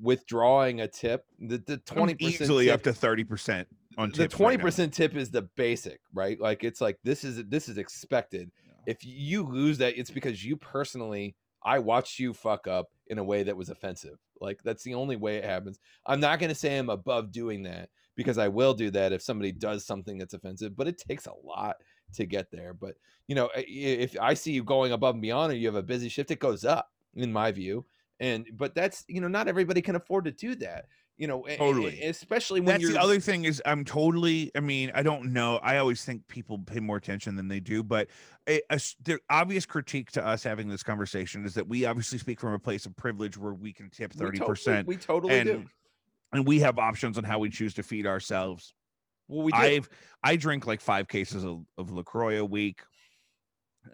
withdrawing 0.00 0.80
a 0.82 0.88
tip. 0.88 1.24
The 1.40 1.58
the 1.58 1.78
twenty 1.78 2.14
percent 2.14 2.42
easily 2.42 2.70
up 2.70 2.82
to 2.82 2.92
thirty 2.92 3.24
percent 3.24 3.66
on 3.96 4.10
the 4.10 4.28
twenty 4.28 4.58
percent 4.58 4.92
tip 4.92 5.14
is 5.14 5.30
the 5.30 5.42
basic, 5.42 6.00
right? 6.12 6.40
Like 6.40 6.64
it's 6.64 6.80
like 6.80 6.98
this 7.04 7.24
is 7.24 7.44
this 7.46 7.68
is 7.68 7.78
expected. 7.78 8.50
If 8.86 8.98
you 9.00 9.44
lose 9.44 9.78
that, 9.78 9.98
it's 9.98 10.10
because 10.10 10.44
you 10.44 10.56
personally, 10.56 11.36
I 11.64 11.78
watched 11.78 12.18
you 12.18 12.34
fuck 12.34 12.66
up 12.66 12.90
in 13.06 13.18
a 13.18 13.24
way 13.24 13.42
that 13.42 13.56
was 13.56 13.70
offensive. 13.70 14.18
Like 14.40 14.60
that's 14.62 14.82
the 14.82 14.94
only 14.94 15.16
way 15.16 15.36
it 15.36 15.44
happens. 15.44 15.78
I'm 16.06 16.20
not 16.20 16.38
going 16.38 16.50
to 16.50 16.54
say 16.54 16.78
I'm 16.78 16.90
above 16.90 17.32
doing 17.32 17.62
that 17.62 17.88
because 18.16 18.38
I 18.38 18.48
will 18.48 18.74
do 18.74 18.90
that 18.90 19.12
if 19.12 19.22
somebody 19.22 19.52
does 19.52 19.84
something 19.84 20.18
that's 20.18 20.34
offensive, 20.34 20.76
but 20.76 20.86
it 20.86 20.98
takes 20.98 21.26
a 21.26 21.32
lot 21.44 21.76
to 22.14 22.26
get 22.26 22.50
there. 22.50 22.74
But 22.74 22.94
you 23.26 23.34
know, 23.34 23.50
if 23.54 24.16
I 24.20 24.34
see 24.34 24.52
you 24.52 24.62
going 24.64 24.92
above 24.92 25.14
and 25.14 25.22
beyond, 25.22 25.52
or 25.52 25.56
you 25.56 25.66
have 25.66 25.74
a 25.76 25.82
busy 25.82 26.08
shift, 26.08 26.30
it 26.30 26.38
goes 26.38 26.64
up 26.64 26.90
in 27.14 27.32
my 27.32 27.52
view. 27.52 27.86
And 28.20 28.46
but 28.52 28.74
that's 28.74 29.04
you 29.08 29.20
know, 29.20 29.28
not 29.28 29.48
everybody 29.48 29.82
can 29.82 29.96
afford 29.96 30.26
to 30.26 30.30
do 30.30 30.54
that. 30.56 30.86
You 31.16 31.28
know, 31.28 31.46
Totally. 31.58 32.02
especially 32.02 32.60
when 32.60 32.66
That's 32.66 32.82
you're 32.82 32.92
the 32.92 33.00
other 33.00 33.20
thing 33.20 33.44
is 33.44 33.62
I'm 33.64 33.84
totally. 33.84 34.50
I 34.56 34.60
mean, 34.60 34.90
I 34.96 35.04
don't 35.04 35.32
know. 35.32 35.58
I 35.62 35.76
always 35.76 36.04
think 36.04 36.26
people 36.26 36.58
pay 36.58 36.80
more 36.80 36.96
attention 36.96 37.36
than 37.36 37.46
they 37.46 37.60
do, 37.60 37.84
but 37.84 38.08
a, 38.48 38.60
a 38.68 38.80
the 39.04 39.20
obvious 39.30 39.64
critique 39.64 40.10
to 40.12 40.26
us 40.26 40.42
having 40.42 40.68
this 40.68 40.82
conversation 40.82 41.44
is 41.44 41.54
that 41.54 41.68
we 41.68 41.84
obviously 41.84 42.18
speak 42.18 42.40
from 42.40 42.52
a 42.52 42.58
place 42.58 42.84
of 42.84 42.96
privilege 42.96 43.38
where 43.38 43.54
we 43.54 43.72
can 43.72 43.90
tip 43.90 44.12
30% 44.12 44.86
We 44.86 44.96
totally 44.96 45.44
do. 45.44 45.50
and 45.52 45.68
and 46.32 46.46
we 46.48 46.58
have 46.60 46.80
options 46.80 47.16
on 47.16 47.22
how 47.22 47.38
we 47.38 47.48
choose 47.48 47.74
to 47.74 47.84
feed 47.84 48.06
ourselves. 48.08 48.74
Well, 49.28 49.44
we 49.44 49.52
do. 49.52 49.58
I've 49.58 49.88
I 50.24 50.34
drink 50.34 50.66
like 50.66 50.80
five 50.80 51.06
cases 51.06 51.44
of, 51.44 51.64
of 51.78 51.92
LaCroix 51.92 52.38
a 52.40 52.44
week. 52.44 52.80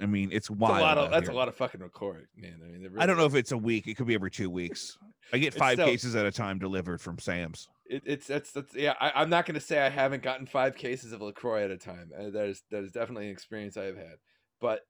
I 0.01 0.07
mean, 0.07 0.31
it's 0.33 0.49
That's 0.49 0.59
wild. 0.61 0.79
a 0.79 0.81
lot 0.83 0.99
of 0.99 1.11
that's 1.11 1.25
here. 1.25 1.33
a 1.33 1.37
lot 1.37 1.49
of 1.49 1.57
fucking 1.57 1.81
recording, 1.81 2.27
man. 2.37 2.61
I 2.65 2.69
mean, 2.71 2.85
it 2.85 2.93
I 2.99 3.07
don't 3.07 3.17
know 3.17 3.25
if 3.27 3.35
it's 3.35 3.53
a 3.53 3.59
week. 3.59 3.87
It 3.89 3.97
could 3.97 4.07
be 4.07 4.15
every 4.15 4.31
two 4.31 4.51
weeks. 4.51 4.99
I 5.33 5.39
get 5.39 5.55
five 5.55 5.75
still- 5.75 5.87
cases 5.87 6.15
at 6.17 6.27
a 6.27 6.31
time 6.33 6.59
delivered 6.59 7.01
from 7.01 7.19
Sam's. 7.19 7.69
It, 7.87 8.03
it's 8.07 8.27
that's 8.27 8.53
that's 8.53 8.75
yeah. 8.75 8.95
I, 9.01 9.13
I'm 9.17 9.31
not 9.31 9.47
going 9.47 9.55
to 9.57 9.61
say 9.61 9.81
I 9.81 9.89
haven't 9.89 10.23
gotten 10.23 10.47
five 10.47 10.77
cases 10.77 11.13
of 11.13 11.21
LaCroix 11.23 11.65
at 11.65 11.71
a 11.73 11.77
time. 11.77 12.11
Uh, 12.17 12.31
that 12.31 12.47
is 12.47 12.63
that 12.71 12.85
is 12.85 12.93
definitely 12.93 13.27
an 13.27 13.33
experience 13.33 13.77
I 13.77 13.85
have 13.85 13.97
had. 13.97 14.17
But 14.61 14.81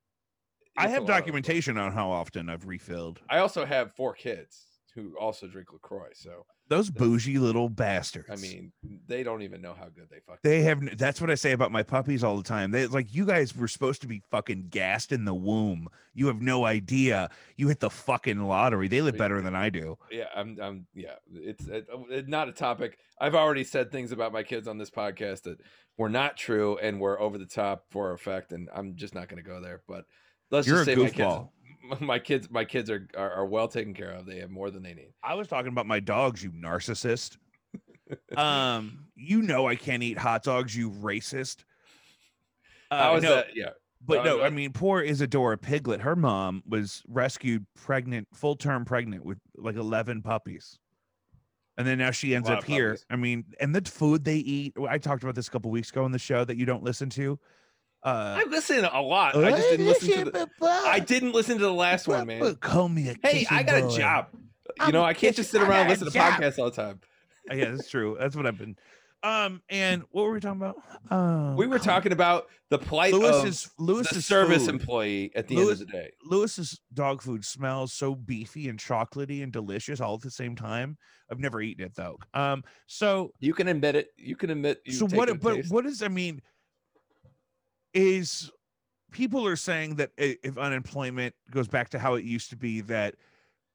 I 0.77 0.89
have 0.89 1.07
documentation 1.07 1.79
on 1.79 1.93
how 1.93 2.11
often 2.11 2.49
I've 2.49 2.67
refilled. 2.67 3.21
I 3.31 3.39
also 3.39 3.65
have 3.65 3.95
four 3.97 4.15
kids 4.15 4.67
who 4.95 5.17
also 5.19 5.47
drink 5.47 5.73
LaCroix. 5.73 6.11
So 6.15 6.45
Those 6.71 6.89
bougie 6.89 7.39
little 7.39 7.69
bastards. 7.69 8.31
I 8.31 8.37
mean, 8.37 8.71
they 9.09 9.25
don't 9.25 9.43
even 9.43 9.61
know 9.61 9.75
how 9.75 9.87
good 9.87 10.09
they 10.09 10.21
fucking. 10.21 10.39
They 10.45 10.63
have. 10.63 10.97
That's 10.97 11.21
what 11.21 11.29
I 11.29 11.35
say 11.35 11.51
about 11.51 11.73
my 11.73 11.83
puppies 11.83 12.23
all 12.23 12.37
the 12.37 12.45
time. 12.45 12.71
They 12.71 12.87
like 12.87 13.13
you 13.13 13.27
guys 13.27 13.57
were 13.57 13.67
supposed 13.67 14.03
to 14.03 14.07
be 14.07 14.23
fucking 14.31 14.69
gassed 14.71 15.11
in 15.11 15.25
the 15.25 15.35
womb. 15.35 15.89
You 16.15 16.29
have 16.29 16.41
no 16.41 16.65
idea. 16.65 17.29
You 17.57 17.67
hit 17.67 17.81
the 17.81 17.91
fucking 17.91 18.39
lottery. 18.39 18.87
They 18.87 19.03
live 19.03 19.19
better 19.19 19.43
than 19.43 19.57
I 19.57 19.69
do. 19.69 19.99
yeah, 20.13 20.27
I'm, 20.33 20.59
I'm, 20.63 20.87
yeah. 20.95 21.17
It's, 21.35 21.67
it, 21.67 21.89
oh, 21.93 22.07
it's 22.09 22.29
not 22.29 22.49
a 22.49 22.53
topic. 22.53 22.99
I've 23.21 23.35
already 23.35 23.65
said 23.65 23.91
things 23.91 24.13
about 24.13 24.33
my 24.33 24.45
kids 24.45 24.69
on 24.69 24.79
this 24.79 24.91
podcast 24.91 25.43
that 25.43 25.59
were 25.99 26.09
not 26.09 26.37
true 26.37 26.79
and 26.79 27.01
were 27.01 27.21
over 27.21 27.37
the 27.37 27.47
top 27.47 27.87
for 27.91 28.13
effect, 28.13 28.53
and 28.53 28.69
I'm 28.73 28.95
just 28.95 29.13
not 29.13 29.29
going 29.29 29.43
to 29.43 29.49
go 29.49 29.61
there. 29.61 29.83
But 29.89 30.05
let's 30.53 30.69
You're 30.69 30.85
just 30.85 30.87
say 30.87 30.95
my 30.95 31.11
kids. 31.11 31.49
my 32.01 32.19
kids, 32.19 32.51
my 32.51 32.65
kids 32.65 32.91
are, 32.91 33.09
are 33.17 33.31
are 33.33 33.47
well 33.47 33.69
taken 33.69 33.95
care 33.95 34.11
of. 34.13 34.27
They 34.27 34.39
have 34.39 34.51
more 34.51 34.71
than 34.71 34.83
they 34.83 34.95
need. 34.95 35.13
I 35.23 35.35
was 35.35 35.49
talking 35.49 35.73
about 35.73 35.87
my 35.87 36.01
dogs. 36.01 36.43
You 36.43 36.51
narcissist. 36.51 37.37
um, 38.37 39.07
you 39.17 39.43
know 39.43 39.69
I 39.69 39.77
can't 39.77 40.03
eat 40.03 40.19
hot 40.19 40.43
dogs. 40.43 40.77
You 40.77 40.91
racist. 40.91 41.65
Uh, 42.91 43.03
How 43.03 43.17
is 43.17 43.23
no, 43.23 43.37
that? 43.37 43.47
Yeah, 43.55 43.71
But 44.05 44.21
Uh, 44.21 44.25
no, 44.25 44.43
I 44.43 44.51
mean, 44.51 44.73
poor 44.73 45.01
Isadora 45.03 45.57
Piglet. 45.57 46.01
Her 46.01 46.17
mom 46.17 46.63
was 46.67 47.03
rescued 47.09 47.67
pregnant, 47.77 48.27
full 48.35 48.57
term 48.57 48.85
pregnant 48.85 49.25
with 49.25 49.39
like 49.57 49.77
11 49.77 50.23
puppies. 50.23 50.79
And 51.79 51.87
then 51.87 51.99
now 51.99 52.11
she 52.11 52.35
ends 52.35 52.49
up 52.49 52.65
here. 52.65 52.91
puppies. 52.91 53.07
I 53.11 53.17
mean, 53.17 53.45
and 53.61 53.75
the 53.75 53.89
food 53.89 54.25
they 54.25 54.37
eat. 54.37 54.75
I 54.89 54.99
talked 54.99 55.23
about 55.23 55.35
this 55.35 55.49
a 55.49 55.51
couple 55.51 55.71
weeks 55.71 55.91
ago 55.91 56.05
on 56.05 56.13
the 56.13 56.19
show 56.19 56.45
that 56.45 56.57
you 56.57 56.67
don't 56.67 56.83
listen 56.83 57.09
to. 57.11 57.39
Uh, 58.03 58.41
I 58.41 58.45
listen 58.49 58.85
a 58.85 59.01
lot. 59.03 59.37
I 59.37 59.51
just 59.51 59.69
didn't 59.71 59.87
listen 59.87 60.25
to 60.25 60.31
the. 60.31 60.49
I 60.63 61.01
didn't 61.01 61.33
listen 61.33 61.59
to 61.59 61.65
the 61.65 61.73
last 61.73 62.09
one, 62.09 62.27
man. 62.27 62.55
Call 62.57 62.89
me 62.89 63.09
a 63.11 63.15
Hey, 63.23 63.47
I 63.51 63.63
got 63.63 63.93
a 63.93 63.97
job. 63.97 64.29
You 64.87 64.93
know, 64.93 65.03
I 65.03 65.13
can't 65.15 65.37
just 65.37 65.51
sit 65.51 65.61
around 65.61 65.81
and 65.83 65.91
listen 65.91 66.11
to 66.11 66.19
podcasts 66.19 66.59
all 66.59 66.71
the 66.71 66.77
time. 66.77 67.01
Uh, 67.51 67.55
yeah, 67.55 67.71
that's 67.73 67.91
true. 67.91 68.17
That's 68.19 68.37
what 68.37 68.47
I've 68.47 68.57
been. 68.57 68.77
Um, 69.23 69.61
and 69.69 70.03
what 70.13 70.23
were 70.25 70.33
we 70.33 70.41
talking 70.41 70.63
about? 70.63 70.77
Um, 71.11 71.55
We 71.57 71.67
were 71.67 71.79
talking 71.79 72.13
about 72.13 72.47
the 72.71 72.79
plight 72.79 73.13
of 73.13 73.21
Lewis's 73.21 73.69
the 73.77 73.85
Lewis's 73.85 74.25
service 74.25 74.65
food. 74.65 74.71
employee 74.77 75.31
at 75.35 75.47
the 75.47 75.57
Lewis- 75.57 75.81
end 75.81 75.83
of 75.83 75.87
the 75.89 75.93
day. 75.93 76.11
Lewis's 76.25 76.81
dog 76.95 77.21
food 77.21 77.45
smells 77.45 77.93
so 77.93 78.15
beefy 78.15 78.69
and 78.71 78.79
chocolatey 78.79 79.43
and 79.43 79.53
delicious 79.53 80.01
all 80.01 80.15
at 80.15 80.23
the 80.23 80.31
same 80.31 80.57
time. 80.57 80.97
I've 81.31 81.39
never 81.39 81.61
eaten 81.61 81.85
it 81.85 81.95
though. 81.95 82.17
Um, 82.33 82.65
so 82.87 83.35
You 83.41 83.53
can 83.53 83.69
admit 83.69 83.95
it. 83.95 84.09
You 84.17 84.37
can 84.37 84.49
admit. 84.49 84.81
So 84.89 85.07
what? 85.09 85.39
But 85.41 85.57
taste. 85.57 85.71
what 85.71 85.85
is? 85.85 86.03
I 86.03 86.09
mean, 86.09 86.41
is 87.95 88.51
people 89.11 89.47
are 89.47 89.57
saying 89.57 89.97
that 89.97 90.11
if 90.17 90.57
unemployment 90.57 91.35
goes 91.51 91.69
back 91.69 91.91
to 91.91 91.99
how 91.99 92.15
it 92.15 92.25
used 92.25 92.51
to 92.51 92.57
be, 92.57 92.81
that 92.83 93.17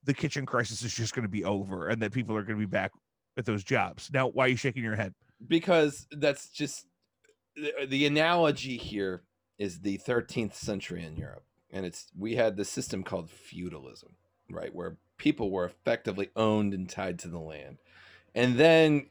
the 0.03 0.13
kitchen 0.13 0.45
crisis 0.45 0.83
is 0.83 0.93
just 0.93 1.13
going 1.13 1.23
to 1.23 1.29
be 1.29 1.43
over 1.43 1.87
and 1.87 2.01
that 2.01 2.11
people 2.11 2.35
are 2.35 2.43
going 2.43 2.59
to 2.59 2.65
be 2.65 2.69
back 2.69 2.91
at 3.37 3.45
those 3.45 3.63
jobs. 3.63 4.09
Now, 4.13 4.27
why 4.27 4.45
are 4.45 4.49
you 4.49 4.55
shaking 4.55 4.83
your 4.83 4.95
head? 4.95 5.13
because 5.47 6.07
that's 6.11 6.49
just 6.49 6.85
the, 7.55 7.85
the 7.87 8.05
analogy 8.05 8.77
here 8.77 9.23
is 9.57 9.81
the 9.81 9.97
13th 9.99 10.53
century 10.53 11.03
in 11.03 11.15
Europe, 11.15 11.45
and 11.71 11.85
it's 11.85 12.07
we 12.17 12.35
had 12.35 12.57
this 12.57 12.69
system 12.69 13.03
called 13.03 13.29
feudalism, 13.29 14.15
right, 14.49 14.73
where 14.73 14.97
people 15.17 15.49
were 15.49 15.65
effectively 15.65 16.29
owned 16.35 16.73
and 16.73 16.89
tied 16.89 17.19
to 17.19 17.27
the 17.27 17.39
land, 17.39 17.77
and 18.33 18.57
then 18.57 19.07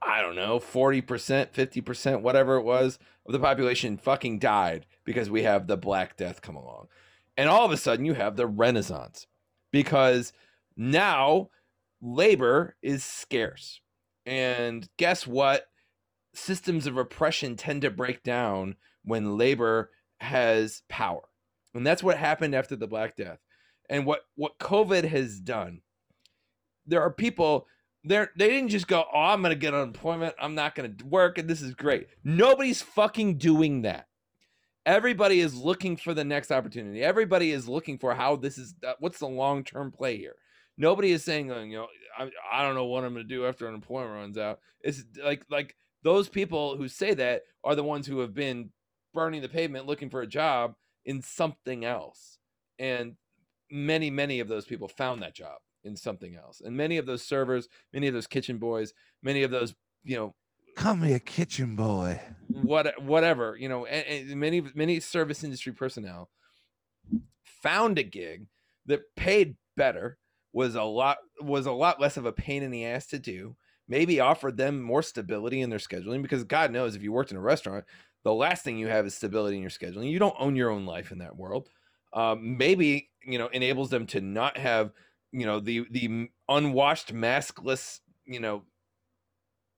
I 0.00 0.20
don't 0.20 0.36
know, 0.36 0.60
40%, 0.60 1.02
50%, 1.02 2.20
whatever 2.22 2.56
it 2.56 2.62
was 2.62 2.98
of 3.26 3.32
the 3.32 3.40
population 3.40 3.96
fucking 3.96 4.38
died 4.38 4.86
because 5.04 5.28
we 5.28 5.42
have 5.42 5.66
the 5.66 5.76
Black 5.76 6.16
Death 6.16 6.40
come 6.40 6.56
along. 6.56 6.88
And 7.36 7.48
all 7.48 7.64
of 7.64 7.72
a 7.72 7.76
sudden 7.76 8.04
you 8.04 8.14
have 8.14 8.36
the 8.36 8.46
Renaissance 8.46 9.26
because 9.72 10.32
now 10.76 11.50
labor 12.00 12.76
is 12.82 13.02
scarce. 13.04 13.80
And 14.24 14.88
guess 14.96 15.26
what? 15.26 15.66
Systems 16.34 16.86
of 16.86 16.96
oppression 16.96 17.56
tend 17.56 17.82
to 17.82 17.90
break 17.90 18.22
down 18.22 18.76
when 19.02 19.36
labor 19.36 19.90
has 20.20 20.82
power. 20.88 21.22
And 21.74 21.86
that's 21.86 22.02
what 22.02 22.18
happened 22.18 22.54
after 22.54 22.76
the 22.76 22.86
Black 22.86 23.16
Death. 23.16 23.38
And 23.88 24.04
what 24.04 24.20
what 24.36 24.58
COVID 24.58 25.04
has 25.04 25.40
done, 25.40 25.80
there 26.86 27.00
are 27.00 27.12
people 27.12 27.66
they're 28.08 28.30
they 28.36 28.48
didn't 28.48 28.70
just 28.70 28.88
go, 28.88 29.04
"Oh, 29.12 29.20
I'm 29.20 29.42
going 29.42 29.50
to 29.54 29.58
get 29.58 29.74
unemployment. 29.74 30.34
I'm 30.40 30.54
not 30.54 30.74
going 30.74 30.96
to 30.96 31.06
work 31.06 31.38
and 31.38 31.48
this 31.48 31.60
is 31.60 31.74
great." 31.74 32.08
Nobody's 32.24 32.82
fucking 32.82 33.38
doing 33.38 33.82
that. 33.82 34.06
Everybody 34.86 35.40
is 35.40 35.54
looking 35.54 35.96
for 35.96 36.14
the 36.14 36.24
next 36.24 36.50
opportunity. 36.50 37.02
Everybody 37.02 37.52
is 37.52 37.68
looking 37.68 37.98
for 37.98 38.14
how 38.14 38.36
this 38.36 38.56
is 38.56 38.74
uh, 38.86 38.94
what's 39.00 39.18
the 39.18 39.28
long-term 39.28 39.92
play 39.92 40.16
here. 40.16 40.34
Nobody 40.78 41.12
is 41.12 41.24
saying, 41.24 41.52
uh, 41.52 41.60
you 41.60 41.76
know, 41.76 41.88
I, 42.16 42.30
I 42.50 42.62
don't 42.62 42.74
know 42.74 42.86
what 42.86 43.04
I'm 43.04 43.12
going 43.12 43.28
to 43.28 43.34
do 43.34 43.46
after 43.46 43.68
unemployment 43.68 44.14
runs 44.14 44.38
out. 44.38 44.60
It's 44.80 45.04
like 45.22 45.44
like 45.50 45.76
those 46.02 46.28
people 46.28 46.76
who 46.76 46.88
say 46.88 47.14
that 47.14 47.42
are 47.64 47.74
the 47.74 47.84
ones 47.84 48.06
who 48.06 48.20
have 48.20 48.34
been 48.34 48.70
burning 49.12 49.42
the 49.42 49.48
pavement 49.48 49.86
looking 49.86 50.10
for 50.10 50.22
a 50.22 50.26
job 50.26 50.74
in 51.04 51.20
something 51.22 51.84
else. 51.84 52.38
And 52.78 53.16
many 53.70 54.10
many 54.10 54.40
of 54.40 54.48
those 54.48 54.64
people 54.64 54.88
found 54.88 55.22
that 55.22 55.34
job 55.34 55.58
in 55.84 55.96
something 55.96 56.36
else. 56.36 56.60
And 56.60 56.76
many 56.76 56.96
of 56.98 57.06
those 57.06 57.22
servers, 57.22 57.68
many 57.92 58.06
of 58.08 58.14
those 58.14 58.26
kitchen 58.26 58.58
boys, 58.58 58.92
many 59.22 59.42
of 59.42 59.50
those, 59.50 59.74
you 60.04 60.16
know, 60.16 60.34
Call 60.76 60.94
me 60.96 61.12
a 61.12 61.18
kitchen 61.18 61.74
boy. 61.74 62.20
what 62.48 63.02
whatever 63.02 63.56
you 63.58 63.68
know 63.68 63.84
and, 63.86 64.30
and 64.30 64.38
many 64.40 64.62
many 64.76 65.00
service 65.00 65.42
industry 65.42 65.72
personnel 65.72 66.30
found 67.44 67.98
a 67.98 68.02
gig 68.02 68.46
that 68.86 69.00
paid 69.16 69.56
better 69.76 70.18
was 70.52 70.74
a 70.74 70.82
lot 70.82 71.18
was 71.40 71.66
a 71.66 71.72
lot 71.72 72.00
less 72.00 72.16
of 72.16 72.26
a 72.26 72.32
pain 72.32 72.62
in 72.62 72.70
the 72.70 72.84
ass 72.84 73.06
to 73.08 73.18
do 73.18 73.56
maybe 73.88 74.20
offered 74.20 74.56
them 74.56 74.80
more 74.80 75.02
stability 75.02 75.60
in 75.60 75.70
their 75.70 75.78
scheduling 75.78 76.22
because 76.22 76.44
god 76.44 76.70
knows 76.70 76.94
if 76.94 77.02
you 77.02 77.12
worked 77.12 77.30
in 77.30 77.36
a 77.36 77.40
restaurant 77.40 77.84
the 78.24 78.32
last 78.32 78.62
thing 78.64 78.78
you 78.78 78.88
have 78.88 79.06
is 79.06 79.14
stability 79.14 79.56
in 79.56 79.62
your 79.62 79.70
scheduling 79.70 80.10
you 80.10 80.18
don't 80.18 80.36
own 80.38 80.54
your 80.56 80.70
own 80.70 80.86
life 80.86 81.10
in 81.12 81.18
that 81.18 81.36
world 81.36 81.68
um, 82.12 82.56
maybe 82.56 83.10
you 83.22 83.38
know 83.38 83.48
enables 83.48 83.90
them 83.90 84.06
to 84.06 84.20
not 84.20 84.56
have 84.56 84.92
you 85.32 85.46
know 85.46 85.60
the 85.60 85.86
the 85.90 86.28
unwashed 86.48 87.14
maskless 87.14 88.00
you 88.24 88.40
know 88.40 88.64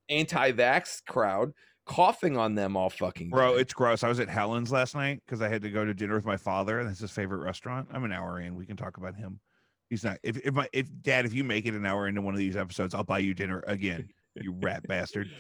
anti-vax 0.09 1.05
crowd 1.05 1.53
coughing 1.87 2.37
on 2.37 2.55
them 2.55 2.77
all 2.77 2.91
fucking 2.91 3.31
Bro, 3.31 3.55
day. 3.55 3.63
it's 3.63 3.73
gross. 3.73 4.05
I 4.05 4.09
was 4.09 4.21
at 4.21 4.29
Helen's 4.29 4.71
last 4.71 4.95
night 4.95 5.23
because 5.27 5.43
I 5.43 5.49
had 5.49 5.63
to 5.63 5.71
go 5.71 5.85
to 5.85 5.93
dinner 5.93 6.15
with 6.15 6.25
my 6.25 6.37
father, 6.37 6.79
and 6.79 6.89
that's 6.89 7.01
his 7.01 7.11
favorite 7.11 7.39
restaurant. 7.39 7.89
I'm 7.93 8.05
an 8.05 8.13
hour 8.13 8.41
in. 8.41 8.55
We 8.55 8.65
can 8.65 8.77
talk 8.77 8.97
about 8.97 9.17
him. 9.17 9.41
He's 9.89 10.05
not. 10.05 10.19
If 10.23 10.37
if 10.39 10.55
my 10.55 10.69
if 10.73 10.87
dad, 11.03 11.27
if 11.27 11.35
you 11.35 11.43
make 11.43 11.67
it 11.67 11.75
an 11.75 11.85
hour 11.85 12.07
into 12.07 12.23
one 12.23 12.33
of 12.33 12.39
these 12.39 12.55
episodes, 12.57 12.95
I'll 12.95 13.03
buy 13.03 13.19
you 13.19 13.35
dinner 13.35 13.65
again. 13.67 14.09
You 14.37 14.53
rat 14.53 14.87
bastard. 14.87 15.31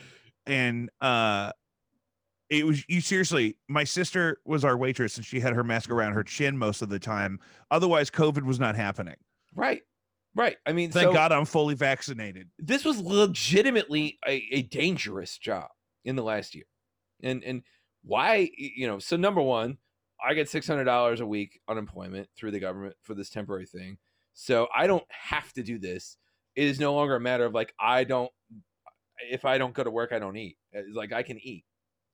And 0.46 0.90
uh, 1.00 1.52
it 2.48 2.66
was 2.66 2.84
you 2.88 3.00
seriously. 3.00 3.56
My 3.68 3.84
sister 3.84 4.38
was 4.44 4.64
our 4.64 4.76
waitress, 4.76 5.16
and 5.18 5.24
she 5.24 5.38
had 5.38 5.52
her 5.52 5.62
mask 5.62 5.88
around 5.88 6.14
her 6.14 6.24
chin 6.24 6.58
most 6.58 6.82
of 6.82 6.88
the 6.88 6.98
time. 6.98 7.38
Otherwise, 7.70 8.10
COVID 8.10 8.42
was 8.42 8.58
not 8.58 8.74
happening. 8.74 9.16
right 9.54 9.82
right 10.34 10.56
i 10.66 10.72
mean 10.72 10.90
Thank 10.90 11.08
so 11.08 11.12
God 11.12 11.32
I'm 11.32 11.44
fully 11.44 11.74
vaccinated. 11.74 12.48
this 12.58 12.84
was 12.84 12.98
legitimately 13.00 14.18
a, 14.26 14.42
a 14.52 14.62
dangerous 14.62 15.38
job 15.38 15.68
in 16.04 16.16
the 16.16 16.22
last 16.22 16.54
year. 16.54 16.64
And 17.22 17.42
and 17.44 17.62
why 18.02 18.50
you 18.56 18.86
know 18.86 18.98
so 18.98 19.16
number 19.16 19.42
one 19.42 19.78
i 20.26 20.34
get 20.34 20.48
$600 20.48 21.20
a 21.20 21.26
week 21.26 21.60
unemployment 21.68 22.28
through 22.36 22.50
the 22.50 22.60
government 22.60 22.94
for 23.02 23.14
this 23.14 23.30
temporary 23.30 23.66
thing. 23.66 23.98
So 24.34 24.68
i 24.74 24.86
don't 24.86 25.04
have 25.08 25.52
to 25.54 25.62
do 25.62 25.78
this. 25.78 26.16
It 26.56 26.64
is 26.64 26.80
no 26.80 26.94
longer 26.94 27.16
a 27.16 27.20
matter 27.20 27.44
of 27.44 27.54
like 27.54 27.74
i 27.78 28.04
don't 28.04 28.30
if 29.30 29.44
i 29.44 29.58
don't 29.58 29.74
go 29.74 29.84
to 29.84 29.90
work 29.90 30.12
i 30.12 30.18
don't 30.18 30.36
eat. 30.36 30.56
It's 30.72 30.94
like 30.94 31.12
i 31.12 31.22
can 31.22 31.38
eat 31.38 31.64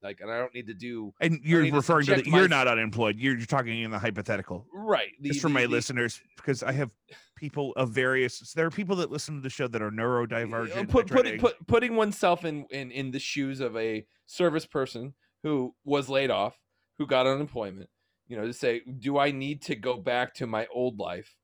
like 0.03 0.19
and 0.21 0.31
i 0.31 0.37
don't 0.37 0.53
need 0.53 0.67
to 0.67 0.73
do 0.73 1.13
And 1.19 1.39
you're 1.43 1.63
to 1.63 1.71
referring 1.71 2.05
to 2.07 2.15
that 2.15 2.27
my- 2.27 2.39
you're 2.39 2.47
not 2.47 2.67
unemployed. 2.67 3.17
You're, 3.17 3.35
you're 3.37 3.45
talking 3.45 3.81
in 3.81 3.91
the 3.91 3.99
hypothetical. 3.99 4.65
right 4.73 5.09
the, 5.19 5.29
Just 5.29 5.41
for 5.41 5.47
the- 5.47 5.53
my 5.55 5.61
the- 5.63 5.67
listeners, 5.69 6.21
because 6.35 6.61
I 6.63 6.71
have 6.73 6.91
people 7.35 7.73
of 7.75 7.89
various. 7.91 8.53
There 8.53 8.65
are 8.65 8.71
people 8.71 8.95
that 8.97 9.11
listen 9.11 9.35
to 9.35 9.41
the 9.41 9.49
show 9.49 9.67
that 9.67 9.81
are 9.81 9.91
neurodivergent. 9.91 10.89
Put, 10.89 11.07
to- 11.07 11.37
put, 11.39 11.67
putting 11.67 11.95
oneself 11.95 12.45
in, 12.45 12.65
in 12.71 12.91
in 12.91 13.11
the 13.11 13.19
shoes 13.19 13.59
of 13.59 13.75
a 13.77 14.05
service 14.25 14.65
person 14.65 15.13
who 15.43 15.73
was 15.85 16.09
laid 16.09 16.29
off 16.31 16.57
who 16.97 17.05
got 17.07 17.25
unemployment 17.27 17.89
you 18.27 18.35
know 18.35 18.45
to 18.45 18.53
say 18.53 18.81
do 18.99 19.17
i 19.17 19.31
need 19.31 19.61
to 19.61 19.75
go 19.75 19.95
back 19.97 20.33
to 20.33 20.45
my 20.47 20.67
old 20.73 20.99
life 20.99 21.35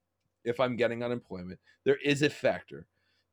if 0.43 0.59
i'm 0.59 0.75
getting 0.75 1.01
unemployment 1.03 1.59
there 1.85 1.97
is 2.03 2.21
a 2.21 2.29
factor 2.29 2.87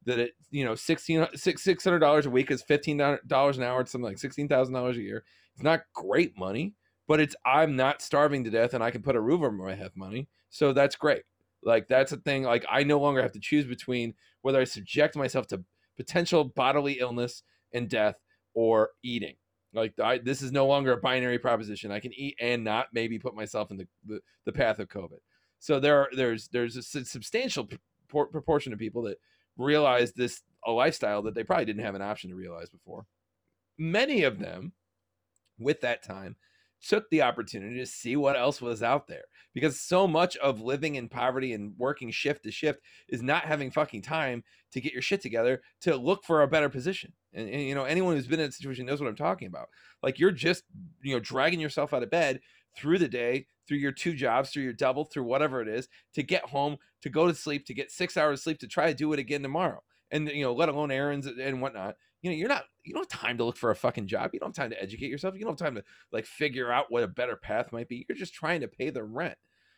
that 0.07 0.19
it 0.19 0.33
you 0.51 0.65
know 0.65 0.75
16 0.75 1.29
six 1.35 1.85
hundred 1.85 1.99
dollars 1.99 2.27
a 2.27 2.31
week 2.31 2.51
is 2.51 2.63
fifteen 2.63 2.97
dollars 3.27 3.59
an 3.59 3.65
hour 3.65 3.81
it's 3.81 3.93
something 3.93 4.09
like 4.09 4.19
sixteen 4.19 4.49
thousand 4.49 4.75
dollars 4.75 4.97
a 4.97 5.03
year. 5.03 5.25
It's 5.55 5.63
not 5.63 5.83
great 5.95 6.39
money 6.39 6.75
but 7.11 7.19
it's 7.19 7.35
i'm 7.45 7.75
not 7.75 8.01
starving 8.01 8.45
to 8.45 8.51
death 8.51 8.73
and 8.73 8.85
i 8.85 8.91
can 8.91 9.03
put 9.03 9.17
a 9.17 9.21
roof 9.21 9.41
over 9.41 9.51
my 9.51 9.75
head 9.75 9.91
money. 9.97 10.29
So 10.49 10.73
that's 10.73 10.97
great. 10.97 11.23
Like 11.63 11.89
that's 11.89 12.13
a 12.13 12.17
thing 12.19 12.45
like 12.45 12.65
i 12.71 12.85
no 12.85 13.01
longer 13.01 13.21
have 13.21 13.33
to 13.33 13.41
choose 13.41 13.67
between 13.67 14.15
whether 14.43 14.61
i 14.61 14.65
subject 14.65 15.17
myself 15.17 15.47
to 15.49 15.65
potential 15.97 16.45
bodily 16.45 16.95
illness 17.01 17.43
and 17.73 17.89
death 17.89 18.15
or 18.55 18.91
eating. 19.03 19.35
Like 19.75 19.99
I, 20.01 20.19
this 20.19 20.41
is 20.41 20.53
no 20.53 20.67
longer 20.67 20.93
a 20.93 20.97
binary 20.97 21.39
proposition. 21.39 21.91
I 21.91 22.01
can 22.01 22.13
eat 22.15 22.37
and 22.41 22.65
not 22.65 22.87
maybe 22.93 23.19
put 23.19 23.35
myself 23.35 23.71
in 23.71 23.77
the, 23.77 23.89
the, 24.07 24.21
the 24.45 24.53
path 24.53 24.79
of 24.79 24.89
covid. 24.89 25.19
So 25.59 25.79
there 25.81 25.99
are 25.99 26.09
there's 26.17 26.49
there's 26.49 26.77
a 26.77 26.83
substantial 26.83 27.69
propor- 28.13 28.31
proportion 28.31 28.73
of 28.73 28.79
people 28.79 29.03
that 29.03 29.19
realize 29.57 30.13
this 30.13 30.43
a 30.67 30.73
lifestyle 30.73 31.23
that 31.23 31.35
they 31.35 31.45
probably 31.45 31.65
didn't 31.65 31.85
have 31.85 31.95
an 31.95 32.03
option 32.03 32.31
to 32.31 32.37
realize 32.37 32.69
before. 32.69 33.07
Many 33.79 34.25
of 34.25 34.39
them 34.39 34.73
with 35.59 35.81
that 35.81 36.03
time 36.03 36.37
took 36.87 37.09
the 37.11 37.23
opportunity 37.23 37.77
to 37.79 37.87
see 37.87 38.17
what 38.17 38.37
else 38.37 38.61
was 38.61 38.83
out 38.83 39.07
there 39.07 39.25
because 39.53 39.81
so 39.81 40.07
much 40.07 40.37
of 40.39 40.63
living 40.63 40.95
in 40.95 41.09
poverty 41.09 41.53
and 41.53 41.75
working 41.77 42.11
shift 42.11 42.43
to 42.43 42.51
shift 42.51 42.81
is 43.09 43.23
not 43.23 43.45
having 43.45 43.71
fucking 43.71 44.03
time 44.03 44.43
to 44.73 44.81
get 44.81 44.93
your 44.93 45.03
shit 45.03 45.21
together 45.21 45.61
to 45.83 45.97
look 45.97 46.25
for 46.25 46.43
a 46.43 46.49
better 46.49 46.69
position. 46.69 47.13
And, 47.35 47.49
and, 47.49 47.63
you 47.63 47.75
know 47.75 47.85
anyone 47.85 48.17
who's 48.17 48.27
been 48.27 48.41
in 48.41 48.49
a 48.49 48.53
situation 48.53 48.87
knows 48.87 49.01
what 49.01 49.09
i'm 49.09 49.17
talking 49.17 49.49
about. 49.49 49.69
Like 50.03 50.19
you're 50.19 50.31
just 50.31 50.65
you 51.03 51.15
know 51.15 51.21
dragging 51.21 51.61
yourself 51.61 51.93
out 51.93 52.03
of 52.03 52.11
bed 52.11 52.41
through 52.77 52.99
the 52.99 53.09
day 53.09 53.47
through 53.67 53.79
your 53.79 53.93
two 53.93 54.15
jobs 54.15 54.51
through 54.51 54.63
your 54.63 54.73
double 54.73 55.05
through 55.05 55.25
whatever 55.25 55.61
it 55.61 55.69
is 55.69 55.89
to 56.15 56.23
get 56.23 56.45
home 56.47 56.77
to 57.03 57.09
go 57.09 57.27
to 57.27 57.35
sleep 57.35 57.67
to 57.67 57.75
get 57.75 57.91
six 57.91 58.17
hours 58.17 58.43
sleep 58.43 58.59
to 58.59 58.69
try 58.69 58.89
to 58.89 58.95
do 58.95 59.13
it 59.13 59.19
again 59.19 59.43
tomorrow 59.43 59.83
and 60.11 60.29
you 60.29 60.43
know 60.43 60.53
let 60.53 60.69
alone 60.69 60.91
errands 60.91 61.27
and 61.27 61.61
whatnot 61.61 61.97
you 62.23 62.31
know, 62.31 62.37
you're 62.37 62.49
not 62.49 62.65
you 62.85 62.93
don't 62.93 63.11
have 63.11 63.21
time 63.21 63.39
to 63.39 63.45
look 63.45 63.57
for 63.57 63.71
a 63.71 63.77
fucking 63.77 64.07
job. 64.07 64.31
You 64.33 64.41
don't 64.41 64.57
have 64.57 64.63
time 64.63 64.71
to 64.71 64.83
educate 64.83 65.11
yourself. 65.11 65.35
You 65.35 65.43
don't 65.43 65.59
have 65.59 65.67
time 65.67 65.75
to 65.77 65.85
like 66.13 66.27
figure 66.27 66.73
out 66.73 66.87
what 66.89 67.03
a 67.03 67.09
better 67.09 67.37
path 67.37 67.73
might 67.73 67.89
be. 67.89 68.05
You're 68.09 68.17
just 68.17 68.35
trying 68.35 68.61
to 68.61 68.69
pay 68.69 68.91
the 68.91 69.05
rent. 69.05 69.37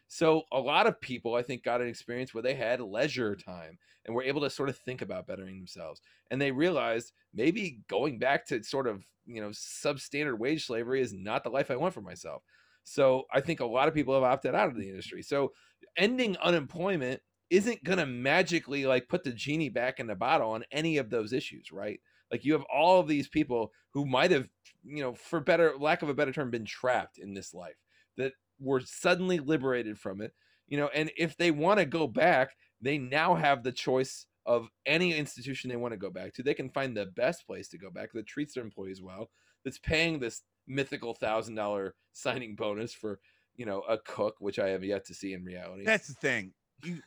So 0.09 0.43
a 0.53 0.61
lot 0.61 0.87
of 0.87 1.01
people 1.01 1.35
I 1.35 1.43
think 1.43 1.63
got 1.63 1.81
an 1.81 1.89
experience 1.89 2.35
where 2.35 2.43
they 2.43 2.55
had 2.55 2.81
leisure 2.81 3.35
time 3.35 3.79
and 4.05 4.15
were 4.15 4.23
able 4.23 4.43
to 4.43 4.51
sort 4.51 4.69
of 4.69 4.77
think 4.77 5.03
about 5.03 5.27
bettering 5.27 5.57
themselves. 5.57 6.01
And 6.31 6.41
they 6.41 6.51
realized 6.51 7.13
maybe 7.33 7.81
going 7.89 8.19
back 8.19 8.47
to 8.47 8.63
sort 8.63 8.87
of, 8.87 9.05
you 9.25 9.41
know, 9.41 9.51
substandard 9.51 10.39
wage 10.39 10.67
slavery 10.67 11.01
is 11.01 11.15
not 11.15 11.45
the 11.45 11.51
life 11.51 11.71
I 11.71 11.77
want 11.77 11.95
for 11.95 12.03
myself. 12.03 12.43
So 12.85 13.25
I 13.33 13.41
think 13.41 13.61
a 13.61 13.67
lot 13.67 13.89
of 13.89 13.95
people 13.95 14.15
have 14.15 14.23
opted 14.23 14.55
out 14.55 14.69
of 14.69 14.77
the 14.77 14.89
industry. 14.89 15.23
So 15.23 15.53
ending 15.97 16.37
unemployment 16.39 17.21
isn't 17.51 17.85
going 17.85 17.99
to 17.99 18.07
magically 18.07 18.87
like 18.87 19.09
put 19.09 19.25
the 19.25 19.33
genie 19.33 19.69
back 19.69 20.01
in 20.01 20.07
the 20.07 20.15
bottle 20.15 20.53
on 20.53 20.65
any 20.73 20.97
of 20.97 21.11
those 21.11 21.33
issues, 21.33 21.71
right? 21.71 22.01
Like 22.31 22.45
you 22.45 22.55
have 22.55 22.65
all 22.73 22.99
of 22.99 23.09
these 23.09 23.29
people 23.29 23.73
who 23.93 24.07
might 24.07 24.31
have, 24.31 24.49
you 24.83 25.03
know, 25.03 25.15
for 25.15 25.39
better 25.39 25.75
lack 25.79 26.03
of 26.03 26.09
a 26.09 26.15
better 26.15 26.33
term, 26.33 26.51
been 26.51 26.65
trapped 26.65 27.19
in 27.19 27.35
this 27.35 27.53
life 27.53 27.77
that 28.17 28.33
were 28.59 28.81
suddenly 28.81 29.39
liberated 29.39 29.99
from 29.99 30.23
it. 30.23 30.33
You 30.67 30.79
know, 30.79 30.89
and 30.95 31.11
if 31.19 31.37
they 31.37 31.51
want 31.51 31.79
to 31.79 31.85
go 31.85 32.07
back, 32.07 32.57
they 32.81 32.97
now 32.97 33.35
have 33.35 33.63
the 33.63 33.73
choice 33.73 34.27
of 34.47 34.69
any 34.87 35.15
institution 35.15 35.69
they 35.69 35.77
want 35.77 35.93
to 35.93 35.99
go 35.99 36.11
back 36.11 36.33
to. 36.35 36.43
They 36.43 36.55
can 36.55 36.71
find 36.71 36.97
the 36.97 37.07
best 37.07 37.47
place 37.47 37.69
to 37.69 37.79
go 37.79 37.91
back 37.91 38.13
that 38.13 38.27
treats 38.27 38.55
their 38.55 38.65
employees 38.65 39.03
well, 39.03 39.31
that's 39.65 39.79
paying 39.79 40.19
this 40.19 40.43
mythical 40.67 41.15
thousand 41.15 41.55
dollar 41.55 41.95
signing 42.13 42.55
bonus 42.55 42.93
for 42.93 43.21
you 43.57 43.67
know 43.67 43.81
a 43.89 43.99
cook, 43.99 44.37
which 44.39 44.59
I 44.59 44.69
have 44.71 44.85
yet 44.85 45.07
to 45.07 45.15
see 45.15 45.33
in 45.33 45.45
reality. 45.45 45.85
That's 45.85 46.09
the 46.09 46.15
thing. 46.15 46.53
You, 46.85 47.01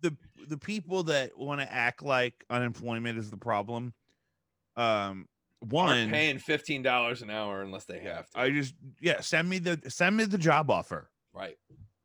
the 0.00 0.16
the 0.48 0.58
people 0.58 1.04
that 1.04 1.36
want 1.36 1.60
to 1.60 1.72
act 1.72 2.02
like 2.02 2.44
unemployment 2.48 3.18
is 3.18 3.30
the 3.30 3.36
problem 3.36 3.92
um 4.76 5.26
one 5.68 5.90
Aren't 5.90 6.10
paying 6.10 6.38
fifteen 6.38 6.82
dollars 6.82 7.20
an 7.20 7.30
hour 7.30 7.60
unless 7.60 7.84
they 7.84 7.98
have 8.00 8.30
to. 8.30 8.40
I 8.40 8.50
just 8.50 8.74
yeah, 9.00 9.20
send 9.20 9.48
me 9.48 9.58
the 9.58 9.78
send 9.88 10.16
me 10.16 10.24
the 10.24 10.38
job 10.38 10.70
offer. 10.70 11.10
Right. 11.34 11.56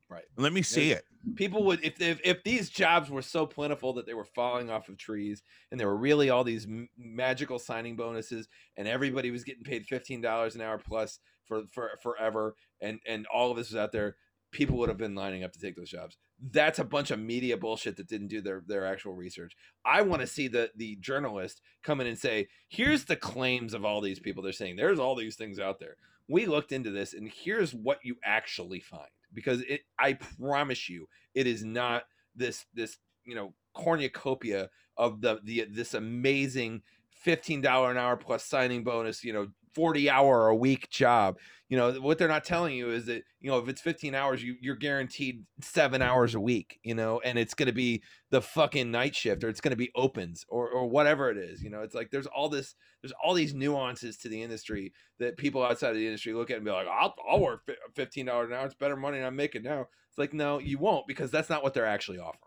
Right. 0.09 0.23
Let 0.37 0.53
me 0.53 0.61
see 0.61 0.91
it. 0.91 1.03
People 1.35 1.63
would 1.63 1.83
if 1.83 1.99
if 1.99 2.19
if 2.23 2.43
these 2.43 2.69
jobs 2.69 3.09
were 3.09 3.23
so 3.23 3.47
plentiful 3.47 3.93
that 3.93 4.05
they 4.05 4.13
were 4.13 4.25
falling 4.25 4.69
off 4.69 4.87
of 4.87 4.97
trees 4.97 5.41
and 5.71 5.79
there 5.79 5.87
were 5.87 5.97
really 5.97 6.29
all 6.29 6.43
these 6.43 6.65
m- 6.65 6.89
magical 6.95 7.57
signing 7.57 7.95
bonuses 7.95 8.47
and 8.77 8.87
everybody 8.87 9.31
was 9.31 9.43
getting 9.43 9.63
paid 9.63 9.85
fifteen 9.87 10.21
dollars 10.21 10.53
an 10.53 10.61
hour 10.61 10.77
plus 10.77 11.19
for 11.47 11.63
for 11.73 11.91
forever 12.03 12.55
and 12.81 12.99
and 13.07 13.25
all 13.33 13.49
of 13.49 13.57
this 13.57 13.71
was 13.71 13.77
out 13.77 13.91
there, 13.91 14.15
people 14.51 14.77
would 14.77 14.89
have 14.89 14.99
been 14.99 15.15
lining 15.15 15.43
up 15.43 15.51
to 15.53 15.59
take 15.59 15.75
those 15.75 15.89
jobs 15.89 16.17
that's 16.51 16.79
a 16.79 16.83
bunch 16.83 17.11
of 17.11 17.19
media 17.19 17.57
bullshit 17.57 17.97
that 17.97 18.07
didn't 18.07 18.27
do 18.27 18.41
their 18.41 18.61
their 18.67 18.85
actual 18.85 19.13
research. 19.13 19.55
I 19.85 20.01
want 20.01 20.21
to 20.21 20.27
see 20.27 20.47
the 20.47 20.71
the 20.75 20.97
journalist 20.97 21.61
come 21.83 22.01
in 22.01 22.07
and 22.07 22.17
say, 22.17 22.47
"Here's 22.67 23.05
the 23.05 23.15
claims 23.15 23.73
of 23.73 23.85
all 23.85 24.01
these 24.01 24.19
people. 24.19 24.43
They're 24.43 24.51
saying 24.51 24.75
there's 24.75 24.99
all 24.99 25.15
these 25.15 25.35
things 25.35 25.59
out 25.59 25.79
there. 25.79 25.95
We 26.27 26.45
looked 26.45 26.71
into 26.71 26.91
this, 26.91 27.13
and 27.13 27.31
here's 27.33 27.73
what 27.73 27.99
you 28.03 28.17
actually 28.23 28.81
find." 28.81 29.09
Because 29.35 29.61
it, 29.61 29.81
I 29.99 30.13
promise 30.13 30.89
you, 30.89 31.07
it 31.33 31.45
is 31.45 31.63
not 31.63 32.03
this 32.35 32.65
this 32.73 32.97
you 33.25 33.35
know 33.35 33.53
cornucopia 33.73 34.69
of 34.97 35.21
the 35.21 35.39
the 35.43 35.67
this 35.69 35.93
amazing 35.93 36.81
fifteen 37.09 37.61
dollar 37.61 37.91
an 37.91 37.97
hour 37.97 38.15
plus 38.17 38.43
signing 38.43 38.83
bonus, 38.83 39.23
you 39.23 39.33
know, 39.33 39.47
forty 39.75 40.09
hour 40.09 40.47
a 40.47 40.55
week 40.55 40.89
job 40.89 41.37
you 41.69 41.77
know 41.77 41.93
what 41.93 42.17
they're 42.17 42.27
not 42.27 42.43
telling 42.43 42.75
you 42.75 42.91
is 42.91 43.05
that 43.05 43.23
you 43.39 43.49
know 43.49 43.57
if 43.57 43.67
it's 43.67 43.81
15 43.81 44.13
hours 44.13 44.43
you, 44.43 44.55
you're 44.61 44.75
guaranteed 44.75 45.45
seven 45.61 46.01
hours 46.01 46.35
a 46.35 46.39
week 46.39 46.79
you 46.83 46.93
know 46.93 47.19
and 47.21 47.39
it's 47.39 47.53
going 47.53 47.67
to 47.67 47.73
be 47.73 48.03
the 48.29 48.41
fucking 48.41 48.91
night 48.91 49.15
shift 49.15 49.43
or 49.43 49.49
it's 49.49 49.61
going 49.61 49.71
to 49.71 49.77
be 49.77 49.91
opens 49.95 50.45
or, 50.47 50.69
or 50.69 50.87
whatever 50.87 51.29
it 51.29 51.37
is 51.37 51.63
you 51.63 51.69
know 51.69 51.81
it's 51.81 51.95
like 51.95 52.11
there's 52.11 52.27
all 52.27 52.49
this 52.49 52.75
there's 53.01 53.13
all 53.23 53.33
these 53.33 53.53
nuances 53.53 54.17
to 54.17 54.29
the 54.29 54.41
industry 54.41 54.93
that 55.19 55.37
people 55.37 55.63
outside 55.63 55.89
of 55.89 55.95
the 55.95 56.05
industry 56.05 56.33
look 56.33 56.51
at 56.51 56.57
and 56.57 56.65
be 56.65 56.71
like 56.71 56.87
i'll, 56.87 57.15
I'll 57.29 57.39
work 57.39 57.67
$15 57.95 58.21
an 58.21 58.53
hour 58.53 58.65
it's 58.65 58.75
better 58.75 58.95
money 58.95 59.17
than 59.17 59.27
i'm 59.27 59.35
making 59.35 59.63
now. 59.63 59.87
It's 60.09 60.17
like 60.17 60.33
no 60.33 60.59
you 60.59 60.77
won't 60.77 61.07
because 61.07 61.31
that's 61.31 61.49
not 61.49 61.63
what 61.63 61.73
they're 61.73 61.85
actually 61.85 62.19
offering. 62.19 62.39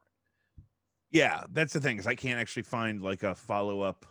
Yeah 1.11 1.45
that's 1.53 1.73
the 1.73 1.81
thing 1.81 1.99
is 1.99 2.07
i 2.07 2.15
can't 2.15 2.39
actually 2.39 2.63
find 2.63 3.03
like 3.03 3.23
a 3.23 3.35
follow-up 3.35 4.07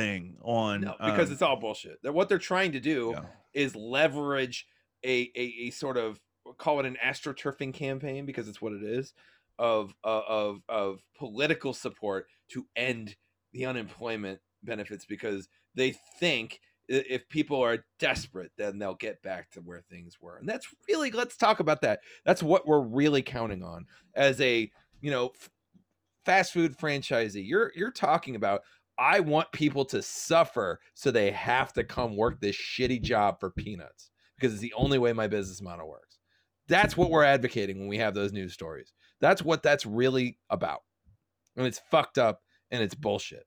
thing 0.00 0.36
on 0.42 0.82
no, 0.82 0.94
because 0.98 1.28
um, 1.28 1.32
it's 1.32 1.42
all 1.42 1.56
bullshit. 1.56 2.02
That 2.02 2.12
what 2.12 2.28
they're 2.28 2.38
trying 2.38 2.72
to 2.72 2.80
do 2.80 3.12
yeah. 3.14 3.22
is 3.52 3.76
leverage 3.76 4.66
a, 5.04 5.30
a, 5.36 5.54
a 5.66 5.70
sort 5.70 5.96
of 5.96 6.20
call 6.58 6.80
it 6.80 6.86
an 6.86 6.96
astroturfing 7.04 7.74
campaign 7.74 8.26
because 8.26 8.48
it's 8.48 8.60
what 8.60 8.72
it 8.72 8.82
is 8.82 9.12
of 9.58 9.94
uh, 10.04 10.22
of 10.26 10.62
of 10.68 11.02
political 11.16 11.74
support 11.74 12.26
to 12.48 12.66
end 12.76 13.16
the 13.52 13.66
unemployment 13.66 14.40
benefits 14.62 15.04
because 15.04 15.48
they 15.74 15.94
think 16.18 16.60
if 16.88 17.28
people 17.28 17.62
are 17.62 17.84
desperate 17.98 18.50
then 18.58 18.78
they'll 18.78 18.94
get 18.94 19.22
back 19.22 19.50
to 19.50 19.60
where 19.60 19.80
things 19.80 20.18
were 20.20 20.36
and 20.38 20.48
that's 20.48 20.66
really 20.88 21.10
let's 21.10 21.36
talk 21.36 21.60
about 21.60 21.82
that 21.82 22.00
that's 22.24 22.42
what 22.42 22.66
we're 22.66 22.80
really 22.80 23.22
counting 23.22 23.62
on 23.62 23.86
as 24.14 24.40
a 24.40 24.70
you 25.00 25.10
know 25.10 25.30
f- 25.34 25.50
fast 26.24 26.52
food 26.52 26.76
franchisee 26.76 27.46
you're 27.46 27.72
you're 27.76 27.92
talking 27.92 28.34
about 28.34 28.62
I 29.00 29.20
want 29.20 29.50
people 29.50 29.86
to 29.86 30.02
suffer 30.02 30.78
so 30.94 31.10
they 31.10 31.30
have 31.30 31.72
to 31.72 31.82
come 31.84 32.16
work 32.16 32.38
this 32.38 32.54
shitty 32.54 33.00
job 33.00 33.40
for 33.40 33.50
peanuts 33.50 34.10
because 34.36 34.52
it's 34.52 34.60
the 34.60 34.74
only 34.74 34.98
way 34.98 35.14
my 35.14 35.26
business 35.26 35.62
model 35.62 35.88
works. 35.88 36.18
That's 36.68 36.96
what 36.96 37.10
we're 37.10 37.24
advocating 37.24 37.78
when 37.78 37.88
we 37.88 37.96
have 37.96 38.14
those 38.14 38.32
news 38.32 38.52
stories. 38.52 38.92
That's 39.20 39.42
what 39.42 39.62
that's 39.62 39.86
really 39.86 40.38
about. 40.50 40.80
And 41.56 41.66
it's 41.66 41.80
fucked 41.90 42.18
up 42.18 42.42
and 42.70 42.82
it's 42.82 42.94
bullshit. 42.94 43.46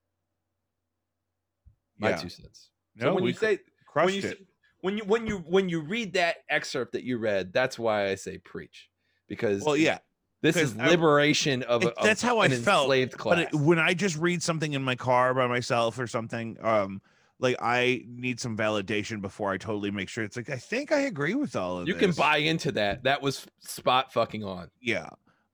My 1.99 2.09
yeah. 2.09 2.15
two 2.17 2.29
cents. 2.29 2.69
So 2.97 3.05
no, 3.05 3.15
when 3.15 3.23
you 3.23 3.33
say 3.33 3.59
when 3.93 4.13
you 4.13 4.21
say, 4.21 4.35
when 4.81 4.97
you 4.97 5.03
when 5.05 5.27
you 5.27 5.37
when 5.47 5.69
you 5.69 5.81
read 5.81 6.13
that 6.13 6.37
excerpt 6.49 6.93
that 6.93 7.03
you 7.03 7.19
read, 7.19 7.53
that's 7.53 7.77
why 7.77 8.09
I 8.09 8.15
say 8.15 8.39
preach. 8.39 8.89
Because 9.29 9.63
well, 9.63 9.77
yeah, 9.77 9.99
this 10.43 10.57
is 10.57 10.75
liberation 10.75 11.63
I, 11.63 11.67
of, 11.67 11.83
it, 11.83 11.93
of, 11.97 12.03
that's 12.03 12.21
how 12.21 12.39
I 12.39 12.49
felt. 12.49 12.89
Class. 12.89 13.13
But 13.23 13.39
it, 13.39 13.55
when 13.55 13.79
I 13.79 13.93
just 13.93 14.17
read 14.17 14.43
something 14.43 14.73
in 14.73 14.83
my 14.83 14.95
car 14.95 15.33
by 15.33 15.47
myself 15.47 15.97
or 15.97 16.05
something, 16.05 16.57
um, 16.61 17.01
like 17.39 17.55
I 17.61 18.03
need 18.07 18.39
some 18.41 18.57
validation 18.57 19.21
before 19.21 19.51
I 19.51 19.57
totally 19.57 19.89
make 19.89 20.09
sure 20.09 20.23
it's 20.23 20.35
like 20.35 20.49
I 20.49 20.57
think 20.57 20.91
I 20.91 21.01
agree 21.01 21.33
with 21.33 21.55
all 21.55 21.79
of 21.79 21.85
this. 21.85 21.93
you 21.93 21.99
this. 21.99 22.15
can 22.15 22.21
buy 22.21 22.37
into 22.37 22.73
that. 22.73 23.03
That 23.03 23.21
was 23.21 23.47
spot 23.61 24.11
fucking 24.11 24.43
on. 24.43 24.69
Yeah. 24.81 25.09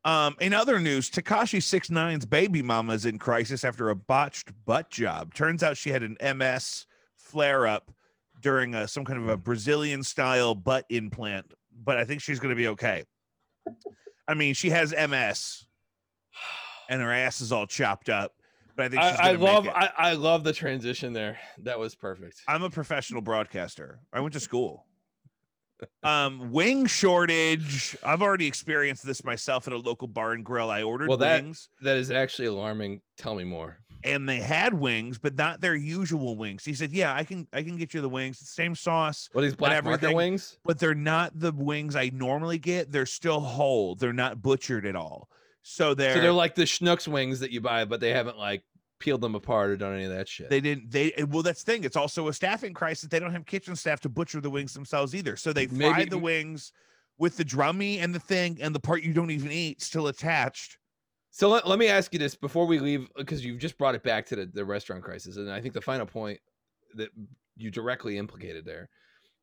Um, 0.06 0.36
in 0.40 0.54
other 0.54 0.80
news, 0.80 1.10
Tekashi 1.12 1.62
Six 1.62 1.92
Nine's 1.92 2.26
baby 2.26 2.64
mama 2.64 2.94
is 2.94 3.06
in 3.06 3.20
crisis 3.20 3.64
after 3.64 3.90
a 3.90 3.96
botched 3.96 4.52
butt 4.66 4.90
job. 4.90 5.36
Turns 5.36 5.62
out 5.62 5.78
she 5.78 5.92
had 5.92 6.02
an 6.02 6.18
MS 6.38 6.88
flare 7.16 7.68
up 7.68 7.92
during 8.42 8.74
a, 8.74 8.88
some 8.88 9.06
kind 9.06 9.22
of 9.22 9.30
a 9.30 9.38
Brazilian 9.38 10.02
style 10.02 10.56
butt 10.56 10.86
implant, 10.90 11.54
but 11.84 11.98
I 11.98 12.06
think 12.06 12.22
she's 12.22 12.40
going 12.40 12.50
to 12.50 12.56
be 12.56 12.70
okay. 12.70 13.04
I 14.30 14.36
mean, 14.36 14.54
she 14.54 14.70
has 14.70 14.94
MS, 14.94 15.66
and 16.88 17.02
her 17.02 17.12
ass 17.12 17.42
is 17.42 17.52
all 17.52 17.66
chopped 17.66 18.10
up. 18.10 18.36
But 18.76 18.86
I 18.86 18.90
think 18.90 19.02
I, 19.02 19.30
I 19.30 19.32
love 19.32 19.68
I, 19.68 19.90
I 19.98 20.14
love 20.14 20.44
the 20.44 20.54
transition 20.54 21.14
there. 21.14 21.40
That 21.64 21.80
was 21.80 21.96
perfect. 21.96 22.44
I'm 22.48 22.62
a 22.62 22.70
professional 22.70 23.24
broadcaster. 23.24 24.00
I 24.14 24.20
went 24.20 24.34
to 24.34 24.40
school. 24.40 24.86
um, 26.04 26.52
wing 26.52 26.86
shortage. 26.86 27.98
I've 28.04 28.22
already 28.22 28.46
experienced 28.46 29.04
this 29.04 29.24
myself 29.24 29.66
at 29.66 29.74
a 29.74 29.78
local 29.78 30.08
bar 30.08 30.34
and 30.34 30.46
grill. 30.46 30.70
I 30.70 30.84
ordered 30.84 31.10
well, 31.10 31.18
that, 31.18 31.44
wings. 31.44 31.70
That 31.82 31.98
is 31.98 32.12
actually 32.12 32.50
alarming. 32.50 33.02
Tell 33.18 33.34
me 33.34 33.46
more 33.46 33.80
and 34.04 34.28
they 34.28 34.38
had 34.38 34.74
wings, 34.74 35.18
but 35.18 35.36
not 35.36 35.62
their 35.62 35.76
usual 35.76 36.36
wings. 36.36 36.64
He 36.64 36.74
said, 36.74 36.92
"Yeah, 36.92 37.14
I 37.14 37.24
can, 37.24 37.48
I 37.54 37.64
can 37.64 37.78
get 37.78 37.94
you 37.94 38.02
the 38.02 38.10
wings, 38.10 38.40
same 38.40 38.76
sauce. 38.76 39.30
What 39.34 39.42
these 39.42 39.56
black 39.56 39.84
market 39.84 40.14
wings? 40.14 40.58
But 40.64 40.80
they're 40.80 40.96
not 40.96 41.40
the 41.40 41.52
wings 41.52 41.96
I 41.96 42.12
normally 42.14 42.58
get. 42.58 42.92
They're 42.92 43.06
still 43.06 43.40
whole. 43.40 43.96
They're 43.96 44.14
not 44.14 44.42
butchered 44.42 44.86
at 44.86 44.96
all. 44.96 45.30
So 45.62 45.94
they're 45.94 46.16
so 46.16 46.22
they're 46.22 46.32
like 46.32 46.56
the 46.56 46.64
schnooks 46.64 47.08
wings 47.08 47.40
that 47.42 47.52
you 47.52 47.62
buy, 47.62 47.86
but 47.86 48.00
they 48.00 48.12
haven't 48.12 48.38
like 48.38 48.64
peeled 49.00 49.22
them 49.22 49.36
apart 49.36 49.70
or 49.70 49.78
done 49.78 49.94
any 49.94 50.06
of 50.06 50.12
that 50.12 50.28
shit. 50.28 50.50
They 50.50 50.62
didn't. 50.62 50.92
They 50.92 51.14
well, 51.30 51.44
that's 51.44 51.64
the 51.64 51.72
thing. 51.72 51.84
It's 51.84 51.98
also 51.98 52.28
a 52.28 52.34
staffing 52.34 52.74
crisis. 52.74 53.10
They 53.10 53.20
don't 53.20 53.32
have 53.32 53.46
kitchen 53.46 53.76
staff 53.76 54.00
to 54.02 54.10
butcher 54.10 54.42
the 54.42 54.50
wings 54.50 54.74
themselves 54.74 55.14
either. 55.14 55.36
So 55.36 55.54
they 55.54 55.68
fry 55.68 55.98
Maybe, 55.98 56.10
the 56.10 56.18
wings 56.18 56.72
with 57.20 57.38
the 57.38 57.46
drummy 57.46 58.02
and 58.02 58.16
the 58.16 58.20
thing 58.20 58.58
and 58.62 58.74
the 58.74 58.80
part 58.80 59.04
you 59.04 59.14
don't 59.14 59.30
even 59.30 59.52
eat 59.52 59.82
still 59.82 60.08
attached 60.08 60.79
so 61.32 61.50
let, 61.50 61.68
let 61.68 61.80
me 61.80 61.88
ask 61.88 62.12
you 62.14 62.20
this 62.20 62.36
before 62.36 62.66
we 62.66 62.80
leave, 62.80 63.04
uh, 63.16 63.20
because 63.20 63.44
you've 63.46 63.60
just 63.60 63.78
brought 63.78 63.96
it 63.96 64.04
back 64.04 64.26
to 64.28 64.36
the, 64.36 64.46
the 64.46 64.66
restaurant 64.66 65.04
crisis. 65.04 65.38
And 65.38 65.52
I 65.52 65.62
think 65.62 65.74
the 65.74 65.82
final 65.82 66.06
point 66.06 66.40
that 66.96 67.10
you 67.56 67.70
directly 67.72 68.18
implicated 68.18 68.66
there 68.66 68.90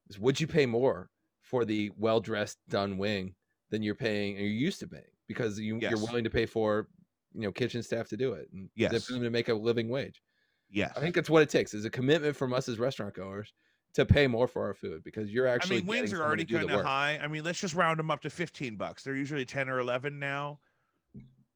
is 0.09 0.19
would 0.19 0.41
you 0.41 0.47
pay 0.47 0.67
more 0.67 1.11
for 1.43 1.65
the 1.65 1.91
well 1.97 2.21
dressed 2.21 2.59
done 2.69 2.99
wing 2.99 3.35
than 3.71 3.83
you're 3.83 3.95
paying 3.95 4.37
or 4.37 4.41
you're 4.41 4.49
used 4.49 4.81
to 4.81 4.89
paying 4.89 5.05
because 5.29 5.59
you, 5.59 5.79
Yes. 5.81 5.91
you're 5.91 6.01
willing 6.01 6.25
to 6.25 6.31
pay 6.31 6.47
for 6.47 6.89
you 7.35 7.43
know 7.43 7.53
kitchen 7.53 7.83
staff 7.83 8.09
to 8.09 8.17
do 8.17 8.33
it 8.33 8.49
and 8.53 8.69
Yes. 8.75 9.07
for 9.07 9.13
them 9.13 9.23
to 9.23 9.31
make 9.31 9.49
a 9.49 9.55
living 9.55 9.89
wage. 9.89 10.23
Yeah, 10.71 10.91
I 10.97 11.01
think 11.01 11.15
that's 11.15 11.31
what 11.31 11.43
it 11.43 11.51
takes 11.51 11.75
is 11.75 11.85
a 11.85 11.91
commitment 11.91 12.35
from 12.35 12.53
us 12.53 12.69
as 12.69 12.79
restaurant 12.81 13.15
goers 13.15 13.53
to 13.95 14.05
pay 14.05 14.27
more 14.27 14.49
for 14.49 14.65
our 14.65 14.75
food 14.75 15.05
because 15.05 15.31
you're 15.33 15.49
I 15.49 15.53
actually 15.55 15.77
mean, 15.77 15.87
wings 15.87 16.13
are 16.13 16.23
already 16.23 16.45
to 16.45 16.49
do 16.53 16.59
the 16.59 16.67
kind 16.67 16.81
of 16.81 16.85
high. 16.85 17.19
I 17.23 17.29
mean, 17.29 17.45
let's 17.45 17.61
just 17.61 17.75
round 17.75 17.99
them 18.01 18.11
up 18.11 18.21
to 18.23 18.31
15 18.31 18.77
bucks. 18.77 19.05
They're 19.05 19.15
usually 19.15 19.45
10 19.45 19.69
or 19.69 19.79
11 19.79 20.19
now. 20.19 20.59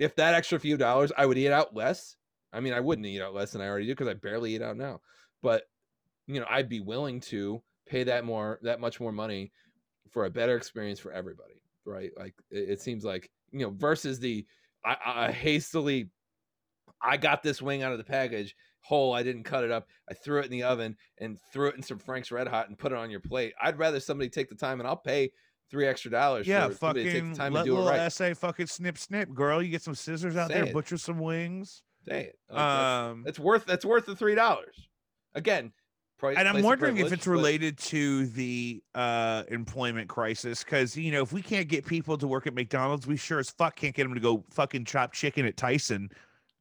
If 0.01 0.16
that 0.16 0.35
extra 0.35 0.59
few 0.59 0.77
dollars, 0.77 1.12
I 1.16 1.27
would 1.27 1.39
eat 1.39 1.52
out 1.52 1.77
less. 1.77 2.16
I 2.52 2.60
mean, 2.60 2.72
I 2.72 2.81
wouldn't 2.81 3.06
eat 3.06 3.20
out 3.20 3.35
less 3.35 3.52
than 3.52 3.60
I 3.60 3.68
already 3.68 3.86
do 3.86 3.93
because 3.93 4.09
I 4.09 4.14
barely 4.14 4.56
eat 4.56 4.62
out 4.62 4.77
now. 4.77 5.01
But 5.43 5.64
you 6.27 6.40
know, 6.40 6.47
I'd 6.48 6.68
be 6.68 6.81
willing 6.81 7.20
to 7.20 7.62
pay 7.86 8.05
that 8.05 8.24
more, 8.24 8.59
that 8.62 8.81
much 8.81 8.98
more 8.98 9.12
money 9.12 9.52
for 10.10 10.24
a 10.24 10.31
better 10.31 10.56
experience 10.56 10.98
for 10.98 11.12
everybody, 11.12 11.62
right? 11.85 12.10
Like 12.16 12.35
it, 12.51 12.70
it 12.70 12.81
seems 12.81 13.05
like 13.05 13.31
you 13.52 13.60
know, 13.60 13.70
versus 13.70 14.18
the 14.18 14.47
I, 14.85 14.97
I 15.05 15.32
hastily, 15.32 16.10
I 17.02 17.16
got 17.16 17.43
this 17.43 17.60
wing 17.60 17.82
out 17.82 17.93
of 17.93 17.98
the 17.98 18.05
package 18.05 18.56
whole. 18.81 19.12
I 19.12 19.22
didn't 19.22 19.44
cut 19.44 19.64
it 19.64 19.70
up. 19.70 19.86
I 20.10 20.14
threw 20.14 20.40
it 20.40 20.47
in 20.47 20.51
the 20.51 20.62
oven 20.62 20.97
and 21.18 21.39
threw 21.52 21.68
it 21.68 21.77
in 21.77 21.82
some 21.82 21.98
Frank's 21.98 22.32
Red 22.32 22.48
Hot 22.48 22.68
and 22.68 22.78
put 22.78 22.93
it 22.93 22.98
on 22.98 23.10
your 23.10 23.20
plate. 23.20 23.52
I'd 23.62 23.78
rather 23.78 24.01
somebody 24.01 24.31
take 24.31 24.48
the 24.48 24.55
time, 24.55 24.81
and 24.81 24.89
I'll 24.89 24.97
pay 24.97 25.32
three 25.70 25.86
extra 25.86 26.10
dollars. 26.10 26.47
Yeah, 26.47 26.68
for 26.68 26.74
somebody 26.74 27.05
to 27.05 27.10
take 27.10 27.20
fucking 27.20 27.32
the 27.32 27.38
time 27.38 27.52
let 27.52 27.60
to 27.62 27.66
do 27.66 27.72
it 27.72 27.78
little 27.78 27.90
right. 27.90 28.01
essay 28.01 28.34
fucking 28.34 28.66
snip 28.66 28.98
snip, 28.98 29.32
girl. 29.34 29.62
You 29.62 29.70
get 29.70 29.82
some 29.82 29.94
scissors 29.94 30.36
out 30.36 30.48
Say 30.48 30.55
there, 30.55 30.64
it. 30.64 30.72
butcher 30.72 30.98
some 30.98 31.18
wings. 31.18 31.82
Say 32.09 32.24
it. 32.24 32.38
Like, 32.51 32.60
Um, 32.60 33.22
That's 33.24 33.38
worth 33.38 33.66
that's 33.66 33.84
worth 33.84 34.06
the 34.06 34.16
three 34.16 34.34
dollars. 34.34 34.88
Again, 35.34 35.72
price. 36.18 36.36
and 36.38 36.48
I'm 36.48 36.62
wondering 36.62 36.97
if 36.97 37.12
it's 37.12 37.26
but 37.26 37.30
related 37.30 37.78
to 37.78 38.26
the 38.26 38.82
uh, 38.94 39.44
employment 39.48 40.09
crisis 40.09 40.64
because 40.64 40.97
you 40.97 41.12
know 41.12 41.22
if 41.22 41.32
we 41.32 41.42
can't 41.42 41.68
get 41.68 41.86
people 41.86 42.18
to 42.18 42.26
work 42.26 42.47
at 42.47 42.55
McDonald's, 42.55 43.06
we 43.06 43.16
sure 43.16 43.38
as 43.38 43.51
fuck 43.51 43.76
can't 43.76 43.94
get 43.94 44.05
them 44.05 44.14
to 44.14 44.20
go 44.20 44.44
fucking 44.51 44.84
chop 44.84 45.12
chicken 45.12 45.47
at 45.47 45.56
Tyson 45.56 46.10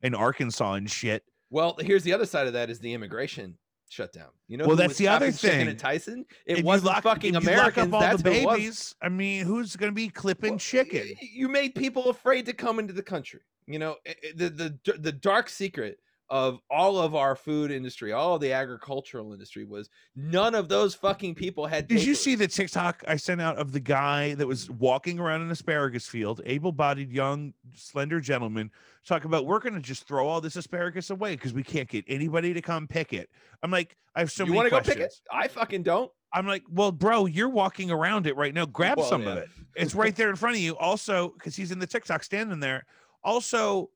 in 0.02 0.14
Arkansas 0.14 0.74
and 0.74 0.90
shit. 0.90 1.24
Well, 1.50 1.76
here's 1.80 2.04
the 2.04 2.14
other 2.14 2.26
side 2.28 2.48
of 2.48 2.54
that 2.54 2.70
is 2.70 2.80
the 2.80 2.94
immigration 2.94 3.58
shutdown. 3.90 4.30
You 4.48 4.58
know, 4.58 4.68
Well, 4.68 4.76
that's 4.76 4.98
the 4.98 5.08
other 5.10 5.32
chicken 5.32 5.60
thing. 5.60 5.68
At 5.70 5.80
Tyson, 5.80 6.26
it 6.46 6.64
wasn't 6.64 6.88
lock- 6.94 7.04
fucking 7.04 7.36
if 7.36 7.44
you 7.44 7.50
lock 7.50 7.58
Americans. 7.78 7.88
Up 7.88 7.94
all 7.94 8.00
that's 8.00 8.22
the 8.24 8.46
was. 8.46 8.58
babies. 8.58 8.96
I 9.02 9.10
mean, 9.10 9.46
who's 9.46 9.76
gonna 9.76 9.92
be 9.92 10.10
clipping 10.10 10.52
Well, 10.52 10.60
chicken? 10.60 11.08
You 11.22 11.50
made 11.50 11.76
people 11.76 12.10
afraid 12.10 12.46
to 12.46 12.54
come 12.54 12.80
into 12.80 12.94
the 12.94 13.04
country. 13.04 13.42
You 13.68 13.80
know, 13.80 13.98
i- 14.08 14.10
i- 14.24 14.32
the 14.36 14.50
the 14.86 14.94
the 14.98 15.12
dark 15.12 15.50
secret 15.50 16.00
of 16.30 16.60
all 16.70 17.00
of 17.00 17.16
our 17.16 17.36
food 17.36 17.72
industry, 17.72 18.12
all 18.12 18.38
the 18.38 18.54
agricultural 18.54 19.34
industry 19.34 19.66
was 19.66 19.90
none 20.16 20.54
of 20.54 20.70
those 20.70 20.94
fucking 20.94 21.34
people 21.36 21.66
had. 21.66 21.88
Did 21.88 22.04
you 22.04 22.14
see 22.14 22.36
the 22.36 22.48
TikTok 22.48 23.04
I 23.08 23.16
sent 23.16 23.42
out 23.42 23.58
of 23.58 23.72
the 23.72 23.80
guy 23.80 24.36
that 24.36 24.48
was 24.48 24.70
walking 24.70 25.20
around 25.20 25.42
an 25.42 25.50
asparagus 25.50 26.08
field, 26.08 26.42
able-bodied, 26.46 27.12
young, 27.12 27.54
slender 27.74 28.20
gentleman, 28.20 28.70
talking 29.08 29.28
about 29.28 29.46
we're 29.48 29.60
going 29.60 29.74
to 29.74 29.80
just 29.80 30.08
throw 30.08 30.28
all 30.28 30.40
this 30.40 30.56
asparagus 30.56 31.10
away 31.10 31.36
because 31.36 31.54
we 31.54 31.64
can't 31.64 31.90
get 31.90 32.06
anybody 32.08 32.54
to 32.54 32.62
come 32.62 32.88
pick 32.88 33.12
it. 33.14 33.30
I'm 33.64 33.72
like, 33.72 33.96
I 34.16 34.20
have 34.20 34.32
so 34.32 34.44
you 34.44 34.52
many 34.52 34.70
want 34.70 34.86
to 34.86 34.92
go 34.92 34.96
pick 34.96 35.04
it? 35.04 35.14
I 35.32 35.48
fucking 35.48 35.84
don't. 35.84 36.12
I'm 36.32 36.46
like, 36.46 36.64
well, 36.70 36.92
bro, 36.92 37.26
you're 37.26 37.50
walking 37.50 37.90
around 37.90 38.28
it 38.28 38.36
right 38.36 38.54
now. 38.54 38.68
Grab 38.68 38.98
Well, 38.98 39.08
some 39.08 39.26
of 39.26 39.38
it. 39.38 39.50
It's 39.76 39.96
right 39.96 40.16
there 40.16 40.30
in 40.30 40.36
front 40.36 40.58
of 40.58 40.62
you. 40.62 40.78
Also, 40.78 41.30
because 41.30 41.56
he's 41.56 41.72
in 41.72 41.80
the 41.80 41.88
TikTok 41.88 42.24
standing 42.24 42.60
there. 42.60 42.86
Also, 43.24 43.90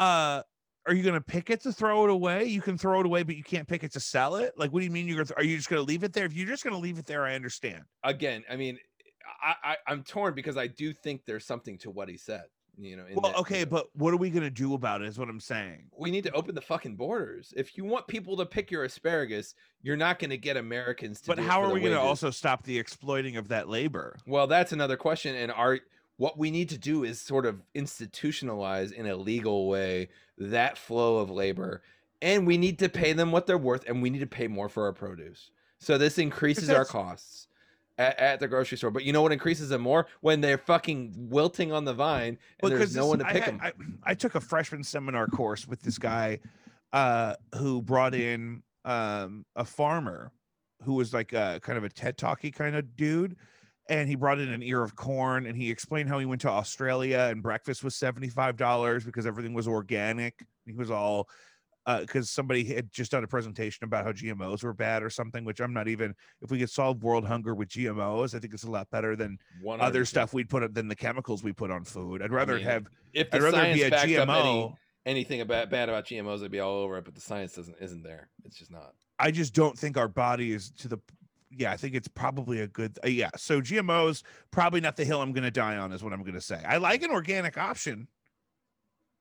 uh, 0.00 0.42
are 0.86 0.94
you 0.94 1.02
gonna 1.02 1.20
pick 1.20 1.50
it 1.50 1.62
to 1.62 1.72
throw 1.72 2.04
it 2.04 2.10
away? 2.10 2.44
You 2.44 2.60
can 2.60 2.78
throw 2.78 3.00
it 3.00 3.06
away, 3.06 3.22
but 3.22 3.36
you 3.36 3.42
can't 3.42 3.66
pick 3.66 3.84
it 3.84 3.92
to 3.92 4.00
sell 4.00 4.36
it. 4.36 4.54
Like, 4.56 4.72
what 4.72 4.80
do 4.80 4.84
you 4.84 4.90
mean? 4.90 5.08
You're 5.08 5.24
are 5.36 5.44
you 5.44 5.56
just 5.56 5.68
gonna 5.68 5.82
leave 5.82 6.04
it 6.04 6.12
there? 6.12 6.24
If 6.24 6.34
you're 6.34 6.46
just 6.46 6.64
gonna 6.64 6.78
leave 6.78 6.98
it 6.98 7.06
there, 7.06 7.24
I 7.24 7.34
understand. 7.34 7.82
Again, 8.04 8.44
I 8.50 8.56
mean, 8.56 8.78
I, 9.42 9.54
I 9.62 9.76
I'm 9.86 10.02
torn 10.02 10.34
because 10.34 10.56
I 10.56 10.66
do 10.66 10.92
think 10.92 11.24
there's 11.24 11.44
something 11.44 11.78
to 11.78 11.90
what 11.90 12.08
he 12.08 12.16
said. 12.16 12.44
You 12.78 12.96
know. 12.96 13.06
in 13.06 13.14
Well, 13.14 13.22
that, 13.22 13.36
you 13.36 13.40
okay, 13.40 13.60
know, 13.60 13.66
but 13.66 13.86
what 13.94 14.12
are 14.12 14.18
we 14.18 14.30
gonna 14.30 14.50
do 14.50 14.74
about 14.74 15.02
it? 15.02 15.08
Is 15.08 15.18
what 15.18 15.28
I'm 15.28 15.40
saying. 15.40 15.88
we 15.96 16.10
need 16.10 16.24
to 16.24 16.32
open 16.32 16.54
the 16.54 16.60
fucking 16.60 16.96
borders. 16.96 17.52
If 17.56 17.76
you 17.76 17.84
want 17.84 18.06
people 18.06 18.36
to 18.36 18.46
pick 18.46 18.70
your 18.70 18.84
asparagus, 18.84 19.54
you're 19.82 19.96
not 19.96 20.18
going 20.18 20.30
to 20.30 20.36
get 20.36 20.56
Americans 20.56 21.20
to. 21.22 21.28
But 21.28 21.38
how 21.38 21.62
are 21.62 21.72
we 21.72 21.80
gonna 21.80 21.98
also 21.98 22.30
stop 22.30 22.64
the 22.64 22.78
exploiting 22.78 23.36
of 23.36 23.48
that 23.48 23.68
labor? 23.68 24.18
Well, 24.26 24.46
that's 24.46 24.72
another 24.72 24.96
question. 24.96 25.34
And 25.34 25.50
our 25.50 25.80
what 26.16 26.38
we 26.38 26.50
need 26.50 26.68
to 26.70 26.78
do 26.78 27.04
is 27.04 27.20
sort 27.20 27.46
of 27.46 27.62
institutionalize 27.74 28.92
in 28.92 29.06
a 29.06 29.16
legal 29.16 29.68
way 29.68 30.08
that 30.38 30.78
flow 30.78 31.18
of 31.18 31.30
labor, 31.30 31.82
and 32.22 32.46
we 32.46 32.56
need 32.58 32.78
to 32.78 32.88
pay 32.88 33.12
them 33.12 33.32
what 33.32 33.46
they're 33.46 33.58
worth, 33.58 33.84
and 33.88 34.02
we 34.02 34.10
need 34.10 34.20
to 34.20 34.26
pay 34.26 34.46
more 34.48 34.68
for 34.68 34.84
our 34.84 34.92
produce. 34.92 35.50
So 35.78 35.98
this 35.98 36.18
increases 36.18 36.70
our 36.70 36.84
costs 36.86 37.48
at, 37.98 38.18
at 38.18 38.40
the 38.40 38.48
grocery 38.48 38.78
store. 38.78 38.90
But 38.90 39.04
you 39.04 39.12
know 39.12 39.20
what 39.22 39.32
increases 39.32 39.68
them 39.68 39.82
more 39.82 40.06
when 40.22 40.40
they're 40.40 40.56
fucking 40.58 41.14
wilting 41.28 41.72
on 41.72 41.84
the 41.84 41.92
vine 41.94 42.38
and 42.60 42.72
there's 42.72 42.94
no 42.96 43.02
this- 43.02 43.08
one 43.10 43.18
to 43.20 43.26
I 43.26 43.32
pick 43.32 43.42
had- 43.44 43.54
them. 43.60 43.98
I, 44.04 44.10
I 44.10 44.14
took 44.14 44.34
a 44.34 44.40
freshman 44.40 44.82
seminar 44.82 45.26
course 45.26 45.68
with 45.68 45.82
this 45.82 45.98
guy 45.98 46.40
uh, 46.92 47.34
who 47.56 47.82
brought 47.82 48.14
in 48.14 48.62
um, 48.86 49.44
a 49.54 49.64
farmer 49.64 50.32
who 50.82 50.94
was 50.94 51.12
like 51.12 51.32
a 51.32 51.58
kind 51.62 51.76
of 51.76 51.84
a 51.84 51.88
TED 51.88 52.16
talky 52.16 52.50
kind 52.50 52.74
of 52.76 52.96
dude. 52.96 53.36
And 53.88 54.08
he 54.08 54.16
brought 54.16 54.40
in 54.40 54.52
an 54.52 54.62
ear 54.62 54.82
of 54.82 54.96
corn 54.96 55.46
and 55.46 55.56
he 55.56 55.70
explained 55.70 56.08
how 56.08 56.18
he 56.18 56.26
went 56.26 56.40
to 56.40 56.50
Australia 56.50 57.28
and 57.30 57.42
breakfast 57.42 57.84
was 57.84 57.94
$75 57.94 59.04
because 59.04 59.26
everything 59.26 59.54
was 59.54 59.68
organic. 59.68 60.44
He 60.64 60.72
was 60.72 60.90
all 60.90 61.28
uh, 61.86 62.00
because 62.00 62.30
somebody 62.30 62.64
had 62.64 62.90
just 62.92 63.12
done 63.12 63.22
a 63.22 63.28
presentation 63.28 63.84
about 63.84 64.04
how 64.04 64.10
GMOs 64.12 64.64
were 64.64 64.72
bad 64.72 65.02
or 65.02 65.10
something, 65.10 65.44
which 65.44 65.60
I'm 65.60 65.72
not 65.72 65.86
even. 65.86 66.14
If 66.42 66.50
we 66.50 66.58
could 66.58 66.70
solve 66.70 67.02
world 67.02 67.24
hunger 67.24 67.54
with 67.54 67.68
GMOs, 67.68 68.34
I 68.34 68.40
think 68.40 68.52
it's 68.54 68.64
a 68.64 68.70
lot 68.70 68.90
better 68.90 69.14
than 69.14 69.38
other 69.78 70.02
100%. 70.02 70.06
stuff 70.06 70.34
we'd 70.34 70.48
put 70.48 70.64
up 70.64 70.74
than 70.74 70.88
the 70.88 70.96
chemicals 70.96 71.44
we 71.44 71.52
put 71.52 71.70
on 71.70 71.84
food. 71.84 72.22
I'd 72.22 72.32
rather 72.32 72.56
mean, 72.56 72.64
have 72.64 72.86
If 73.14 73.30
the 73.30 73.36
I'd 73.36 73.42
rather 73.44 73.72
be 73.72 73.82
a 73.82 74.22
up 74.22 74.28
any, 74.28 74.74
anything 75.06 75.40
about 75.42 75.70
bad 75.70 75.88
about 75.88 76.06
GMOs, 76.06 76.38
it'd 76.38 76.50
be 76.50 76.60
all 76.60 76.78
over 76.78 76.98
it. 76.98 77.04
But 77.04 77.14
the 77.14 77.20
science 77.20 77.52
doesn't 77.54 77.76
isn't 77.80 78.02
there. 78.02 78.28
It's 78.44 78.58
just 78.58 78.72
not. 78.72 78.94
I 79.20 79.30
just 79.30 79.54
don't 79.54 79.78
think 79.78 79.96
our 79.96 80.08
body 80.08 80.52
is 80.52 80.72
to 80.78 80.88
the. 80.88 80.98
Yeah, 81.50 81.72
I 81.72 81.76
think 81.76 81.94
it's 81.94 82.08
probably 82.08 82.60
a 82.60 82.66
good. 82.66 82.98
Uh, 83.04 83.08
yeah, 83.08 83.30
so 83.36 83.60
GMOs 83.60 84.22
probably 84.50 84.80
not 84.80 84.96
the 84.96 85.04
hill 85.04 85.22
I'm 85.22 85.32
going 85.32 85.44
to 85.44 85.50
die 85.50 85.76
on, 85.76 85.92
is 85.92 86.02
what 86.02 86.12
I'm 86.12 86.22
going 86.22 86.34
to 86.34 86.40
say. 86.40 86.60
I 86.66 86.76
like 86.78 87.02
an 87.02 87.10
organic 87.10 87.56
option, 87.56 88.08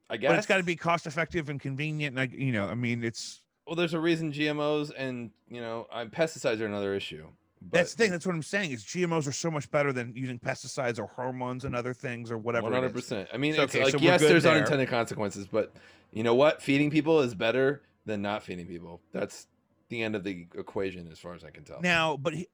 I 0.10 0.18
guess. 0.18 0.30
but 0.30 0.38
it's 0.38 0.48
got 0.48 0.58
to 0.58 0.64
be 0.64 0.76
cost 0.76 1.06
effective 1.08 1.50
and 1.50 1.60
convenient. 1.60 2.18
And 2.18 2.32
I, 2.32 2.36
you 2.36 2.52
know, 2.52 2.68
I 2.68 2.74
mean, 2.76 3.04
it's 3.04 3.42
Well, 3.68 3.76
there's 3.76 3.94
a 3.94 4.00
reason 4.00 4.32
GMOs 4.32 4.92
and 4.98 5.32
you 5.50 5.62
know, 5.62 5.88
um, 5.92 6.10
pesticides 6.10 6.60
are 6.62 6.66
another 6.66 6.94
issue. 6.96 7.28
that's 7.72 7.94
the 7.94 8.04
thing. 8.04 8.12
That's 8.12 8.26
what 8.26 8.36
I'm 8.36 8.44
saying. 8.44 8.72
Is 8.72 8.84
GMOs 8.84 9.28
are 9.28 9.32
so 9.32 9.52
much 9.52 9.70
better 9.72 9.94
than 9.94 10.14
using 10.16 10.40
pesticides 10.40 11.00
or 11.00 11.06
hormones 11.08 11.66
and 11.66 11.76
other 11.76 11.94
things 11.94 12.32
or 12.32 12.38
whatever. 12.38 12.64
One 12.64 12.74
hundred 12.74 12.94
percent. 12.94 13.30
I 13.34 13.38
mean, 13.38 13.54
So, 13.54 13.64
it's 13.64 13.76
okay, 13.76 13.84
like 13.84 13.92
so 13.94 14.00
yes, 14.00 14.22
there's 14.22 14.44
there. 14.44 14.56
unintended 14.56 14.90
consequences, 14.90 15.48
but 15.48 15.74
you 16.12 16.24
know 16.24 16.36
what? 16.36 16.62
Feeding 16.62 16.90
people 16.90 17.22
is 17.22 17.36
better 17.36 17.84
than 18.06 18.22
not 18.22 18.44
feeding 18.44 18.68
people. 18.68 19.02
That's 19.12 19.48
the 19.90 20.02
end 20.04 20.16
of 20.16 20.24
the 20.24 20.48
equation, 20.56 21.08
as 21.12 21.20
far 21.20 21.34
as 21.36 21.44
I 21.44 21.50
can 21.52 21.64
tell. 21.64 21.82
Now, 21.82 22.18
but 22.18 22.34
he, 22.34 22.48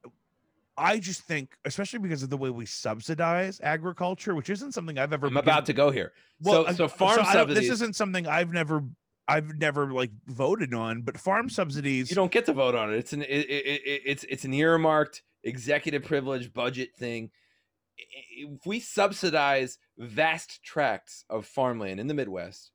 I 0.76 0.98
just 0.98 1.22
think, 1.22 1.56
especially 1.64 1.98
because 2.00 2.22
of 2.22 2.30
the 2.30 2.36
way 2.36 2.50
we 2.50 2.66
subsidize 2.66 3.60
agriculture, 3.62 4.34
which 4.34 4.50
isn't 4.50 4.72
something 4.72 4.98
I've 4.98 5.12
ever. 5.12 5.26
I'm 5.26 5.34
been- 5.34 5.42
about 5.42 5.66
to 5.66 5.72
go 5.72 5.90
here. 5.90 6.12
Well, 6.40 6.66
so, 6.68 6.72
so 6.74 6.88
farm 6.88 7.12
I 7.20 7.22
don't- 7.24 7.32
subsidies. 7.32 7.62
This 7.68 7.72
isn't 7.74 7.96
something 7.96 8.26
I've 8.26 8.52
never, 8.52 8.82
I've 9.28 9.56
never 9.58 9.92
like 9.92 10.10
voted 10.26 10.74
on, 10.74 11.02
but 11.02 11.18
farm 11.18 11.48
subsidies. 11.48 12.10
you 12.10 12.16
don't 12.16 12.32
get 12.32 12.46
to 12.46 12.52
vote 12.52 12.74
on 12.74 12.92
it. 12.92 12.96
It's 12.98 13.12
an 13.12 13.22
it, 13.22 13.28
it, 13.28 13.82
it, 13.84 14.02
it's 14.04 14.24
it's 14.24 14.44
an 14.44 14.54
earmarked 14.54 15.22
executive 15.44 16.04
privilege 16.04 16.52
budget 16.52 16.94
thing. 16.96 17.30
I- 17.98 18.02
i- 18.02 18.48
If 18.54 18.66
we 18.66 18.80
subsidize 18.80 19.78
vast 19.98 20.62
tracts 20.64 21.24
of 21.30 21.46
farmland 21.46 22.00
in 22.00 22.06
the 22.08 22.14
Midwest, 22.14 22.70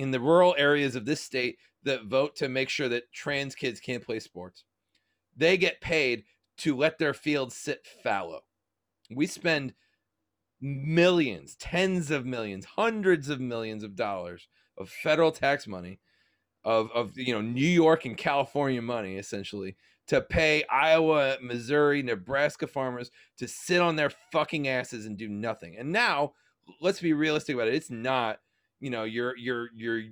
in 0.00 0.10
the 0.10 0.20
rural 0.20 0.54
areas 0.58 0.96
of 0.96 1.04
this 1.04 1.20
state 1.20 1.58
that 1.82 2.04
vote 2.04 2.36
to 2.36 2.48
make 2.48 2.68
sure 2.68 2.88
that 2.88 3.12
trans 3.12 3.54
kids 3.54 3.80
can't 3.80 4.04
play 4.04 4.18
sports, 4.18 4.64
they 5.36 5.56
get 5.56 5.80
paid 5.80 6.24
to 6.58 6.76
let 6.76 6.98
their 6.98 7.14
fields 7.14 7.54
sit 7.54 7.86
fallow. 8.02 8.40
We 9.10 9.26
spend 9.26 9.74
millions, 10.60 11.56
tens 11.56 12.10
of 12.10 12.26
millions, 12.26 12.64
hundreds 12.76 13.28
of 13.28 13.40
millions 13.40 13.82
of 13.82 13.96
dollars 13.96 14.48
of 14.76 14.90
federal 14.90 15.32
tax 15.32 15.66
money 15.66 16.00
of 16.62 16.90
of 16.92 17.16
you 17.16 17.32
know 17.32 17.40
New 17.40 17.60
York 17.66 18.04
and 18.04 18.16
California 18.16 18.82
money 18.82 19.16
essentially 19.16 19.76
to 20.10 20.20
pay 20.20 20.64
Iowa, 20.64 21.36
Missouri, 21.40 22.02
Nebraska 22.02 22.66
farmers 22.66 23.12
to 23.38 23.46
sit 23.46 23.80
on 23.80 23.94
their 23.94 24.10
fucking 24.32 24.66
asses 24.66 25.06
and 25.06 25.16
do 25.16 25.28
nothing. 25.28 25.76
And 25.78 25.92
now, 25.92 26.32
let's 26.80 26.98
be 27.00 27.12
realistic 27.12 27.54
about 27.54 27.68
it. 27.68 27.74
It's 27.74 27.90
not, 27.90 28.40
you 28.80 28.90
know, 28.90 29.04
your 29.04 29.36
your 29.36 29.68
your 29.74 30.02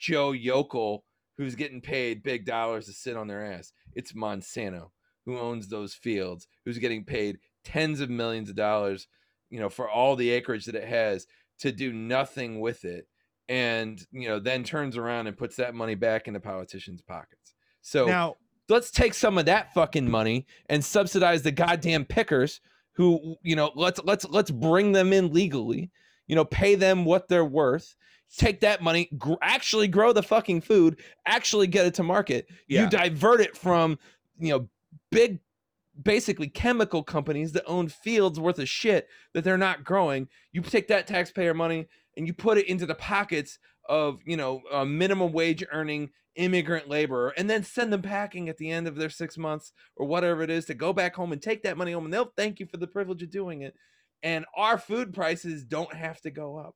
Joe 0.00 0.32
Yokel 0.32 1.04
who's 1.36 1.54
getting 1.54 1.82
paid 1.82 2.22
big 2.22 2.46
dollars 2.46 2.86
to 2.86 2.92
sit 2.92 3.16
on 3.16 3.26
their 3.26 3.44
ass. 3.44 3.72
It's 3.92 4.12
Monsanto 4.12 4.90
who 5.26 5.38
owns 5.38 5.68
those 5.68 5.92
fields, 5.92 6.46
who's 6.64 6.78
getting 6.78 7.04
paid 7.04 7.38
tens 7.64 8.00
of 8.00 8.08
millions 8.08 8.48
of 8.48 8.56
dollars, 8.56 9.08
you 9.50 9.58
know, 9.58 9.68
for 9.68 9.88
all 9.88 10.14
the 10.16 10.30
acreage 10.30 10.66
that 10.66 10.76
it 10.76 10.88
has 10.88 11.26
to 11.58 11.72
do 11.72 11.92
nothing 11.92 12.60
with 12.60 12.84
it 12.84 13.06
and 13.48 14.06
you 14.10 14.28
know 14.28 14.38
then 14.38 14.64
turns 14.64 14.96
around 14.96 15.26
and 15.26 15.36
puts 15.36 15.56
that 15.56 15.74
money 15.74 15.94
back 15.94 16.26
into 16.26 16.40
politicians 16.40 17.00
pockets 17.00 17.54
so 17.80 18.06
now 18.06 18.34
let's 18.68 18.90
take 18.90 19.14
some 19.14 19.38
of 19.38 19.46
that 19.46 19.72
fucking 19.72 20.10
money 20.10 20.46
and 20.68 20.84
subsidize 20.84 21.42
the 21.42 21.52
goddamn 21.52 22.04
pickers 22.04 22.60
who 22.94 23.36
you 23.42 23.54
know 23.54 23.70
let's 23.76 24.00
let's 24.04 24.24
let's 24.28 24.50
bring 24.50 24.92
them 24.92 25.12
in 25.12 25.32
legally 25.32 25.90
you 26.26 26.34
know 26.34 26.44
pay 26.44 26.74
them 26.74 27.04
what 27.04 27.28
they're 27.28 27.44
worth 27.44 27.94
take 28.36 28.60
that 28.60 28.82
money 28.82 29.08
gr- 29.18 29.34
actually 29.42 29.88
grow 29.88 30.12
the 30.12 30.22
fucking 30.22 30.60
food 30.60 31.00
actually 31.26 31.66
get 31.66 31.86
it 31.86 31.94
to 31.94 32.02
market. 32.02 32.46
Yeah. 32.68 32.84
you 32.84 32.90
divert 32.90 33.40
it 33.40 33.56
from 33.56 33.98
you 34.38 34.50
know 34.50 34.68
big 35.10 35.40
basically 36.02 36.48
chemical 36.48 37.02
companies 37.02 37.52
that 37.52 37.64
own 37.66 37.88
fields 37.88 38.38
worth 38.38 38.58
of 38.58 38.68
shit 38.68 39.08
that 39.32 39.44
they're 39.44 39.56
not 39.56 39.84
growing. 39.84 40.28
You 40.52 40.60
take 40.60 40.88
that 40.88 41.06
taxpayer 41.06 41.54
money 41.54 41.86
and 42.16 42.26
you 42.26 42.34
put 42.34 42.58
it 42.58 42.68
into 42.68 42.86
the 42.86 42.94
pockets 42.94 43.58
of 43.88 44.20
you 44.26 44.36
know 44.36 44.62
a 44.72 44.84
minimum 44.84 45.32
wage 45.32 45.64
earning 45.72 46.10
immigrant 46.34 46.86
laborer 46.86 47.32
and 47.38 47.48
then 47.48 47.62
send 47.62 47.90
them 47.90 48.02
packing 48.02 48.48
at 48.48 48.58
the 48.58 48.70
end 48.70 48.86
of 48.86 48.96
their 48.96 49.08
six 49.08 49.38
months 49.38 49.72
or 49.96 50.06
whatever 50.06 50.42
it 50.42 50.50
is 50.50 50.66
to 50.66 50.74
go 50.74 50.92
back 50.92 51.14
home 51.14 51.32
and 51.32 51.40
take 51.40 51.62
that 51.62 51.78
money 51.78 51.92
home 51.92 52.04
and 52.04 52.12
they'll 52.12 52.32
thank 52.36 52.60
you 52.60 52.66
for 52.66 52.76
the 52.76 52.86
privilege 52.86 53.22
of 53.22 53.30
doing 53.30 53.62
it. 53.62 53.74
And 54.22 54.44
our 54.56 54.76
food 54.76 55.14
prices 55.14 55.64
don't 55.64 55.94
have 55.94 56.20
to 56.22 56.30
go 56.30 56.58
up 56.58 56.74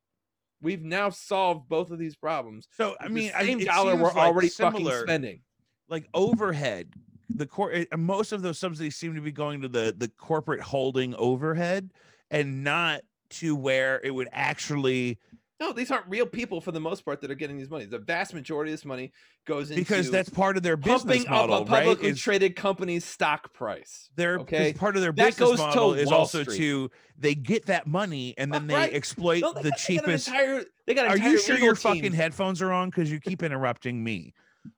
we've 0.63 0.83
now 0.83 1.11
solved 1.11 1.69
both 1.69 1.91
of 1.91 1.99
these 1.99 2.17
problems. 2.17 2.69
So 2.77 2.95
I 3.01 3.09
the 3.09 3.15
mean, 3.15 3.33
I- 3.35 3.45
same 3.45 3.61
it 3.61 3.67
dollar 3.67 3.97
we're 3.97 4.09
like 4.09 4.17
already 4.17 4.49
fucking 4.49 4.89
spending. 5.03 5.41
like 5.89 6.07
overhead 6.15 6.93
the 7.37 7.47
core 7.47 7.73
eh, 7.73 7.85
most 7.97 8.33
of 8.33 8.43
those 8.43 8.59
subsidies 8.59 8.97
seem 8.97 9.15
to 9.15 9.21
be 9.21 9.33
going 9.33 9.61
to 9.63 9.69
the 9.69 9.95
the 9.97 10.09
corporate 10.09 10.61
holding 10.61 11.15
overhead 11.15 11.91
and 12.31 12.65
not 12.65 13.03
to 13.31 13.55
where 13.55 14.01
it 14.03 14.11
would 14.11 14.29
actually 14.33 15.17
no 15.61 15.73
these 15.73 15.91
aren't 15.91 16.07
real 16.09 16.27
people 16.27 16.61
for 16.61 16.73
the 16.73 16.81
most 16.81 17.05
part 17.05 17.21
that 17.21 17.31
are 17.31 17.35
getting 17.37 17.57
these 17.57 17.71
money 17.71 17.85
the 17.85 17.99
vast 17.99 18.35
majority 18.35 18.73
of 18.73 18.79
this 18.79 18.85
money 18.85 19.13
goes 19.47 19.71
into 19.71 19.81
because 19.81 20.11
that's 20.11 20.31
part 20.31 20.57
of 20.57 20.63
their 20.63 20.77
business 20.77 21.27
model 21.29 21.57
up 21.57 21.69
a 21.69 21.73
right 21.73 21.85
publicly 21.85 22.09
is 22.09 22.21
traded 22.21 22.57
company's 22.57 23.05
stock 23.05 23.53
price 23.53 24.09
their 24.17 24.39
okay? 24.41 24.73
part 24.73 24.97
of 24.97 25.03
their 25.03 25.13
That 25.13 25.37
business 25.37 25.59
model 25.59 25.95
is 25.95 26.07
Wall 26.09 26.21
also 26.21 26.43
Street. 26.43 26.57
to 26.57 26.91
they 27.19 27.35
get 27.35 27.67
that 27.67 27.87
money 27.87 28.35
and 28.39 28.53
then 28.53 28.65
Uh, 28.65 28.67
they 28.69 28.75
right. 28.75 28.95
exploit 28.95 29.41
No, 29.43 29.53
they 29.53 29.63
the 29.63 29.71
got- 29.71 29.79
they 29.87 29.95
got 29.97 30.05
an 30.05 30.11
cheapest 30.11 30.29
entire, 30.29 30.65
they 30.87 30.95
got 30.95 31.07
Are 31.09 31.19
you 31.19 31.39
sure 31.39 31.59
your 31.59 31.75
fucking 31.77 32.13
headphones 32.15 32.63
are 32.63 32.73
on? 32.73 32.89
Because 32.89 33.11
you 33.13 33.21
keep 33.21 33.43
interrupting 33.43 34.03
me 34.03 34.33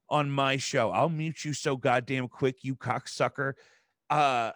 on 0.09 0.31
my 0.31 0.57
show. 0.57 0.91
I'll 0.91 1.09
mute 1.09 1.45
you 1.45 1.55
so 1.55 1.77
goddamn 1.77 2.29
quick, 2.29 2.63
you 2.63 2.75
cocksucker. 2.77 3.55
Uh, 4.11 4.51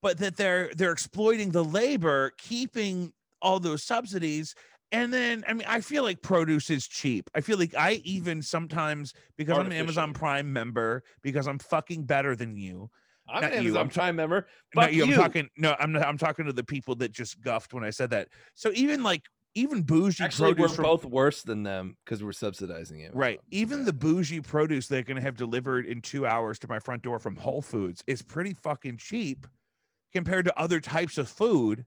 but 0.00 0.18
that 0.18 0.36
they're 0.36 0.70
they're 0.76 0.92
exploiting 0.92 1.50
the 1.50 1.64
labor, 1.64 2.32
keeping 2.38 3.12
all 3.42 3.60
those 3.60 3.82
subsidies. 3.82 4.54
And 4.90 5.12
then, 5.12 5.44
I 5.46 5.52
mean, 5.52 5.66
I 5.68 5.80
feel 5.80 6.02
like 6.02 6.22
produce 6.22 6.70
is 6.70 6.88
cheap. 6.88 7.28
I 7.34 7.42
feel 7.42 7.58
like 7.58 7.74
I 7.74 8.00
even 8.04 8.40
sometimes, 8.40 9.12
because 9.36 9.58
I'm 9.58 9.66
an 9.66 9.72
Amazon 9.72 10.14
Prime 10.14 10.50
member, 10.52 11.02
because 11.22 11.46
I'm 11.46 11.58
fucking 11.58 12.04
better 12.04 12.34
than 12.34 12.56
you. 12.56 12.90
I'm 13.28 13.42
not 13.42 13.52
an 13.52 13.62
you, 13.62 13.70
Amazon 13.70 13.82
I'm 13.82 13.88
Prime 13.90 14.16
member. 14.16 14.46
but 14.72 14.86
Fuck 14.86 14.92
you, 14.94 15.04
I'm 15.04 15.12
talking. 15.12 15.48
No, 15.58 15.76
I'm 15.78 15.92
not, 15.92 16.06
I'm 16.06 16.16
talking 16.16 16.46
to 16.46 16.52
the 16.54 16.64
people 16.64 16.94
that 16.96 17.12
just 17.12 17.40
guffed 17.42 17.74
when 17.74 17.84
I 17.84 17.90
said 17.90 18.10
that. 18.10 18.28
So 18.54 18.70
even 18.74 19.02
like 19.02 19.24
even 19.54 19.82
bougie 19.82 20.24
Actually, 20.24 20.50
we're 20.50 20.54
produce 20.54 20.76
from 20.76 20.84
both 20.84 21.04
worse 21.04 21.42
than 21.42 21.62
them 21.62 21.96
because 22.04 22.22
we're 22.22 22.32
subsidizing 22.32 23.00
it. 23.00 23.14
Right. 23.14 23.40
Even 23.50 23.84
the 23.84 23.92
bougie 23.92 24.40
produce 24.40 24.86
they're 24.86 25.02
going 25.02 25.16
to 25.16 25.22
have 25.22 25.36
delivered 25.36 25.86
in 25.86 26.00
two 26.00 26.26
hours 26.26 26.58
to 26.60 26.68
my 26.68 26.78
front 26.78 27.02
door 27.02 27.18
from 27.18 27.36
Whole 27.36 27.62
Foods 27.62 28.02
is 28.06 28.22
pretty 28.22 28.54
fucking 28.54 28.98
cheap 28.98 29.46
compared 30.12 30.44
to 30.46 30.58
other 30.58 30.80
types 30.80 31.18
of 31.18 31.28
food. 31.28 31.84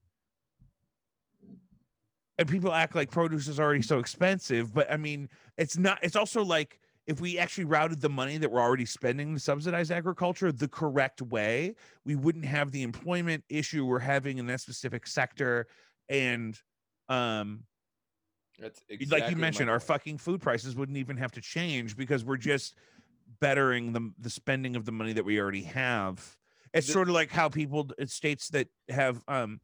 And 2.41 2.49
people 2.49 2.73
act 2.73 2.95
like 2.95 3.11
produce 3.11 3.47
is 3.47 3.59
already 3.59 3.83
so 3.83 3.99
expensive, 3.99 4.73
but 4.73 4.91
I 4.91 4.97
mean, 4.97 5.29
it's 5.59 5.77
not. 5.77 5.99
It's 6.01 6.15
also 6.15 6.43
like 6.43 6.79
if 7.05 7.21
we 7.21 7.37
actually 7.37 7.65
routed 7.65 8.01
the 8.01 8.09
money 8.09 8.39
that 8.39 8.51
we're 8.51 8.59
already 8.59 8.85
spending 8.85 9.35
to 9.35 9.39
subsidize 9.39 9.91
agriculture 9.91 10.51
the 10.51 10.67
correct 10.67 11.21
way, 11.21 11.75
we 12.03 12.15
wouldn't 12.15 12.45
have 12.45 12.71
the 12.71 12.81
employment 12.81 13.43
issue 13.47 13.85
we're 13.85 13.99
having 13.99 14.39
in 14.39 14.47
that 14.47 14.59
specific 14.59 15.05
sector. 15.05 15.67
And 16.09 16.59
um, 17.09 17.61
That's 18.57 18.81
like 19.11 19.29
you 19.29 19.35
mentioned, 19.35 19.69
our 19.69 19.79
fucking 19.79 20.17
food 20.17 20.41
prices 20.41 20.75
wouldn't 20.75 20.97
even 20.97 21.17
have 21.17 21.33
to 21.33 21.41
change 21.41 21.95
because 21.95 22.25
we're 22.25 22.37
just 22.37 22.73
bettering 23.39 23.93
the 23.93 24.11
the 24.17 24.31
spending 24.31 24.75
of 24.75 24.85
the 24.85 24.91
money 24.91 25.13
that 25.13 25.23
we 25.23 25.39
already 25.39 25.61
have. 25.61 26.37
It's 26.73 26.87
The- 26.87 26.93
sort 26.93 27.07
of 27.07 27.13
like 27.13 27.29
how 27.29 27.49
people 27.49 27.91
states 28.07 28.49
that 28.49 28.67
have 28.89 29.23
um 29.27 29.61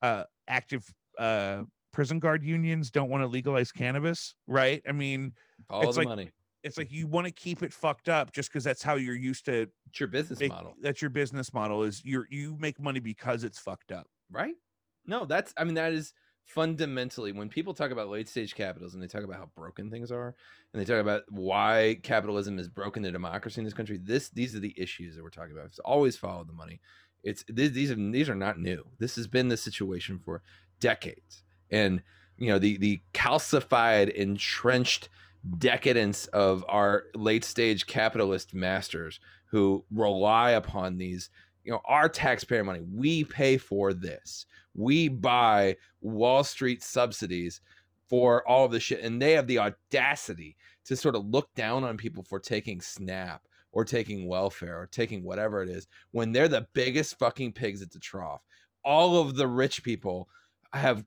uh 0.00 0.24
active 0.48 0.90
uh 1.18 1.64
prison 1.94 2.18
guard 2.18 2.42
unions 2.44 2.90
don't 2.90 3.08
want 3.08 3.22
to 3.22 3.26
legalize 3.26 3.72
cannabis, 3.72 4.34
right? 4.46 4.82
I 4.86 4.92
mean, 4.92 5.32
it's 5.72 5.94
the 5.94 6.00
like- 6.00 6.08
money. 6.08 6.30
it's 6.62 6.76
like 6.76 6.90
you 6.92 7.06
want 7.06 7.26
to 7.26 7.32
keep 7.32 7.62
it 7.62 7.72
fucked 7.72 8.08
up 8.08 8.32
just 8.32 8.50
because 8.50 8.64
that's 8.64 8.82
how 8.82 8.96
you're 8.96 9.14
used 9.16 9.44
to 9.46 9.68
It's 9.88 10.00
your 10.00 10.08
business 10.08 10.40
make, 10.40 10.50
model, 10.50 10.74
that's 10.82 11.00
your 11.00 11.10
business 11.10 11.54
model 11.54 11.82
is 11.84 12.04
you're 12.04 12.26
you 12.30 12.56
make 12.58 12.80
money 12.80 13.00
because 13.00 13.44
it's 13.44 13.58
fucked 13.58 13.92
up. 13.92 14.06
right? 14.30 14.54
No, 15.06 15.24
that's. 15.24 15.52
I 15.56 15.64
mean, 15.64 15.74
that 15.74 15.92
is 15.92 16.12
fundamentally 16.46 17.32
when 17.32 17.48
people 17.48 17.72
talk 17.74 17.90
about 17.90 18.08
late 18.08 18.28
stage 18.28 18.54
capitalism, 18.54 19.00
and 19.00 19.08
they 19.08 19.12
talk 19.12 19.24
about 19.24 19.36
how 19.38 19.50
broken 19.56 19.90
things 19.90 20.10
are, 20.10 20.34
and 20.72 20.80
they 20.80 20.84
talk 20.84 21.00
about 21.00 21.22
why 21.30 21.98
capitalism 22.02 22.58
has 22.58 22.68
broken 22.68 23.02
the 23.02 23.10
democracy 23.12 23.60
in 23.60 23.64
this 23.64 23.74
country. 23.74 23.98
This, 24.02 24.28
these 24.30 24.54
are 24.54 24.60
the 24.60 24.74
issues 24.76 25.14
that 25.14 25.22
we're 25.22 25.30
talking 25.30 25.52
about. 25.52 25.66
It's 25.66 25.78
always 25.78 26.16
follow 26.16 26.42
the 26.44 26.52
money. 26.52 26.80
It's 27.22 27.44
these, 27.48 27.72
these 27.72 27.90
are 27.90 27.94
these 27.96 28.28
are 28.28 28.34
not 28.34 28.58
new. 28.58 28.84
This 28.98 29.14
has 29.16 29.26
been 29.26 29.48
the 29.48 29.56
situation 29.56 30.18
for 30.24 30.42
decades, 30.80 31.43
and 31.70 32.02
you 32.36 32.48
know 32.48 32.58
the 32.58 32.76
the 32.78 33.00
calcified, 33.12 34.10
entrenched 34.10 35.08
decadence 35.58 36.26
of 36.28 36.64
our 36.68 37.04
late 37.14 37.44
stage 37.44 37.86
capitalist 37.86 38.54
masters 38.54 39.20
who 39.46 39.84
rely 39.90 40.52
upon 40.52 40.96
these 40.96 41.30
you 41.64 41.72
know 41.72 41.80
our 41.84 42.08
taxpayer 42.08 42.64
money. 42.64 42.80
We 42.80 43.24
pay 43.24 43.56
for 43.56 43.92
this. 43.92 44.46
We 44.74 45.08
buy 45.08 45.76
wall 46.00 46.44
street 46.44 46.82
subsidies 46.82 47.60
for 48.08 48.46
all 48.48 48.64
of 48.64 48.72
this 48.72 48.82
shit 48.82 49.00
and 49.00 49.20
they 49.20 49.32
have 49.32 49.46
the 49.46 49.58
audacity 49.58 50.56
to 50.84 50.96
sort 50.96 51.16
of 51.16 51.26
look 51.26 51.52
down 51.54 51.84
on 51.84 51.96
people 51.96 52.24
for 52.28 52.38
taking 52.38 52.80
snap 52.80 53.42
or 53.72 53.84
taking 53.84 54.26
welfare 54.26 54.80
or 54.80 54.86
taking 54.86 55.22
whatever 55.24 55.62
it 55.62 55.68
is 55.68 55.86
when 56.12 56.32
they're 56.32 56.48
the 56.48 56.66
biggest 56.74 57.18
fucking 57.18 57.52
pigs 57.52 57.82
at 57.82 57.90
the 57.90 57.98
trough. 57.98 58.42
All 58.84 59.20
of 59.20 59.36
the 59.36 59.48
rich 59.48 59.82
people 59.82 60.28
have 60.72 61.04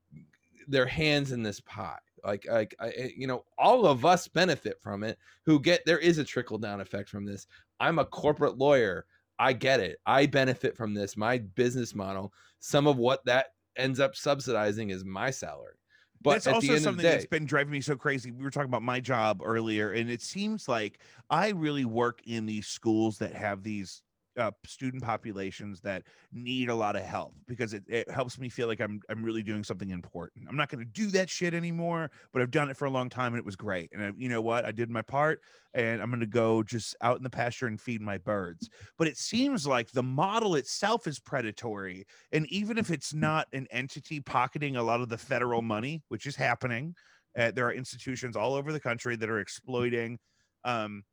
their 0.68 0.86
hands 0.86 1.32
in 1.32 1.44
this 1.44 1.60
pie 1.62 1.98
like 2.24 2.46
like 2.50 2.76
I, 2.80 2.88
I- 2.88 3.14
you 3.16 3.28
know 3.28 3.46
all 3.58 3.86
of 3.86 4.06
us 4.06 4.28
benefit 4.28 4.82
from 4.82 5.04
it 5.04 5.18
who 5.46 5.60
get 5.60 5.86
there 5.86 6.00
is 6.00 6.18
a 6.18 6.24
trickle 6.24 6.58
down 6.58 6.82
effect 6.82 7.10
from 7.10 7.26
this. 7.26 7.48
I'm 7.80 8.00
a 8.00 8.06
corporate 8.06 8.58
lawyer. 8.58 9.06
I 9.40 9.54
get 9.54 9.80
it. 9.80 10.00
I 10.06 10.26
benefit 10.26 10.76
from 10.76 10.94
this 10.94 11.16
my 11.16 11.38
business 11.38 11.94
model. 11.94 12.34
Some 12.60 12.88
of 12.88 12.98
what 12.98 13.24
that 13.26 13.54
ends 13.76 14.00
up 14.00 14.16
subsidizing 14.16 14.90
is 14.90 15.06
my 15.06 15.30
salary. 15.30 15.76
But 16.22 16.32
that's 16.32 16.48
at 16.48 16.54
also 16.56 16.76
something 16.78 17.04
day 17.04 17.12
that's 17.12 17.26
been 17.26 17.46
driving 17.46 17.72
me 17.72 17.82
so 17.82 17.96
crazy. 17.96 18.32
We 18.32 18.44
were 18.44 18.50
talking 18.50 18.70
about 18.70 18.82
my 18.82 19.00
job 19.00 19.42
earlier, 19.44 19.92
and 19.92 20.10
it 20.10 20.22
seems 20.24 20.68
like 20.68 21.00
I 21.30 21.50
really 21.50 21.86
work 21.86 22.22
in 22.26 22.48
these 22.48 22.68
schools 22.68 23.20
that 23.20 23.34
have 23.34 23.62
these 23.62 24.02
uh, 24.38 24.52
student 24.66 25.04
populations 25.04 25.82
that 25.82 26.04
need 26.32 26.70
a 26.70 26.76
lot 26.76 26.96
of 26.96 27.02
help 27.02 27.34
because 27.48 27.74
it, 27.74 27.84
it 27.88 28.10
helps 28.10 28.40
me 28.40 28.50
feel 28.50 28.68
like 28.68 28.80
I'm 28.80 29.02
I'm 29.10 29.24
really 29.24 29.44
doing 29.44 29.64
something 29.64 29.90
important. 29.90 30.46
I'm 30.50 30.56
not 30.56 30.70
going 30.70 30.80
to 30.80 30.92
do 30.92 31.08
that 31.12 31.30
shit 31.30 31.54
anymore, 31.54 32.12
but 32.34 32.42
I've 32.42 32.52
done 32.52 32.70
it 32.70 32.78
for 32.78 32.86
a 32.86 32.90
long 32.90 33.10
time 33.10 33.34
and 33.34 33.40
it 33.40 33.46
was 33.46 33.56
great. 33.56 33.90
And 33.94 34.04
I, 34.04 34.12
you 34.18 34.30
know 34.30 34.42
what? 34.42 34.66
I 34.66 34.72
did 34.72 34.90
my 34.90 35.02
part, 35.02 35.42
and 35.74 36.02
I'm 36.02 36.10
going 36.10 36.20
to 36.20 36.26
go 36.26 36.64
just 36.64 36.96
out 37.02 37.18
in 37.18 37.24
the 37.24 37.30
pasture 37.30 37.68
and 37.68 37.80
feed 37.80 38.02
my 38.02 38.18
birds. 38.18 38.70
But 38.98 39.08
it 39.08 39.18
seems 39.18 39.66
like 39.66 39.92
the 39.92 40.04
model 40.04 40.56
itself 40.56 41.08
is 41.08 41.20
predatory 41.20 42.06
and 42.32 42.46
even 42.48 42.78
if 42.78 42.92
it's 42.92 43.14
not 43.14 43.48
an 43.54 43.68
entity 43.72 44.20
pocketing 44.20 44.76
a 44.76 44.84
lot 44.84 45.02
of 45.02 45.10
the 45.10 45.18
federal 45.18 45.62
money, 45.62 46.04
which 46.10 46.26
is 46.26 46.36
happening, 46.36 46.96
uh, 47.38 47.52
there 47.52 47.68
are 47.68 47.74
institutions 47.74 48.36
all 48.36 48.54
over 48.54 48.72
the 48.74 48.80
country 48.80 49.16
that 49.16 49.30
are 49.30 49.40
exploiting 49.40 50.18
um, 50.64 51.04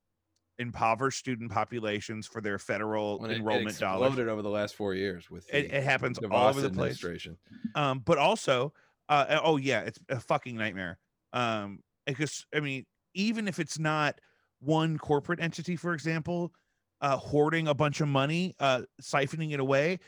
impoverished 0.58 1.18
student 1.18 1.50
populations 1.50 2.26
for 2.26 2.40
their 2.40 2.58
federal 2.58 3.24
it- 3.24 3.30
it 3.30 3.32
enrollment 3.32 3.78
dollars. 3.78 4.12
exploded 4.12 4.28
over 4.28 4.42
the 4.42 4.50
last 4.50 4.74
four 4.74 4.94
years 4.94 5.30
with 5.30 5.48
It, 5.48 5.70
it 5.70 5.82
happens 5.84 6.18
all 6.30 6.48
over 6.48 6.60
the 6.60 6.70
place. 6.70 6.96
administration. 6.96 7.38
Um, 7.74 8.00
but 8.00 8.18
also, 8.18 8.72
uh, 9.08 9.26
uh, 9.28 9.40
oh 9.42 9.56
yeah, 9.56 9.82
it's 9.82 9.98
a 10.08 10.20
fucking 10.20 10.56
nightmare. 10.56 10.98
Um, 11.32 11.82
because 12.06 12.46
I 12.54 12.60
mean, 12.60 12.86
even 13.14 13.48
if 13.48 13.58
it's 13.58 13.78
not 13.78 14.20
one 14.60 14.98
corporate 14.98 15.40
entity, 15.40 15.76
for 15.76 15.94
example, 15.94 16.54
uh, 17.00 17.16
hoarding 17.16 17.68
a 17.68 17.74
bunch 17.74 18.00
of 18.00 18.08
money, 18.08 18.54
uh, 18.60 18.82
siphoning 19.02 19.52
it 19.52 19.60
away, 19.60 19.98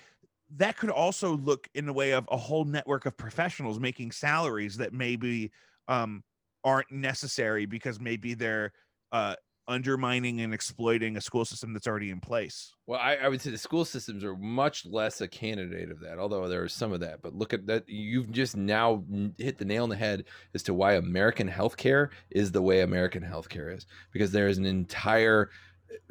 that 0.50 0.76
could 0.76 0.90
also 0.90 1.36
look 1.36 1.68
in 1.74 1.86
the 1.86 1.92
way 1.92 2.12
of 2.12 2.28
a 2.30 2.36
whole 2.36 2.64
network 2.64 3.06
of 3.06 3.16
professionals 3.16 3.80
making 3.80 4.12
salaries 4.12 4.76
that 4.76 4.92
maybe 4.92 5.50
um, 5.88 6.24
aren't 6.64 6.90
necessary 6.90 7.66
because 7.66 8.00
maybe 8.00 8.34
they're 8.34 8.72
uh, 9.12 9.36
undermining 9.68 10.40
and 10.40 10.54
exploiting 10.54 11.16
a 11.16 11.20
school 11.20 11.44
system 11.44 11.72
that's 11.72 11.86
already 11.86 12.10
in 12.10 12.20
place. 12.20 12.72
Well, 12.86 13.00
I, 13.00 13.16
I 13.16 13.28
would 13.28 13.40
say 13.40 13.50
the 13.50 13.58
school 13.58 13.84
systems 13.84 14.24
are 14.24 14.36
much 14.36 14.86
less 14.86 15.20
a 15.20 15.28
candidate 15.28 15.90
of 15.90 16.00
that, 16.00 16.18
although 16.18 16.48
there 16.48 16.64
is 16.64 16.72
some 16.72 16.92
of 16.92 17.00
that. 17.00 17.22
But 17.22 17.34
look 17.34 17.52
at 17.52 17.66
that. 17.66 17.88
You've 17.88 18.30
just 18.30 18.56
now 18.56 19.04
hit 19.38 19.58
the 19.58 19.64
nail 19.64 19.82
on 19.82 19.88
the 19.88 19.96
head 19.96 20.24
as 20.54 20.62
to 20.64 20.74
why 20.74 20.94
American 20.94 21.48
healthcare 21.48 22.10
is 22.30 22.52
the 22.52 22.62
way 22.62 22.80
American 22.80 23.22
healthcare 23.22 23.74
is, 23.74 23.86
because 24.12 24.32
there 24.32 24.48
is 24.48 24.58
an 24.58 24.66
entire 24.66 25.50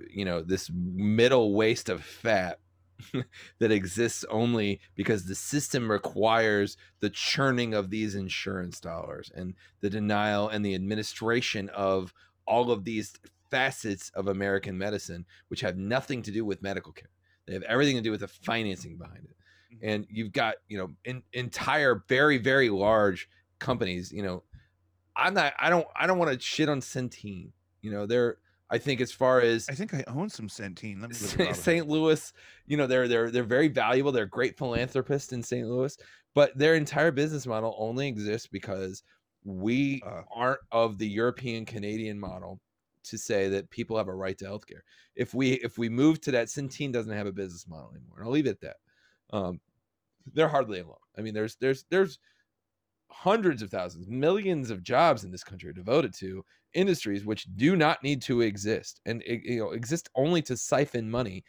you 0.10 0.26
know 0.26 0.42
this 0.42 0.70
middle 0.74 1.54
waste 1.54 1.90
of 1.90 2.04
fat 2.04 2.60
that 3.60 3.72
exists 3.72 4.24
only 4.30 4.80
because 4.96 5.26
the 5.26 5.36
system 5.36 5.92
requires 5.92 6.78
the 7.02 7.10
churning 7.10 7.74
of 7.74 7.90
these 7.90 8.16
insurance 8.16 8.80
dollars 8.80 9.32
and 9.36 9.54
the 9.82 9.90
denial 9.90 10.48
and 10.48 10.66
the 10.66 10.76
administration 10.76 11.70
of 11.70 12.14
all 12.48 12.72
of 12.72 12.86
these 12.86 13.14
facets 13.52 14.10
of 14.16 14.28
American 14.28 14.78
medicine, 14.78 15.26
which 15.48 15.62
have 15.62 15.78
nothing 15.78 16.22
to 16.24 16.32
do 16.32 16.46
with 16.46 16.62
medical 16.62 16.92
care. 16.92 17.10
They 17.46 17.54
have 17.54 17.64
everything 17.64 17.96
to 17.96 18.02
do 18.02 18.12
with 18.12 18.22
the 18.22 18.28
financing 18.28 18.98
behind 18.98 19.26
it. 19.26 19.36
Mm-hmm. 19.76 19.90
And 19.90 20.08
you've 20.10 20.32
got, 20.32 20.56
you 20.68 20.78
know, 20.78 20.92
in, 21.06 21.22
entire 21.34 22.04
very, 22.08 22.38
very 22.38 22.70
large 22.70 23.30
companies, 23.60 24.12
you 24.12 24.24
know, 24.24 24.44
I'm 25.16 25.34
not 25.34 25.54
I 25.58 25.70
don't 25.70 25.88
I 25.96 26.08
don't 26.08 26.18
want 26.18 26.34
to 26.34 26.40
shit 26.40 26.70
on 26.70 26.82
Centene. 26.82 27.52
You 27.82 27.92
know, 27.92 28.06
they're 28.06 28.38
I 28.70 28.78
think 28.78 29.00
as 29.00 29.12
far 29.12 29.42
as 29.42 29.68
I 29.70 29.74
think 29.74 29.94
I 29.94 30.04
own 30.08 30.30
some 30.30 30.48
Centene. 30.48 31.00
Let 31.02 31.10
me 31.10 31.54
St. 31.54 31.88
Louis, 31.88 32.34
you 32.66 32.78
know, 32.78 32.88
they're 32.88 33.08
they're 33.08 33.32
they're 33.32 33.44
very 33.44 33.68
valuable. 33.68 34.12
They're 34.12 34.26
great 34.26 34.58
philanthropists 34.58 35.34
in 35.34 35.42
St. 35.42 35.68
Louis, 35.68 35.98
but 36.34 36.58
their 36.58 36.76
entire 36.76 37.12
business 37.12 37.46
model 37.46 37.76
only 37.78 38.08
exists 38.08 38.48
because 38.48 39.04
we 39.44 40.02
uh, 40.06 40.22
aren't 40.34 40.60
of 40.72 40.98
the 40.98 41.08
European 41.08 41.66
Canadian 41.66 42.20
model 42.20 42.60
to 43.10 43.18
say 43.18 43.48
that 43.50 43.70
people 43.70 43.98
have 43.98 44.08
a 44.08 44.16
right 44.16 44.38
to 44.38 44.46
healthcare. 44.46 44.82
If 45.16 45.34
we 45.34 45.54
if 45.54 45.78
we 45.78 45.90
move 45.90 46.22
to 46.22 46.32
that, 46.32 46.48
Centene 46.48 46.92
doesn't 46.92 47.12
have 47.12 47.28
a 47.28 47.32
business 47.32 47.68
model 47.68 47.92
anymore. 47.92 48.18
And 48.20 48.28
I'll 48.28 48.34
leave 48.34 48.48
it 48.48 48.52
at 48.52 48.62
that. 48.62 48.76
Um, 49.32 49.60
they're 50.34 50.48
hardly 50.48 50.80
alone. 50.80 50.96
I 51.18 51.22
mean, 51.22 51.34
there's 51.34 51.56
there's 51.56 51.86
there's 51.90 52.20
hundreds 53.10 53.62
of 53.62 53.70
thousands, 53.70 54.08
millions 54.08 54.70
of 54.70 54.84
jobs 54.84 55.24
in 55.24 55.32
this 55.32 55.44
country 55.44 55.70
are 55.70 55.74
devoted 55.74 56.14
to 56.16 56.44
industries 56.74 57.26
which 57.26 57.48
do 57.56 57.76
not 57.76 58.04
need 58.04 58.22
to 58.22 58.42
exist 58.42 59.00
and 59.06 59.24
you 59.26 59.60
know 59.60 59.72
exist 59.72 60.10
only 60.16 60.42
to 60.42 60.58
siphon 60.58 61.10
money 61.10 61.44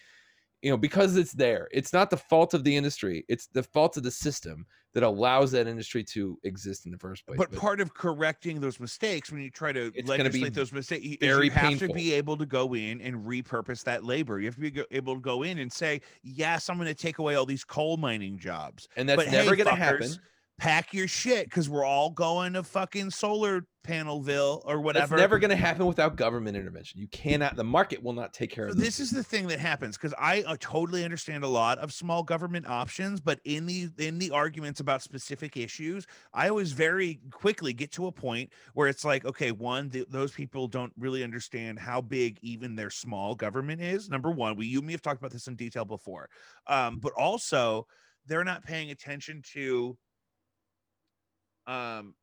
you 0.63 0.71
know 0.71 0.77
because 0.77 1.17
it's 1.17 1.33
there 1.33 1.69
it's 1.71 1.93
not 1.93 2.11
the 2.11 2.17
fault 2.17 2.55
of 2.55 2.65
the 2.65 2.75
industry 2.75 3.25
it's 3.29 3.47
the 3.49 3.63
fault 3.63 3.97
of 3.97 4.03
the 4.03 4.11
system 4.11 4.67
that 4.95 5.03
allows 5.03 5.53
that 5.53 5.67
industry 5.67 6.03
to 6.03 6.39
exist 6.45 6.87
in 6.87 6.93
the 6.93 6.99
first 6.99 7.27
place 7.27 7.37
but, 7.37 7.51
but 7.51 7.61
part 7.61 7.81
of 7.81 7.93
correcting 7.95 8.61
those 8.61 8.81
mistakes 8.81 9.31
when 9.31 9.43
you 9.43 9.51
try 9.51 9.73
to 9.73 9.93
legislate 10.05 10.55
those 10.55 10.73
mistakes 10.73 11.17
very 11.21 11.47
you 11.47 11.51
have 11.51 11.69
painful. 11.69 11.89
to 11.89 11.95
be 11.95 12.13
able 12.13 12.37
to 12.37 12.47
go 12.47 12.75
in 12.75 13.01
and 13.01 13.17
repurpose 13.25 13.85
that 13.85 14.05
labor 14.05 14.41
you 14.41 14.47
have 14.47 14.55
to 14.55 14.71
be 14.71 14.83
able 14.91 15.15
to 15.15 15.21
go 15.21 15.43
in 15.43 15.59
and 15.59 15.73
say 15.73 16.01
yes 16.23 16.69
i'm 16.69 16.77
going 16.77 16.89
to 16.89 16.95
take 16.95 17.19
away 17.19 17.35
all 17.35 17.47
these 17.47 17.65
coal 17.65 17.97
mining 17.97 18.39
jobs 18.39 18.89
and 18.97 19.09
that's 19.09 19.23
but 19.23 19.31
never 19.31 19.51
hey, 19.51 19.63
going 19.63 19.69
to 19.69 19.83
happen 19.83 20.11
pack 20.59 20.95
your 20.95 21.09
shit 21.09 21.47
because 21.47 21.69
we're 21.69 21.85
all 21.85 22.11
going 22.11 22.55
to 22.55 22.63
fucking 22.63 23.11
solar 23.11 23.67
panelville 23.87 24.63
or 24.65 24.81
whatever. 24.81 25.15
It's 25.15 25.21
never 25.21 25.39
going 25.39 25.51
to 25.51 25.57
happen 25.57 25.87
without 25.87 26.17
government 26.17 26.57
intervention. 26.57 27.01
You 27.01 27.09
cannot. 27.09 27.57
The 27.57 27.65
market 27.65 28.03
will 28.03 28.13
not 28.13 28.33
take 28.33 28.51
care 28.51 28.67
so 28.67 28.73
of 28.73 28.79
this. 28.79 28.99
Is 28.99 29.11
the 29.11 29.23
thing 29.23 29.47
that 29.49 29.61
happens 29.61 29.97
because 29.97 30.15
I 30.19 30.43
uh, 30.43 30.57
totally 30.59 31.05
understand 31.05 31.45
a 31.45 31.49
lot 31.49 31.79
of 31.79 31.93
small 31.93 32.23
government 32.23 32.67
options, 32.69 33.21
but 33.21 33.39
in 33.45 33.67
the 33.67 33.89
in 33.99 34.19
the 34.19 34.31
arguments 34.31 34.81
about 34.81 35.03
specific 35.03 35.57
issues, 35.57 36.07
I 36.35 36.49
always 36.49 36.73
very 36.73 37.21
quickly 37.31 37.73
get 37.73 37.93
to 37.93 38.07
a 38.07 38.13
point 38.13 38.51
where 38.75 38.89
it's 38.89 39.05
like, 39.05 39.25
okay, 39.25 39.53
one, 39.53 39.91
th- 39.91 40.07
those 40.09 40.33
people 40.33 40.69
don't 40.69 40.93
really 40.99 41.23
understand 41.23 41.79
how 41.79 42.01
big 42.01 42.39
even 42.43 42.75
their 42.75 42.91
small 42.91 43.35
government 43.35 43.81
is. 43.81 44.09
Number 44.09 44.31
one, 44.31 44.57
we 44.57 44.67
you 44.67 44.79
and 44.79 44.87
me 44.87 44.95
have 44.95 45.03
talked 45.03 45.21
about 45.21 45.33
this 45.33 45.47
in 45.47 45.55
detail 45.55 45.85
before, 45.85 46.29
um, 46.67 46.99
but 46.99 47.13
also 47.13 47.87
they're 48.27 48.45
not 48.45 48.65
paying 48.65 48.91
attention 48.91 49.43
to 49.53 49.97
um, 51.67 52.15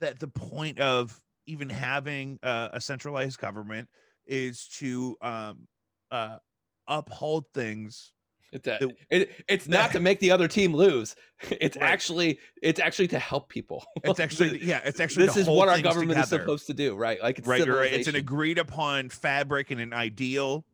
that 0.00 0.18
the 0.18 0.28
point 0.28 0.78
of 0.78 1.20
even 1.46 1.68
having 1.70 2.38
uh, 2.42 2.68
a 2.72 2.80
centralized 2.80 3.38
government 3.38 3.88
is 4.26 4.68
to 4.78 5.16
um, 5.22 5.66
uh, 6.10 6.36
uphold 6.86 7.44
things. 7.54 8.12
It's 8.50 8.66
a, 8.66 8.78
that, 8.80 8.92
it, 9.10 9.44
it's 9.46 9.68
not 9.68 9.92
to 9.92 10.00
make 10.00 10.20
the 10.20 10.30
other 10.30 10.48
team 10.48 10.74
lose. 10.74 11.14
It's 11.60 11.76
right. 11.76 11.88
actually 11.88 12.40
it's 12.62 12.80
actually 12.80 13.06
to 13.08 13.18
help 13.18 13.48
people. 13.48 13.84
It's 14.02 14.18
actually 14.18 14.58
yeah. 14.64 14.80
It's 14.84 14.98
actually 14.98 15.26
this 15.26 15.36
is 15.36 15.46
what 15.46 15.68
our 15.68 15.80
government 15.80 16.10
together. 16.10 16.36
is 16.36 16.42
supposed 16.42 16.66
to 16.66 16.74
do, 16.74 16.96
right? 16.96 17.22
Like 17.22 17.38
it's 17.38 17.46
right, 17.46 17.64
right. 17.64 17.92
It's 17.92 18.08
an 18.08 18.16
agreed 18.16 18.58
upon 18.58 19.08
fabric 19.08 19.70
and 19.70 19.80
an 19.80 19.92
ideal 19.92 20.64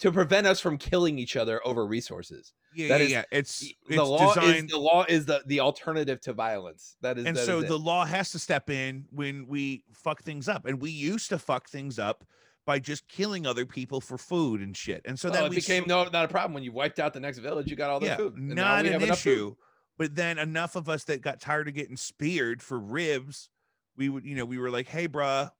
to 0.00 0.12
prevent 0.12 0.46
us 0.46 0.60
from 0.60 0.78
killing 0.78 1.18
each 1.18 1.36
other 1.36 1.60
over 1.66 1.86
resources. 1.86 2.52
Yeah, 2.74 2.88
that 2.88 3.00
yeah, 3.00 3.04
is, 3.04 3.12
yeah. 3.12 3.22
It's, 3.32 3.58
the 3.60 3.74
it's 3.88 3.96
law 3.98 4.34
designed... 4.34 4.66
is 4.66 4.70
the 4.70 4.78
law 4.78 5.04
is 5.08 5.26
the 5.26 5.42
the 5.46 5.60
alternative 5.60 6.20
to 6.22 6.32
violence. 6.32 6.96
That 7.00 7.18
is, 7.18 7.24
and 7.24 7.36
that 7.36 7.46
so 7.46 7.60
is 7.60 7.68
the 7.68 7.78
law 7.78 8.04
has 8.04 8.30
to 8.32 8.38
step 8.38 8.70
in 8.70 9.06
when 9.10 9.46
we 9.48 9.84
fuck 9.92 10.22
things 10.22 10.48
up, 10.48 10.66
and 10.66 10.80
we 10.80 10.90
used 10.90 11.30
to 11.30 11.38
fuck 11.38 11.68
things 11.68 11.98
up 11.98 12.24
by 12.66 12.78
just 12.78 13.08
killing 13.08 13.46
other 13.46 13.64
people 13.64 14.00
for 14.00 14.18
food 14.18 14.60
and 14.60 14.76
shit. 14.76 15.00
And 15.06 15.18
so 15.18 15.30
well, 15.30 15.42
then 15.42 15.52
it 15.52 15.54
became 15.54 15.84
no 15.86 16.04
not 16.04 16.26
a 16.26 16.28
problem 16.28 16.52
when 16.52 16.62
you 16.62 16.72
wiped 16.72 16.98
out 17.00 17.14
the 17.14 17.20
next 17.20 17.38
village. 17.38 17.70
You 17.70 17.76
got 17.76 17.90
all 17.90 17.98
the 17.98 18.06
yeah, 18.06 18.16
food. 18.16 18.36
And 18.36 18.54
not 18.54 18.86
an 18.86 19.02
issue. 19.02 19.56
But 19.96 20.14
then 20.14 20.38
enough 20.38 20.76
of 20.76 20.88
us 20.88 21.04
that 21.04 21.22
got 21.22 21.40
tired 21.40 21.66
of 21.66 21.74
getting 21.74 21.96
speared 21.96 22.62
for 22.62 22.78
ribs, 22.78 23.50
we 23.96 24.08
would, 24.08 24.24
you 24.24 24.36
know, 24.36 24.44
we 24.44 24.58
were 24.58 24.70
like, 24.70 24.86
"Hey, 24.86 25.08
bruh, 25.08 25.50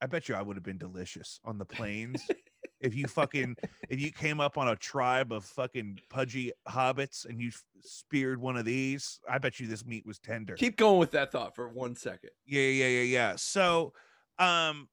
I 0.00 0.06
bet 0.06 0.28
you 0.28 0.34
I 0.34 0.42
would 0.42 0.56
have 0.56 0.64
been 0.64 0.78
delicious 0.78 1.38
on 1.44 1.58
the 1.58 1.64
plains." 1.64 2.26
if 2.80 2.94
you 2.94 3.06
fucking 3.06 3.56
if 3.88 4.00
you 4.00 4.12
came 4.12 4.40
up 4.40 4.58
on 4.58 4.68
a 4.68 4.76
tribe 4.76 5.32
of 5.32 5.44
fucking 5.44 6.00
pudgy 6.08 6.52
hobbits 6.68 7.24
and 7.24 7.40
you 7.40 7.50
speared 7.80 8.40
one 8.40 8.56
of 8.56 8.64
these, 8.64 9.20
I 9.28 9.38
bet 9.38 9.60
you 9.60 9.66
this 9.66 9.84
meat 9.84 10.06
was 10.06 10.18
tender. 10.18 10.54
Keep 10.54 10.76
going 10.76 10.98
with 10.98 11.10
that 11.12 11.32
thought 11.32 11.54
for 11.54 11.68
one 11.68 11.94
second. 11.96 12.30
Yeah, 12.46 12.62
yeah, 12.62 12.86
yeah, 12.86 13.02
yeah. 13.02 13.36
So, 13.36 13.92
um, 14.38 14.88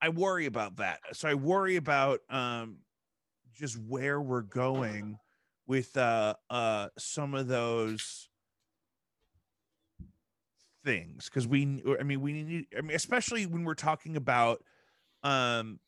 I 0.00 0.10
worry 0.10 0.46
about 0.46 0.76
that. 0.76 1.00
So 1.12 1.28
I 1.28 1.34
worry 1.34 1.76
about 1.76 2.20
um, 2.28 2.78
just 3.54 3.78
where 3.78 4.20
we're 4.20 4.42
going 4.42 5.18
with 5.66 5.96
uh 5.96 6.34
uh 6.50 6.88
some 6.98 7.34
of 7.34 7.48
those 7.48 8.28
things 10.84 11.24
because 11.24 11.46
we 11.46 11.82
i 11.98 12.02
mean 12.02 12.20
we 12.20 12.32
need 12.34 12.66
i 12.76 12.82
mean 12.82 12.94
especially 12.94 13.46
when 13.46 13.64
we're 13.64 13.72
talking 13.72 14.16
about 14.16 14.62
um 15.22 15.80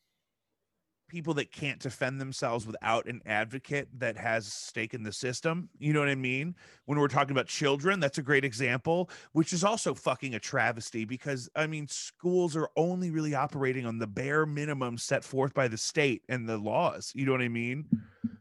people 1.08 1.34
that 1.34 1.52
can't 1.52 1.78
defend 1.78 2.20
themselves 2.20 2.66
without 2.66 3.06
an 3.06 3.20
advocate 3.26 3.88
that 3.98 4.16
has 4.16 4.46
stake 4.46 4.94
in 4.94 5.02
the 5.02 5.12
system. 5.12 5.68
You 5.78 5.92
know 5.92 6.00
what 6.00 6.08
I 6.08 6.14
mean? 6.14 6.54
When 6.86 6.98
we're 6.98 7.08
talking 7.08 7.32
about 7.32 7.46
children, 7.46 8.00
that's 8.00 8.18
a 8.18 8.22
great 8.22 8.44
example, 8.44 9.10
which 9.32 9.52
is 9.52 9.64
also 9.64 9.94
fucking 9.94 10.34
a 10.34 10.40
travesty 10.40 11.04
because 11.04 11.48
I 11.54 11.66
mean, 11.66 11.88
schools 11.88 12.56
are 12.56 12.68
only 12.76 13.10
really 13.10 13.34
operating 13.34 13.86
on 13.86 13.98
the 13.98 14.06
bare 14.06 14.46
minimum 14.46 14.98
set 14.98 15.24
forth 15.24 15.54
by 15.54 15.68
the 15.68 15.78
state 15.78 16.22
and 16.28 16.48
the 16.48 16.58
laws. 16.58 17.12
You 17.14 17.26
know 17.26 17.32
what 17.32 17.42
I 17.42 17.48
mean? 17.48 17.86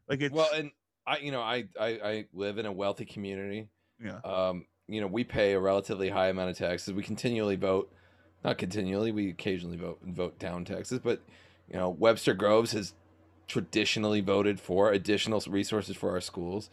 Like 0.08 0.22
it's 0.22 0.34
well, 0.34 0.50
and 0.54 0.72
I, 1.08 1.18
you 1.18 1.32
know, 1.32 1.42
I, 1.42 1.66
I, 1.80 1.88
I 1.88 2.26
live 2.34 2.58
in 2.58 2.66
a 2.66 2.72
wealthy 2.72 3.06
community. 3.06 3.70
Yeah. 4.04 4.20
Um, 4.24 4.66
you 4.88 5.02
know, 5.02 5.08
we 5.08 5.24
pay 5.24 5.54
a 5.54 5.60
relatively 5.60 6.10
high 6.10 6.28
amount 6.28 6.52
of 6.52 6.58
taxes. 6.58 6.94
We 6.94 7.04
continually 7.04 7.56
vote, 7.56 7.92
not 8.44 8.58
continually, 8.58 9.12
we 9.12 9.30
occasionally 9.30 9.78
vote 9.78 10.00
and 10.04 10.16
vote 10.16 10.38
down 10.40 10.66
taxes, 10.66 11.00
but 11.00 11.22
you 11.70 11.78
know, 11.78 11.90
Webster 11.90 12.34
Groves 12.34 12.72
has 12.74 12.94
traditionally 13.48 14.22
voted 14.22 14.60
for 14.60 14.92
additional 14.92 15.42
resources 15.48 15.96
for 15.96 16.12
our 16.12 16.22
schools. 16.22 16.70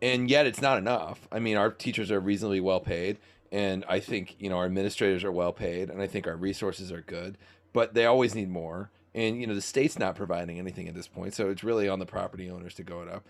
And 0.00 0.28
yet 0.28 0.46
it's 0.46 0.60
not 0.60 0.78
enough. 0.78 1.28
I 1.30 1.38
mean, 1.38 1.56
our 1.56 1.70
teachers 1.70 2.10
are 2.10 2.20
reasonably 2.20 2.60
well 2.60 2.80
paid. 2.80 3.18
And 3.52 3.84
I 3.88 4.00
think, 4.00 4.36
you 4.38 4.48
know, 4.48 4.56
our 4.56 4.64
administrators 4.64 5.22
are 5.24 5.32
well 5.32 5.52
paid. 5.52 5.90
And 5.90 6.00
I 6.02 6.06
think 6.06 6.26
our 6.26 6.36
resources 6.36 6.90
are 6.90 7.02
good. 7.02 7.38
But 7.72 7.94
they 7.94 8.06
always 8.06 8.34
need 8.34 8.50
more. 8.50 8.90
And, 9.14 9.40
you 9.40 9.46
know, 9.46 9.54
the 9.54 9.62
state's 9.62 9.98
not 9.98 10.16
providing 10.16 10.58
anything 10.58 10.88
at 10.88 10.94
this 10.94 11.06
point. 11.06 11.34
So 11.34 11.50
it's 11.50 11.62
really 11.62 11.88
on 11.88 11.98
the 11.98 12.06
property 12.06 12.50
owners 12.50 12.74
to 12.74 12.82
go 12.82 13.02
it 13.02 13.08
up. 13.08 13.24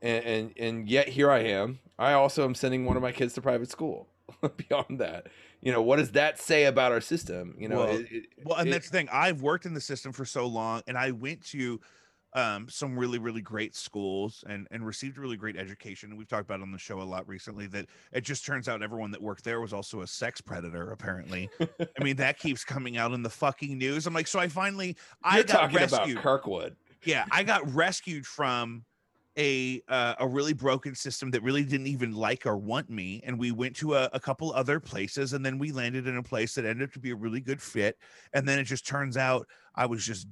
And, 0.00 0.24
and, 0.24 0.54
and 0.58 0.88
yet 0.88 1.08
here 1.08 1.30
I 1.30 1.40
am. 1.40 1.80
I 1.98 2.12
also 2.12 2.44
am 2.44 2.54
sending 2.54 2.84
one 2.84 2.96
of 2.96 3.02
my 3.02 3.12
kids 3.12 3.34
to 3.34 3.42
private 3.42 3.70
school. 3.70 4.06
beyond 4.56 5.00
that. 5.00 5.28
You 5.60 5.72
know 5.72 5.82
what 5.82 5.96
does 5.96 6.12
that 6.12 6.38
say 6.38 6.64
about 6.64 6.92
our 6.92 7.00
system? 7.00 7.54
You 7.58 7.68
know 7.68 7.78
well, 7.78 7.96
it, 7.96 8.06
it, 8.10 8.24
well 8.44 8.58
and 8.58 8.68
it, 8.68 8.72
that's 8.72 8.90
the 8.90 8.96
thing 8.96 9.08
i've 9.12 9.42
worked 9.42 9.66
in 9.66 9.74
the 9.74 9.80
system 9.80 10.12
for 10.12 10.24
so 10.24 10.46
long 10.46 10.82
and 10.86 10.96
i 10.96 11.10
went 11.10 11.44
to 11.46 11.80
um, 12.36 12.66
some 12.68 12.98
really 12.98 13.18
really 13.18 13.40
great 13.40 13.76
schools 13.76 14.42
and 14.48 14.66
and 14.72 14.84
received 14.84 15.18
a 15.18 15.20
really 15.20 15.36
great 15.36 15.56
education 15.56 16.10
and 16.10 16.18
we've 16.18 16.26
talked 16.26 16.42
about 16.42 16.60
on 16.60 16.72
the 16.72 16.78
show 16.78 17.00
a 17.00 17.02
lot 17.02 17.28
recently 17.28 17.68
that 17.68 17.86
it 18.12 18.22
just 18.22 18.44
turns 18.44 18.68
out 18.68 18.82
everyone 18.82 19.12
that 19.12 19.22
worked 19.22 19.44
there 19.44 19.60
was 19.60 19.72
also 19.72 20.00
a 20.00 20.06
sex 20.06 20.40
predator 20.40 20.90
apparently. 20.90 21.48
I 21.60 22.02
mean 22.02 22.16
that 22.16 22.40
keeps 22.40 22.64
coming 22.64 22.96
out 22.96 23.12
in 23.12 23.22
the 23.22 23.30
fucking 23.30 23.78
news. 23.78 24.08
I'm 24.08 24.14
like 24.14 24.26
so 24.26 24.40
i 24.40 24.48
finally 24.48 24.88
You're 24.88 24.96
i 25.22 25.42
got 25.42 25.48
talking 25.48 25.76
rescued 25.76 26.10
about 26.10 26.22
kirkwood. 26.24 26.76
Yeah 27.04 27.24
i 27.30 27.44
got 27.44 27.72
rescued 27.72 28.26
from 28.26 28.84
a 29.36 29.82
uh, 29.88 30.14
a 30.20 30.28
really 30.28 30.52
broken 30.52 30.94
system 30.94 31.30
that 31.32 31.42
really 31.42 31.64
didn't 31.64 31.86
even 31.86 32.12
like 32.12 32.46
or 32.46 32.56
want 32.56 32.88
me 32.88 33.20
and 33.24 33.38
we 33.38 33.50
went 33.50 33.74
to 33.76 33.94
a, 33.94 34.08
a, 34.12 34.20
couple 34.20 34.52
other 34.52 34.78
places 34.78 35.32
and 35.32 35.44
then 35.44 35.58
we 35.58 35.72
landed 35.72 36.06
in 36.06 36.16
a 36.16 36.22
place 36.22 36.54
that 36.54 36.64
ended 36.64 36.88
up 36.88 36.92
to 36.92 37.00
be 37.00 37.10
a 37.10 37.16
really 37.16 37.40
good 37.40 37.60
fit 37.60 37.98
and 38.32 38.46
then 38.48 38.58
it 38.58 38.64
just 38.64 38.86
turns 38.86 39.16
out 39.16 39.46
i 39.74 39.84
was 39.84 40.04
just 40.04 40.28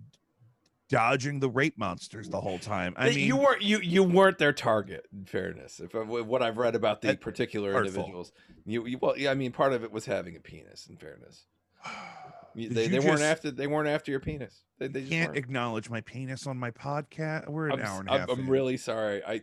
dodging 0.88 1.40
the 1.40 1.48
rape 1.48 1.78
monsters 1.78 2.28
the 2.28 2.40
whole 2.40 2.58
time. 2.58 2.92
I 2.98 3.08
mean 3.08 3.20
you 3.20 3.36
weren't 3.36 3.62
you 3.62 3.80
you 3.80 4.04
weren't 4.04 4.38
their 4.38 4.52
target 4.52 5.06
in 5.12 5.24
fairness 5.24 5.80
if 5.80 5.94
uh, 5.94 6.00
what 6.00 6.42
i've 6.42 6.58
read 6.58 6.74
about 6.74 7.00
the 7.00 7.16
particular 7.16 7.72
hurtful. 7.72 7.88
individuals. 7.88 8.32
You, 8.66 8.86
you 8.86 8.98
well 9.00 9.16
yeah 9.16 9.30
i 9.30 9.34
mean 9.34 9.52
part 9.52 9.72
of 9.72 9.84
it 9.84 9.90
was 9.90 10.04
having 10.04 10.36
a 10.36 10.40
penis 10.40 10.86
in 10.88 10.96
fairness 10.96 11.46
They, 12.54 12.88
they 12.88 13.00
weren't 13.00 13.22
after 13.22 13.50
they 13.50 13.66
weren't 13.66 13.88
after 13.88 14.10
your 14.10 14.20
penis. 14.20 14.64
They, 14.78 14.88
they 14.88 15.00
just 15.00 15.12
can't 15.12 15.28
weren't. 15.30 15.38
acknowledge 15.38 15.90
my 15.90 16.00
penis 16.02 16.46
on 16.46 16.58
my 16.58 16.70
podcast. 16.70 17.48
We're 17.48 17.68
an 17.68 17.80
I'm, 17.80 17.86
hour 17.86 18.00
and 18.00 18.08
a 18.08 18.18
half. 18.18 18.28
I'm 18.30 18.48
really 18.48 18.76
sorry. 18.76 19.22
I 19.24 19.42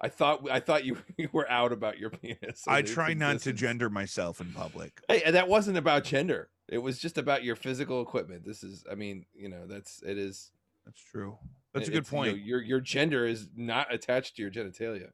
I 0.00 0.08
thought 0.08 0.48
I 0.50 0.60
thought 0.60 0.84
you, 0.84 0.98
you 1.16 1.28
were 1.32 1.50
out 1.50 1.72
about 1.72 1.98
your 1.98 2.10
penis. 2.22 2.64
I 2.66 2.82
try 2.82 3.14
not 3.14 3.40
to 3.40 3.52
gender 3.52 3.88
myself 3.88 4.40
in 4.40 4.52
public. 4.52 5.00
Hey, 5.08 5.30
that 5.30 5.48
wasn't 5.48 5.78
about 5.78 6.04
gender. 6.04 6.50
It 6.68 6.78
was 6.78 6.98
just 6.98 7.18
about 7.18 7.44
your 7.44 7.56
physical 7.56 8.00
equipment. 8.00 8.44
This 8.44 8.62
is, 8.62 8.84
I 8.90 8.94
mean, 8.94 9.26
you 9.34 9.48
know, 9.48 9.66
that's 9.66 10.02
it 10.02 10.18
is. 10.18 10.50
That's 10.84 11.00
true. 11.00 11.38
That's 11.72 11.88
a 11.88 11.90
good 11.90 12.00
it's, 12.00 12.12
you 12.12 12.18
know, 12.18 12.24
point. 12.24 12.38
your 12.44 12.62
your 12.62 12.80
gender 12.80 13.26
is 13.26 13.48
not 13.56 13.92
attached 13.92 14.36
to 14.36 14.42
your 14.42 14.50
genitalia. 14.50 15.10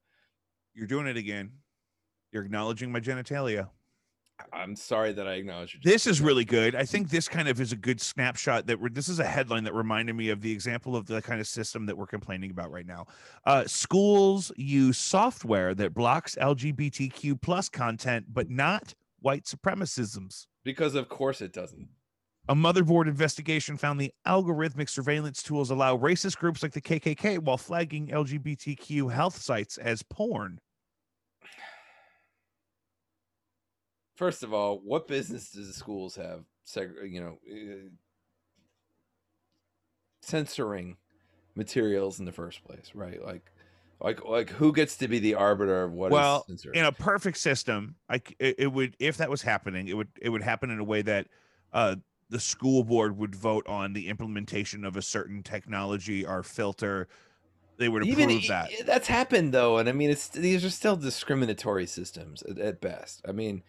You're 0.74 0.86
doing 0.86 1.06
it 1.06 1.16
again. 1.16 1.52
You're 2.32 2.44
acknowledging 2.44 2.92
my 2.92 3.00
genitalia. 3.00 3.68
I'm 4.52 4.76
sorry 4.76 5.12
that 5.12 5.26
I 5.26 5.34
acknowledged 5.34 5.74
your 5.74 5.92
This 5.92 6.06
is 6.06 6.20
really 6.20 6.44
good. 6.44 6.74
I 6.74 6.84
think 6.84 7.10
this 7.10 7.28
kind 7.28 7.48
of 7.48 7.60
is 7.60 7.72
a 7.72 7.76
good 7.76 8.00
snapshot 8.00 8.66
that 8.66 8.80
we're, 8.80 8.88
this 8.88 9.08
is 9.08 9.18
a 9.18 9.24
headline 9.24 9.64
that 9.64 9.74
reminded 9.74 10.14
me 10.14 10.30
of 10.30 10.40
the 10.40 10.52
example 10.52 10.96
of 10.96 11.06
the 11.06 11.22
kind 11.22 11.40
of 11.40 11.46
system 11.46 11.86
that 11.86 11.96
we're 11.96 12.06
complaining 12.06 12.50
about 12.50 12.70
right 12.70 12.86
now. 12.86 13.06
Uh, 13.44 13.64
schools 13.66 14.52
use 14.56 14.98
software 14.98 15.74
that 15.74 15.94
blocks 15.94 16.36
LGBTQ 16.36 17.40
plus 17.40 17.68
content, 17.68 18.26
but 18.32 18.50
not 18.50 18.94
white 19.20 19.44
supremacisms. 19.44 20.46
because 20.64 20.94
of 20.94 21.08
course 21.08 21.40
it 21.40 21.52
doesn't. 21.52 21.88
A 22.48 22.54
motherboard 22.54 23.06
investigation 23.06 23.76
found 23.76 24.00
the 24.00 24.12
algorithmic 24.26 24.88
surveillance 24.88 25.42
tools 25.42 25.70
allow 25.70 25.96
racist 25.96 26.38
groups 26.38 26.62
like 26.62 26.72
the 26.72 26.80
KKK 26.80 27.38
while 27.38 27.56
flagging 27.56 28.08
LGBTQ 28.08 29.12
health 29.12 29.40
sites 29.40 29.78
as 29.78 30.02
porn. 30.02 30.58
First 34.20 34.42
of 34.42 34.52
all, 34.52 34.82
what 34.84 35.08
business 35.08 35.48
does 35.48 35.68
the 35.68 35.72
schools 35.72 36.14
have? 36.16 36.44
Seg- 36.66 37.10
you 37.10 37.22
know, 37.22 37.38
uh, 37.50 37.88
censoring 40.20 40.98
materials 41.54 42.18
in 42.18 42.26
the 42.26 42.32
first 42.32 42.62
place, 42.62 42.90
right? 42.92 43.24
Like, 43.24 43.50
like, 43.98 44.22
like, 44.26 44.50
who 44.50 44.74
gets 44.74 44.98
to 44.98 45.08
be 45.08 45.20
the 45.20 45.36
arbiter 45.36 45.84
of 45.84 45.94
what? 45.94 46.10
Well, 46.10 46.44
censored? 46.46 46.76
in 46.76 46.84
a 46.84 46.92
perfect 46.92 47.38
system 47.38 47.94
like 48.10 48.36
it, 48.38 48.56
it 48.58 48.66
would 48.66 48.94
if 48.98 49.16
that 49.16 49.30
was 49.30 49.40
happening 49.40 49.88
it 49.88 49.96
would 49.96 50.08
it 50.20 50.28
would 50.28 50.42
happen 50.42 50.68
in 50.68 50.78
a 50.78 50.84
way 50.84 51.00
that 51.00 51.26
uh 51.72 51.96
the 52.28 52.38
school 52.38 52.84
board 52.84 53.16
would 53.16 53.34
vote 53.34 53.66
on 53.66 53.94
the 53.94 54.06
implementation 54.06 54.84
of 54.84 54.98
a 54.98 55.02
certain 55.02 55.42
technology 55.42 56.26
or 56.26 56.42
filter 56.42 57.08
they 57.78 57.88
would 57.88 58.02
approve 58.02 58.30
Even 58.30 58.48
that 58.48 58.70
that's 58.84 59.08
happened 59.08 59.54
though, 59.54 59.78
and 59.78 59.88
I 59.88 59.92
mean, 59.92 60.10
it's 60.10 60.28
these 60.28 60.62
are 60.62 60.70
still 60.70 60.96
discriminatory 60.96 61.86
systems 61.86 62.42
at, 62.42 62.58
at 62.58 62.80
best. 62.82 63.22
I 63.26 63.32
mean, 63.32 63.62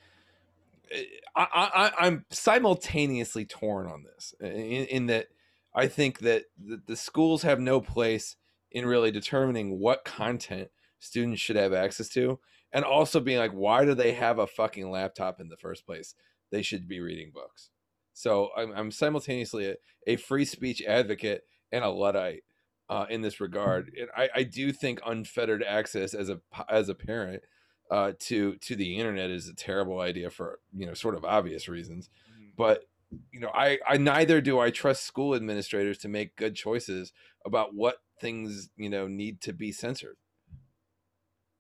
I, 1.36 1.92
I'm 2.00 2.26
simultaneously 2.30 3.46
torn 3.46 3.88
on 3.88 4.04
this 4.04 4.34
in, 4.42 4.86
in 4.86 5.06
that 5.08 5.28
I 5.74 5.88
think 5.88 6.20
that 6.20 6.46
the, 6.58 6.82
the 6.86 6.96
schools 6.96 7.44
have 7.44 7.60
no 7.60 7.80
place 7.80 8.36
in 8.72 8.86
really 8.86 9.12
determining 9.12 9.80
what 9.80 10.06
content 10.06 10.70
students 11.00 11.42
should 11.42 11.56
have 11.56 11.74
access 11.74 12.10
to, 12.10 12.40
and 12.72 12.86
also 12.86 13.20
being 13.20 13.40
like, 13.40 13.52
why 13.52 13.86
do 13.86 13.94
they 13.94 14.14
have 14.14 14.40
a 14.40 14.48
fucking 14.48 14.90
laptop 14.90 15.40
in 15.40 15.50
the 15.50 15.58
first 15.58 15.86
place? 15.86 16.16
They 16.52 16.62
should 16.62 16.88
be 16.88 17.00
reading 17.00 17.32
books. 17.34 17.70
So 18.14 18.50
I'm, 18.58 18.72
I'm 18.74 18.92
simultaneously 18.92 19.68
a, 19.70 19.76
a 20.06 20.16
free 20.18 20.46
speech 20.46 20.82
advocate 20.84 21.44
and 21.72 21.84
a 21.84 21.90
luddite 21.90 22.44
uh, 22.90 23.06
in 23.10 23.22
this 23.22 23.40
regard. 23.40 23.92
And 24.00 24.10
I, 24.16 24.30
I 24.36 24.44
do 24.44 24.72
think 24.74 25.00
unfettered 25.06 25.64
access 25.64 26.14
as 26.14 26.30
a 26.30 26.42
as 26.70 26.90
a 26.90 26.96
parent 26.96 27.44
uh, 27.92 28.14
to 28.18 28.56
to 28.56 28.76
the 28.76 28.98
internet 28.98 29.30
is 29.30 29.48
a 29.48 29.54
terrible 29.54 30.00
idea 30.00 30.30
for 30.30 30.60
you 30.74 30.86
know 30.88 30.94
sort 30.94 31.14
of 31.14 31.26
obvious 31.26 31.68
reasons. 31.68 32.10
But 32.58 32.86
you 33.32 33.42
know, 33.42 33.52
I 33.54 33.80
I 33.88 33.98
neither 33.98 34.40
do 34.40 34.60
I 34.60 34.72
trust 34.72 35.04
school 35.04 35.36
administrators 35.36 35.98
to 36.00 36.08
make 36.08 36.38
good 36.38 36.56
choices 36.56 37.12
about 37.46 37.76
what 37.76 37.98
things 38.20 38.70
you 38.78 38.90
know 38.90 39.08
need 39.08 39.42
to 39.42 39.54
be 39.54 39.72
censored. 39.72 40.16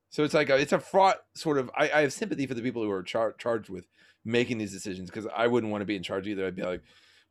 So 0.09 0.23
it's 0.23 0.33
like 0.33 0.49
a, 0.49 0.57
it's 0.57 0.73
a 0.73 0.79
fraught 0.79 1.17
sort 1.35 1.57
of. 1.57 1.69
I, 1.75 1.89
I 1.89 2.01
have 2.01 2.13
sympathy 2.13 2.47
for 2.47 2.53
the 2.53 2.61
people 2.61 2.81
who 2.81 2.91
are 2.91 3.03
char- 3.03 3.33
charged 3.33 3.69
with 3.69 3.87
making 4.23 4.57
these 4.57 4.71
decisions 4.71 5.09
because 5.09 5.27
I 5.35 5.47
wouldn't 5.47 5.71
want 5.71 5.81
to 5.81 5.85
be 5.85 5.95
in 5.95 6.03
charge 6.03 6.27
either. 6.27 6.45
I'd 6.45 6.55
be 6.55 6.63
like, 6.63 6.81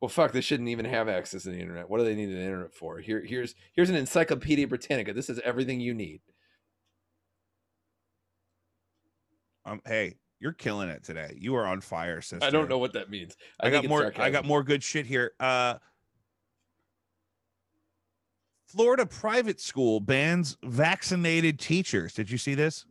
well, 0.00 0.08
fuck, 0.08 0.32
they 0.32 0.40
shouldn't 0.40 0.68
even 0.68 0.86
have 0.86 1.08
access 1.08 1.42
to 1.44 1.50
the 1.50 1.60
internet. 1.60 1.88
What 1.88 1.98
do 1.98 2.04
they 2.04 2.14
need 2.14 2.26
the 2.26 2.40
internet 2.40 2.74
for? 2.74 2.98
Here, 2.98 3.22
here's 3.24 3.54
here's 3.74 3.90
an 3.90 3.96
Encyclopedia 3.96 4.66
Britannica. 4.66 5.12
This 5.14 5.30
is 5.30 5.40
everything 5.40 5.80
you 5.80 5.94
need. 5.94 6.20
Um 9.70 9.80
hey 9.86 10.16
you're 10.40 10.52
killing 10.52 10.88
it 10.88 11.02
today 11.04 11.36
you 11.38 11.54
are 11.54 11.66
on 11.66 11.80
fire 11.80 12.20
sister 12.20 12.44
I 12.44 12.50
don't 12.50 12.68
know 12.68 12.78
what 12.78 12.92
that 12.94 13.10
means. 13.10 13.36
i, 13.60 13.70
think 13.70 13.82
got 13.84 13.88
more 13.88 14.12
i 14.16 14.30
got 14.30 14.44
more 14.44 14.62
good 14.62 14.82
shit 14.82 15.06
here 15.06 15.32
uh 15.40 15.74
florida 18.66 19.06
private 19.06 19.60
school 19.60 20.00
bans 20.00 20.56
vaccinated 20.64 21.58
teachers 21.58 22.12
did 22.12 22.30
you 22.30 22.38
see 22.38 22.54
this 22.54 22.84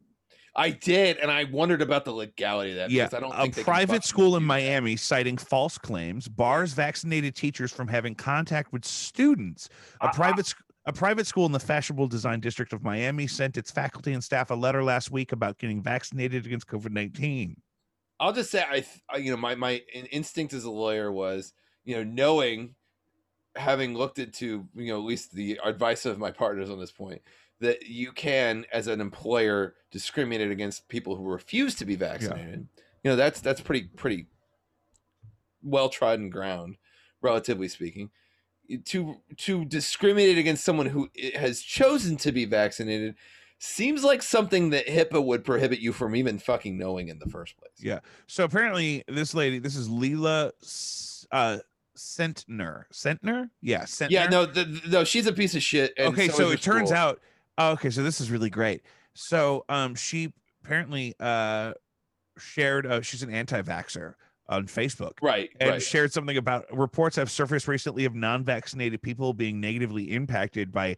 I 0.56 0.72
did, 0.72 1.18
and 1.20 1.32
I 1.32 1.46
wondered 1.46 1.82
about 1.82 2.04
the 2.04 2.12
legality 2.12 2.72
of 2.72 2.78
that. 2.78 2.90
Yeah, 2.90 3.08
I 3.14 3.20
don't 3.20 3.32
a 3.32 3.64
private 3.64 4.04
school 4.04 4.36
in 4.36 4.42
do 4.42 4.48
that. 4.48 4.48
Miami 4.48 4.98
citing 4.98 5.38
false 5.38 5.78
claims 5.78 6.28
bars 6.28 6.74
vaccinated 6.74 7.36
teachers 7.36 7.72
from 7.72 7.88
having 7.88 8.14
contact 8.14 8.74
with 8.74 8.84
students. 8.84 9.70
A 10.02 10.06
I- 10.06 10.08
I- 10.08 10.12
private 10.12 10.48
sc- 10.48 10.62
a 10.90 10.94
private 10.94 11.28
school 11.28 11.46
in 11.46 11.52
the 11.52 11.60
fashionable 11.60 12.08
design 12.08 12.40
district 12.40 12.74
of 12.74 12.84
Miami 12.84 13.28
sent 13.28 13.58
its 13.58 13.70
faculty 13.70 14.14
and 14.14 14.24
staff 14.24 14.50
a 14.50 14.56
letter 14.56 14.84
last 14.84 15.12
week 15.12 15.32
about 15.32 15.60
getting 15.60 15.84
vaccinated 15.84 16.48
against 16.48 16.68
COVID 16.68 16.92
nineteen. 16.92 17.62
I'll 18.20 18.34
just 18.34 18.50
say, 18.50 18.64
I, 18.68 18.84
I 19.08 19.18
you 19.18 19.30
know, 19.30 19.38
my 19.38 19.54
my 19.54 19.84
instinct 20.12 20.54
as 20.54 20.64
a 20.64 20.72
lawyer 20.72 21.12
was, 21.12 21.54
you 21.86 21.96
know, 21.96 22.04
knowing, 22.04 22.74
having 23.56 23.94
looked 23.94 24.18
into, 24.18 24.68
you 24.76 24.88
know, 24.88 24.98
at 24.98 25.06
least 25.06 25.32
the 25.32 25.60
advice 25.64 26.08
of 26.08 26.18
my 26.18 26.32
partners 26.32 26.72
on 26.72 26.80
this 26.80 26.92
point, 26.92 27.22
that 27.60 27.88
you 27.88 28.12
can, 28.12 28.66
as 28.74 28.88
an 28.88 29.00
employer, 29.00 29.76
discriminate 29.92 30.50
against 30.50 30.90
people 30.90 31.16
who 31.16 31.24
refuse 31.24 31.76
to 31.76 31.86
be 31.86 31.96
vaccinated. 31.96 32.68
You 33.04 33.12
know, 33.12 33.16
that's 33.16 33.42
that's 33.42 33.62
pretty 33.62 33.84
pretty 33.96 34.26
well 35.62 35.90
trodden 35.90 36.32
ground, 36.32 36.78
relatively 37.22 37.68
speaking. 37.68 38.10
To 38.86 39.16
to 39.38 39.66
discriminate 39.66 40.38
against 40.38 40.64
someone 40.64 40.86
who 40.86 41.10
has 41.36 41.62
chosen 41.62 42.18
to 42.18 42.32
be 42.32 42.46
vaccinated 42.46 43.16
seems 43.60 44.04
like 44.04 44.24
something 44.24 44.70
that 44.70 44.88
HIPAA 44.88 45.24
would 45.24 45.44
prohibit 45.44 45.80
you 45.80 45.92
from 45.92 46.16
even 46.16 46.40
fucking 46.40 46.78
knowing 46.78 47.10
in 47.10 47.20
the 47.20 47.26
first 47.26 47.58
place. 47.58 47.72
Yeah. 47.78 48.00
So 48.28 48.46
apparently, 48.46 49.04
this 49.08 49.34
lady, 49.34 49.60
this 49.60 49.76
is 49.76 49.90
Leila 49.90 50.52
uh, 51.32 51.58
Centner. 51.98 52.84
Centner? 52.94 53.50
Yeah, 53.62 53.84
Centner. 53.84 54.12
Yeah, 54.12 54.28
no, 54.28 54.46
the, 54.46 54.82
no, 54.88 55.04
she's 55.04 55.28
a 55.28 55.34
piece 55.34 55.56
of 55.56 55.62
shit. 55.62 55.94
and 55.98 56.14
okay, 56.14 56.30
so 56.30 56.36
so 56.36 56.52
it 56.52 56.62
turns 56.62 56.92
out. 56.92 57.20
Oh, 57.58 57.72
okay, 57.72 57.90
so 57.90 58.02
this 58.02 58.22
is 58.22 58.32
really 58.32 58.50
great. 58.50 58.82
So, 59.14 59.66
um, 59.68 59.96
she 59.96 60.34
apparently 60.64 61.16
uh 61.20 61.74
shared. 62.38 62.86
Uh, 62.86 63.02
she's 63.02 63.24
an 63.24 63.34
anti-vaxer 63.34 64.14
on 64.50 64.66
Facebook. 64.66 65.14
right, 65.22 65.50
and 65.60 65.70
right. 65.70 65.82
shared 65.82 66.12
something 66.12 66.38
about 66.38 66.66
reports 66.76 67.16
have 67.16 67.32
surfaced 67.32 67.68
recently 67.68 68.06
of 68.06 68.16
non-vaccinated 68.16 69.02
people 69.02 69.32
being 69.32 69.62
negatively 69.62 70.12
impacted 70.12 70.72
by 70.72 70.98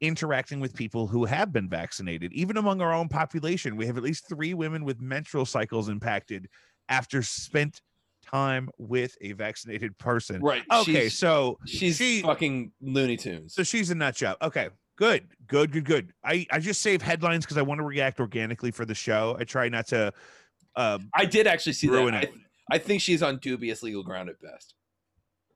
interacting 0.00 0.60
with 0.60 0.74
people 0.74 1.06
who 1.06 1.24
have 1.24 1.52
been 1.52 1.68
vaccinated 1.68 2.32
even 2.32 2.56
among 2.56 2.80
our 2.80 2.92
own 2.92 3.08
population 3.08 3.76
we 3.76 3.84
have 3.84 3.96
at 3.96 4.02
least 4.04 4.28
three 4.28 4.54
women 4.54 4.84
with 4.84 5.00
menstrual 5.00 5.44
cycles 5.44 5.88
impacted 5.88 6.48
after 6.88 7.20
spent 7.20 7.82
time 8.24 8.68
with 8.78 9.16
a 9.22 9.32
vaccinated 9.32 9.96
person 9.98 10.40
right. 10.40 10.62
okay 10.72 11.04
she's, 11.04 11.18
so 11.18 11.58
she's 11.66 11.96
she- 11.96 12.22
fucking 12.22 12.70
Looney 12.80 13.16
Tunes. 13.16 13.54
so 13.54 13.64
she's 13.64 13.90
a 13.90 13.94
nut 13.94 14.14
job 14.14 14.36
okay 14.40 14.68
good 14.96 15.26
good 15.48 15.72
good 15.72 15.84
good 15.84 16.12
i 16.24 16.46
i 16.52 16.60
just 16.60 16.80
save 16.80 17.02
headlines 17.02 17.44
because 17.44 17.56
i 17.58 17.62
want 17.62 17.80
to 17.80 17.84
react 17.84 18.20
organically 18.20 18.70
for 18.70 18.84
the 18.84 18.94
show 18.94 19.36
i 19.40 19.44
try 19.44 19.68
not 19.68 19.86
to 19.88 20.12
uh 20.76 20.98
I 21.12 21.24
did 21.24 21.48
actually 21.48 21.72
see 21.72 21.88
ruin 21.88 22.14
that. 22.14 22.24
it. 22.24 22.30
I, 22.34 22.38
I 22.70 22.78
think 22.78 23.00
she's 23.02 23.22
on 23.22 23.38
dubious 23.38 23.82
legal 23.82 24.02
ground 24.02 24.28
at 24.28 24.40
best. 24.40 24.74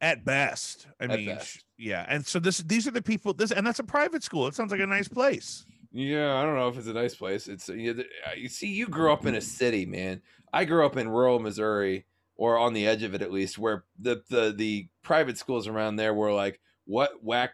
at 0.01 0.25
best 0.25 0.87
i 1.01 1.05
At 1.05 1.11
mean 1.11 1.27
best. 1.27 1.65
yeah 1.79 2.05
and 2.09 2.27
so 2.27 2.39
this 2.41 2.59
these 2.59 2.89
are 2.89 2.91
the 2.91 3.03
people 3.03 3.33
this 3.35 3.53
and 3.53 3.65
that's 3.67 3.79
a 3.79 3.85
private 3.85 4.23
school 4.25 4.47
it 4.49 4.55
sounds 4.55 4.73
like 4.73 4.81
a 4.81 4.87
nice 4.87 5.09
place 5.09 5.65
Yeah, 5.93 6.35
I 6.37 6.43
don't 6.45 6.57
know 6.57 6.69
if 6.69 6.79
it's 6.79 6.87
a 6.87 6.93
nice 6.95 7.15
place. 7.15 7.49
It's 7.49 7.69
you, 7.69 8.03
you 8.35 8.49
see, 8.49 8.69
you 8.69 8.87
grew 8.89 9.13
up 9.13 9.27
in 9.27 9.35
a 9.35 9.43
city, 9.43 9.85
man. 9.85 10.23
I 10.51 10.65
grew 10.65 10.87
up 10.87 10.97
in 10.97 11.07
rural 11.11 11.39
Missouri, 11.39 12.07
or 12.35 12.57
on 12.57 12.73
the 12.73 12.87
edge 12.87 13.03
of 13.03 13.13
it 13.15 13.21
at 13.21 13.31
least, 13.31 13.59
where 13.59 13.85
the 13.99 14.23
the 14.31 14.55
the 14.57 14.89
private 15.03 15.37
schools 15.37 15.69
around 15.69 15.97
there 15.97 16.15
were 16.15 16.33
like, 16.33 16.61
what 16.87 17.23
whack 17.23 17.53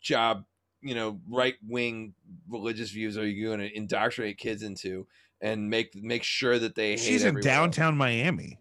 job, 0.00 0.44
you 0.82 0.96
know, 0.96 1.20
right 1.30 1.54
wing 1.64 2.12
religious 2.48 2.90
views 2.90 3.16
are 3.16 3.24
you 3.26 3.46
going 3.46 3.60
to 3.60 3.70
indoctrinate 3.76 4.36
kids 4.36 4.64
into, 4.64 5.06
and 5.40 5.70
make 5.70 5.94
make 5.94 6.24
sure 6.24 6.58
that 6.58 6.74
they 6.74 6.90
hate 6.98 6.98
she's 6.98 7.22
in 7.22 7.28
everyone 7.28 7.44
downtown 7.46 7.96
miami 7.96 8.58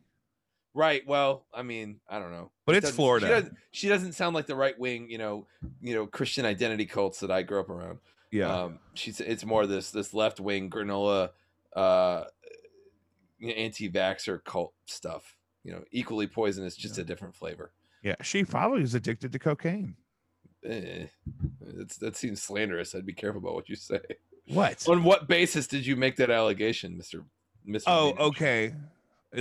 Right. 0.75 1.07
Well, 1.07 1.45
I 1.53 1.63
mean, 1.63 2.01
I 2.09 2.19
don't 2.19 2.31
know, 2.31 2.51
But 2.65 2.75
It 2.75 2.83
it's 2.83 2.91
Florida. 2.91 3.25
She 3.25 3.31
doesn't, 3.31 3.57
she 3.71 3.87
doesn't 3.87 4.11
sound 4.11 4.35
like 4.35 4.45
the 4.45 4.57
right 4.57 4.77
wing, 4.77 5.09
you 5.09 5.17
know, 5.17 5.47
you 5.81 5.95
know, 5.95 6.05
Christian 6.05 6.45
identity 6.45 6.85
cults 6.85 7.21
that 7.21 7.31
I 7.31 7.43
grew 7.43 7.61
up 7.61 7.69
around. 7.69 7.99
yeah 8.29 8.53
Um, 8.53 8.79
she's 8.93 9.21
it's 9.21 9.45
more 9.45 9.65
this 9.65 9.89
this 9.91 10.13
left 10.13 10.41
wing 10.41 10.69
granola, 10.69 11.29
uh, 11.75 12.25
anti 13.41 13.89
vaxxer 13.89 14.43
cult 14.43 14.73
stuff. 14.85 15.37
You 15.63 15.71
know, 15.71 15.83
equally 15.91 16.27
poisonous, 16.27 16.75
just 16.75 16.97
a 16.97 17.03
different 17.03 17.33
flavor. 17.35 17.71
Yeah, 18.03 18.15
she 18.21 18.43
probably 18.43 18.83
is 18.83 18.93
addicted 18.93 19.31
to 19.31 19.39
cocaine. 19.39 19.95
Eh, 20.63 21.05
that's, 21.61 21.97
that 21.97 22.15
seems 22.15 22.41
slanderous. 22.41 22.93
I'd 22.93 23.05
be 23.05 23.13
careful 23.13 23.39
about 23.39 23.55
what 23.55 23.69
you 23.69 23.75
say. 23.75 24.01
What? 24.47 24.87
On 24.87 25.03
what 25.03 25.27
basis 25.27 25.65
did 25.67 25.85
you 25.85 25.95
make 25.95 26.17
that 26.17 26.29
allegation, 26.29 26.97
Mister? 26.97 27.23
Mister. 27.65 27.89
Oh, 27.89 28.13
okay. 28.19 28.75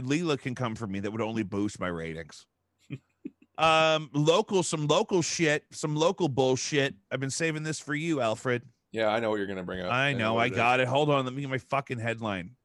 Leila 0.02 0.38
can 0.38 0.54
come 0.54 0.74
for 0.74 0.86
me. 0.86 1.00
That 1.00 1.10
would 1.12 1.20
only 1.20 1.42
boost 1.42 1.80
my 1.80 1.88
ratings. 1.88 2.46
um, 3.58 4.10
local, 4.12 4.62
some 4.62 4.86
local 4.86 5.22
shit, 5.22 5.64
some 5.72 5.94
local 5.96 6.28
bullshit. 6.28 6.94
I've 7.10 7.20
been 7.20 7.30
saving 7.30 7.62
this 7.62 7.80
for 7.80 7.94
you, 7.94 8.20
Alfred. 8.20 8.62
Yeah, 8.92 9.08
I 9.08 9.20
know 9.20 9.30
what 9.30 9.36
you're 9.36 9.46
gonna 9.46 9.64
bring 9.64 9.80
up. 9.80 9.92
I 9.92 10.12
know, 10.12 10.38
I 10.38 10.48
got 10.48 10.80
it. 10.80 10.86
Hold 10.86 11.10
on, 11.10 11.24
let 11.24 11.34
me 11.34 11.40
get 11.40 11.50
my 11.50 11.58
fucking 11.58 11.98
headline. 11.98 12.56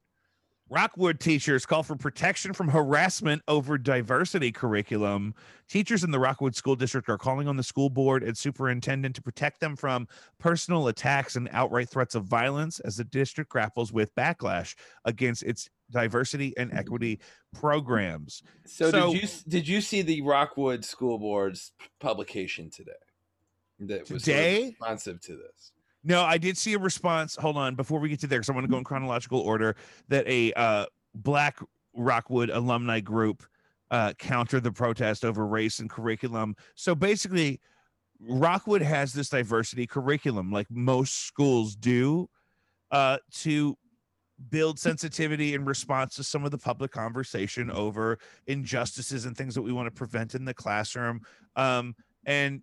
Rockwood 0.72 1.20
teachers 1.20 1.66
call 1.66 1.82
for 1.82 1.96
protection 1.96 2.54
from 2.54 2.68
harassment 2.68 3.42
over 3.48 3.76
diversity 3.80 4.52
curriculum. 4.52 5.34
Teachers 5.68 6.04
in 6.04 6.12
the 6.12 6.20
Rockwood 6.20 6.56
School 6.56 6.76
District 6.76 7.10
are 7.10 7.18
calling 7.18 7.48
on 7.48 7.58
the 7.58 7.64
school 7.64 7.90
board 7.90 8.22
and 8.22 8.38
superintendent 8.38 9.16
to 9.16 9.22
protect 9.24 9.60
them 9.60 9.76
from 9.76 10.08
personal 10.40 10.88
attacks 10.88 11.36
and 11.36 11.50
outright 11.52 11.90
threats 11.90 12.14
of 12.14 12.26
violence 12.26 12.80
as 12.82 12.98
the 12.98 13.04
district 13.04 13.50
grapples 13.50 13.92
with 13.92 14.14
backlash 14.14 14.76
against 15.06 15.42
its 15.42 15.70
diversity 15.92 16.54
and 16.58 16.72
equity 16.74 17.20
programs. 17.54 18.44
So, 18.66 18.92
So- 18.92 19.14
did 19.14 19.22
you 19.22 19.30
did 19.48 19.68
you 19.68 19.82
see 19.82 20.02
the 20.02 20.22
Rockwood 20.22 20.86
School 20.86 21.18
Board's 21.18 21.72
publication 22.00 22.70
today? 22.70 22.92
That 23.80 24.02
was 24.02 24.08
sort 24.10 24.18
of 24.18 24.24
Today? 24.24 24.66
responsive 24.70 25.22
to 25.22 25.38
this. 25.38 25.72
No, 26.04 26.24
I 26.24 26.38
did 26.38 26.58
see 26.58 26.74
a 26.74 26.80
response. 26.80 27.36
Hold 27.36 27.58
on, 27.58 27.76
before 27.76 28.00
we 28.00 28.10
get 28.10 28.20
to 28.22 28.28
there, 28.28 28.40
because 28.40 28.50
I 28.50 28.54
want 28.54 28.66
to 28.66 28.72
go 28.72 28.78
in 28.78 28.84
chronological 28.84 29.40
order. 29.40 29.76
That 30.08 30.28
a 30.28 30.54
uh, 30.54 30.86
Black 31.16 31.60
Rockwood 31.94 32.50
alumni 32.50 33.00
group 33.00 33.44
uh, 33.92 34.14
countered 34.18 34.64
the 34.64 34.72
protest 34.72 35.26
over 35.26 35.46
race 35.46 35.80
and 35.80 35.90
curriculum. 35.90 36.56
So 36.76 36.94
basically, 36.96 37.60
Rockwood 38.22 38.82
has 38.82 39.14
this 39.14 39.30
diversity 39.30 39.88
curriculum, 39.88 40.52
like 40.52 40.68
most 40.70 41.26
schools 41.26 41.76
do, 41.76 42.30
uh, 42.92 43.18
to 43.36 43.78
build 44.50 44.80
sensitivity 44.80 45.54
in 45.54 45.66
response 45.66 46.16
to 46.16 46.24
some 46.24 46.46
of 46.46 46.52
the 46.52 46.58
public 46.58 46.92
conversation 46.92 47.70
over 47.72 48.18
injustices 48.48 49.26
and 49.26 49.36
things 49.36 49.56
that 49.56 49.62
we 49.62 49.72
want 49.72 49.88
to 49.88 49.92
prevent 49.92 50.36
in 50.36 50.46
the 50.46 50.54
classroom. 50.54 51.22
Um, 51.56 51.96
and 52.26 52.62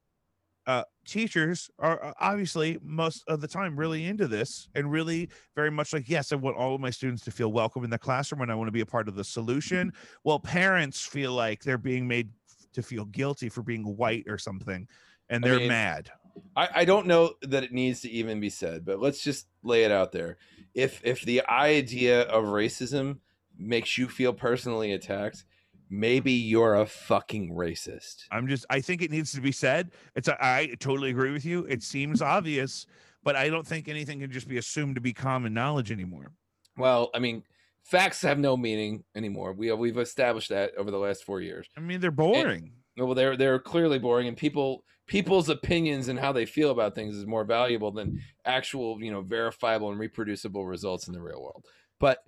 uh, 0.67 0.83
teachers 1.07 1.71
are 1.79 2.03
uh, 2.05 2.13
obviously 2.21 2.79
most 2.83 3.23
of 3.29 3.41
the 3.41 3.47
time 3.47 3.79
really 3.79 4.07
into 4.07 4.27
this 4.27 4.69
and 4.75 4.91
really 4.91 5.29
very 5.55 5.71
much 5.71 5.93
like, 5.93 6.09
yes, 6.09 6.33
I 6.33 6.37
want 6.37 6.57
all 6.57 6.75
of 6.75 6.81
my 6.81 6.91
students 6.91 7.23
to 7.25 7.31
feel 7.31 7.53
welcome 7.53 7.85
in 7.85 7.91
the 7.91 7.99
classroom 7.99 8.43
and 8.43 8.51
I 8.51 8.55
want 8.55 8.69
to 8.69 8.73
be 8.73 8.81
a 8.81 8.87
part 8.87 9.07
of 9.07 9.15
the 9.15 9.23
solution. 9.23 9.93
Well, 10.25 10.41
parents 10.41 11.01
feel 11.01 11.33
like 11.33 11.63
they're 11.63 11.79
being 11.79 12.09
made 12.09 12.31
to 12.73 12.83
feel 12.83 13.05
guilty 13.07 13.49
for 13.49 13.63
being 13.63 13.85
white 13.97 14.25
or 14.29 14.39
something, 14.39 14.87
and 15.31 15.43
they're 15.43 15.59
mean, 15.59 15.69
mad. 15.69 16.11
I, 16.57 16.69
I 16.75 16.85
don't 16.85 17.07
know 17.07 17.35
that 17.43 17.65
it 17.65 17.73
needs 17.73 18.01
to 18.01 18.11
even 18.11 18.41
be 18.41 18.51
said, 18.51 18.85
but 18.85 19.01
let's 19.01 19.23
just 19.23 19.47
lay 19.63 19.85
it 19.85 19.93
out 19.93 20.13
there. 20.13 20.39
If 20.75 21.01
if 21.05 21.23
the 21.23 21.43
idea 21.49 22.23
of 22.23 22.45
racism 22.45 23.19
makes 23.59 23.97
you 23.97 24.09
feel 24.09 24.33
personally 24.33 24.93
attacked, 24.93 25.45
maybe 25.89 26.33
you're 26.33 26.75
a 26.75 26.87
fucking 26.87 27.55
racist. 27.55 28.25
I'm 28.31 28.49
just, 28.49 28.67
I 28.71 28.81
think 28.81 29.03
it 29.03 29.11
needs 29.11 29.33
to 29.33 29.41
be 29.41 29.53
said. 29.53 29.93
It's, 30.15 30.29
a, 30.29 30.37
I 30.45 30.75
totally 30.79 31.11
agree 31.11 31.33
with 31.33 31.45
you. 31.45 31.65
It 31.65 31.83
seems 31.83 32.21
obvious, 32.21 32.87
but 33.23 33.37
I 33.37 33.49
don't 33.49 33.67
think 33.67 33.89
anything 33.89 34.21
can 34.21 34.31
just 34.31 34.49
be 34.49 34.59
assumed 34.59 34.97
to 34.97 35.01
be 35.01 35.13
common 35.13 35.55
knowledge 35.55 35.91
anymore. 35.91 36.33
Well, 36.77 37.11
I 37.15 37.19
mean, 37.19 37.43
facts 37.85 38.21
have 38.23 38.39
no 38.39 38.57
meaning 38.57 39.05
anymore. 39.15 39.53
We 39.53 39.73
we've 39.73 39.99
established 39.99 40.51
that 40.51 40.73
over 40.77 40.91
the 40.91 40.99
last 40.99 41.25
four 41.25 41.41
years. 41.41 41.67
I 41.77 41.81
mean, 41.81 42.01
they're 42.01 42.11
boring. 42.11 42.73
Well, 42.99 43.15
they're 43.15 43.37
they're 43.37 43.59
clearly 43.59 43.99
boring, 43.99 44.29
and 44.29 44.37
people 44.37 44.85
people's 45.07 45.49
opinions 45.49 46.09
and 46.09 46.19
how 46.19 46.33
they 46.33 46.47
feel 46.47 46.71
about 46.71 46.95
things 46.95 47.15
is 47.15 47.27
more 47.27 47.45
valuable 47.45 47.91
than 47.91 48.23
actual, 48.45 49.03
you 49.03 49.11
know, 49.11 49.21
verifiable 49.21 49.91
and 49.91 49.99
reproducible 49.99 50.67
results 50.67 51.07
in 51.07 51.15
the 51.15 51.21
real 51.21 51.43
world. 51.43 51.65
But 52.01 52.19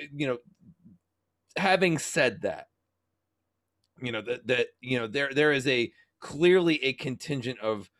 eh, 0.00 0.06
you 0.14 0.26
know, 0.26 0.38
having 1.56 1.98
said 1.98 2.42
that, 2.42 2.68
you 4.00 4.12
know 4.12 4.22
that 4.22 4.46
that 4.46 4.68
you 4.80 4.98
know 4.98 5.06
there 5.06 5.32
there 5.32 5.52
is 5.52 5.66
a 5.66 5.92
clearly 6.20 6.82
a 6.84 6.92
contingent 6.92 7.58
of 7.60 7.90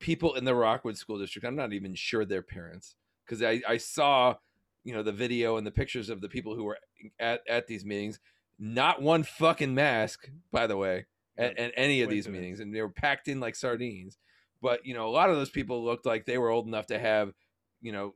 people 0.00 0.34
in 0.34 0.44
the 0.44 0.54
Rockwood 0.54 0.96
School 0.96 1.18
District. 1.18 1.46
I'm 1.46 1.56
not 1.56 1.72
even 1.72 1.94
sure 1.94 2.24
their 2.24 2.42
parents 2.42 2.94
because 3.24 3.42
I 3.42 3.60
I 3.68 3.76
saw 3.78 4.36
you 4.84 4.94
know 4.94 5.02
the 5.02 5.12
video 5.12 5.56
and 5.56 5.66
the 5.66 5.72
pictures 5.72 6.10
of 6.10 6.20
the 6.20 6.28
people 6.28 6.54
who 6.54 6.64
were 6.64 6.78
at 7.18 7.40
at 7.48 7.66
these 7.66 7.84
meetings. 7.84 8.18
Not 8.58 9.02
one 9.02 9.22
fucking 9.22 9.74
mask, 9.74 10.30
by 10.50 10.66
the 10.66 10.78
way, 10.78 11.04
at, 11.38 11.58
at 11.58 11.72
any 11.76 12.02
of 12.02 12.10
these 12.10 12.28
meetings, 12.28 12.60
and 12.60 12.74
they 12.74 12.80
were 12.82 12.88
packed 12.88 13.28
in 13.28 13.40
like 13.40 13.54
sardines. 13.54 14.18
But 14.62 14.84
you 14.86 14.94
know, 14.94 15.06
a 15.06 15.10
lot 15.10 15.30
of 15.30 15.36
those 15.36 15.50
people 15.50 15.84
looked 15.84 16.06
like 16.06 16.24
they 16.24 16.38
were 16.38 16.50
old 16.50 16.66
enough 16.66 16.86
to 16.86 16.98
have, 16.98 17.32
you 17.80 17.92
know, 17.92 18.14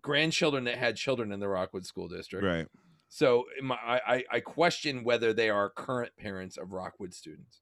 grandchildren 0.00 0.64
that 0.64 0.78
had 0.78 0.96
children 0.96 1.32
in 1.32 1.40
the 1.40 1.48
Rockwood 1.48 1.86
School 1.86 2.08
District. 2.08 2.44
Right. 2.44 2.66
So 3.08 3.44
my, 3.62 3.76
I, 3.76 4.24
I- 4.30 4.40
question 4.40 5.04
whether 5.04 5.32
they 5.32 5.50
are 5.50 5.70
current 5.70 6.12
parents 6.18 6.56
of 6.56 6.72
Rockwood 6.72 7.14
students. 7.14 7.60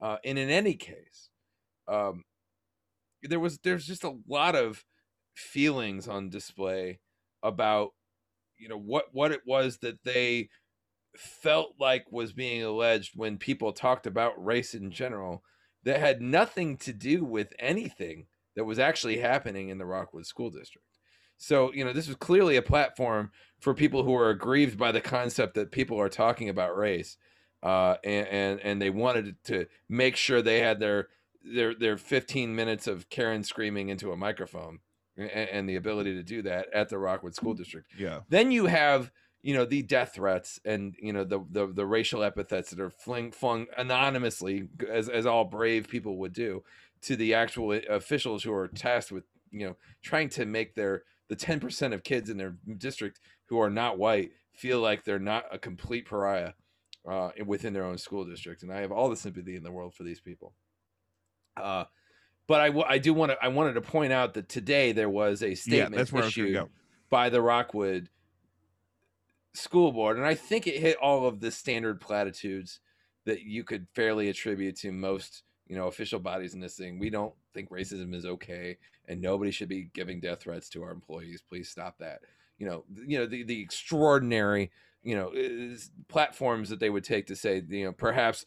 Uh, 0.00 0.16
and 0.24 0.38
in 0.38 0.50
any 0.50 0.74
case, 0.74 1.30
um, 1.88 2.24
there 3.22 3.40
was 3.40 3.58
there's 3.58 3.86
just 3.86 4.04
a 4.04 4.16
lot 4.28 4.56
of 4.56 4.84
feelings 5.34 6.08
on 6.08 6.28
display 6.28 6.98
about 7.42 7.90
you 8.58 8.68
know 8.68 8.78
what 8.78 9.06
what 9.12 9.32
it 9.32 9.42
was 9.46 9.78
that 9.78 10.02
they 10.04 10.48
felt 11.16 11.74
like 11.78 12.10
was 12.10 12.32
being 12.32 12.62
alleged 12.62 13.12
when 13.14 13.38
people 13.38 13.72
talked 13.72 14.06
about 14.06 14.42
race 14.42 14.74
in 14.74 14.90
general 14.90 15.42
that 15.84 16.00
had 16.00 16.22
nothing 16.22 16.76
to 16.78 16.92
do 16.92 17.24
with 17.24 17.52
anything 17.58 18.26
that 18.54 18.64
was 18.64 18.78
actually 18.78 19.18
happening 19.18 19.68
in 19.68 19.78
the 19.78 19.86
Rockwood 19.86 20.26
School 20.26 20.50
District. 20.50 20.86
So, 21.36 21.72
you 21.72 21.84
know, 21.84 21.92
this 21.92 22.06
was 22.06 22.16
clearly 22.16 22.56
a 22.56 22.62
platform 22.62 23.32
for 23.58 23.74
people 23.74 24.04
who 24.04 24.14
are 24.14 24.30
aggrieved 24.30 24.78
by 24.78 24.92
the 24.92 25.00
concept 25.00 25.54
that 25.54 25.72
people 25.72 26.00
are 26.00 26.08
talking 26.08 26.48
about 26.48 26.76
race, 26.76 27.16
uh, 27.62 27.96
and, 28.04 28.28
and 28.28 28.60
and 28.60 28.82
they 28.82 28.90
wanted 28.90 29.36
to 29.44 29.66
make 29.88 30.14
sure 30.14 30.40
they 30.40 30.60
had 30.60 30.78
their 30.78 31.08
their 31.44 31.74
their 31.74 31.96
15 31.96 32.54
minutes 32.54 32.86
of 32.86 33.08
Karen 33.08 33.42
screaming 33.42 33.88
into 33.88 34.12
a 34.12 34.16
microphone, 34.16 34.80
and, 35.16 35.30
and 35.30 35.68
the 35.68 35.74
ability 35.76 36.14
to 36.14 36.22
do 36.22 36.42
that 36.42 36.68
at 36.72 36.88
the 36.88 36.98
Rockwood 36.98 37.34
School 37.34 37.54
District. 37.54 37.90
Yeah. 37.98 38.20
Then 38.28 38.52
you 38.52 38.66
have 38.66 39.10
you 39.42 39.54
know 39.54 39.64
the 39.64 39.82
death 39.82 40.14
threats 40.14 40.60
and 40.64 40.94
you 41.00 41.12
know 41.12 41.24
the 41.24 41.44
the, 41.50 41.66
the 41.66 41.86
racial 41.86 42.22
epithets 42.22 42.70
that 42.70 42.80
are 42.80 42.90
fling, 42.90 43.32
flung 43.32 43.66
anonymously 43.76 44.68
as 44.90 45.08
as 45.08 45.26
all 45.26 45.44
brave 45.44 45.88
people 45.88 46.16
would 46.18 46.32
do 46.32 46.62
to 47.02 47.16
the 47.16 47.34
actual 47.34 47.72
officials 47.90 48.42
who 48.44 48.52
are 48.52 48.68
tasked 48.68 49.12
with 49.12 49.24
you 49.50 49.66
know 49.66 49.76
trying 50.02 50.28
to 50.28 50.46
make 50.46 50.74
their 50.74 51.02
the 51.28 51.36
10% 51.36 51.94
of 51.94 52.02
kids 52.02 52.28
in 52.28 52.36
their 52.36 52.56
district 52.76 53.20
who 53.46 53.58
are 53.58 53.70
not 53.70 53.98
white 53.98 54.32
feel 54.52 54.80
like 54.80 55.02
they're 55.02 55.18
not 55.18 55.44
a 55.50 55.58
complete 55.58 56.04
pariah 56.06 56.52
uh, 57.08 57.30
within 57.46 57.72
their 57.72 57.84
own 57.84 57.98
school 57.98 58.24
district 58.24 58.62
and 58.62 58.72
i 58.72 58.80
have 58.80 58.92
all 58.92 59.08
the 59.08 59.16
sympathy 59.16 59.56
in 59.56 59.62
the 59.62 59.72
world 59.72 59.94
for 59.94 60.04
these 60.04 60.20
people 60.20 60.52
uh, 61.56 61.84
but 62.46 62.60
I, 62.60 62.66
w- 62.68 62.86
I 62.88 62.98
do 62.98 63.12
want 63.12 63.32
to 63.32 63.38
i 63.42 63.48
wanted 63.48 63.74
to 63.74 63.80
point 63.80 64.12
out 64.12 64.34
that 64.34 64.48
today 64.48 64.92
there 64.92 65.10
was 65.10 65.42
a 65.42 65.54
statement 65.54 65.96
That's 65.96 66.12
where 66.12 66.22
I 66.22 66.26
was 66.26 66.36
going 66.36 66.48
issued 66.48 66.60
go. 66.60 66.68
by 67.10 67.28
the 67.28 67.40
Rockwood 67.42 68.08
School 69.54 69.92
Board, 69.92 70.16
and 70.16 70.26
I 70.26 70.34
think 70.34 70.66
it 70.66 70.80
hit 70.80 70.96
all 70.96 71.26
of 71.26 71.40
the 71.40 71.50
standard 71.50 72.00
platitudes 72.00 72.80
that 73.24 73.42
you 73.42 73.64
could 73.64 73.86
fairly 73.94 74.28
attribute 74.28 74.76
to 74.76 74.92
most, 74.92 75.42
you 75.66 75.76
know, 75.76 75.86
official 75.86 76.18
bodies 76.18 76.54
in 76.54 76.60
this 76.60 76.76
thing. 76.76 76.98
We 76.98 77.10
don't 77.10 77.34
think 77.54 77.70
racism 77.70 78.14
is 78.14 78.24
okay, 78.24 78.78
and 79.06 79.20
nobody 79.20 79.50
should 79.50 79.68
be 79.68 79.90
giving 79.94 80.20
death 80.20 80.42
threats 80.42 80.68
to 80.70 80.82
our 80.82 80.90
employees. 80.90 81.42
Please 81.46 81.68
stop 81.68 81.98
that. 81.98 82.20
You 82.58 82.66
know, 82.66 82.84
you 83.06 83.18
know 83.18 83.26
the 83.26 83.42
the 83.44 83.60
extraordinary, 83.60 84.70
you 85.02 85.16
know, 85.16 85.32
platforms 86.08 86.68
that 86.70 86.80
they 86.80 86.90
would 86.90 87.04
take 87.04 87.26
to 87.26 87.36
say, 87.36 87.62
you 87.68 87.84
know, 87.84 87.92
perhaps 87.92 88.44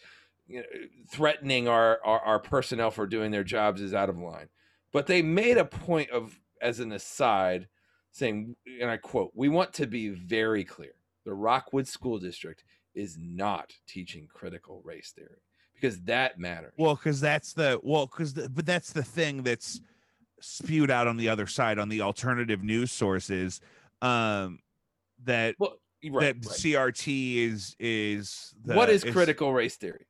you 0.47 0.59
know, 0.59 0.65
threatening 1.09 1.67
our, 1.67 1.99
our 2.03 2.19
our 2.21 2.39
personnel 2.39 2.91
for 2.91 3.07
doing 3.07 3.31
their 3.31 3.43
jobs 3.43 3.81
is 3.81 3.93
out 3.93 4.09
of 4.09 4.17
line. 4.17 4.49
But 4.91 5.07
they 5.07 5.21
made 5.21 5.57
a 5.57 5.65
point 5.65 6.09
of, 6.11 6.39
as 6.61 6.79
an 6.79 6.93
aside, 6.93 7.67
saying, 8.15 8.55
and 8.81 8.89
I 8.89 8.95
quote, 8.97 9.31
we 9.35 9.49
want 9.49 9.73
to 9.73 9.87
be 9.87 10.09
very 10.09 10.63
clear. 10.63 10.93
The 11.25 11.33
Rockwood 11.33 11.87
School 11.87 12.17
District 12.17 12.63
is 12.93 13.17
not 13.19 13.73
teaching 13.87 14.27
critical 14.33 14.81
race 14.85 15.11
theory 15.13 15.41
because 15.73 15.99
that 16.03 16.39
matters. 16.39 16.71
Well, 16.77 16.95
because 16.95 17.19
that's 17.19 17.51
the 17.51 17.79
well, 17.83 18.05
because 18.05 18.33
but 18.33 18.65
that's 18.65 18.93
the 18.93 19.03
thing 19.03 19.43
that's 19.43 19.81
spewed 20.39 20.89
out 20.91 21.07
on 21.07 21.17
the 21.17 21.27
other 21.27 21.45
side 21.45 21.77
on 21.77 21.89
the 21.89 22.01
alternative 22.01 22.63
news 22.63 22.91
sources. 22.91 23.59
Um, 24.01 24.59
that 25.25 25.55
Well, 25.59 25.77
right, 26.09 26.39
that 26.41 26.47
right. 26.47 26.57
CRT 26.57 27.35
is 27.37 27.75
is 27.79 28.53
the, 28.63 28.75
what 28.75 28.89
is 28.89 29.03
critical 29.03 29.51
race 29.51 29.75
theory? 29.75 30.05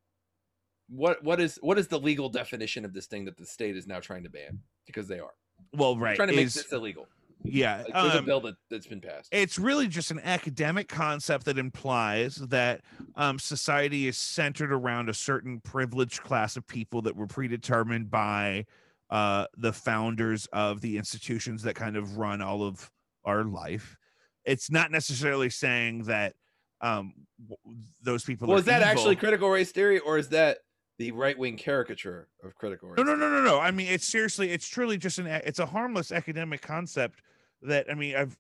What 0.90 1.24
what 1.24 1.40
is 1.40 1.58
what 1.62 1.80
is 1.80 1.88
the 1.88 2.00
legal 2.00 2.30
definition 2.30 2.86
of 2.86 2.94
this 2.94 3.08
thing 3.08 3.26
that 3.26 3.38
the 3.38 3.46
state 3.48 3.76
is 3.76 3.88
now 3.88 4.00
trying 4.00 4.24
to 4.24 4.30
ban 4.30 4.60
because 4.86 5.08
they 5.08 5.20
are 5.20 5.34
Well, 5.74 5.98
right. 5.98 6.16
trying 6.16 6.28
to 6.28 6.36
make 6.36 6.46
is- 6.48 6.54
this 6.54 6.72
illegal? 6.72 7.08
Yeah, 7.46 7.84
Like, 7.84 7.94
there's 7.94 8.16
a 8.16 8.20
um, 8.20 8.26
bill 8.26 8.42
that, 8.42 8.56
that's 8.70 8.88
been 8.88 9.02
passed. 9.02 9.30
it's 9.32 9.58
really 9.58 9.88
just 9.88 10.12
an 10.12 10.20
academic 10.24 10.88
concept 10.88 11.46
that 11.46 11.58
implies 11.58 12.36
that 12.36 12.82
um, 13.16 13.40
society 13.40 14.08
is 14.08 14.18
centered 14.18 14.72
around 14.72 15.10
a 15.10 15.14
certain 15.14 15.62
privileged 15.62 16.22
class 16.24 16.58
of 16.58 16.68
people 16.68 17.02
that 17.04 17.16
were 17.16 17.28
predetermined 17.28 18.10
by 18.10 18.66
uh, 19.10 19.46
the 19.58 19.72
founders 19.72 20.48
of 20.48 20.82
the 20.82 20.98
institutions 20.98 21.64
that 21.64 21.76
kind 21.76 21.96
of 21.96 22.18
run 22.18 22.42
all 22.42 22.64
of 22.64 22.90
our 23.24 23.44
life. 23.44 23.98
It's 24.44 24.70
not 24.70 24.92
necessarily 24.92 25.50
saying 25.50 26.04
that 26.04 26.34
um, 26.82 27.14
w- 27.48 27.80
those 28.02 28.24
people. 28.24 28.48
well, 28.48 28.58
is 28.58 28.66
that 28.66 28.82
actually 28.82 29.16
critical 29.16 29.50
race 29.50 29.72
theory, 29.72 30.00
or 30.00 30.18
is 30.18 30.30
that 30.30 30.60
the 30.98 31.12
right 31.12 31.38
wing 31.38 31.58
caricature 31.58 32.28
of 32.44 32.56
critical 32.56 32.90
race? 32.90 32.98
No, 32.98 33.04
no, 33.04 33.16
no, 33.16 33.30
no, 33.30 33.42
no. 33.42 33.60
I 33.60 33.72
mean, 33.72 33.88
it's 33.88 34.06
seriously, 34.06 34.52
it's 34.52 34.68
truly 34.68 34.98
just 34.98 35.20
an, 35.20 35.28
it's 35.28 35.60
a 35.60 35.66
harmless 35.66 36.12
academic 36.12 36.62
concept 36.62 37.22
that, 37.68 37.88
I 37.90 37.94
mean, 37.94 38.16
I've, 38.16 38.38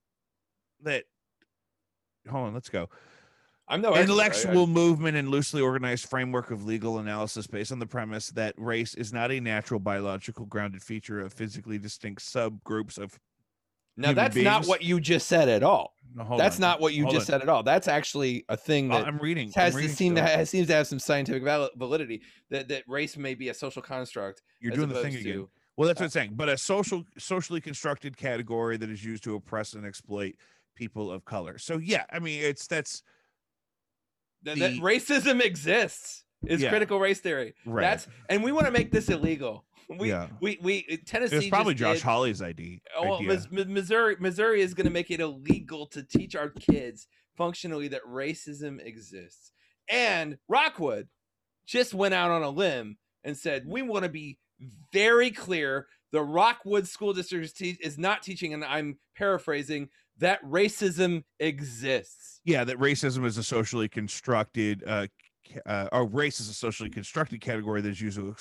that, 0.83 1.05
hold 2.29 2.47
on, 2.47 2.53
let's 2.53 2.69
go. 2.69 2.89
I'm 3.67 3.81
no 3.81 3.89
expert. 3.93 3.95
I- 3.95 3.99
I- 3.99 4.03
Intellectual 4.03 4.67
movement 4.67 5.17
and 5.17 5.29
loosely 5.29 5.61
organized 5.61 6.07
framework 6.07 6.51
of 6.51 6.65
legal 6.65 6.99
analysis 6.99 7.47
based 7.47 7.71
on 7.71 7.79
the 7.79 7.87
premise 7.87 8.29
that 8.31 8.53
race 8.57 8.93
is 8.93 9.11
not 9.11 9.31
a 9.31 9.39
natural 9.39 9.79
biological 9.79 10.45
grounded 10.45 10.83
feature 10.83 11.19
of 11.19 11.33
physically 11.33 11.77
distinct 11.79 12.21
subgroups 12.21 12.97
of. 12.97 13.17
Now 13.97 14.11
that's 14.11 14.35
not 14.35 14.65
what 14.67 14.83
you 14.83 14.99
just 14.99 15.25
said 15.27 15.47
at 15.47 15.63
all. 15.63 15.93
No, 16.13 16.37
that's 16.37 16.57
on, 16.57 16.61
not 16.61 16.81
what 16.81 16.93
you 16.93 17.03
hold 17.03 17.15
just 17.15 17.29
on. 17.29 17.33
said 17.35 17.41
at 17.41 17.49
all. 17.49 17.63
That's 17.63 17.87
actually 17.87 18.43
a 18.49 18.57
thing 18.57 18.91
Uh, 18.91 18.97
that 18.99 19.07
I'm 19.07 19.17
reading. 19.19 19.51
has 19.55 19.67
I'm 19.67 19.71
to 19.71 19.77
reading 19.77 19.95
seem 19.95 20.15
to 20.15 20.25
still. 20.27 20.37
ha- 20.37 20.43
seems 20.45 20.67
to 20.67 20.73
have 20.73 20.85
some 20.87 20.99
scientific 20.99 21.43
validity 21.77 22.21
that, 22.49 22.67
that 22.67 22.83
race 22.87 23.15
may 23.17 23.35
be 23.35 23.49
a 23.49 23.53
social 23.53 23.81
construct. 23.81 24.41
You're 24.59 24.73
doing 24.73 24.89
the 24.89 25.01
thing 25.01 25.15
again. 25.15 25.47
Well, 25.77 25.87
that's 25.87 25.99
uh, 25.99 26.03
what 26.03 26.05
I'm 26.05 26.11
saying. 26.11 26.31
But 26.35 26.49
a 26.49 26.57
social, 26.57 27.03
socially 27.17 27.61
constructed 27.61 28.15
category 28.17 28.77
that 28.77 28.89
is 28.89 29.03
used 29.03 29.23
to 29.25 29.35
oppress 29.35 29.73
and 29.73 29.85
exploit 29.85 30.35
people 30.75 31.11
of 31.11 31.25
color. 31.25 31.57
So 31.57 31.77
yeah, 31.77 32.05
I 32.11 32.19
mean, 32.19 32.41
it's 32.41 32.67
that's 32.67 33.03
that, 34.43 34.57
that 34.59 34.73
racism 34.73 35.41
exists 35.43 36.23
is 36.47 36.61
Yeah. 36.61 36.69
critical 36.69 36.99
race 36.99 37.19
theory. 37.19 37.55
right. 37.65 37.81
That's 37.81 38.07
and 38.29 38.43
we 38.43 38.51
want 38.51 38.67
to 38.67 38.71
make 38.71 38.91
this 38.91 39.09
illegal. 39.09 39.65
We 39.87 40.09
Yeah. 40.09 40.29
we 40.41 40.57
we 40.63 40.83
uh, 40.91 40.95
Tennessee. 41.05 41.35
it 41.35 41.39
was 41.39 41.47
probably 41.49 41.75
Josh 41.75 41.97
did- 41.97 42.05
Hawley's 42.05 42.41
ID. 42.41 42.81
Oh, 42.97 43.17
idea. 43.19 43.39
Missouri 43.67 44.15
Missouri 44.19 44.61
is 44.61 44.73
going 44.73 44.85
to 44.87 44.91
make 44.91 45.11
it 45.11 45.19
illegal 45.19 45.85
to 45.87 46.01
teach 46.01 46.35
our 46.35 46.49
kids 46.49 47.05
functionally 47.37 47.87
that 47.89 48.01
racism 48.03 48.83
exists. 48.83 49.51
And 49.87 50.39
Rockwood 50.47 51.07
just 51.67 51.93
went 51.93 52.15
out 52.15 52.31
on 52.31 52.41
a 52.41 52.49
limb 52.49 52.97
and 53.23 53.37
said 53.37 53.67
we 53.67 53.83
want 53.83 54.03
to 54.05 54.09
be 54.09 54.39
very 54.91 55.31
clear. 55.31 55.87
The 56.11 56.21
Rockwood 56.21 56.87
School 56.87 57.13
District 57.13 57.61
is, 57.61 57.97
not 57.97 58.23
teaching, 58.23 58.53
and 58.53 58.63
I'm 58.63 58.97
paraphrasing 59.17 59.89
that 60.19 60.41
racism 60.43 61.23
exists. 61.39 62.39
yeah 62.45 62.63
that 62.63 62.77
racism 62.77 63.25
is 63.25 63.37
a 63.37 63.43
socially 63.43 63.89
constructed 63.89 64.81
uh, 64.87 65.07
uh 65.65 65.89
or 65.91 66.05
race 66.05 66.39
is 66.39 66.47
a 66.47 66.53
socially 66.53 66.89
constructed 66.89 67.41
category 67.41 67.81
that's 67.81 67.99
used 67.99 68.17
to 68.17 68.35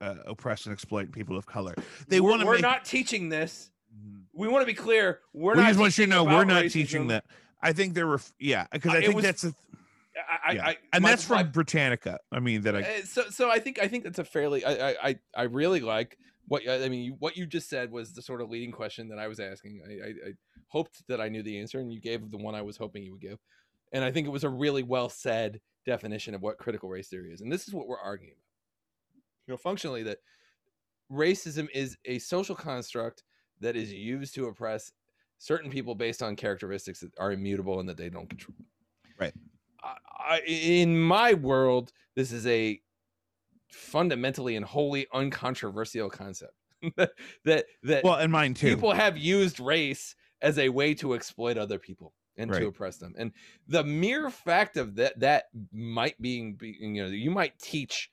uh, 0.00 0.14
oppress 0.26 0.66
and 0.66 0.72
exploit 0.72 1.12
people 1.12 1.36
of 1.36 1.46
color 1.46 1.74
they 2.08 2.20
We're- 2.20 2.30
want 2.30 2.40
to 2.40 2.46
We're 2.46 2.52
make 2.54 2.62
not 2.62 2.84
teaching 2.84 3.28
this. 3.28 3.70
Mhm. 3.96 4.22
We 4.34 4.48
want 4.48 4.62
to 4.62 4.66
be 4.66 4.74
clear. 4.74 5.20
We're 5.32 5.54
we 5.54 5.60
not. 5.62 5.68
just 5.68 5.78
want 5.80 5.96
you 5.96 6.06
to 6.06 6.10
teaching 6.10 6.26
know 6.26 6.36
we're 6.36 6.44
not 6.44 6.64
racism. 6.64 6.72
teaching 6.72 7.06
that 7.08 7.24
i 7.62 7.72
think 7.72 7.94
there 7.94 8.06
were 8.08 8.20
yeah 8.40 8.66
because 8.72 8.92
i 8.92 9.00
think 9.00 9.14
was- 9.14 9.24
that's 9.24 9.44
a 9.44 9.54
I, 10.44 10.52
yeah. 10.52 10.66
I, 10.66 10.76
and 10.92 11.02
my- 11.02 11.10
that's 11.10 11.24
from 11.24 11.36
my- 11.36 11.42
britannica 11.44 12.18
i 12.32 12.40
mean 12.40 12.62
that 12.62 12.74
i 12.76 12.80
Uh, 12.80 13.02
so 13.04 13.22
so 13.30 13.50
I 13.50 13.58
think 13.58 13.78
I 13.78 13.88
think 13.88 14.04
that's 14.04 14.18
a 14.18 14.24
fairly 14.24 14.64
I 14.64 14.72
I 14.90 14.96
I, 15.02 15.18
I 15.34 15.42
really 15.44 15.80
like 15.80 16.18
what 16.48 16.62
I 16.68 16.88
mean 16.88 17.16
what 17.18 17.36
you 17.36 17.46
just 17.46 17.68
said 17.68 17.90
was 17.90 18.12
the 18.12 18.22
sort 18.22 18.40
of 18.40 18.48
leading 18.50 18.72
question 18.72 19.08
that 19.08 19.18
I 19.18 19.28
was 19.28 19.40
asking. 19.40 19.82
I, 19.86 19.92
I 19.92 20.08
I 20.28 20.32
hoped 20.68 21.06
that 21.08 21.20
I 21.20 21.28
knew 21.28 21.42
the 21.42 21.58
answer, 21.58 21.80
and 21.80 21.92
you 21.92 22.00
gave 22.00 22.30
the 22.30 22.38
one 22.38 22.54
I 22.54 22.62
was 22.62 22.76
hoping 22.76 23.02
you 23.02 23.12
would 23.12 23.20
give, 23.20 23.38
and 23.92 24.04
I 24.04 24.10
think 24.12 24.26
it 24.26 24.30
was 24.30 24.44
a 24.44 24.48
really 24.48 24.82
well 24.82 25.08
said 25.08 25.60
definition 25.84 26.34
of 26.34 26.42
what 26.42 26.58
critical 26.58 26.88
race 26.88 27.08
theory 27.08 27.32
is, 27.32 27.40
and 27.40 27.52
this 27.52 27.66
is 27.66 27.74
what 27.74 27.88
we're 27.88 27.98
arguing 28.00 28.32
about. 28.32 29.22
You 29.46 29.52
know, 29.52 29.58
functionally 29.58 30.02
that 30.04 30.18
racism 31.10 31.68
is 31.74 31.96
a 32.04 32.18
social 32.18 32.54
construct 32.54 33.22
that 33.60 33.76
is 33.76 33.92
used 33.92 34.34
to 34.34 34.46
oppress 34.46 34.92
certain 35.38 35.70
people 35.70 35.94
based 35.94 36.22
on 36.22 36.36
characteristics 36.36 37.00
that 37.00 37.12
are 37.18 37.32
immutable 37.32 37.80
and 37.80 37.88
that 37.88 37.96
they 37.96 38.08
don't 38.08 38.28
control. 38.28 38.56
Right. 39.18 39.34
I, 40.18 40.40
in 40.46 40.98
my 40.98 41.34
world, 41.34 41.92
this 42.14 42.32
is 42.32 42.46
a 42.46 42.80
fundamentally 43.70 44.56
and 44.56 44.64
wholly 44.64 45.06
uncontroversial 45.12 46.08
concept 46.08 46.54
that 47.44 47.64
that 47.82 48.04
well 48.04 48.14
and 48.14 48.30
mine 48.32 48.54
too. 48.54 48.68
people 48.68 48.92
have 48.92 49.18
used 49.18 49.60
race 49.60 50.14
as 50.40 50.58
a 50.58 50.68
way 50.68 50.94
to 50.94 51.14
exploit 51.14 51.58
other 51.58 51.78
people 51.78 52.14
and 52.36 52.50
Right. 52.50 52.60
to 52.60 52.66
oppress 52.68 52.98
them. 52.98 53.14
And 53.18 53.32
the 53.66 53.82
mere 53.82 54.30
fact 54.30 54.76
of 54.76 54.94
that 54.96 55.18
that 55.20 55.44
might 55.72 56.20
being 56.20 56.54
be, 56.54 56.76
you 56.78 57.02
know 57.02 57.08
you 57.08 57.30
might 57.30 57.58
teach 57.58 58.10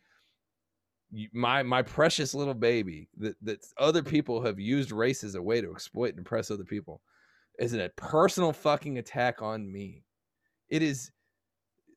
my 1.32 1.62
my 1.62 1.82
precious 1.84 2.34
little 2.34 2.56
baby 2.56 3.08
that 3.18 3.36
that 3.44 3.64
other 3.78 4.02
people 4.02 4.42
have 4.42 4.60
used 4.60 4.92
race 4.92 5.24
as 5.24 5.36
a 5.36 5.42
way 5.42 5.62
to 5.62 5.72
exploit 5.72 6.12
and 6.16 6.20
oppress 6.26 6.50
other 6.50 6.64
people 6.64 7.02
is 7.60 7.74
a 7.74 7.90
personal 7.96 8.52
fucking 8.52 8.98
attack 8.98 9.42
on 9.42 9.72
me. 9.72 10.04
It 10.70 10.82
is 10.82 11.12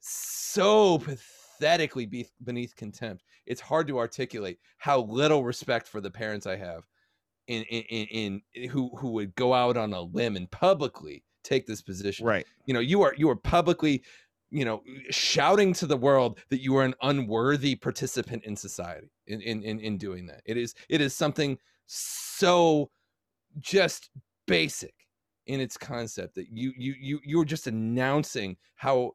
so 0.06 0.98
pathetically 0.98 2.06
be- 2.06 2.28
beneath 2.44 2.76
contempt. 2.76 3.24
It's 3.46 3.60
hard 3.60 3.86
to 3.88 3.98
articulate 3.98 4.58
how 4.78 5.02
little 5.02 5.44
respect 5.44 5.88
for 5.88 6.00
the 6.00 6.10
parents 6.10 6.46
i 6.46 6.56
have 6.56 6.84
in 7.46 7.62
in, 7.64 7.82
in, 7.82 8.40
in 8.54 8.68
who 8.68 8.90
who 8.96 9.10
would 9.12 9.34
go 9.34 9.54
out 9.54 9.76
on 9.76 9.92
a 9.92 10.00
limb 10.00 10.36
and 10.36 10.50
publicly 10.50 11.22
take 11.42 11.66
this 11.66 11.82
position. 11.82 12.26
Right. 12.26 12.46
You 12.66 12.74
know 12.74 12.80
you 12.80 13.02
are 13.02 13.14
you 13.16 13.28
are 13.30 13.36
publicly 13.36 14.02
you 14.50 14.64
know 14.64 14.82
shouting 15.10 15.72
to 15.74 15.86
the 15.86 15.96
world 15.96 16.38
that 16.50 16.60
you 16.60 16.76
are 16.76 16.84
an 16.84 16.94
unworthy 17.02 17.74
participant 17.74 18.44
in 18.44 18.56
society 18.56 19.10
in 19.26 19.40
in 19.40 19.62
in, 19.62 19.80
in 19.80 19.98
doing 19.98 20.26
that. 20.26 20.42
It 20.44 20.56
is 20.56 20.74
it 20.88 21.00
is 21.00 21.14
something 21.14 21.58
so 21.86 22.90
just 23.60 24.10
basic 24.46 24.94
in 25.46 25.60
its 25.60 25.76
concept 25.76 26.34
that 26.34 26.48
you 26.50 26.72
you 26.76 26.94
you 26.98 27.20
you're 27.24 27.44
just 27.44 27.66
announcing 27.66 28.56
how 28.74 29.12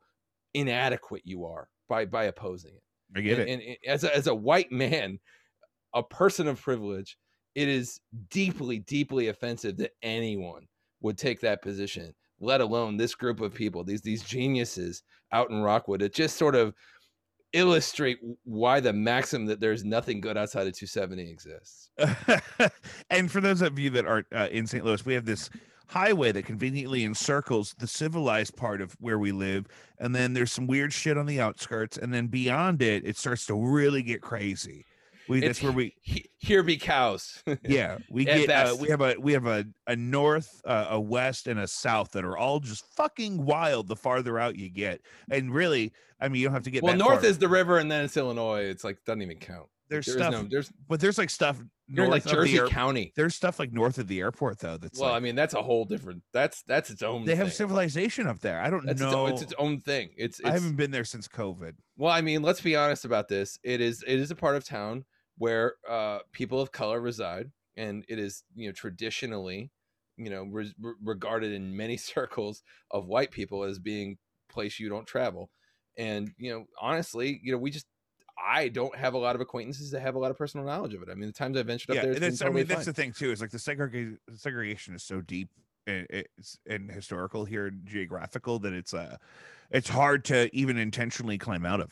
inadequate 0.53 1.22
you 1.26 1.45
are 1.45 1.68
by 1.90 2.06
by 2.06 2.26
opposing 2.26 2.72
it 2.73 2.84
i 3.18 3.22
get 3.22 3.40
and, 3.40 3.49
it 3.49 3.53
and, 3.53 3.61
and 3.61 3.78
as 3.88 4.03
a, 4.03 4.15
as 4.15 4.28
a 4.28 4.36
white 4.36 4.72
man 4.72 5.19
a 5.94 6.03
person 6.03 6.48
of 6.48 6.61
privilege 6.61 7.18
it 7.56 7.68
is 7.68 7.99
deeply 8.30 8.80
deeply 8.80 9.28
offensive 9.28 9.78
that 9.78 9.91
anyone 10.02 10.68
would 11.02 11.18
take 11.18 11.41
that 11.41 11.61
position 11.61 12.14
let 12.40 12.61
alone 12.61 12.98
this 12.98 13.15
group 13.15 13.41
of 13.41 13.53
people 13.53 13.84
these 13.84 14.02
these 14.02 14.23
geniuses 14.23 15.03
out 15.32 15.49
in 15.49 15.61
rockwood 15.61 16.02
it 16.02 16.14
just 16.14 16.38
sort 16.38 16.56
of 16.56 16.73
illustrate 17.53 18.18
why 18.45 18.80
the 18.80 18.94
maxim 18.94 19.45
that 19.45 19.60
there's 19.60 19.84
nothing 19.84 20.22
good 20.22 20.38
outside 20.38 20.68
of 20.68 20.73
270 20.73 21.30
exists 21.30 21.90
and 23.10 23.30
for 23.30 23.41
those 23.41 23.61
of 23.61 23.78
you 23.78 23.90
that 23.90 24.06
aren't 24.06 24.28
uh, 24.34 24.48
in 24.52 24.65
St. 24.65 24.86
Louis, 24.86 25.06
we 25.06 25.14
have 25.14 25.26
this 25.26 25.49
highway 25.91 26.31
that 26.31 26.45
conveniently 26.45 27.03
encircles 27.03 27.76
the 27.77 27.88
civilized 27.88 28.55
part 28.55 28.81
of 28.81 28.93
where 28.99 29.19
we 29.19 29.31
live, 29.31 29.68
and 29.99 30.15
then 30.15 30.34
there's 30.34 30.51
some 30.51 30.65
weird 30.68 30.93
shit 30.93 31.18
on 31.18 31.26
the 31.26 31.39
outskirts, 31.39 31.97
and 31.97 32.13
then 32.13 32.27
beyond 32.27 32.81
it, 32.81 33.05
it 33.05 33.18
starts 33.18 33.45
to 33.47 33.55
really 33.55 34.01
get 34.01 34.22
crazy. 34.22 34.85
We 35.27 35.38
It's- 35.38 35.49
that's 35.57 35.63
where 35.63 35.72
we 35.72 35.93
He- 36.01 36.30
here 36.39 36.63
be 36.63 36.77
cows. 36.77 37.43
Yeah 37.63 37.99
we 38.09 38.26
get 38.26 38.49
uh, 38.49 38.76
we 38.80 38.88
have 38.89 39.01
a 39.01 39.15
we 39.19 39.34
have 39.34 39.45
a 39.45 39.65
a 39.88 39.95
north 39.95 40.61
uh, 40.65 40.88
a 40.89 40.99
west 40.99 41.47
and 41.47 41.59
a 41.59 41.68
south 41.68 42.11
that 42.13 42.26
are 42.26 42.35
all 42.38 42.59
just 42.59 42.84
fucking 42.95 43.45
wild 43.45 43.88
the 43.88 43.95
farther 43.95 44.39
out 44.39 44.55
you 44.57 44.69
get. 44.69 45.01
And 45.30 45.53
really 45.53 45.93
i 46.19 46.27
mean 46.27 46.41
you 46.41 46.47
don't 46.47 46.53
have 46.53 46.63
to 46.63 46.72
get 46.72 46.84
well 46.84 46.95
north 46.95 47.22
far. 47.22 47.30
is 47.30 47.38
the 47.38 47.47
river 47.47 47.77
and 47.77 47.89
then 47.91 48.03
it's 48.05 48.18
illinois. 48.18 48.63
It's 48.63 48.84
like 48.84 48.97
doesn't 49.05 49.22
even 49.22 49.38
count 49.38 49.68
There's 49.91 50.07
there 50.07 50.15
stuff 50.15 50.31
no, 50.31 50.47
there's 50.49 50.72
but 50.89 50.99
there's 50.99 51.19
like 51.19 51.30
stuff 51.30 51.61
you're 51.88 52.05
north 52.05 52.09
like 52.09 52.23
the 52.23 52.30
jersey 52.30 52.57
air- 52.57 52.68
county 52.68 53.11
there's 53.15 53.35
stuff 53.35 53.59
like 53.59 53.73
north 53.73 53.97
of 53.99 54.07
the 54.07 54.22
airport 54.22 54.57
though 54.59 54.77
that's 54.77 54.97
well 54.97 55.09
like, 55.09 55.18
i 55.18 55.19
mean 55.19 55.35
that's 55.35 55.53
a 55.53 55.61
whole 55.61 55.84
different 55.84 56.23
that's 56.31 56.63
that's 56.63 56.89
its 56.89 57.03
own 57.03 57.26
they 57.26 57.35
have 57.35 57.51
civilization 57.51 58.26
up 58.26 58.39
there 58.39 58.61
i 58.61 58.69
don't 58.69 58.85
That's 58.85 59.01
know 59.01 59.26
own, 59.26 59.34
it's 59.34 59.41
its 59.41 59.53
own 59.59 59.81
thing. 59.81 60.09
It's, 60.15 60.39
it's 60.39 60.47
i 60.47 60.53
haven't 60.53 60.77
been 60.77 60.91
there 60.91 61.03
since 61.03 61.27
covid 61.27 61.73
well, 62.01 62.11
I 62.11 62.22
mean, 62.22 62.41
let's 62.41 62.61
be 62.61 62.76
honest 62.76 63.05
about 63.05 63.27
this. 63.27 63.59
It 63.63 63.80
is 63.80 64.03
it 64.07 64.19
is 64.19 64.31
a 64.31 64.35
part 64.35 64.55
of 64.55 64.65
town 64.65 65.05
where 65.38 65.76
uh, 65.88 66.18
people 66.31 66.59
of 66.59 66.72
color 66.72 66.99
reside, 66.99 67.51
and 67.77 68.03
it 68.09 68.18
is 68.18 68.43
you 68.55 68.68
know 68.68 68.73
traditionally, 68.73 69.69
you 70.18 70.31
know, 70.31 70.45
re- 70.49 70.73
regarded 71.03 71.51
in 71.51 71.77
many 71.77 71.97
circles 71.97 72.63
of 72.89 73.05
white 73.05 73.30
people 73.30 73.63
as 73.63 73.77
being 73.77 74.18
place 74.49 74.80
you 74.80 74.89
don't 74.89 75.05
travel. 75.05 75.51
And 75.95 76.31
you 76.39 76.51
know, 76.51 76.65
honestly, 76.81 77.39
you 77.43 77.51
know, 77.51 77.59
we 77.59 77.69
just 77.69 77.85
I 78.45 78.68
don't 78.69 78.95
have 78.95 79.13
a 79.13 79.18
lot 79.18 79.35
of 79.35 79.41
acquaintances 79.41 79.91
that 79.91 80.01
have 80.01 80.15
a 80.15 80.19
lot 80.19 80.31
of 80.31 80.38
personal 80.38 80.65
knowledge 80.65 80.93
of 80.93 81.01
it. 81.01 81.09
I 81.09 81.13
mean, 81.15 81.27
the 81.27 81.34
times 81.34 81.57
I 81.57 81.63
ventured 81.63 81.91
up 81.91 81.95
yeah 81.95 82.01
there, 82.03 82.11
and 82.13 82.23
it's 82.23 82.39
that's 82.39 82.41
i 82.41 82.45
totally 82.45 82.61
mean 82.61 82.68
that's 82.68 82.85
the 82.85 82.93
thing 82.93 83.13
too 83.13 83.31
is 83.31 83.41
like 83.41 83.51
the 83.51 83.59
segregation 83.59 84.18
segregation 84.35 84.95
is 84.95 85.03
so 85.03 85.22
deep 85.22 85.49
and 85.88 86.05
it's 86.09 86.57
and 86.68 86.91
historical 86.91 87.45
here 87.45 87.68
and 87.68 87.85
geographical 87.85 88.59
that 88.59 88.73
it's 88.73 88.93
uh 88.93 89.18
it's 89.72 89.89
hard 89.89 90.23
to 90.26 90.49
even 90.55 90.77
intentionally 90.77 91.38
climb 91.38 91.65
out 91.65 91.80
of 91.80 91.91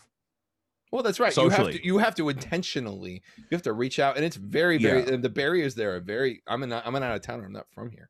Well, 0.92 1.04
that's 1.04 1.20
right. 1.20 1.36
You 1.36 1.44
have 1.50 1.52
Socially. 1.54 1.78
to 1.80 1.86
you 1.86 1.98
have 2.00 2.16
to 2.16 2.30
intentionally 2.30 3.22
you 3.38 3.48
have 3.52 3.62
to 3.64 3.74
reach 3.74 4.00
out, 4.00 4.16
and 4.16 4.26
it's 4.26 4.36
very 4.36 4.78
very 4.78 5.02
Yeah. 5.04 5.14
and 5.14 5.24
the 5.24 5.30
barriers 5.30 5.76
there 5.76 5.96
are 5.96 6.00
very. 6.00 6.42
I'm 6.48 6.64
an 6.64 6.74
I'm 6.74 6.96
an 6.96 7.04
out 7.04 7.16
of 7.16 7.22
towner. 7.22 7.46
I'm 7.46 7.54
not 7.54 7.68
from 7.72 7.90
here, 7.92 8.10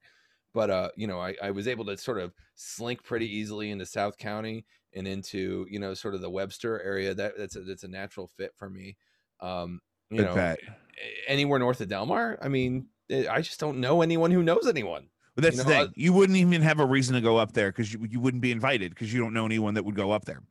but 0.53 0.69
uh, 0.69 0.89
you 0.95 1.07
know, 1.07 1.19
I, 1.19 1.35
I 1.41 1.51
was 1.51 1.67
able 1.67 1.85
to 1.85 1.97
sort 1.97 2.19
of 2.19 2.33
slink 2.55 3.03
pretty 3.03 3.27
easily 3.37 3.71
into 3.71 3.85
South 3.85 4.17
County 4.17 4.65
and 4.93 5.07
into 5.07 5.65
you 5.69 5.79
know 5.79 5.93
sort 5.93 6.15
of 6.15 6.21
the 6.21 6.29
Webster 6.29 6.81
area. 6.81 7.13
That 7.13 7.37
that's 7.37 7.55
a, 7.55 7.61
that's 7.61 7.83
a 7.83 7.87
natural 7.87 8.27
fit 8.27 8.53
for 8.55 8.69
me. 8.69 8.97
Um, 9.39 9.81
you 10.09 10.21
I 10.21 10.25
know, 10.25 10.35
bet. 10.35 10.59
anywhere 11.27 11.59
north 11.59 11.81
of 11.81 11.87
Delmar. 11.87 12.39
I 12.41 12.47
mean, 12.47 12.87
eh, 13.09 13.25
I 13.29 13.41
just 13.41 13.59
don't 13.59 13.79
know 13.79 14.01
anyone 14.01 14.31
who 14.31 14.43
knows 14.43 14.67
anyone. 14.67 15.07
But 15.35 15.43
that's 15.43 15.57
you 15.57 15.63
the 15.63 15.69
know, 15.69 15.83
thing. 15.85 15.93
You 15.95 16.13
wouldn't 16.13 16.37
even 16.37 16.61
have 16.63 16.79
a 16.79 16.85
reason 16.85 17.15
to 17.15 17.21
go 17.21 17.37
up 17.37 17.53
there 17.53 17.71
because 17.71 17.93
you, 17.93 18.05
you 18.09 18.19
wouldn't 18.19 18.41
be 18.41 18.51
invited 18.51 18.89
because 18.89 19.13
you 19.13 19.21
don't 19.21 19.33
know 19.33 19.45
anyone 19.45 19.75
that 19.75 19.85
would 19.85 19.95
go 19.95 20.11
up 20.11 20.25
there. 20.25 20.41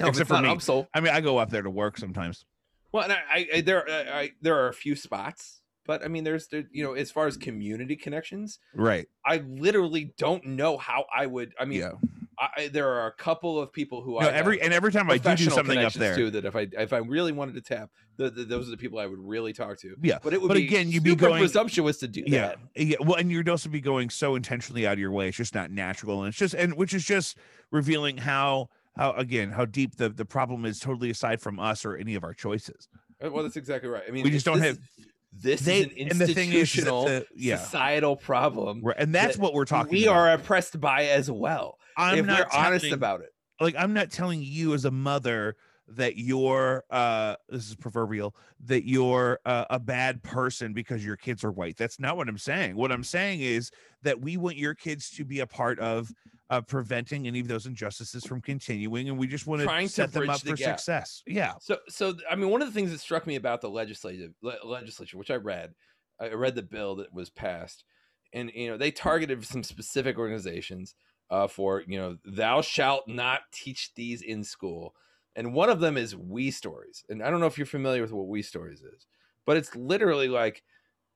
No, 0.00 0.06
Except 0.06 0.28
for 0.28 0.40
me. 0.40 0.86
I 0.94 1.00
mean, 1.00 1.12
I 1.12 1.20
go 1.20 1.38
up 1.38 1.50
there 1.50 1.62
to 1.62 1.70
work 1.70 1.98
sometimes. 1.98 2.44
Well, 2.92 3.04
and 3.04 3.12
I, 3.12 3.18
I, 3.30 3.48
I 3.56 3.60
there 3.60 3.88
I, 3.88 4.20
I, 4.20 4.30
there 4.40 4.56
are 4.56 4.68
a 4.68 4.72
few 4.72 4.96
spots, 4.96 5.60
but 5.86 6.04
I 6.04 6.08
mean, 6.08 6.24
there's 6.24 6.48
there 6.48 6.64
you 6.72 6.82
know 6.84 6.94
as 6.94 7.10
far 7.10 7.26
as 7.26 7.36
community 7.36 7.96
connections, 7.96 8.58
Right. 8.74 9.06
I 9.24 9.38
literally 9.38 10.14
don't 10.18 10.44
know 10.46 10.76
how 10.78 11.04
I 11.14 11.26
would. 11.26 11.52
I 11.58 11.64
mean, 11.64 11.80
yeah. 11.80 11.92
I, 12.36 12.66
there 12.68 12.88
are 12.88 13.06
a 13.06 13.12
couple 13.12 13.60
of 13.60 13.72
people 13.72 14.02
who 14.02 14.12
No, 14.20 14.26
I 14.26 14.32
every 14.32 14.60
and 14.60 14.72
every 14.74 14.90
time 14.90 15.08
I 15.08 15.18
do 15.18 15.36
do 15.36 15.50
something 15.50 15.78
up 15.78 15.92
there. 15.92 16.16
too 16.16 16.30
that 16.30 16.44
if 16.44 16.56
I 16.56 16.66
if 16.72 16.92
I 16.92 16.98
really 16.98 17.30
wanted 17.30 17.54
to 17.54 17.60
tap, 17.60 17.90
the, 18.16 18.28
the, 18.28 18.42
those 18.44 18.66
are 18.66 18.72
the 18.72 18.76
people 18.76 18.98
I 18.98 19.06
would 19.06 19.20
really 19.20 19.52
talk 19.52 19.78
to. 19.80 19.94
Yeah, 20.02 20.18
but 20.22 20.32
it 20.34 20.42
would 20.42 20.48
but 20.48 20.56
be 20.56 20.64
again, 20.66 20.88
you'd 20.90 21.04
be 21.04 21.14
going- 21.14 21.38
presumptuous 21.38 21.98
to 21.98 22.08
do 22.08 22.24
yeah 22.26 22.48
that. 22.48 22.58
yeah 22.76 22.96
well 23.00 23.14
and 23.16 23.30
you'd 23.30 23.48
also 23.48 23.68
be 23.68 23.80
going 23.80 24.10
so 24.10 24.34
intentionally 24.34 24.84
out 24.86 24.94
of 24.94 24.98
your 24.98 25.12
way 25.12 25.28
it's 25.28 25.36
just 25.36 25.54
not 25.54 25.70
natural 25.70 26.20
and 26.22 26.28
it's 26.30 26.38
just 26.38 26.54
and 26.54 26.74
which 26.74 26.92
is 26.92 27.04
just 27.04 27.36
revealing 27.70 28.16
how 28.16 28.68
how 28.96 29.12
again 29.12 29.50
how 29.50 29.64
deep 29.64 29.94
the 29.96 30.08
the 30.08 30.24
problem 30.24 30.64
is 30.64 30.80
totally 30.80 31.10
aside 31.10 31.40
from 31.40 31.60
us 31.60 31.84
or 31.84 31.96
any 31.96 32.16
of 32.16 32.24
our 32.24 32.34
choices 32.34 32.88
Uh, 33.24 33.30
Well, 33.30 33.44
that's 33.44 33.56
exactly 33.56 33.88
right. 33.88 34.02
I 34.08 34.10
mean, 34.10 34.24
We 34.24 34.30
just 34.30 34.44
don't 34.44 34.58
this- 34.58 34.76
have- 34.76 35.06
This 35.36 35.60
they 35.62 35.80
is 35.80 35.84
an 35.86 36.26
thing 36.34 36.52
is 36.52 36.60
institutional, 36.60 37.04
the, 37.06 37.26
yeah 37.34 37.58
societal 37.58 38.16
problem. 38.16 38.80
right, 38.82 38.96
and 38.98 39.14
that's 39.14 39.36
that 39.36 39.42
what 39.42 39.52
we're 39.54 39.64
talking 39.64 39.92
we 39.92 40.04
about. 40.04 40.16
are 40.16 40.32
oppressed 40.34 40.80
by 40.80 41.06
as 41.06 41.30
well. 41.30 41.78
i'm 41.96 42.18
if 42.18 42.26
not 42.26 42.38
we're 42.52 42.58
honest 42.58 42.92
about 42.92 43.20
it. 43.20 43.30
like 43.60 43.74
i'm 43.78 43.92
not 43.92 44.10
telling 44.10 44.40
you 44.42 44.74
as 44.74 44.84
a 44.84 44.90
mother 44.90 45.56
that 45.88 46.16
you're 46.16 46.84
uh 46.90 47.34
this 47.48 47.68
is 47.68 47.74
proverbial 47.74 48.34
that 48.64 48.88
you're 48.88 49.38
uh, 49.44 49.66
a 49.68 49.78
bad 49.78 50.22
person 50.22 50.72
because 50.72 51.04
your 51.04 51.16
kids 51.16 51.44
are 51.44 51.52
white 51.52 51.76
that's 51.76 52.00
not 52.00 52.16
what 52.16 52.28
i'm 52.28 52.38
saying 52.38 52.74
what 52.76 52.90
i'm 52.90 53.04
saying 53.04 53.40
is 53.40 53.70
that 54.02 54.18
we 54.20 54.36
want 54.36 54.56
your 54.56 54.74
kids 54.74 55.10
to 55.10 55.24
be 55.24 55.40
a 55.40 55.46
part 55.46 55.78
of 55.80 56.10
uh, 56.50 56.60
preventing 56.60 57.26
any 57.26 57.40
of 57.40 57.48
those 57.48 57.66
injustices 57.66 58.24
from 58.24 58.40
continuing 58.40 59.08
and 59.08 59.18
we 59.18 59.26
just 59.26 59.46
want 59.46 59.60
to 59.62 59.66
to 59.66 59.88
set 59.88 60.12
them 60.12 60.28
up 60.28 60.40
the 60.42 60.50
for 60.50 60.56
gap. 60.56 60.78
success 60.78 61.22
yeah 61.26 61.54
So, 61.58 61.78
so 61.88 62.14
I 62.30 62.36
mean, 62.36 62.50
one 62.50 62.62
of 62.62 62.68
the 62.68 62.74
things 62.74 62.90
that 62.90 62.98
struck 62.98 63.26
me 63.26 63.36
about 63.36 63.60
the 63.60 63.70
legislative 63.70 64.34
le- 64.42 64.58
legislature, 64.64 65.16
which 65.16 65.30
I 65.30 65.36
read, 65.36 65.74
I 66.20 66.28
read 66.28 66.54
the 66.54 66.62
bill 66.62 66.96
that 66.96 67.12
was 67.12 67.30
passed, 67.30 67.84
and 68.32 68.50
you 68.54 68.68
know 68.68 68.76
they 68.76 68.90
targeted 68.90 69.44
some 69.44 69.62
specific 69.62 70.18
organizations 70.18 70.94
uh, 71.30 71.46
for 71.46 71.82
you 71.86 71.98
know 71.98 72.18
thou 72.24 72.60
shalt 72.60 73.08
not 73.08 73.42
teach 73.52 73.94
these 73.94 74.20
in 74.22 74.44
school, 74.44 74.94
and 75.34 75.54
one 75.54 75.70
of 75.70 75.80
them 75.80 75.96
is 75.96 76.14
We 76.14 76.50
Stories, 76.50 77.04
and 77.08 77.22
I 77.22 77.30
don't 77.30 77.40
know 77.40 77.46
if 77.46 77.56
you're 77.58 77.66
familiar 77.66 78.02
with 78.02 78.12
what 78.12 78.28
We 78.28 78.42
Stories 78.42 78.82
is, 78.82 79.06
but 79.46 79.56
it's 79.56 79.74
literally 79.74 80.28
like 80.28 80.62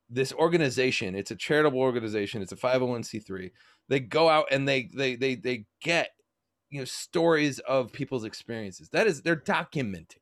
this 0.08 0.32
organization. 0.32 1.14
It's 1.14 1.30
a 1.30 1.36
charitable 1.36 1.80
organization. 1.80 2.42
It's 2.42 2.52
a 2.52 2.56
501c3. 2.56 3.52
They 3.88 4.00
go 4.00 4.28
out 4.28 4.46
and 4.50 4.68
they 4.68 4.88
they 4.94 5.16
they 5.16 5.34
they 5.34 5.66
get 5.82 6.10
you 6.70 6.80
know 6.80 6.84
stories 6.84 7.58
of 7.60 7.92
people's 7.92 8.24
experiences. 8.24 8.90
That 8.90 9.06
is 9.06 9.22
they're 9.22 9.36
documenting. 9.36 10.20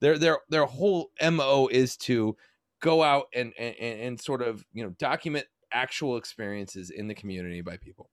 Their 0.00 0.18
their 0.18 0.38
their 0.48 0.66
whole 0.66 1.10
mo 1.20 1.68
is 1.70 1.96
to 1.98 2.36
go 2.80 3.02
out 3.02 3.26
and 3.34 3.52
and, 3.58 3.76
and 3.76 4.20
sort 4.20 4.42
of 4.42 4.64
you 4.72 4.82
know 4.82 4.90
document 4.98 5.46
actual 5.72 6.16
experiences 6.16 6.90
in 6.90 7.06
the 7.06 7.14
community 7.14 7.60
by 7.60 7.76
people 7.76 8.10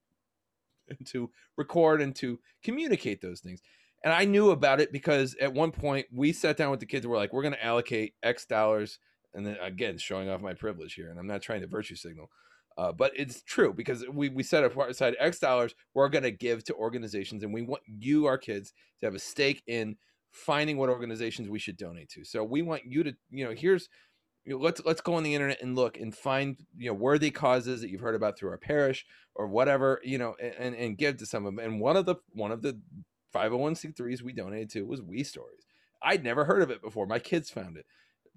and 0.89 1.05
to 1.07 1.29
record 1.57 2.01
and 2.01 2.15
to 2.15 2.39
communicate 2.63 3.21
those 3.21 3.39
things 3.39 3.61
and 4.03 4.13
i 4.13 4.23
knew 4.25 4.51
about 4.51 4.79
it 4.79 4.91
because 4.91 5.35
at 5.41 5.53
one 5.53 5.71
point 5.71 6.05
we 6.13 6.31
sat 6.31 6.55
down 6.55 6.69
with 6.69 6.79
the 6.79 6.85
kids 6.85 7.03
and 7.03 7.11
we're 7.11 7.17
like 7.17 7.33
we're 7.33 7.41
going 7.41 7.53
to 7.53 7.65
allocate 7.65 8.13
x 8.21 8.45
dollars 8.45 8.99
and 9.33 9.45
then 9.45 9.57
again 9.59 9.97
showing 9.97 10.29
off 10.29 10.41
my 10.41 10.53
privilege 10.53 10.93
here 10.93 11.09
and 11.09 11.19
i'm 11.19 11.25
not 11.25 11.41
trying 11.41 11.61
to 11.61 11.67
virtue 11.67 11.95
signal 11.95 12.29
uh, 12.77 12.91
but 12.91 13.11
it's 13.15 13.41
true 13.43 13.73
because 13.73 14.05
we, 14.11 14.29
we 14.29 14.43
set 14.43 14.63
aside 14.63 15.15
x 15.19 15.39
dollars 15.39 15.73
we're 15.93 16.09
going 16.09 16.23
to 16.23 16.31
give 16.31 16.63
to 16.63 16.73
organizations 16.75 17.43
and 17.43 17.53
we 17.53 17.61
want 17.61 17.81
you 17.87 18.25
our 18.25 18.37
kids 18.37 18.73
to 18.99 19.07
have 19.07 19.15
a 19.15 19.19
stake 19.19 19.63
in 19.67 19.95
finding 20.31 20.77
what 20.77 20.89
organizations 20.89 21.49
we 21.49 21.59
should 21.59 21.77
donate 21.77 22.09
to. 22.09 22.23
So 22.23 22.43
we 22.43 22.61
want 22.61 22.83
you 22.85 23.03
to 23.03 23.13
you 23.29 23.45
know 23.45 23.53
here's 23.55 23.89
you 24.45 24.53
know, 24.53 24.59
let's 24.63 24.81
let's 24.85 25.01
go 25.01 25.15
on 25.15 25.23
the 25.23 25.33
internet 25.33 25.61
and 25.61 25.75
look 25.75 25.97
and 25.97 26.15
find 26.15 26.57
you 26.77 26.89
know 26.89 26.93
worthy 26.93 27.31
causes 27.31 27.81
that 27.81 27.89
you've 27.89 28.01
heard 28.01 28.15
about 28.15 28.37
through 28.37 28.51
our 28.51 28.57
parish 28.57 29.05
or 29.35 29.47
whatever 29.47 29.99
you 30.03 30.17
know 30.17 30.35
and 30.39 30.75
and 30.75 30.97
give 30.97 31.17
to 31.17 31.25
some 31.25 31.45
of 31.45 31.55
them 31.55 31.63
and 31.63 31.81
one 31.81 31.97
of 31.97 32.05
the 32.05 32.15
one 32.33 32.51
of 32.51 32.61
the 32.61 32.79
501c3s 33.35 34.21
we 34.21 34.33
donated 34.33 34.69
to 34.71 34.83
was 34.83 35.01
we 35.01 35.23
stories. 35.23 35.65
I'd 36.01 36.23
never 36.23 36.45
heard 36.45 36.61
of 36.61 36.71
it 36.71 36.81
before. 36.81 37.07
My 37.07 37.19
kids 37.19 37.49
found 37.49 37.77
it 37.77 37.85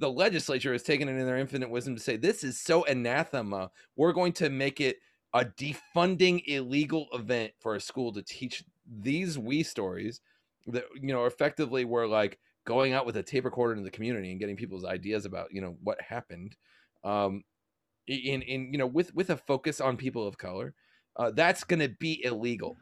the 0.01 0.10
legislature 0.10 0.72
has 0.72 0.82
taken 0.82 1.09
it 1.09 1.18
in 1.18 1.27
their 1.27 1.36
infinite 1.36 1.70
wisdom 1.70 1.94
to 1.94 2.02
say 2.02 2.16
this 2.16 2.43
is 2.43 2.59
so 2.59 2.85
anathema. 2.86 3.70
We're 3.97 4.14
going 4.14 4.32
to 4.35 4.48
make 4.48 4.81
it 4.81 4.97
a 5.35 5.44
defunding 5.44 6.43
illegal 6.47 7.06
event 7.12 7.52
for 7.60 7.74
a 7.77 7.81
school 7.81 8.12
to 8.14 8.22
teach 8.22 8.64
these 9.01 9.39
we 9.39 9.62
stories 9.62 10.20
that 10.66 10.85
you 10.94 11.12
know 11.12 11.27
effectively 11.27 11.85
were 11.85 12.06
like 12.06 12.39
going 12.64 12.94
out 12.94 13.06
with 13.06 13.16
a 13.16 13.22
tape 13.22 13.44
recorder 13.44 13.74
into 13.74 13.85
the 13.85 13.90
community 13.90 14.31
and 14.31 14.40
getting 14.40 14.56
people's 14.56 14.85
ideas 14.85 15.27
about 15.27 15.52
you 15.52 15.60
know 15.60 15.77
what 15.82 16.01
happened. 16.01 16.56
Um 17.05 17.44
in 18.06 18.43
in 18.43 18.72
you 18.72 18.78
know 18.78 18.86
with 18.86 19.14
with 19.14 19.31
a 19.31 19.36
focus 19.36 19.81
on 19.81 19.97
people 19.97 20.27
of 20.27 20.39
color 20.39 20.74
uh, 21.16 21.31
that's 21.31 21.64
going 21.64 21.81
to 21.81 21.89
be 21.89 22.24
illegal. 22.24 22.77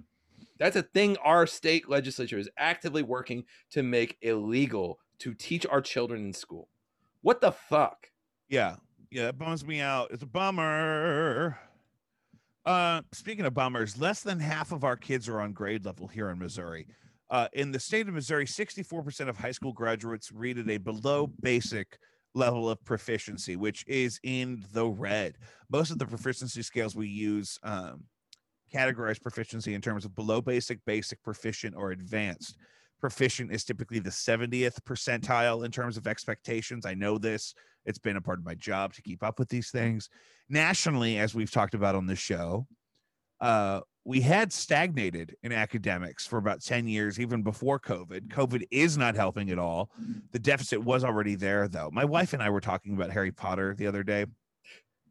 That's 0.59 0.77
a 0.77 0.83
thing 0.83 1.17
our 1.25 1.47
state 1.47 1.89
legislature 1.89 2.39
is 2.39 2.49
actively 2.57 3.03
working 3.03 3.45
to 3.71 3.83
make 3.83 4.17
illegal 4.23 5.01
to 5.21 5.35
teach 5.35 5.67
our 5.67 5.81
children 5.81 6.27
in 6.27 6.33
school 6.33 6.69
what 7.23 7.41
the 7.41 7.53
fuck? 7.53 8.09
Yeah. 8.49 8.77
Yeah 9.11 9.29
it 9.29 9.39
bums 9.39 9.65
me 9.65 9.81
out. 9.81 10.11
It's 10.11 10.23
a 10.23 10.27
bummer. 10.27 11.59
Uh 12.65 13.03
speaking 13.13 13.47
of 13.47 13.55
bummers 13.55 13.99
less 14.01 14.23
than 14.23 14.39
half 14.41 14.73
of 14.73 14.85
our 14.85 14.97
kids 14.97 15.29
are 15.29 15.41
on 15.41 15.53
grade 15.53 15.85
level 15.85 16.07
here 16.07 16.31
in 16.31 16.39
missouri. 16.39 16.87
Uh, 17.31 17.47
in 17.53 17.71
the 17.73 17.81
state 17.81 18.09
of 18.09 18.15
Missouri, 18.15 18.47
64% 18.47 19.29
of 19.29 19.37
high 19.37 19.51
school 19.51 19.73
graduates 19.73 20.33
read 20.33 20.59
at 20.59 20.69
a 20.71 20.79
below 20.79 21.27
basic 21.27 21.99
level 22.35 22.71
of 22.71 22.83
proficiency, 22.85 23.57
which 23.57 23.85
is 23.87 24.19
in 24.23 24.65
the 24.73 24.87
red. 24.87 25.37
Most 25.71 25.91
of 25.91 25.99
the 25.99 26.07
proficiency 26.07 26.63
scales 26.63 26.97
we 26.97 27.09
use 27.09 27.59
um, 27.63 28.05
categorize 28.75 29.21
proficiency 29.21 29.75
in 29.75 29.81
terms 29.81 30.05
of 30.05 30.15
below 30.15 30.41
basic, 30.41 30.83
basic, 30.87 31.23
proficient, 31.23 31.75
or 31.77 31.91
advanced. 31.91 32.57
Proficient 33.01 33.53
is 33.53 33.65
typically 33.65 34.01
the 34.01 34.11
70th 34.11 34.81
percentile 34.81 35.65
in 35.65 35.71
terms 35.71 35.97
of 35.97 36.07
expectations. 36.07 36.85
I 36.85 36.95
know 36.95 37.19
this. 37.19 37.55
It's 37.85 37.99
been 37.99 38.17
a 38.17 38.21
part 38.21 38.39
of 38.39 38.45
my 38.45 38.55
job 38.55 38.93
to 38.95 39.03
keep 39.03 39.23
up 39.23 39.39
with 39.39 39.49
these 39.49 39.71
things. 39.71 40.09
Nationally, 40.49 41.19
as 41.19 41.35
we've 41.35 41.51
talked 41.51 41.75
about 41.75 41.95
on 41.95 42.07
this 42.07 42.19
show, 42.19 42.67
uh, 43.41 43.81
we 44.05 44.21
had 44.21 44.53
stagnated 44.53 45.37
in 45.43 45.53
academics 45.53 46.27
for 46.27 46.39
about 46.39 46.63
10 46.63 46.89
years, 46.89 47.21
even 47.21 47.43
before 47.43 47.79
COVID. 47.79 48.29
COVID 48.29 48.67
is 48.71 48.97
not 48.97 49.15
helping 49.15 49.51
at 49.51 49.59
all. 49.59 49.91
The 50.33 50.39
deficit 50.39 50.83
was 50.83 51.05
already 51.05 51.35
there, 51.35 51.69
though. 51.69 51.91
My 51.93 52.05
wife 52.05 52.33
and 52.33 52.43
I 52.43 52.51
were 52.51 52.61
talking 52.61 52.95
about 52.95 53.11
Harry 53.11 53.33
Potter 53.33 53.75
the 53.77 53.87
other 53.87 54.03
day. 54.03 54.27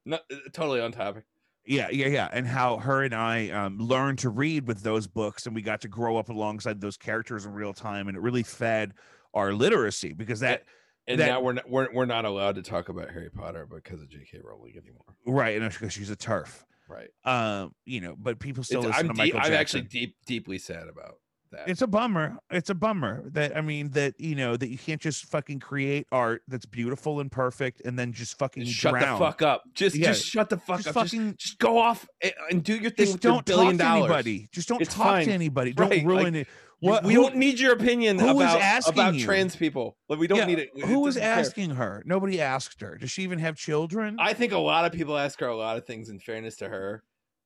no, 0.06 0.20
totally 0.52 0.82
on 0.82 0.92
topic 0.92 1.24
Yeah, 1.68 1.90
yeah, 1.92 2.08
yeah. 2.08 2.30
And 2.32 2.48
how 2.48 2.78
her 2.78 3.04
and 3.04 3.14
I 3.14 3.50
um, 3.50 3.78
learned 3.78 4.20
to 4.20 4.30
read 4.30 4.68
with 4.68 4.82
those 4.82 5.06
books, 5.06 5.46
and 5.46 5.54
we 5.54 5.62
got 5.62 5.82
to 5.82 5.88
grow 5.88 6.18
up 6.18 6.30
alongside 6.30 6.80
those 6.80 6.98
characters 6.98 7.46
in 7.46 7.52
real 7.52 7.74
time. 7.74 8.08
And 8.08 8.16
it 8.16 8.22
really 8.22 8.44
fed 8.44 8.94
our 9.34 9.54
literacy 9.54 10.14
because 10.14 10.40
that, 10.40 10.64
and 11.08 11.20
That- 11.20 11.28
now 11.28 11.42
we're 11.42 11.54
not, 11.54 11.70
we're, 11.70 11.88
we're 11.94 12.06
not 12.06 12.26
allowed 12.26 12.56
to 12.56 12.62
talk 12.62 12.90
about 12.90 13.10
harry 13.12 13.30
potter 13.30 13.68
because 13.70 14.02
of 14.02 14.08
jk 14.10 14.42
rowling 14.44 14.74
anymore 14.78 15.04
right, 15.26 15.62
and 15.62 15.70
because 15.72 15.94
she's 15.94 16.10
a 16.10 16.16
TERF, 16.16 16.64
right 16.90 17.10
um, 17.26 17.74
you 17.86 18.02
know, 18.02 18.16
but 18.18 18.40
people 18.40 18.64
still 18.64 18.80
It's- 18.80 18.94
listen 18.96 19.10
i'm, 19.12 19.16
to 19.16 19.24
deep, 19.24 19.34
Michael 19.36 19.48
I'm 19.48 19.54
actually 19.60 19.82
Jackson. 19.82 20.00
deep 20.00 20.16
deeply 20.26 20.58
sad 20.58 20.88
about 20.88 21.16
that. 21.52 21.70
It's 21.70 21.82
a 21.82 21.88
bummer. 21.88 22.38
It's 22.52 22.70
a 22.70 22.76
bummer 22.76 23.24
that 23.32 23.56
i 23.58 23.62
mean 23.62 23.90
that 23.92 24.20
you 24.20 24.36
know 24.36 24.56
that 24.58 24.70
you 24.70 24.78
can't 24.78 25.02
just 25.02 25.26
fucking 25.26 25.60
create 25.60 26.08
art 26.12 26.42
that's 26.48 26.66
beautiful 26.66 27.20
and 27.20 27.32
perfect 27.32 27.82
and 27.86 27.98
then 27.98 28.14
just 28.14 28.38
fucking 28.38 28.64
Just 28.64 28.76
shut 28.78 28.92
drown. 28.94 29.20
the 29.20 29.26
fuck 29.26 29.42
up. 29.42 29.64
Just 29.74 29.96
Yeah, 29.96 30.08
just 30.08 30.26
shut 30.26 30.50
the 30.50 30.58
fuck 30.58 30.78
just 30.78 30.88
up. 30.90 30.94
Fucking 30.94 31.28
just, 31.34 31.40
just 31.40 31.60
go 31.60 31.78
off 31.78 32.08
and, 32.52 32.64
do 32.64 32.74
your 32.76 32.92
thing 32.92 33.06
just 33.06 33.20
don't 33.20 33.46
billion 33.46 33.78
talk 33.78 33.88
to 33.96 34.00
anybody. 34.00 34.48
Just 34.52 34.68
don't 34.70 34.82
It's 34.82 34.94
talk 34.94 35.06
fine. 35.08 35.26
to 35.26 35.32
anybody. 35.32 35.74
Don't 35.78 35.90
Right, 35.90 36.06
ruin 36.06 36.34
like, 36.34 36.36
it. 36.36 36.48
what 36.80 37.04
we 37.04 37.14
who, 37.16 37.24
don't 37.24 37.36
need 37.38 37.60
your 37.60 37.74
opinion 37.74 38.20
who 38.20 38.30
about, 38.32 38.62
asking 38.62 38.94
about 38.94 39.16
you? 39.16 39.26
trans 39.26 39.56
people. 39.56 39.98
Like 40.10 40.20
we 40.20 40.28
don't 40.28 40.38
Yeah, 40.40 40.46
need 40.46 40.60
it. 40.60 40.70
Who 40.86 41.00
was 41.00 41.16
doesn't 41.16 41.22
care. 41.30 41.40
asking 41.40 41.70
her? 41.72 42.04
Nobody 42.06 42.40
asked 42.42 42.82
her. 42.82 42.98
Does 42.98 43.10
she 43.12 43.24
even 43.24 43.40
have 43.40 43.56
children? 43.56 44.18
I 44.20 44.34
think 44.34 44.52
a 44.52 44.58
lot 44.60 44.86
of 44.86 44.92
people 44.92 45.18
ask 45.18 45.40
her 45.40 45.48
a 45.48 45.56
lot 45.56 45.78
of 45.78 45.86
things 45.86 46.10
in 46.10 46.20
fairness 46.20 46.56
to 46.58 46.70
her, 46.70 47.04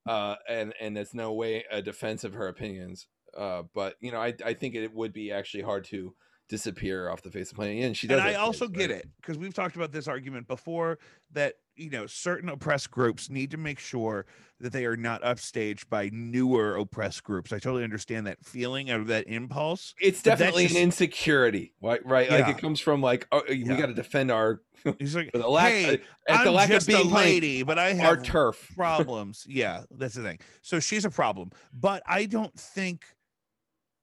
uh, 0.08 0.36
and 0.50 0.74
and 0.82 0.98
it's 0.98 1.14
no 1.14 1.32
way 1.34 1.64
a 1.72 1.82
defense 1.82 2.24
of 2.24 2.34
her 2.34 2.48
opinions. 2.48 3.08
Uh, 3.38 3.64
but 3.74 3.96
you 4.00 4.12
know, 4.12 4.20
I 4.22 4.34
I 4.46 4.54
think 4.54 4.76
it 4.76 4.94
would 4.94 5.14
be 5.14 5.32
actually 5.32 5.64
hard 5.64 5.86
to 5.86 6.14
disappear 6.50 7.10
off 7.10 7.22
the 7.22 7.32
face 7.32 7.44
of 7.50 7.50
the 7.52 7.56
planet. 7.56 7.84
And 7.84 7.96
she 7.96 8.08
does. 8.08 8.20
and. 8.20 8.28
I 8.28 8.34
also 8.36 8.68
get 8.68 8.90
right? 8.92 9.00
it 9.00 9.10
because 9.22 9.38
we've 9.38 9.54
talked 9.54 9.78
about 9.78 9.94
this 9.94 10.08
argument 10.10 10.48
before 10.48 11.00
that 11.32 11.56
you 11.78 11.90
know 11.90 12.06
certain 12.08 12.50
oppressed 12.50 12.92
groups 12.92 13.30
need 13.30 13.52
to 13.52 13.58
make 13.58 13.80
sure 13.80 14.26
that 14.60 14.74
they 14.74 14.86
are 14.86 14.98
not 14.98 15.22
upstaged 15.24 15.88
by 15.90 16.10
newer 16.12 16.76
oppressed 16.76 17.24
groups. 17.24 17.54
I 17.54 17.60
totally 17.60 17.86
understand 17.86 18.28
that 18.28 18.44
feeling 18.44 18.92
or 18.92 19.04
that 19.06 19.28
impulse. 19.28 19.96
It's 20.02 20.22
definitely 20.22 20.64
just- 20.64 20.76
an 20.76 20.82
insecurity, 20.84 21.74
right? 21.82 22.06
Right, 22.06 22.30
like 22.30 22.50
it 22.50 22.58
comes 22.58 22.82
from 22.82 23.02
like 23.02 23.28
oh, 23.32 23.44
we 23.48 23.64
Yeah. 23.64 23.78
got 23.78 23.86
to 23.88 23.94
defend 23.94 24.30
our 24.30 24.62
He's 25.00 25.16
like, 25.16 25.32
the 25.32 25.48
lack 25.48 25.72
hey, 25.72 26.02
at 26.28 26.44
the 26.44 26.52
lack 26.52 26.72
of 26.72 26.86
being 26.88 27.12
lady, 27.12 27.64
but 27.64 27.78
I 27.78 27.94
have 27.94 28.18
our 28.18 28.18
turf. 28.18 28.72
problems. 28.76 29.46
yeah, 29.48 29.84
that's 29.92 30.16
the 30.16 30.24
thing. 30.24 30.40
So 30.64 30.80
she's 30.80 31.06
a 31.06 31.10
problem, 31.10 31.52
but 31.72 32.02
I 32.08 32.26
don't 32.26 32.54
think 32.60 33.06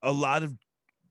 a 0.03 0.13
lot 0.13 0.43
of 0.43 0.55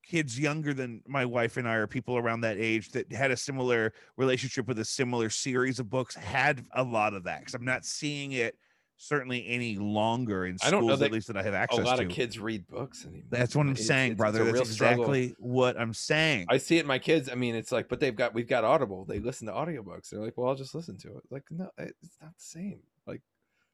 kids 0.04 0.38
younger 0.40 0.72
than 0.72 1.02
my 1.06 1.24
wife 1.26 1.58
and 1.58 1.68
I 1.68 1.74
or 1.74 1.86
people 1.86 2.16
around 2.16 2.40
that 2.40 2.56
age 2.56 2.90
that 2.92 3.12
had 3.12 3.30
a 3.30 3.36
similar 3.36 3.92
relationship 4.16 4.66
with 4.66 4.78
a 4.78 4.84
similar 4.84 5.28
series 5.28 5.78
of 5.78 5.90
books 5.90 6.14
had 6.14 6.64
a 6.72 6.82
lot 6.82 7.12
of 7.12 7.24
that 7.24 7.40
because 7.40 7.54
I'm 7.54 7.64
not 7.64 7.84
seeing 7.84 8.32
it 8.32 8.56
certainly 8.96 9.46
any 9.46 9.76
longer 9.76 10.46
in 10.46 10.56
I 10.64 10.70
don't 10.70 10.80
know 10.86 10.94
schools 10.96 11.02
at 11.02 11.12
least 11.12 11.26
that 11.28 11.36
I 11.36 11.42
have 11.42 11.52
access 11.54 11.76
to. 11.78 11.84
A 11.84 11.86
lot 11.86 11.96
to. 11.96 12.04
of 12.06 12.08
kids 12.08 12.38
read 12.38 12.66
books 12.66 13.04
anymore. 13.04 13.26
That's 13.30 13.54
what 13.54 13.66
I'm 13.66 13.72
It's- 13.72 13.86
saying, 13.86 14.12
it's- 14.12 14.14
it's 14.14 14.18
brother. 14.18 14.40
a 14.42 14.44
That's 14.46 14.54
real 14.54 14.64
struggle. 14.64 15.04
exactly 15.12 15.36
what 15.38 15.78
I'm 15.78 15.92
saying. 15.92 16.46
I 16.48 16.56
see 16.56 16.78
it 16.78 16.80
in 16.80 16.86
my 16.86 16.98
kids. 16.98 17.28
I 17.30 17.34
mean, 17.34 17.54
it's 17.54 17.70
like, 17.70 17.88
but 17.88 18.00
they've 18.00 18.16
got 18.16 18.32
we've 18.34 18.48
got 18.48 18.64
Audible. 18.64 19.04
They 19.04 19.20
listen 19.20 19.46
to 19.48 19.52
audiobooks. 19.52 20.08
They're 20.08 20.20
like, 20.20 20.36
well, 20.38 20.48
I'll 20.48 20.56
just 20.56 20.74
listen 20.74 20.96
to 20.98 21.08
it. 21.18 21.22
Like, 21.30 21.44
no, 21.50 21.70
it's 21.78 22.16
not 22.20 22.30
the 22.34 22.40
same. 22.42 22.80
Like, 23.06 23.20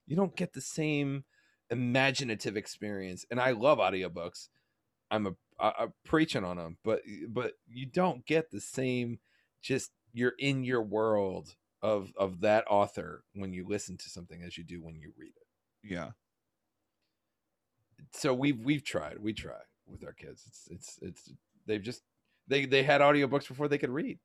you 0.06 0.16
don't 0.16 0.34
get 0.36 0.52
the 0.52 0.60
same 0.60 1.24
imaginative 1.70 2.56
experience. 2.56 3.24
And 3.30 3.40
I 3.40 3.52
love 3.52 3.78
audiobooks. 3.78 4.48
I'm 5.14 5.26
a 5.26 5.34
I, 5.60 5.86
preaching 6.04 6.44
on 6.44 6.56
them, 6.56 6.78
but 6.84 7.02
but 7.28 7.52
you 7.68 7.86
don't 7.86 8.26
get 8.26 8.50
the 8.50 8.60
same. 8.60 9.18
Just 9.62 9.90
you're 10.12 10.34
in 10.38 10.64
your 10.64 10.82
world 10.82 11.54
of 11.82 12.12
of 12.16 12.40
that 12.40 12.64
author 12.68 13.24
when 13.34 13.52
you 13.52 13.66
listen 13.68 13.96
to 13.98 14.08
something 14.08 14.42
as 14.42 14.56
you 14.58 14.64
do 14.64 14.82
when 14.82 14.96
you 14.96 15.12
read 15.18 15.32
it. 15.36 15.92
yeah. 15.94 16.10
so 18.12 18.32
we've 18.32 18.58
we've 18.60 18.84
tried 18.84 19.18
we 19.20 19.32
try 19.32 19.60
with 19.86 20.02
our 20.04 20.12
kids 20.12 20.44
it's 20.46 20.68
it's 20.70 20.98
it's 21.02 21.32
they've 21.66 21.82
just 21.82 22.02
they 22.48 22.64
they 22.64 22.82
had 22.82 23.02
audiobooks 23.02 23.46
before 23.46 23.68
they 23.68 23.78
could 23.78 23.90
read 23.90 24.18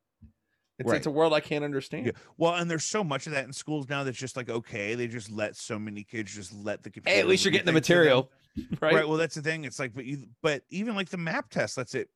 it's, 0.79 0.87
Right. 0.87 0.97
it's 0.97 1.05
a 1.07 1.11
world 1.11 1.33
i 1.33 1.39
can't 1.39 1.63
understand 1.63 2.05
Yeah. 2.07 2.11
Well, 2.37 2.55
and 2.55 2.69
there's 2.71 2.85
so 2.85 3.03
much 3.03 3.27
of 3.27 3.33
that 3.33 3.45
in 3.45 3.53
schools 3.53 3.87
now 3.89 4.03
that's 4.03 4.17
just 4.17 4.35
like 4.37 4.49
okay, 4.49 4.95
they 4.95 5.07
just 5.07 5.29
let 5.31 5.55
so 5.55 5.77
many 5.77 6.03
kids 6.03 6.33
just 6.33 6.53
let 6.53 6.81
the 6.83 6.89
computer. 6.89 7.13
hey 7.15 7.21
at 7.21 7.27
least 7.27 7.43
you're 7.45 7.51
getting 7.51 7.65
the 7.65 7.73
things 7.73 7.87
to 7.87 7.93
them. 7.93 7.99
material 7.99 8.31
right, 8.81 8.93
Right. 8.95 9.07
Well, 9.07 9.17
that's 9.17 9.35
the 9.35 9.41
thing. 9.43 9.63
It's 9.65 9.77
like, 9.79 9.93
but 9.93 10.05
you, 10.05 10.17
but 10.41 10.63
even 10.71 10.95
like 10.95 11.09
the 11.09 11.17
map 11.17 11.49
test 11.51 11.77
lets 11.77 11.93
it 11.93 12.09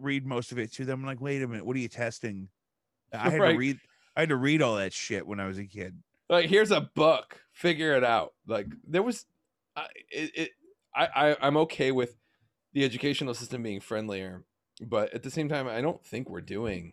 read 0.00 0.26
most 0.26 0.50
of 0.50 0.58
it 0.58 0.72
to 0.72 0.84
them. 0.86 1.00
I'm 1.00 1.06
like, 1.06 1.20
wait 1.20 1.42
a 1.42 1.46
minute, 1.46 1.64
what 1.66 1.76
are 1.76 1.78
you 1.80 1.88
testing? 1.88 2.48
I 3.12 3.30
had 3.30 3.38
Right. 3.40 3.52
to 3.52 3.58
read. 3.58 3.78
I 4.16 4.20
had 4.20 4.30
to 4.30 4.36
read 4.36 4.62
all 4.62 4.76
that 4.76 4.92
shit 4.92 5.26
when 5.26 5.40
I 5.40 5.46
was 5.46 5.58
a 5.58 5.64
kid. 5.66 5.94
like 6.30 6.46
here's 6.46 6.70
a 6.70 6.80
book 6.80 7.40
figure 7.52 7.94
it 7.96 8.02
out 8.02 8.32
like 8.46 8.66
there 8.88 9.02
was 9.02 9.26
I 9.76 9.86
it, 10.10 10.30
it 10.34 10.50
I, 10.94 11.06
I 11.32 11.36
i'm 11.46 11.56
okay 11.58 11.92
with 11.92 12.16
the 12.72 12.82
educational 12.84 13.34
system 13.34 13.62
being 13.62 13.80
friendlier 13.80 14.42
but 14.80 15.12
at 15.14 15.22
the 15.22 15.30
same 15.30 15.48
time 15.48 15.68
i 15.68 15.80
don't 15.80 16.02
think 16.04 16.28
we're 16.30 16.40
doing 16.40 16.92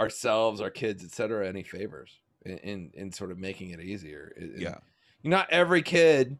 ourselves 0.00 0.60
our 0.60 0.70
kids 0.70 1.04
etc 1.04 1.46
any 1.46 1.62
favors 1.62 2.18
in, 2.44 2.58
in 2.58 2.90
in 2.94 3.12
sort 3.12 3.30
of 3.30 3.38
making 3.38 3.70
it 3.70 3.80
easier 3.80 4.32
It- 4.36 4.60
Yeah. 4.60 4.78
not 5.22 5.48
every 5.50 5.82
kid 5.82 6.38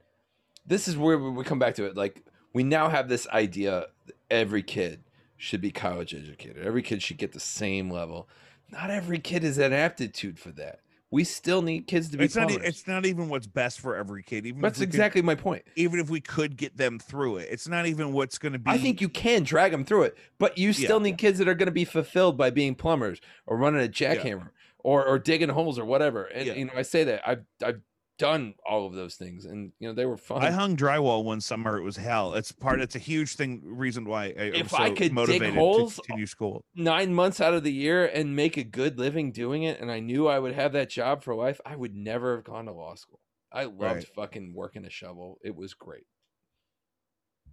this 0.66 0.89
is 0.89 0.97
where 0.97 1.19
we 1.19 1.45
come 1.45 1.59
back 1.59 1.74
to 1.77 1.85
it 1.85 1.97
like 1.97 2.24
we 2.53 2.62
now 2.65 2.89
have 2.89 3.09
this 3.09 3.28
idea 3.28 3.87
that 4.07 4.16
every 4.31 4.62
kid 4.62 5.05
should 5.37 5.61
be 5.61 5.70
college 5.70 6.12
educated. 6.15 6.59
Every 6.66 6.82
kid 6.82 7.01
should 7.03 7.16
get 7.16 7.32
the 7.32 7.41
same 7.41 7.91
level. 7.91 8.28
Not 8.70 8.91
every 8.91 9.19
kid 9.19 9.43
is 9.45 9.57
an 9.57 9.73
aptitude 9.73 10.39
for 10.39 10.51
that 10.53 10.81
we 11.12 11.24
still 11.24 11.61
need 11.62 11.87
kids 11.89 12.09
to 12.11 12.16
be 12.16 12.24
It's 12.24 12.37
not. 12.37 12.49
plumbers. 12.49 12.69
It's 12.69 12.87
not 12.87 13.05
even 13.05 13.28
what's 13.28 13.47
best 13.47 13.81
for 13.81 13.97
every 13.97 14.23
kid. 14.23 14.47
Even 14.47 14.61
that's 14.61 14.78
we 14.78 14.87
could- 14.87 14.95
exactly 14.95 15.23
my 15.23 15.35
point 15.35 15.62
even 15.77 15.99
if 16.01 16.09
we 16.11 16.20
could 16.20 16.57
get 16.57 16.77
them 16.77 16.99
through 16.99 17.39
it, 17.39 17.49
it's 17.51 17.66
not 17.69 17.87
even 17.87 18.12
what's 18.12 18.39
going 18.39 18.53
to 18.53 18.59
be. 18.59 18.70
i 18.70 18.78
think 18.78 19.01
you 19.01 19.09
can 19.09 19.43
drag 19.43 19.73
them 19.73 19.85
through 19.85 20.03
it 20.05 20.16
but 20.39 20.57
you 20.57 20.73
still 20.73 20.99
Yeah. 20.99 21.05
need 21.11 21.19
kids 21.19 21.39
that 21.39 21.49
are 21.49 21.55
going 21.55 21.66
to 21.66 21.73
be 21.73 21.85
fulfilled 21.85 22.37
by 22.37 22.51
being 22.51 22.74
plumbers 22.74 23.20
or 23.47 23.57
running 23.57 23.85
a 23.85 23.89
jackhammer 23.89 24.51
or, 24.78 25.05
or 25.05 25.19
digging 25.19 25.49
holes 25.51 25.78
or 25.78 25.85
whatever 25.85 26.24
and 26.24 26.47
Yeah. 26.47 26.55
you 26.55 26.65
know 26.66 26.73
i 26.77 26.82
say 26.82 27.05
that 27.05 27.27
i've 27.28 27.45
i've 27.65 27.81
done 28.20 28.55
all 28.68 28.86
of 28.86 28.92
those 28.94 29.14
things 29.16 29.44
and 29.47 29.72
you 29.80 29.88
know 29.88 29.94
they 29.94 30.06
were 30.06 30.16
fun 30.16 30.42
I 30.44 30.51
hung 30.51 30.76
drywall 30.76 31.24
one 31.24 31.40
summer. 31.40 31.78
It 31.78 31.82
was 31.82 31.97
hell. 31.97 32.34
It's 32.34 32.52
part. 32.52 32.80
It's 32.80 32.94
a 32.94 32.98
huge 33.01 33.34
thing. 33.34 33.62
Reason 33.64 34.05
why 34.05 34.26
I, 34.26 34.52
If 34.55 34.64
was 34.70 34.74
I 34.74 34.88
so 34.88 34.94
could 34.94 34.98
dig 34.98 35.12
motivated 35.14 35.55
holes- 35.55 35.97
to 35.97 36.02
continue 36.02 36.26
school. 36.26 36.64
nine 36.74 37.14
months 37.14 37.40
out 37.40 37.55
of 37.55 37.64
the 37.64 37.72
year 37.72 38.05
and 38.06 38.36
make 38.36 38.56
a 38.56 38.64
good 38.64 38.98
living 38.98 39.32
doing 39.32 39.62
it 39.64 39.80
and 39.80 39.90
i 39.90 39.98
knew 40.01 40.28
i 40.28 40.38
would 40.38 40.55
have 40.55 40.72
that 40.74 40.90
job 40.90 41.22
for 41.24 41.34
life 41.34 41.60
i 41.64 41.74
would 41.74 41.94
never 41.94 42.36
have 42.36 42.44
gone 42.44 42.66
to 42.66 42.72
law 42.72 42.94
school 42.94 43.20
i 43.52 43.64
loved 43.64 43.80
Right. 43.80 44.06
fucking 44.14 44.52
working 44.55 44.84
a 44.84 44.90
shovel 44.90 45.38
it 45.42 45.56
was 45.56 45.72
great 45.74 46.05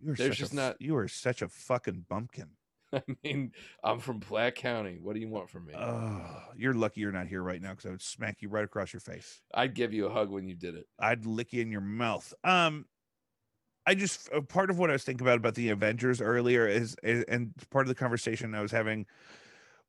You 0.02 0.11
are 0.11 0.15
There's 0.15 0.30
such 0.31 0.38
just 0.39 0.53
a, 0.53 0.56
not- 0.56 0.61
not. 0.68 0.81
You 0.81 0.95
are 0.98 1.07
such 1.07 1.41
a 1.41 1.48
fucking 1.48 2.06
bumpkin. 2.10 2.49
i 2.93 3.01
mean 3.23 3.51
i'm 3.84 3.99
from 3.99 4.19
platte 4.19 4.55
county 4.55 4.97
what 5.01 5.14
do 5.14 5.19
you 5.19 5.27
want 5.27 5.49
from 5.49 5.65
me 5.65 5.73
Oh, 5.76 6.41
you're 6.55 6.73
lucky 6.73 7.01
you're 7.01 7.11
not 7.11 7.27
here 7.27 7.43
right 7.43 7.61
now 7.61 7.72
because 7.72 7.85
I 7.85 7.89
would 7.91 8.01
smack 8.01 8.38
you 8.41 8.49
right 8.49 8.64
across 8.64 8.93
your 8.93 8.99
face. 8.99 9.41
i'd 9.53 9.73
give 9.73 9.93
you 9.93 10.05
a 10.07 10.09
hug 10.09 10.30
when 10.30 10.47
you 10.47 10.55
did 10.55 10.76
it 10.76 10.85
I'd 10.99 11.26
lick 11.26 11.53
you 11.53 11.61
in 11.61 11.72
your 11.72 11.81
mouth. 11.81 12.34
Um, 12.43 12.85
I 13.85 13.95
just 13.95 14.30
uh, 14.34 14.41
part 14.41 14.69
of 14.69 14.77
what 14.80 14.89
I 14.89 14.93
was 14.93 15.03
thinking 15.03 15.26
about 15.26 15.38
about 15.38 15.55
the 15.55 15.69
Avengers 15.69 16.19
earlier 16.22 16.68
is, 16.68 16.95
is 17.03 17.23
and 17.30 17.53
part 17.69 17.85
of 17.85 17.88
the 17.89 17.95
conversation 17.95 18.53
I 18.53 18.61
was 18.61 18.72
having 18.72 19.05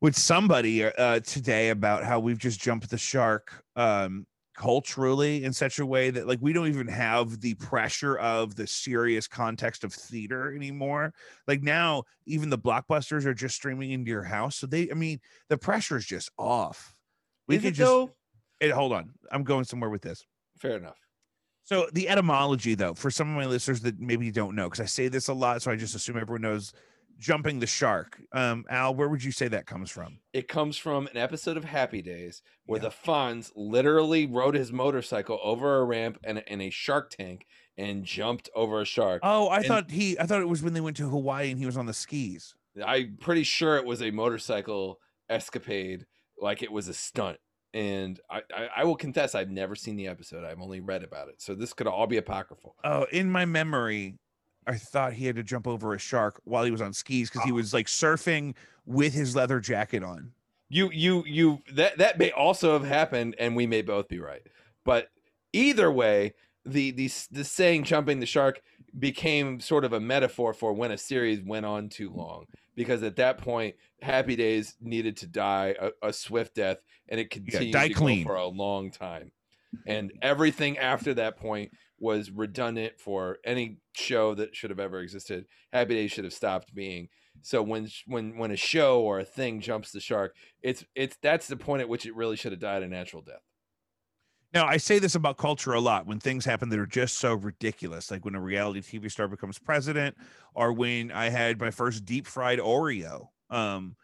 with 0.00 0.16
somebody 0.16 0.84
uh, 0.84 1.20
today 1.20 1.70
about 1.70 2.04
how 2.04 2.20
we've 2.20 2.38
just 2.38 2.60
jumped 2.60 2.88
the 2.90 2.98
shark 2.98 3.64
um, 3.74 4.26
culturally 4.58 5.44
in 5.44 5.52
such 5.54 5.78
a 5.78 5.86
way 5.86 6.10
that 6.10 6.26
like 6.26 6.40
we 6.42 6.52
don't 6.52 6.68
even 6.68 6.88
have 6.88 7.40
the 7.40 7.54
pressure 7.54 8.18
of 8.18 8.56
the 8.56 8.66
serious 8.66 9.28
context 9.28 9.84
of 9.84 9.94
theater 9.94 10.54
anymore. 10.54 11.14
Like 11.46 11.62
now, 11.62 12.04
even 12.26 12.50
the 12.50 12.58
blockbusters 12.58 13.24
are 13.26 13.34
just 13.34 13.54
streaming 13.56 13.92
into 13.92 14.10
your 14.10 14.24
house, 14.24 14.56
so 14.56 14.66
they, 14.66 14.90
I 14.90 14.94
mean, 14.94 15.20
the 15.48 15.58
pressure 15.58 15.96
is 15.96 16.06
just 16.06 16.30
off. 16.38 16.94
We 17.48 17.56
Is 17.56 17.62
could 17.62 17.74
it 17.74 17.76
just 17.76 17.78
though? 17.86 18.16
eh, 18.60 18.70
hold 18.70 18.92
on. 18.92 19.14
I'm 19.32 19.44
going 19.44 19.64
somewhere 19.64 19.90
with 19.90 20.02
this. 20.02 20.26
fair 20.58 20.76
enough 20.76 20.98
So 21.64 21.88
the 21.92 22.08
etymology, 22.08 22.74
though, 22.74 22.94
for 22.94 23.10
some 23.10 23.28
of 23.30 23.36
my 23.36 23.46
listeners 23.46 23.82
that 23.82 23.98
maybe 24.00 24.30
don't 24.30 24.56
know, 24.56 24.66
because 24.68 24.80
I 24.80 24.86
say 24.86 25.08
this 25.08 25.28
a 25.28 25.34
lot, 25.34 25.60
so 25.62 25.70
I 25.70 25.76
just 25.76 25.94
assume 25.94 26.16
everyone 26.16 26.42
knows 26.42 26.72
jumping 27.18 27.58
the 27.60 27.66
shark. 27.66 28.20
Um, 28.32 28.64
Al, 28.70 28.94
where 28.94 29.08
would 29.08 29.24
you 29.24 29.32
say 29.32 29.48
that 29.48 29.66
comes 29.66 29.90
from? 29.90 30.20
It 30.32 30.46
comes 30.48 30.76
from 30.76 31.06
an 31.08 31.16
episode 31.16 31.56
of 31.56 31.64
Happy 31.64 32.00
Days 32.02 32.42
where 32.66 32.80
Yeah. 32.80 32.88
the 32.88 32.94
Fonz 32.94 33.50
literally 33.56 34.26
rode 34.26 34.54
his 34.54 34.72
motorcycle 34.72 35.40
over 35.42 35.78
a 35.78 35.84
ramp 35.84 36.18
and 36.24 36.42
in 36.46 36.60
a 36.60 36.70
shark 36.70 37.10
tank 37.10 37.44
and 37.76 38.04
jumped 38.04 38.48
over 38.54 38.80
a 38.80 38.84
shark. 38.84 39.20
Oh, 39.24 39.48
I 39.48 39.58
And- 39.58 39.66
thought 39.66 39.90
he, 39.90 40.18
I 40.18 40.26
thought 40.26 40.40
it 40.42 40.48
was 40.48 40.62
when 40.62 40.74
they 40.74 40.80
went 40.80 40.96
to 40.98 41.08
Hawaii 41.08 41.50
and 41.50 41.58
he 41.58 41.66
was 41.66 41.76
on 41.76 41.86
the 41.86 41.94
skis. 41.94 42.54
I'm 42.84 43.16
pretty 43.20 43.42
sure 43.42 43.76
it 43.76 43.84
was 43.84 44.00
a 44.02 44.10
motorcycle 44.12 45.00
escapade, 45.28 46.06
like 46.40 46.62
it 46.62 46.70
was 46.72 46.88
a 46.88 46.94
stunt. 46.94 47.38
And 47.74 48.18
I, 48.30 48.42
I, 48.54 48.68
I 48.78 48.84
will 48.84 48.96
confess, 48.96 49.34
I've 49.34 49.50
never 49.50 49.74
seen 49.74 49.96
the 49.96 50.06
episode. 50.08 50.44
I've 50.44 50.60
only 50.60 50.80
read 50.80 51.04
about 51.04 51.28
it. 51.28 51.42
So 51.42 51.54
this 51.54 51.72
could 51.74 51.86
all 51.86 52.06
be 52.06 52.16
apocryphal. 52.16 52.76
Oh, 52.82 53.06
in 53.12 53.30
my 53.30 53.44
memory, 53.44 54.14
I 54.68 54.76
thought 54.76 55.14
he 55.14 55.24
had 55.24 55.36
to 55.36 55.42
jump 55.42 55.66
over 55.66 55.94
a 55.94 55.98
shark 55.98 56.40
while 56.44 56.62
he 56.62 56.70
was 56.70 56.82
on 56.82 56.92
skis 56.92 57.30
because 57.30 57.44
he 57.44 57.50
ah. 57.50 57.54
was 57.54 57.72
like 57.72 57.86
surfing 57.86 58.54
with 58.84 59.14
his 59.14 59.34
leather 59.34 59.60
jacket 59.60 60.04
on. 60.04 60.32
You, 60.68 60.90
you, 60.92 61.24
you, 61.26 61.62
that, 61.72 61.96
that 61.96 62.18
may 62.18 62.30
also 62.30 62.74
have 62.74 62.86
happened 62.86 63.34
and 63.38 63.56
we 63.56 63.66
may 63.66 63.80
both 63.80 64.08
be 64.08 64.20
right. 64.20 64.42
But 64.84 65.08
either 65.54 65.90
way, 65.90 66.34
the, 66.66 66.90
the, 66.90 67.10
the 67.30 67.44
saying 67.44 67.84
jumping 67.84 68.20
the 68.20 68.26
shark 68.26 68.60
became 68.98 69.58
sort 69.60 69.86
of 69.86 69.94
a 69.94 70.00
metaphor 70.00 70.52
for 70.52 70.74
when 70.74 70.90
a 70.90 70.98
series 70.98 71.42
went 71.42 71.64
on 71.64 71.88
too 71.88 72.10
long. 72.10 72.44
Because 72.74 73.02
at 73.02 73.16
that 73.16 73.38
point, 73.38 73.74
Happy 74.02 74.36
Days 74.36 74.76
needed 74.80 75.16
to 75.18 75.26
die 75.26 75.74
a, 75.80 76.08
a 76.08 76.12
swift 76.12 76.54
death 76.54 76.78
and 77.08 77.18
it 77.18 77.30
continued 77.30 77.72
die 77.72 77.88
to 77.88 77.94
go 77.94 78.00
clean. 78.00 78.24
for 78.24 78.36
a 78.36 78.46
long 78.46 78.90
time. 78.90 79.32
And 79.86 80.12
everything 80.20 80.76
after 80.78 81.14
that 81.14 81.38
point 81.38 81.72
was 81.98 82.30
redundant 82.30 83.00
for 83.00 83.38
any 83.44 83.78
show 83.94 84.34
that 84.34 84.54
should 84.54 84.70
have 84.70 84.80
ever 84.80 85.00
existed. 85.00 85.46
Happy 85.72 85.94
Days 85.94 86.12
should 86.12 86.24
have 86.24 86.32
stopped 86.32 86.74
being. 86.74 87.08
So 87.42 87.62
when 87.62 87.88
when 88.06 88.36
when 88.36 88.50
a 88.50 88.56
show 88.56 89.00
or 89.00 89.20
a 89.20 89.24
thing 89.24 89.60
jumps 89.60 89.92
the 89.92 90.00
shark, 90.00 90.34
it's 90.62 90.84
it's 90.94 91.16
that's 91.22 91.46
the 91.46 91.56
point 91.56 91.82
at 91.82 91.88
which 91.88 92.06
it 92.06 92.14
really 92.14 92.36
should 92.36 92.52
have 92.52 92.60
died 92.60 92.82
a 92.82 92.88
natural 92.88 93.22
death. 93.22 93.42
Now, 94.54 94.66
I 94.66 94.78
say 94.78 94.98
this 94.98 95.14
about 95.14 95.36
culture 95.36 95.74
a 95.74 95.80
lot 95.80 96.06
when 96.06 96.20
things 96.20 96.46
happen 96.46 96.70
that 96.70 96.78
are 96.78 96.86
just 96.86 97.18
so 97.18 97.34
ridiculous, 97.34 98.10
like 98.10 98.24
when 98.24 98.34
a 98.34 98.40
reality 98.40 98.80
TV 98.80 99.10
star 99.10 99.28
becomes 99.28 99.58
president, 99.58 100.16
or 100.54 100.72
when 100.72 101.12
I 101.12 101.28
had 101.28 101.60
my 101.60 101.70
first 101.70 102.06
deep 102.06 102.26
fried 102.26 102.58
Oreo. 102.58 103.28
Um, 103.50 103.96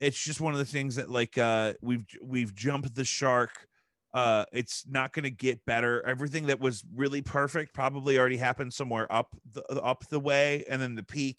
it's 0.00 0.22
just 0.22 0.40
one 0.40 0.54
of 0.54 0.58
the 0.58 0.64
things 0.64 0.96
that 0.96 1.10
like 1.10 1.38
uh 1.38 1.74
we've 1.80 2.04
we've 2.22 2.54
jumped 2.54 2.94
the 2.94 3.04
shark. 3.04 3.68
Uh, 4.12 4.44
it's 4.52 4.84
not 4.88 5.12
going 5.12 5.22
to 5.22 5.30
get 5.30 5.64
better. 5.64 6.04
Everything 6.06 6.46
that 6.46 6.58
was 6.58 6.84
really 6.94 7.22
perfect 7.22 7.74
probably 7.74 8.18
already 8.18 8.36
happened 8.36 8.74
somewhere 8.74 9.10
up 9.12 9.36
the 9.52 9.62
up 9.80 10.04
the 10.08 10.18
way, 10.18 10.64
and 10.68 10.82
then 10.82 10.94
the 10.94 11.02
peak 11.02 11.38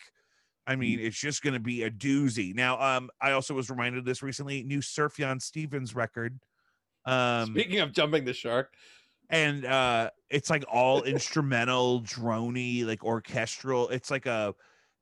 I 0.67 0.75
mean, 0.75 0.99
it's 0.99 1.19
just 1.19 1.41
going 1.41 1.53
to 1.53 1.59
be 1.59 1.83
a 1.83 1.91
doozy. 1.91 2.53
Now, 2.53 2.79
um, 2.79 3.09
I 3.19 3.31
also 3.31 3.53
was 3.53 3.69
reminded 3.69 3.99
of 3.99 4.05
this 4.05 4.21
recently. 4.21 4.63
New 4.63 4.79
Sufjan 4.79 5.41
Stevens 5.41 5.95
record. 5.95 6.39
Um, 7.05 7.47
Speaking 7.47 7.79
of 7.79 7.91
jumping 7.91 8.25
the 8.25 8.33
shark, 8.33 8.73
and 9.29 9.65
uh, 9.65 10.11
it's 10.29 10.49
like 10.49 10.63
all 10.71 11.01
instrumental, 11.03 12.01
drony, 12.01 12.85
like 12.85 13.03
orchestral. 13.03 13.89
It's 13.89 14.11
like 14.11 14.27
a, 14.27 14.53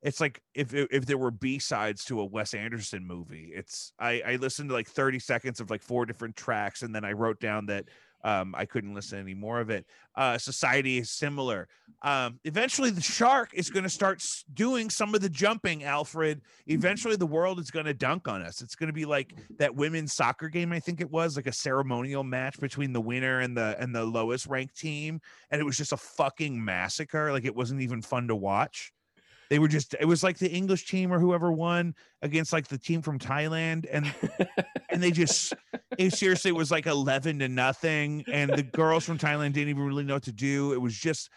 it's 0.01 0.21
like 0.21 0.41
if 0.53 0.73
if 0.73 1.05
there 1.05 1.17
were 1.17 1.31
B 1.31 1.59
sides 1.59 2.05
to 2.05 2.21
a 2.21 2.25
Wes 2.25 2.53
Anderson 2.53 3.05
movie. 3.05 3.51
It's 3.53 3.93
I 3.99 4.21
I 4.25 4.35
listened 4.37 4.69
to 4.69 4.75
like 4.75 4.87
thirty 4.87 5.19
seconds 5.19 5.59
of 5.59 5.69
like 5.69 5.81
four 5.81 6.05
different 6.05 6.35
tracks, 6.35 6.83
and 6.83 6.95
then 6.95 7.03
I 7.03 7.13
wrote 7.13 7.39
down 7.39 7.65
that 7.67 7.85
um 8.25 8.53
i 8.57 8.65
couldn't 8.65 8.93
listen 8.93 9.17
any 9.17 9.33
more 9.33 9.61
of 9.61 9.69
it. 9.69 9.85
Uh 10.15 10.37
society 10.37 10.97
is 10.97 11.09
similar. 11.09 11.69
Um 12.01 12.39
eventually 12.43 12.89
the 12.89 13.01
shark 13.01 13.51
is 13.53 13.69
going 13.69 13.83
to 13.83 13.89
start 13.89 14.21
doing 14.53 14.89
some 14.89 15.15
of 15.15 15.21
the 15.21 15.29
jumping 15.29 15.85
alfred. 15.85 16.41
Eventually 16.67 17.15
the 17.15 17.25
world 17.25 17.59
is 17.59 17.71
going 17.71 17.85
to 17.85 17.93
dunk 17.93 18.27
on 18.27 18.41
us. 18.41 18.61
It's 18.61 18.75
going 18.75 18.87
to 18.87 18.93
be 18.93 19.05
like 19.05 19.35
that 19.57 19.73
women's 19.73 20.13
soccer 20.13 20.49
game 20.49 20.73
i 20.73 20.79
think 20.79 20.99
it 20.99 21.09
was 21.09 21.37
like 21.37 21.47
a 21.47 21.53
ceremonial 21.53 22.23
match 22.23 22.59
between 22.59 22.91
the 22.91 23.01
winner 23.01 23.39
and 23.39 23.55
the 23.55 23.75
and 23.79 23.95
the 23.95 24.03
lowest 24.03 24.47
ranked 24.47 24.77
team 24.77 25.21
and 25.49 25.61
it 25.61 25.63
was 25.63 25.77
just 25.77 25.93
a 25.93 25.97
fucking 25.97 26.63
massacre 26.63 27.31
like 27.31 27.45
it 27.45 27.55
wasn't 27.55 27.81
even 27.81 28.01
fun 28.01 28.27
to 28.27 28.35
watch 28.35 28.91
they 29.49 29.59
were 29.59 29.67
just 29.67 29.95
it 29.99 30.05
was 30.05 30.23
like 30.23 30.37
the 30.37 30.49
english 30.49 30.85
team 30.85 31.11
or 31.11 31.19
whoever 31.19 31.51
won 31.51 31.93
against 32.21 32.53
like 32.53 32.67
the 32.67 32.77
team 32.77 33.01
from 33.01 33.19
thailand 33.19 33.85
and 33.91 34.13
and 34.89 35.01
they 35.01 35.11
just 35.11 35.53
it 35.97 36.13
seriously 36.13 36.51
was 36.51 36.71
like 36.71 36.85
11 36.85 37.39
to 37.39 37.49
nothing 37.49 38.23
and 38.31 38.51
the 38.51 38.63
girls 38.63 39.03
from 39.03 39.17
thailand 39.17 39.53
didn't 39.53 39.69
even 39.69 39.83
really 39.83 40.03
know 40.03 40.15
what 40.15 40.23
to 40.23 40.31
do. 40.31 40.73
It 40.73 40.81
was 40.81 40.95
just 40.95 41.29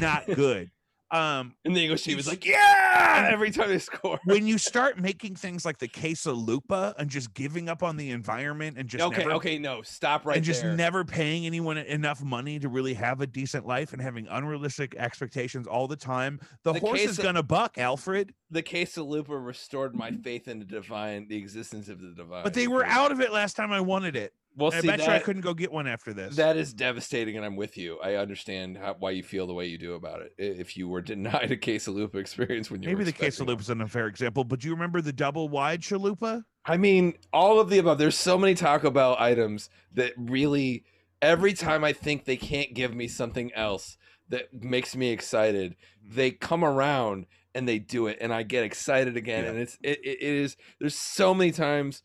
not 0.00 0.26
good 0.26 0.70
um 1.12 1.54
and 1.64 1.74
the 1.76 1.82
English 1.82 2.02
team 2.02 2.16
was 2.16 2.28
like, 2.28 2.44
"Yeah!" 2.44 3.28
every 3.30 3.50
time 3.50 3.68
they 3.68 3.78
score. 3.78 4.20
when 4.24 4.46
you 4.46 4.58
start 4.70 4.98
making 4.98 5.34
things 5.34 5.64
like 5.64 5.78
the 5.78 5.88
quesalupa 5.88 6.94
and 6.98 7.10
just 7.10 7.34
giving 7.34 7.68
up 7.68 7.82
on 7.82 7.96
the 7.96 8.10
environment 8.10 8.76
and 8.78 8.88
just 8.88 9.02
okay, 9.04 9.18
never, 9.22 9.32
okay, 9.32 9.58
no, 9.58 9.82
stop 9.82 10.24
right 10.26 10.36
and 10.36 10.44
just 10.44 10.62
there. 10.62 10.74
never 10.74 11.04
paying 11.04 11.46
anyone 11.46 11.78
enough 11.78 12.22
money 12.22 12.58
to 12.58 12.68
really 12.68 12.94
have 12.94 13.20
a 13.20 13.26
decent 13.26 13.66
life 13.66 13.92
and 13.92 14.00
having 14.02 14.26
unrealistic 14.28 14.94
expectations 14.96 15.66
all 15.66 15.88
the 15.88 15.96
time 15.96 16.40
the, 16.64 16.72
The 16.72 16.80
horse 16.80 17.00
is 17.00 17.18
gonna 17.18 17.42
buck 17.42 17.76
alfred 17.78 18.32
the 18.50 18.62
quesalupa 18.62 19.44
restored 19.44 19.94
my 19.94 20.10
faith 20.10 20.48
in 20.48 20.58
the 20.58 20.64
divine, 20.64 21.28
the 21.28 21.36
existence 21.36 21.88
of 21.88 22.00
the 22.00 22.12
divine. 22.14 22.42
but 22.44 22.54
they 22.54 22.66
were 22.68 22.84
out 22.84 23.12
of 23.12 23.20
it 23.20 23.32
last 23.32 23.56
time 23.56 23.72
i 23.72 23.80
wanted 23.80 24.16
it 24.16 24.32
Well, 24.56 24.72
I 24.72 24.80
see, 24.80 24.86
bet 24.88 24.98
that, 24.98 25.06
you 25.06 25.12
i 25.14 25.18
couldn't 25.20 25.42
go 25.42 25.54
get 25.54 25.70
one 25.72 25.86
after 25.86 26.12
this 26.12 26.36
that 26.36 26.56
is 26.56 26.72
devastating, 26.72 27.36
and 27.36 27.46
I'm 27.46 27.56
with 27.56 27.76
you. 27.78 27.98
I 28.02 28.16
understand 28.16 28.76
how, 28.78 28.96
why 28.98 29.10
you 29.12 29.22
feel 29.22 29.46
the 29.46 29.54
way 29.54 29.66
you 29.66 29.78
do 29.78 29.94
about 29.94 30.22
it. 30.22 30.34
If 30.38 30.76
you 30.76 30.88
were 30.88 31.00
denied 31.02 31.50
a 31.50 31.56
quesalupa 31.56 32.16
experience 32.16 32.70
when 32.70 32.82
you 32.82 32.88
maybe 32.88 33.04
the 33.04 33.12
quesalupa 33.12 33.60
is 33.60 33.70
an 33.70 33.80
unfair 33.80 34.06
example 34.06 34.44
but 34.44 34.60
do 34.60 34.68
you 34.68 34.74
remember 34.74 35.00
the 35.00 35.12
double 35.12 35.48
wide 35.48 35.80
chalupa 35.80 36.44
I 36.64 36.76
mean, 36.76 37.14
all 37.32 37.58
of 37.58 37.70
the 37.70 37.78
above. 37.78 37.96
There's 37.98 38.16
so 38.16 38.36
many 38.36 38.54
Taco 38.54 38.90
Bell 38.90 39.16
items 39.18 39.70
that 39.94 40.12
really, 40.18 40.84
every 41.22 41.54
time 41.54 41.84
I 41.84 41.94
think 41.94 42.26
they 42.26 42.36
can't 42.36 42.74
give 42.74 42.94
me 42.94 43.08
something 43.08 43.50
else 43.54 43.96
that 44.28 44.52
makes 44.52 44.94
me 44.94 45.10
excited, 45.10 45.74
Mm-hmm. 46.10 46.16
they 46.16 46.30
come 46.30 46.64
around 46.64 47.26
and 47.54 47.68
they 47.68 47.78
do 47.78 48.06
it, 48.06 48.18
and 48.20 48.32
I 48.32 48.42
get 48.42 48.64
excited 48.64 49.16
again. 49.16 49.44
Yeah. 49.44 49.50
And 49.50 49.58
it's 49.60 49.78
it, 49.82 50.00
it 50.04 50.18
it 50.22 50.34
is. 50.34 50.56
There's 50.78 50.94
so 50.94 51.34
many 51.34 51.52
times, 51.52 52.02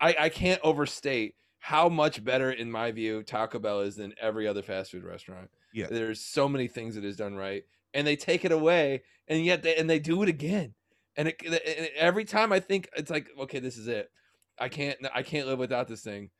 I 0.00 0.16
I 0.18 0.28
can't 0.28 0.60
overstate 0.62 1.34
how 1.60 1.88
much 1.88 2.24
better, 2.24 2.52
in 2.52 2.70
my 2.70 2.92
view, 2.92 3.22
Taco 3.22 3.58
Bell 3.58 3.80
is 3.80 3.96
than 3.96 4.14
every 4.20 4.46
other 4.46 4.62
fast 4.62 4.92
food 4.92 5.04
restaurant. 5.04 5.50
Yeah. 5.74 5.86
there's 5.90 6.20
so 6.20 6.48
many 6.48 6.66
things 6.66 6.94
that 6.94 7.04
is 7.04 7.16
done 7.16 7.34
right, 7.34 7.64
and 7.94 8.06
they 8.06 8.16
take 8.16 8.44
it 8.44 8.52
away, 8.52 9.02
and 9.26 9.44
yet 9.44 9.62
they 9.62 9.76
and 9.76 9.88
they 9.88 9.98
do 9.98 10.22
it 10.22 10.28
again 10.28 10.74
and, 11.18 11.28
it, 11.28 11.42
and 11.42 11.88
every 11.96 12.24
time 12.24 12.52
I 12.52 12.60
think 12.60 12.88
it's 12.96 13.10
like, 13.10 13.28
okay, 13.38 13.58
this 13.58 13.76
is 13.76 13.88
it. 13.88 14.10
I 14.58 14.68
can't, 14.68 14.96
I 15.12 15.22
can't 15.22 15.48
live 15.48 15.58
without 15.58 15.88
this 15.88 16.00
thing. 16.00 16.30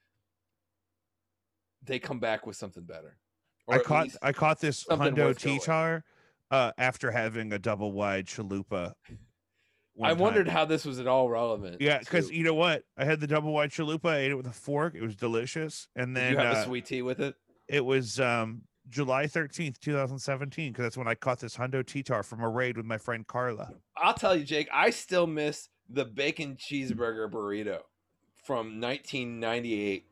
They 1.83 1.99
come 1.99 2.21
back 2.21 2.47
with 2.47 2.57
something 2.57 2.85
better. 2.85 3.19
Or 3.67 3.75
I 3.75 3.79
caught 3.81 4.09
I 4.23 4.33
caught 4.33 4.61
this 4.61 4.85
Hundo. 4.85 5.37
T-Tar 5.37 6.05
uh, 6.51 6.73
after 6.79 7.11
having 7.11 7.53
a 7.53 7.59
double 7.59 7.93
wide 7.93 8.27
chalupa. 8.27 8.95
I 10.03 10.11
time. 10.11 10.19
wondered 10.19 10.49
how 10.49 10.65
this 10.65 10.85
was 10.85 11.01
at 11.01 11.07
all 11.07 11.29
relevant. 11.29 11.81
Yeah, 11.81 11.99
because 11.99 12.31
you 12.31 12.45
know 12.45 12.55
what? 12.55 12.85
I 12.97 13.05
had 13.05 13.21
the 13.21 13.27
double 13.27 13.53
wide 13.53 13.71
chalupa. 13.71 14.11
I 14.11 14.19
ate 14.19 14.31
it 14.31 14.37
with 14.37 14.47
a 14.47 14.53
fork. 14.53 14.95
It 14.95 15.03
was 15.03 15.17
delicious. 15.17 15.89
And 15.97 16.15
did 16.15 16.23
then 16.23 16.33
you 16.33 16.39
have 16.39 16.57
uh, 16.57 16.61
a 16.61 16.65
sweet 16.65 16.87
tea 16.87 17.03
with 17.03 17.21
it. 17.21 17.35
it 17.69 17.85
was 17.85 18.21
um, 18.21 18.63
July 18.89 19.27
thirteenth, 19.27 19.81
two 19.81 19.93
thousand 19.93 20.19
seventeen, 20.19 20.73
because 20.73 20.85
that's 20.85 20.97
when 20.97 21.09
I 21.09 21.15
caught 21.15 21.41
this 21.41 21.57
Hundo 21.57 21.85
T-Tar 21.85 22.23
from 22.23 22.41
a 22.41 22.49
raid 22.49 22.77
with 22.77 22.87
my 22.87 22.99
friend 22.99 23.27
Carla. 23.27 23.73
I'll 23.97 24.15
tell 24.15 24.37
you, 24.37 24.45
Jake, 24.45 24.69
I 24.73 24.91
still 24.91 25.27
miss 25.27 25.69
the 25.89 26.05
bacon 26.05 26.57
cheeseburger 26.57 27.31
burrito 27.31 27.81
from 28.45 28.81
1998, 28.81 30.07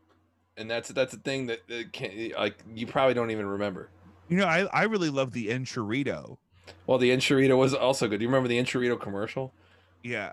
and 0.57 0.71
that's 0.71 0.89
that's 0.89 1.15
a 1.15 1.19
thing 1.19 1.47
that, 1.47 1.67
that 1.69 1.93
can 1.93 2.33
like 2.37 2.63
you 2.75 2.87
probably 2.87 3.15
don't 3.15 3.31
even 3.31 3.47
remember. 3.47 3.91
You 4.29 4.39
know, 4.39 4.47
I 4.47 4.67
I 4.73 4.85
really 4.85 5.11
love 5.11 5.33
the 5.33 5.49
enchilito. 5.49 6.39
Well, 6.87 6.99
the 6.99 7.11
enchilito 7.11 7.57
was 7.57 7.75
also 7.75 8.09
good. 8.09 8.19
Do 8.19 8.25
you 8.25 8.29
remember 8.29 8.49
the 8.49 8.59
enchilito 8.59 9.01
commercial? 9.01 9.55
Yeah, 10.07 10.33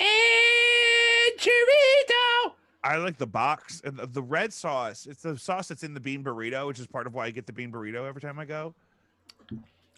And 0.00 0.08
Enchilito. 1.32 2.52
I 2.84 2.96
like 2.96 3.16
the 3.16 3.26
box 3.26 3.80
and 3.82 3.96
the 3.96 4.22
red 4.22 4.52
sauce. 4.52 5.06
It's 5.06 5.22
the 5.22 5.38
sauce 5.38 5.68
that's 5.68 5.82
in 5.82 5.94
the 5.94 6.00
bean 6.00 6.22
burrito, 6.22 6.66
which 6.66 6.78
is 6.78 6.86
part 6.86 7.06
of 7.06 7.14
why 7.14 7.24
I 7.24 7.30
get 7.30 7.46
the 7.46 7.54
bean 7.54 7.72
burrito 7.72 8.06
every 8.06 8.20
time 8.20 8.38
I 8.38 8.44
go. 8.44 8.74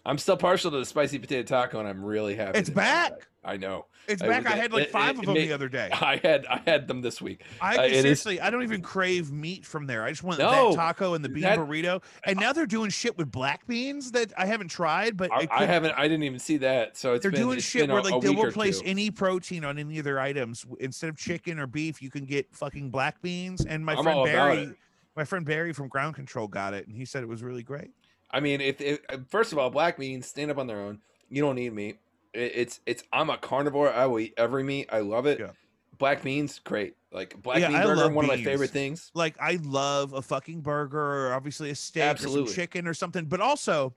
I'm 0.04 0.18
still 0.18 0.36
partial 0.36 0.70
to 0.70 0.78
the 0.78 0.84
spicy 0.84 1.18
potato 1.18 1.42
taco, 1.42 1.78
and 1.78 1.88
I'm 1.88 2.02
really 2.04 2.34
happy. 2.34 2.58
It's 2.58 2.70
back. 2.70 3.28
I 3.44 3.56
know. 3.56 3.86
It's 4.08 4.22
I 4.22 4.28
back. 4.28 4.46
I 4.46 4.50
had 4.50 4.72
like 4.72 4.90
five 4.90 5.16
it 5.16 5.20
of 5.20 5.26
them 5.26 5.34
the 5.34 5.52
other 5.52 5.68
day. 5.68 5.88
I 5.92 6.16
had 6.22 6.46
I 6.46 6.60
had 6.66 6.88
them 6.88 7.00
this 7.00 7.20
week. 7.22 7.42
I 7.60 7.76
Uh, 7.76 7.82
it 7.82 7.92
is- 7.92 8.02
seriously, 8.02 8.40
I 8.40 8.50
don't 8.50 8.62
even 8.62 8.82
crave 8.82 9.30
meat 9.30 9.64
from 9.64 9.86
there. 9.86 10.02
I 10.04 10.10
just 10.10 10.22
want 10.22 10.38
No, 10.38 10.70
that 10.70 10.76
taco 10.76 11.14
and 11.14 11.24
the 11.24 11.28
bean 11.28 11.42
that- 11.42 11.58
burrito. 11.58 12.02
And 12.24 12.38
now 12.38 12.52
they're 12.52 12.66
doing 12.66 12.90
shit 12.90 13.16
with 13.16 13.30
black 13.30 13.66
beans 13.66 14.12
that 14.12 14.32
I 14.36 14.46
haven't 14.46 14.68
tried, 14.68 15.16
but 15.16 15.30
I, 15.32 15.46
I 15.50 15.64
haven't. 15.66 15.92
I 15.96 16.02
didn't 16.02 16.24
even 16.24 16.38
see 16.38 16.56
that. 16.58 16.96
So 16.96 17.14
it's 17.14 17.22
they're 17.22 17.30
been, 17.30 17.42
doing 17.42 17.58
shit 17.60 17.88
where 17.88 18.02
like 18.02 18.14
a 18.14 18.20
they'll 18.20 18.50
place 18.52 18.82
any 18.84 19.10
protein 19.10 19.64
on 19.64 19.78
any 19.78 19.98
of 19.98 20.04
their 20.04 20.18
items 20.20 20.66
instead 20.80 21.08
of 21.10 21.16
chicken 21.16 21.58
or 21.58 21.66
beef. 21.66 22.02
You 22.02 22.10
can 22.10 22.24
get 22.24 22.54
fucking 22.54 22.90
black 22.90 23.22
beans. 23.22 23.64
And 23.64 23.84
my 23.84 23.94
I'm 23.94 24.02
friend 24.02 24.24
Barry, 24.24 24.72
my 25.16 25.24
friend 25.24 25.44
Barry 25.46 25.72
from 25.72 25.88
Ground 25.88 26.14
Control 26.14 26.48
got 26.48 26.74
it, 26.74 26.86
and 26.86 26.96
he 26.96 27.04
said 27.04 27.22
it 27.22 27.28
was 27.28 27.42
really 27.42 27.62
great. 27.62 27.90
I 28.30 28.40
mean, 28.40 28.60
if, 28.60 28.80
if 28.80 29.00
first 29.28 29.52
of 29.52 29.58
all, 29.58 29.70
black 29.70 29.98
beans 29.98 30.26
stand 30.26 30.50
up 30.50 30.58
on 30.58 30.66
their 30.66 30.80
own. 30.80 31.00
You 31.28 31.42
don't 31.42 31.56
need 31.56 31.72
meat. 31.72 31.98
It, 32.32 32.52
it's 32.54 32.80
it's. 32.86 33.02
I'm 33.12 33.30
a 33.30 33.38
carnivore. 33.38 33.92
I 33.92 34.06
will 34.06 34.20
eat 34.20 34.34
every 34.36 34.62
meat. 34.62 34.88
I 34.92 35.00
love 35.00 35.26
it. 35.26 35.40
Yeah. 35.40 35.50
Black 35.98 36.22
beans, 36.22 36.60
great. 36.60 36.94
Like 37.12 37.40
black 37.42 37.58
Yeah, 37.58 37.68
bean 37.68 37.76
I 37.76 37.82
burger, 37.82 37.96
love 37.96 38.14
one 38.14 38.24
of 38.24 38.30
my 38.30 38.42
favorite 38.42 38.70
things. 38.70 39.10
Like 39.14 39.36
I 39.40 39.58
love 39.62 40.12
a 40.12 40.22
fucking 40.22 40.60
burger 40.60 41.28
or 41.28 41.34
obviously 41.34 41.70
a 41.70 41.74
steak 41.74 42.24
or 42.24 42.28
some 42.28 42.46
chicken 42.46 42.86
or 42.86 42.94
something, 42.94 43.26
but 43.26 43.40
also 43.40 43.94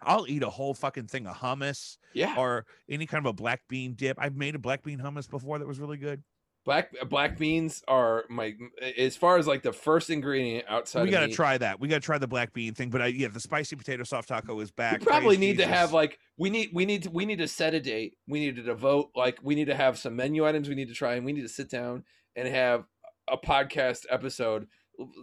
I'll 0.00 0.26
eat 0.28 0.42
a 0.42 0.50
whole 0.50 0.74
fucking 0.74 1.06
thing 1.06 1.26
of 1.26 1.36
hummus. 1.36 1.98
Yeah, 2.12 2.34
or 2.36 2.66
any 2.88 3.06
kind 3.06 3.24
of 3.24 3.30
a 3.30 3.32
black 3.32 3.62
bean 3.68 3.94
dip. 3.94 4.18
I've 4.20 4.36
made 4.36 4.54
a 4.56 4.58
black 4.58 4.82
bean 4.82 4.98
hummus 4.98 5.30
before 5.30 5.58
that 5.58 5.66
was 5.66 5.78
really 5.78 5.96
good. 5.96 6.22
Black 6.64 6.94
black 7.08 7.38
beans 7.38 7.82
are 7.88 8.24
my 8.28 8.54
as 8.96 9.16
far 9.16 9.36
as 9.38 9.46
like 9.46 9.62
the 9.62 9.72
first 9.72 10.10
ingredient 10.10 10.64
outside. 10.68 11.04
we 11.04 11.10
got 11.10 11.20
to 11.20 11.28
try 11.28 11.58
that. 11.58 11.80
We 11.80 11.88
got 11.88 11.96
to 11.96 12.00
try 12.00 12.18
the 12.18 12.28
black 12.28 12.52
bean 12.52 12.74
thing. 12.74 12.90
But 12.90 13.02
I, 13.02 13.06
yeah, 13.06 13.28
the 13.28 13.40
spicy 13.40 13.76
potato 13.76 14.04
soft 14.04 14.28
taco 14.28 14.58
is 14.60 14.70
back. 14.70 15.00
We 15.00 15.06
probably 15.06 15.36
Praise 15.36 15.38
need 15.40 15.58
to 15.58 15.66
have 15.66 15.92
like 15.92 16.18
we 16.38 16.50
need 16.50 16.70
we 16.72 16.84
need 16.84 17.04
to 17.04 17.10
we 17.10 17.24
need 17.24 17.38
to 17.38 17.48
set 17.48 17.74
a 17.74 17.80
date. 17.80 18.16
We 18.28 18.40
need 18.40 18.56
to 18.56 18.62
devote 18.62 19.10
like 19.14 19.38
we 19.42 19.54
need 19.54 19.66
to 19.66 19.74
have 19.74 19.98
some 19.98 20.16
menu 20.16 20.46
items 20.46 20.68
we 20.68 20.74
need 20.74 20.88
to 20.88 20.94
try 20.94 21.14
and 21.14 21.24
we 21.24 21.32
need 21.32 21.42
to 21.42 21.48
sit 21.48 21.70
down 21.70 22.04
and 22.36 22.48
have 22.48 22.84
a 23.28 23.36
podcast 23.36 24.06
episode 24.10 24.66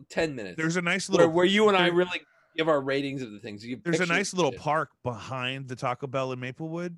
10 0.10 0.36
minutes. 0.36 0.57
There's 0.57 0.78
a 0.78 0.82
nice 0.82 1.10
little 1.10 1.30
where 1.30 1.45
you 1.45 1.68
and 1.68 1.78
I 1.78 1.88
really 1.88 2.22
give 2.57 2.68
our 2.68 2.82
ratings 2.82 3.22
of 3.22 3.32
the 3.32 3.40
things. 3.40 3.66
You 3.66 3.80
there's 3.84 3.99
a 3.99 4.06
nice 4.06 4.34
little 4.34 4.52
shit. 4.52 4.60
park 4.60 4.90
behind 5.03 5.68
the 5.68 5.76
Taco 5.76 6.07
Bell 6.07 6.32
in 6.32 6.40
Maplewood 6.40 6.98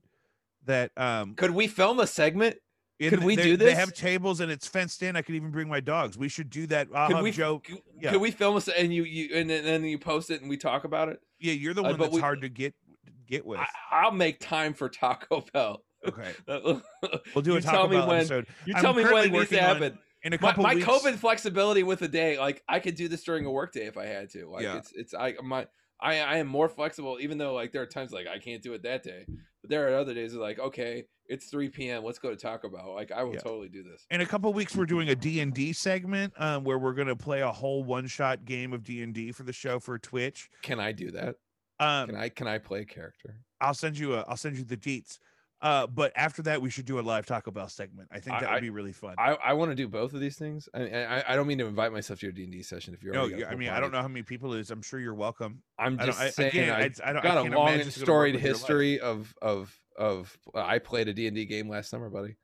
that 0.66 0.92
um 0.98 1.36
Could 1.36 1.52
we 1.52 1.68
film 1.68 2.00
a 2.00 2.08
segment? 2.08 2.58
In 3.02 3.10
could 3.10 3.24
we 3.24 3.36
do 3.36 3.58
They 3.58 3.74
have 3.76 3.94
tables 3.94 4.40
and 4.40 4.52
it's 4.52 4.68
fenced 4.68 5.02
in. 5.04 5.16
I 5.16 5.22
could 5.22 5.36
even 5.36 5.52
bring 5.52 5.68
my 5.68 5.80
dogs. 5.80 6.18
We 6.18 6.30
should 6.30 6.50
do 6.50 6.68
that. 6.68 6.88
I'll 6.94 7.10
Could 7.10 7.22
we 7.24 7.32
Joe. 7.32 7.60
could, 7.60 7.80
yeah. 8.00 8.12
could 8.12 8.22
we 8.22 8.32
film 8.32 8.56
us 8.58 8.68
and 8.68 8.94
you 8.94 9.04
you 9.04 9.36
and 9.36 9.50
then, 9.50 9.64
then 9.64 9.84
you 9.84 9.98
post 9.98 10.30
it 10.30 10.42
and 10.42 10.50
we 10.50 10.58
talk 10.58 10.84
about 10.84 11.10
it? 11.10 11.20
Yeah, 11.40 11.54
you're 11.54 11.74
the 11.74 11.82
Uh, 11.82 11.90
one 11.90 11.98
but 11.98 12.04
that's 12.06 12.16
we- 12.16 12.22
hard 12.22 12.42
to 12.42 12.50
get 12.50 12.74
get 13.28 13.46
with. 13.46 13.60
I, 13.60 13.68
I'll 13.92 14.12
make 14.12 14.40
time 14.40 14.74
for 14.74 14.88
Taco 14.90 15.44
Bell. 15.54 15.84
okay, 16.08 16.32
you 16.48 16.82
we'll 17.36 17.42
do 17.44 17.56
a 17.56 17.62
Taco 17.62 17.76
tell 17.78 17.88
me 17.88 17.98
Bell 17.98 18.08
when- 18.08 18.18
episode 18.18 18.48
I'm 18.76 18.82
tell 18.82 18.94
me 18.94 19.04
when 19.04 19.14
it 19.26 19.32
needs 19.32 19.50
to 19.50 19.56
working 19.58 19.84
on- 19.84 19.98
in 20.24 20.34
a 20.34 20.38
My, 20.40 20.50
couple 20.50 20.64
my 20.64 20.76
weeks. 20.76 20.88
COVID 20.88 21.16
flexibility 21.16 21.82
with 21.82 21.98
the 22.00 22.08
day, 22.08 22.38
like 22.38 22.62
I 22.70 22.80
could 22.80 22.94
do 22.94 23.08
this 23.08 23.24
during 23.24 23.46
a 23.46 23.52
work 23.52 23.74
day 23.74 23.86
if 23.88 23.98
I 23.98 24.06
had 24.06 24.30
to. 24.32 24.48
Like 24.50 24.64
Yeah. 24.64 24.78
it's 24.78 24.92
it's 24.94 25.14
I 25.16 25.34
my 25.44 25.66
I 26.00 26.20
I 26.20 26.36
am 26.38 26.46
more 26.48 26.70
flexible, 26.70 27.18
even 27.20 27.40
though 27.40 27.54
like 27.56 27.72
there 27.72 27.82
are 27.82 27.88
times 27.88 28.12
like 28.12 28.28
I 28.28 28.38
can't 28.38 28.62
do 28.62 28.74
it 28.74 28.84
that 28.84 29.02
day. 29.02 29.26
But 29.62 29.70
there 29.70 29.88
are 29.92 29.96
other 29.98 30.14
days 30.14 30.34
like 30.34 30.60
okay, 30.60 31.06
it's 31.28 31.46
3 31.46 31.70
p.m. 31.70 32.04
Let's 32.04 32.20
go 32.20 32.30
to 32.30 32.36
Taco 32.36 32.70
Bell. 32.70 32.94
Like 32.96 33.12
I 33.12 33.24
will 33.24 33.34
Yeah. 33.34 33.40
totally 33.42 33.70
do 33.70 33.84
this. 33.84 34.06
in 34.10 34.22
a 34.22 34.26
couple 34.26 34.52
weeks 34.54 34.76
we're 34.76 34.86
doing 34.86 35.10
a 35.10 35.16
d&d 35.16 35.74
segment 35.74 36.34
um, 36.38 36.64
where 36.64 36.78
we're 36.80 36.94
going 36.94 37.08
to 37.08 37.16
play 37.16 37.42
a 37.42 37.52
whole 37.52 37.84
one-shot 37.84 38.46
game 38.46 38.74
of 38.74 38.84
d&d 38.84 39.32
for 39.32 39.44
the 39.44 39.54
show 39.54 39.80
for 39.80 39.98
twitch 40.00 40.50
Can 40.64 40.80
I 40.80 40.92
do 40.92 41.12
that? 41.12 41.36
um, 41.80 42.08
Can 42.08 42.16
I 42.16 42.30
can 42.30 42.48
I 42.48 42.58
play 42.58 42.82
a 42.82 42.86
character? 42.86 43.42
i'll 43.62 43.74
send 43.76 43.98
you 43.98 44.16
a 44.16 44.22
i'll 44.28 44.38
send 44.38 44.58
you 44.58 44.64
the 44.64 44.78
deets 44.78 45.20
Uh, 45.62 45.86
but 45.86 46.12
after 46.16 46.42
that, 46.42 46.60
we 46.62 46.72
should 46.72 46.86
do 46.86 47.00
a 47.00 47.02
live 47.02 47.26
Taco 47.28 47.52
Bell 47.52 47.70
segment. 47.70 48.10
I 48.12 48.20
think 48.20 48.36
I- 48.38 48.40
that 48.42 48.52
would 48.54 48.62
be 48.62 48.72
really 48.72 48.94
fun. 48.94 49.14
I, 49.20 49.34
I 49.36 49.54
want 49.54 49.70
to 49.72 49.76
do 49.76 49.88
both 49.88 50.14
of 50.14 50.20
these 50.20 50.36
things. 50.36 50.68
I, 50.74 50.82
I 50.90 51.24
I 51.34 51.36
don't 51.36 51.46
mean 51.46 51.60
to 51.60 51.68
invite 51.68 51.92
myself 51.94 52.20
to 52.22 52.26
your 52.26 52.34
D 52.34 52.44
and 52.44 52.52
D 52.52 52.64
session 52.64 52.94
if 52.96 53.04
you're. 53.04 53.14
no, 53.14 53.22
already 53.22 53.34
got 53.36 53.40
you- 53.40 53.46
a 53.46 53.50
I 53.52 53.56
mean, 53.56 53.70
I 53.70 53.80
don't 53.80 53.92
know 53.92 54.02
how 54.02 54.08
many 54.08 54.24
people 54.24 54.54
it 54.56 54.60
is. 54.62 54.72
I'm 54.72 54.82
sure 54.82 55.00
you're 55.00 55.14
welcome. 55.14 55.62
I'm 55.78 56.00
I 56.00 56.06
just 56.08 56.20
I, 56.20 56.30
saying. 56.32 56.50
again, 56.50 56.72
I, 56.72 56.80
I, 57.06 57.10
I 57.10 57.14
don't, 57.14 57.24
got 57.24 57.38
I 57.38 57.48
a 57.48 57.52
long 57.52 57.70
and 57.70 57.82
it's 57.82 57.96
gonna 57.98 58.02
work 58.02 58.06
storied 58.08 58.36
with 58.36 58.44
your 58.44 58.54
life. 58.54 58.60
history 58.62 59.00
of 59.00 59.34
of 59.42 59.78
of. 59.98 60.36
I 60.56 60.80
played 60.80 61.08
a 61.10 61.14
D 61.14 61.28
and 61.28 61.36
D 61.36 61.46
game 61.46 61.70
last 61.70 61.90
summer, 61.92 62.10
buddy. 62.10 62.38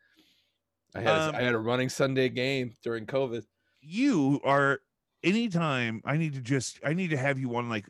I 0.96 1.02
had 1.02 1.08
Um, 1.10 1.36
a, 1.36 1.38
I 1.40 1.42
had 1.42 1.54
a 1.56 1.60
running 1.60 1.90
Sunday 1.90 2.30
game 2.30 2.76
during 2.84 3.06
COVID. 3.08 3.44
you 3.82 4.40
are 4.44 4.80
anytime 5.24 6.02
I 6.06 6.18
need 6.18 6.34
to 6.36 6.42
just 6.42 6.80
I 6.86 6.94
need 6.94 7.10
to 7.10 7.18
have 7.18 7.40
you 7.40 7.56
on 7.56 7.68
like 7.70 7.88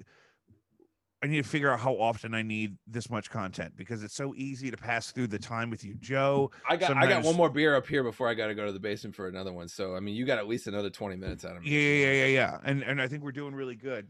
I 1.28 1.30
need 1.30 1.44
to 1.44 1.50
figure 1.50 1.70
out 1.70 1.82
how 1.82 1.92
often 1.94 2.34
I 2.34 2.42
need 2.42 2.78
this 2.88 3.10
much 3.10 3.30
content 3.30 3.74
because 3.76 4.02
it's 4.02 4.16
so 4.16 4.34
easy 4.36 4.72
to 4.72 4.78
pass 4.78 5.12
through 5.12 5.28
the 5.28 5.38
time 5.38 5.70
with 5.70 5.84
you, 5.84 5.96
Joe. 6.00 6.52
I 6.70 6.78
got 6.78 6.96
I 6.96 7.06
got 7.06 7.24
one 7.24 7.36
more 7.36 7.50
beer 7.50 7.76
up 7.76 7.86
here 7.86 8.02
before 8.02 8.30
I 8.30 8.34
got 8.34 8.48
to 8.48 8.56
go 8.56 8.66
to 8.66 8.72
the 8.72 8.80
basement 8.80 9.14
for 9.14 9.28
another 9.28 9.52
one. 9.52 9.68
So 9.68 9.94
I 9.94 10.00
mean, 10.00 10.16
you 10.16 10.26
got 10.26 10.38
at 10.38 10.48
least 10.48 10.68
another 10.68 10.90
twenty 10.90 11.18
minutes 11.18 11.44
out 11.44 11.58
of 11.58 11.64
me. 11.64 11.70
Yeah, 11.70 11.80
yeah, 11.80 12.06
yeah, 12.06 12.14
yeah, 12.14 12.26
yeah. 12.28 12.58
And 12.64 12.82
and 12.82 13.02
I 13.02 13.10
think 13.10 13.24
we're 13.24 13.34
doing 13.34 13.54
really 13.56 13.76
good. 13.76 14.08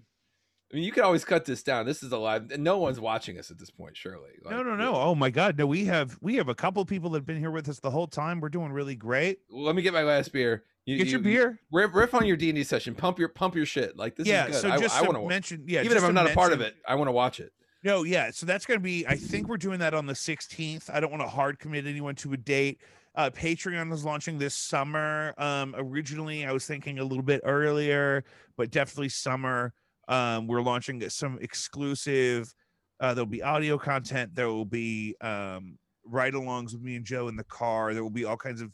I 0.72 0.76
mean, 0.76 0.84
you 0.84 0.92
can 0.92 1.04
always 1.04 1.24
cut 1.24 1.46
this 1.46 1.64
down. 1.64 1.86
This 1.86 2.04
is 2.04 2.12
a 2.12 2.18
live. 2.18 2.58
No 2.60 2.78
one's 2.78 3.00
watching 3.00 3.40
us 3.40 3.50
at 3.52 3.58
this 3.58 3.70
point, 3.70 3.96
surely. 3.96 4.32
no, 4.44 4.58
Like, 4.58 4.66
no, 4.66 4.76
no. 4.76 4.96
Oh 4.96 5.16
my 5.16 5.30
god. 5.30 5.58
No, 5.58 5.66
we 5.66 5.86
have 5.86 6.18
we 6.22 6.36
have 6.36 6.50
a 6.50 6.56
couple 6.56 6.84
people 6.86 7.10
that 7.12 7.20
have 7.20 7.26
been 7.26 7.40
here 7.40 7.52
with 7.52 7.70
us 7.70 7.80
the 7.80 7.92
whole 7.92 8.08
time. 8.08 8.42
We're 8.42 8.50
doing 8.50 8.72
really 8.74 8.96
great. 8.96 9.40
Let 9.50 9.76
me 9.76 9.82
get 9.82 9.94
my 9.94 10.04
last 10.04 10.34
beer. 10.34 10.64
You, 10.86 10.98
Get 10.98 11.08
your 11.08 11.20
you- 11.20 11.24
beer. 11.24 11.60
Riff, 11.72 11.94
riff 11.94 12.14
on 12.14 12.26
your 12.26 12.38
D 12.38 12.50
and 12.50 12.56
D 12.58 12.64
session. 12.64 12.96
Pump 12.96 13.18
your 13.20 13.30
pump 13.30 13.56
your 13.56 13.66
shit. 13.66 13.96
Like 13.98 14.16
this 14.16 14.28
yeah, 14.28 14.48
is 14.48 14.54
good. 14.54 14.62
so 14.62 14.70
I, 14.72 14.78
just 14.78 14.96
I 14.98 15.06
to 15.06 15.12
want 15.12 15.24
to 15.24 15.28
mention 15.28 15.64
yeah, 15.68 15.84
even 15.84 15.98
if 15.98 16.04
I'm 16.04 16.14
not 16.14 16.30
a 16.30 16.34
part 16.34 16.54
of 16.54 16.62
it. 16.62 16.76
I 16.88 16.96
want 16.96 17.08
to 17.08 17.12
watch 17.14 17.40
it. 17.40 17.52
No, 17.84 18.04
yeah. 18.04 18.32
So 18.32 18.46
that's 18.46 18.66
going 18.66 18.80
to 18.80 18.84
be, 18.84 19.06
I 19.08 19.16
think 19.16 19.48
we're 19.48 19.58
doing 19.58 19.80
that 19.80 19.94
on 19.94 20.08
the 20.08 20.14
16th. 20.14 20.90
I 20.92 21.00
don't 21.00 21.12
want 21.12 21.22
to 21.24 21.30
hard 21.30 21.60
commit 21.60 21.86
anyone 21.86 22.16
to 22.16 22.34
a 22.34 22.38
date. 22.38 22.82
Uh, 23.16 23.30
Patreon 23.30 23.94
is 23.94 24.04
launching 24.04 24.38
this 24.40 24.56
summer. 24.56 25.34
Um, 25.38 25.76
originally, 25.78 26.46
I 26.46 26.52
was 26.52 26.66
thinking 26.66 27.00
a 27.00 27.04
little 27.04 27.24
bit 27.24 27.42
earlier, 27.46 28.24
but 28.58 28.72
definitely 28.72 29.10
summer. 29.10 29.74
Um, 30.08 30.48
we're 30.48 30.62
launching 30.62 31.08
some 31.10 31.38
exclusive, 31.42 32.54
uh, 33.00 33.14
there'll 33.14 33.26
be 33.26 33.44
audio 33.44 33.78
content. 33.78 34.34
There 34.34 34.48
will 34.48 34.66
be 34.66 35.16
um, 35.22 35.78
ride 36.06 36.34
alongs 36.34 36.74
with 36.74 36.82
me 36.82 36.96
and 36.96 37.06
Joe 37.06 37.28
in 37.28 37.36
the 37.36 37.44
car. 37.44 37.94
There 37.94 38.04
will 38.04 38.10
be 38.10 38.26
all 38.26 38.38
kinds 38.38 38.62
of 38.62 38.72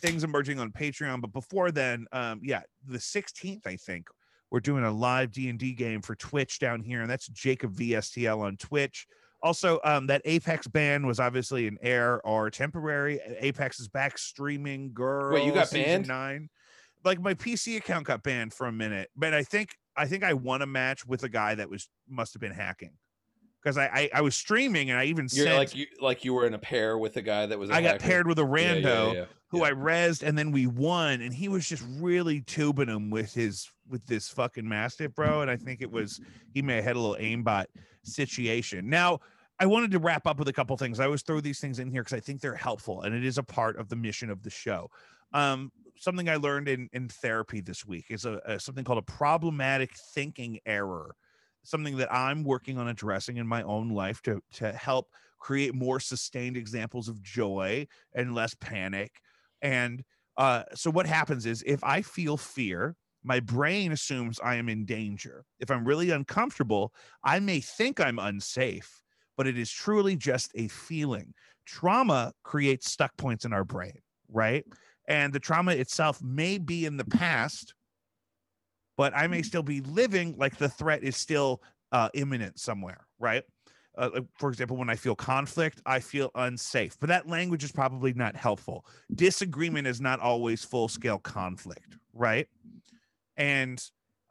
things 0.00 0.24
emerging 0.24 0.58
on 0.58 0.70
Patreon. 0.72 1.20
But 1.20 1.32
before 1.32 1.70
then, 1.70 2.06
um, 2.12 2.40
yeah, 2.42 2.62
the 2.86 2.98
16th, 2.98 3.66
I 3.66 3.76
think, 3.76 4.06
we're 4.50 4.60
doing 4.60 4.84
a 4.84 4.90
live 4.90 5.32
d&d 5.32 5.72
game 5.72 6.00
for 6.00 6.14
twitch 6.14 6.58
down 6.58 6.82
here 6.82 7.02
and 7.02 7.10
that's 7.10 7.28
jacob 7.28 7.74
vstl 7.74 8.38
on 8.38 8.56
twitch 8.56 9.06
also 9.42 9.78
um, 9.84 10.06
that 10.06 10.22
apex 10.24 10.66
ban 10.66 11.06
was 11.06 11.20
obviously 11.20 11.66
an 11.66 11.78
air 11.82 12.20
or 12.26 12.50
temporary 12.50 13.20
apex 13.40 13.80
is 13.80 13.88
back 13.88 14.18
streaming 14.18 14.92
girl 14.92 15.34
wait, 15.34 15.44
you 15.44 15.52
got 15.52 15.70
banned? 15.70 16.08
nine 16.08 16.48
like 17.04 17.20
my 17.20 17.34
pc 17.34 17.76
account 17.76 18.06
got 18.06 18.22
banned 18.22 18.52
for 18.52 18.66
a 18.66 18.72
minute 18.72 19.10
but 19.16 19.34
i 19.34 19.42
think 19.42 19.76
i 19.96 20.06
think 20.06 20.22
i 20.22 20.32
won 20.32 20.62
a 20.62 20.66
match 20.66 21.06
with 21.06 21.22
a 21.22 21.28
guy 21.28 21.54
that 21.54 21.68
was 21.68 21.88
must 22.08 22.34
have 22.34 22.40
been 22.40 22.52
hacking 22.52 22.92
because 23.62 23.78
I, 23.78 23.86
I 23.86 24.10
i 24.14 24.20
was 24.20 24.34
streaming 24.34 24.90
and 24.90 24.98
i 24.98 25.04
even 25.04 25.28
You're 25.32 25.46
sent 25.46 25.58
like 25.58 25.74
you 25.74 25.86
like 26.00 26.24
you 26.24 26.34
were 26.34 26.46
in 26.46 26.54
a 26.54 26.58
pair 26.58 26.98
with 26.98 27.16
a 27.16 27.22
guy 27.22 27.46
that 27.46 27.58
was. 27.58 27.70
I 27.70 27.76
i 27.78 27.82
got 27.82 27.98
paired 27.98 28.26
with 28.26 28.38
a 28.38 28.44
rando 28.44 29.26
who 29.48 29.58
yeah. 29.58 29.64
I 29.64 29.72
rezzed 29.72 30.22
and 30.22 30.36
then 30.36 30.50
we 30.50 30.66
won 30.66 31.20
and 31.20 31.32
he 31.32 31.48
was 31.48 31.68
just 31.68 31.84
really 31.98 32.40
tubing 32.42 32.88
him 32.88 33.10
with 33.10 33.32
his 33.32 33.70
with 33.88 34.04
this 34.06 34.28
fucking 34.28 34.68
mastiff 34.68 35.14
bro 35.14 35.42
and 35.42 35.50
I 35.50 35.56
think 35.56 35.82
it 35.82 35.90
was 35.90 36.20
he 36.52 36.62
may 36.62 36.76
have 36.76 36.84
had 36.84 36.96
a 36.96 37.00
little 37.00 37.16
aimbot 37.16 37.66
situation. 38.02 38.88
Now 38.88 39.20
I 39.58 39.66
wanted 39.66 39.90
to 39.92 39.98
wrap 39.98 40.26
up 40.26 40.38
with 40.38 40.48
a 40.48 40.52
couple 40.52 40.76
things. 40.76 41.00
I 41.00 41.06
always 41.06 41.22
throw 41.22 41.40
these 41.40 41.60
things 41.60 41.78
in 41.78 41.90
here 41.90 42.02
because 42.02 42.16
I 42.16 42.20
think 42.20 42.40
they're 42.40 42.54
helpful 42.54 43.02
and 43.02 43.14
it 43.14 43.24
is 43.24 43.38
a 43.38 43.42
part 43.42 43.76
of 43.78 43.88
the 43.88 43.96
mission 43.96 44.30
of 44.30 44.42
the 44.42 44.50
show. 44.50 44.90
Um, 45.32 45.72
something 45.98 46.28
I 46.28 46.36
learned 46.36 46.68
in 46.68 46.88
in 46.92 47.08
therapy 47.08 47.60
this 47.60 47.84
week 47.86 48.06
is 48.10 48.24
a, 48.24 48.40
a 48.44 48.60
something 48.60 48.84
called 48.84 48.98
a 48.98 49.02
problematic 49.02 49.92
thinking 50.14 50.58
error. 50.66 51.14
Something 51.62 51.96
that 51.96 52.12
I'm 52.12 52.44
working 52.44 52.78
on 52.78 52.86
addressing 52.88 53.38
in 53.38 53.46
my 53.46 53.62
own 53.62 53.90
life 53.90 54.22
to 54.22 54.40
to 54.54 54.72
help 54.72 55.10
create 55.38 55.74
more 55.74 56.00
sustained 56.00 56.56
examples 56.56 57.08
of 57.08 57.22
joy 57.22 57.86
and 58.14 58.34
less 58.34 58.54
panic 58.54 59.20
and 59.62 60.04
uh, 60.36 60.64
so 60.74 60.90
what 60.90 61.06
happens 61.06 61.46
is 61.46 61.62
if 61.66 61.82
I 61.82 62.02
feel 62.02 62.36
fear, 62.36 62.94
my 63.24 63.40
brain 63.40 63.90
assumes 63.90 64.38
I 64.40 64.56
am 64.56 64.68
in 64.68 64.84
danger. 64.84 65.44
If 65.58 65.70
I'm 65.70 65.86
really 65.86 66.10
uncomfortable, 66.10 66.92
I 67.24 67.40
may 67.40 67.60
think 67.60 68.00
I'm 68.00 68.18
unsafe, 68.18 69.02
but 69.36 69.46
it 69.46 69.58
is 69.58 69.70
truly 69.70 70.14
just 70.14 70.52
a 70.54 70.68
feeling. 70.68 71.32
Trauma 71.64 72.32
creates 72.44 72.90
stuck 72.90 73.16
points 73.16 73.46
in 73.46 73.52
our 73.54 73.64
brain, 73.64 74.00
right? 74.28 74.64
And 75.08 75.32
the 75.32 75.40
trauma 75.40 75.72
itself 75.72 76.20
may 76.22 76.58
be 76.58 76.84
in 76.84 76.96
the 76.96 77.04
past, 77.04 77.74
but 78.96 79.14
I 79.14 79.26
may 79.26 79.42
still 79.42 79.62
be 79.62 79.80
living 79.80 80.34
like 80.36 80.56
the 80.56 80.68
threat 80.68 81.02
is 81.02 81.16
still 81.16 81.62
uh, 81.92 82.08
imminent 82.14 82.58
somewhere, 82.58 83.06
right? 83.18 83.44
uh, 83.96 84.20
for 84.38 84.48
example, 84.50 84.76
when 84.76 84.90
I 84.90 84.96
feel 84.96 85.14
conflict, 85.14 85.80
I 85.86 86.00
feel 86.00 86.30
unsafe. 86.34 86.98
But 86.98 87.08
that 87.08 87.28
language 87.28 87.64
is 87.64 87.72
probably 87.72 88.12
not 88.12 88.36
helpful. 88.36 88.84
Disagreement 89.14 89.86
is 89.86 90.00
not 90.00 90.20
always 90.20 90.64
full 90.64 90.88
scale 90.88 91.18
conflict, 91.18 91.96
right? 92.12 92.46
And 93.36 93.82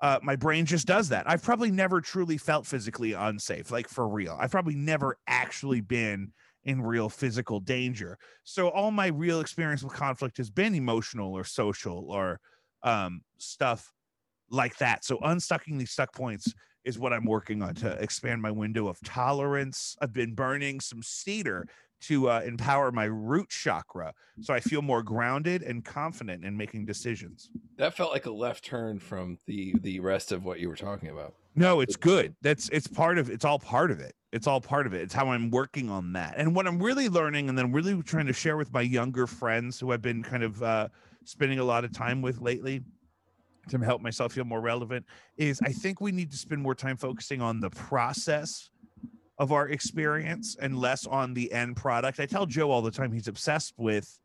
uh, 0.02 0.20
my 0.22 0.36
brain 0.36 0.66
just 0.66 0.86
does 0.86 1.10
that. 1.10 1.30
I've 1.30 1.44
probably 1.44 1.72
never 1.72 2.02
truly 2.02 2.38
felt 2.38 2.66
physically 2.68 3.14
unsafe, 3.14 3.72
like 3.72 3.88
for 3.88 4.08
real. 4.08 4.38
I've 4.40 4.52
probably 4.52 4.76
never 4.76 5.18
actually 5.28 5.82
been 5.82 6.32
in 6.66 6.82
real 6.82 7.10
physical 7.10 7.60
danger. 7.60 8.18
So 8.44 8.70
all 8.70 8.92
my 8.92 9.08
real 9.08 9.40
experience 9.40 9.84
with 9.84 9.94
conflict 9.94 10.38
has 10.38 10.50
been 10.50 10.76
emotional 10.76 11.34
or 11.34 11.44
social 11.44 12.12
or 12.12 12.40
um, 12.84 13.22
stuff 13.38 13.92
like 14.50 14.78
that. 14.78 15.06
So 15.06 15.18
unstucking 15.20 15.78
these 15.78 15.92
stuck 15.92 16.14
points 16.14 16.54
is 16.84 17.00
what 17.00 17.14
I'm 17.14 17.26
working 17.26 17.62
on 17.62 17.74
to 17.76 17.92
expand 18.02 18.42
my 18.42 18.52
window 18.52 18.88
of 18.88 19.00
tolerance. 19.04 19.96
I've 20.02 20.14
been 20.14 20.36
burning 20.36 20.80
some 20.80 21.02
cedar 21.02 21.68
to 22.02 22.30
uh, 22.30 22.42
empower 22.46 22.92
my 22.92 23.06
root 23.06 23.50
chakra 23.50 24.14
so 24.42 24.54
I 24.54 24.60
feel 24.60 24.82
more 24.82 25.02
grounded 25.02 25.62
and 25.64 25.84
confident 25.84 26.44
in 26.44 26.56
making 26.58 26.86
decisions. 26.86 27.50
That 27.78 27.96
felt 27.96 28.12
like 28.12 28.26
a 28.26 28.32
left 28.32 28.64
turn 28.66 29.00
from 29.00 29.40
the 29.46 29.76
the 29.82 30.00
rest 30.00 30.32
of 30.32 30.44
what 30.44 30.60
you 30.60 30.70
were 30.70 30.76
talking 30.76 31.10
about. 31.10 31.36
No, 31.56 31.80
it's 31.80 31.96
good. 31.96 32.36
That's 32.42 32.70
it's 32.70 32.88
part 32.88 33.18
of 33.18 33.30
it's 33.30 33.46
all 33.46 33.60
part 33.60 33.92
of 33.92 34.00
it. 34.00 34.14
It's 34.32 34.48
all 34.48 34.60
part 34.60 34.86
of 34.86 34.94
it. 34.94 35.02
It's 35.02 35.14
how 35.14 35.30
I'm 35.30 35.50
working 35.50 35.90
on 35.90 36.14
that. 36.14 36.36
And 36.38 36.54
what 36.54 36.68
I'm 36.68 36.82
really 36.84 37.08
learning 37.08 37.48
and 37.48 37.58
then 37.58 37.72
really 37.72 38.02
trying 38.04 38.28
to 38.28 38.34
share 38.34 38.58
with 38.58 38.74
my 38.74 38.82
younger 38.82 39.28
friends 39.28 39.80
who 39.80 39.94
I've 39.94 40.02
been 40.02 40.24
kind 40.24 40.44
of 40.44 40.62
uh, 40.62 40.90
spending 41.24 41.60
a 41.60 41.64
lot 41.64 41.86
of 41.86 41.94
time 41.94 42.22
with 42.22 42.42
lately 42.42 42.84
to 43.70 43.78
help 43.80 44.02
myself 44.02 44.34
feel 44.34 44.46
more 44.46 44.62
relevant 44.62 45.06
is 45.38 45.60
I 45.64 45.72
think 45.72 46.02
we 46.02 46.12
need 46.12 46.32
to 46.32 46.38
spend 46.38 46.62
more 46.62 46.76
time 46.76 46.98
focusing 46.98 47.42
on 47.42 47.60
the 47.60 47.70
process 47.70 48.70
of 49.38 49.52
our 49.52 49.68
experience 49.68 50.56
and 50.62 50.78
less 50.78 51.06
on 51.06 51.34
the 51.34 51.52
end 51.52 51.76
product. 51.76 52.20
I 52.20 52.26
tell 52.26 52.46
Joe 52.46 52.72
all 52.72 52.82
the 52.82 52.92
time 52.92 53.12
he's 53.12 53.28
obsessed 53.28 53.74
with 53.78 54.20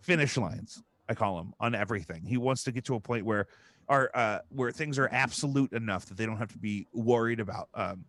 finish 0.00 0.36
lines. 0.36 0.82
I 1.08 1.14
call 1.14 1.38
him 1.38 1.54
on 1.60 1.74
everything. 1.74 2.24
He 2.24 2.36
wants 2.36 2.64
to 2.64 2.72
get 2.72 2.84
to 2.86 2.94
a 2.96 3.00
point 3.00 3.24
where 3.24 3.46
are 3.88 4.10
uh 4.14 4.38
where 4.50 4.70
things 4.70 4.98
are 4.98 5.08
absolute 5.12 5.72
enough 5.72 6.06
that 6.06 6.16
they 6.16 6.26
don't 6.26 6.36
have 6.36 6.52
to 6.52 6.58
be 6.58 6.86
worried 6.92 7.40
about 7.40 7.68
um 7.74 8.04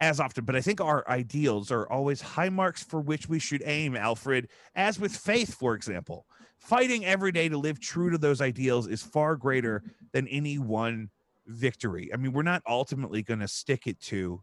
as 0.00 0.20
often 0.20 0.44
but 0.44 0.56
i 0.56 0.60
think 0.60 0.80
our 0.80 1.04
ideals 1.08 1.70
are 1.70 1.90
always 1.90 2.20
high 2.20 2.48
marks 2.48 2.82
for 2.82 3.00
which 3.00 3.28
we 3.28 3.38
should 3.38 3.62
aim 3.66 3.96
alfred 3.96 4.48
as 4.76 4.98
with 4.98 5.14
faith 5.14 5.54
for 5.54 5.74
example 5.74 6.26
fighting 6.58 7.04
every 7.04 7.32
day 7.32 7.48
to 7.48 7.58
live 7.58 7.80
true 7.80 8.10
to 8.10 8.18
those 8.18 8.40
ideals 8.40 8.86
is 8.86 9.02
far 9.02 9.36
greater 9.36 9.82
than 10.12 10.28
any 10.28 10.58
one 10.58 11.10
victory 11.46 12.10
i 12.14 12.16
mean 12.16 12.32
we're 12.32 12.42
not 12.42 12.62
ultimately 12.68 13.22
going 13.22 13.40
to 13.40 13.48
stick 13.48 13.86
it 13.86 14.00
to 14.00 14.40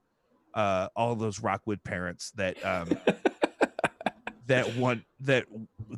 uh 0.57 0.89
all 0.95 1.15
those 1.15 1.39
rockwood 1.41 1.81
parents 1.83 2.31
that 2.31 2.57
um 2.65 2.89
that 4.47 4.75
want 4.75 5.03
that 5.21 5.45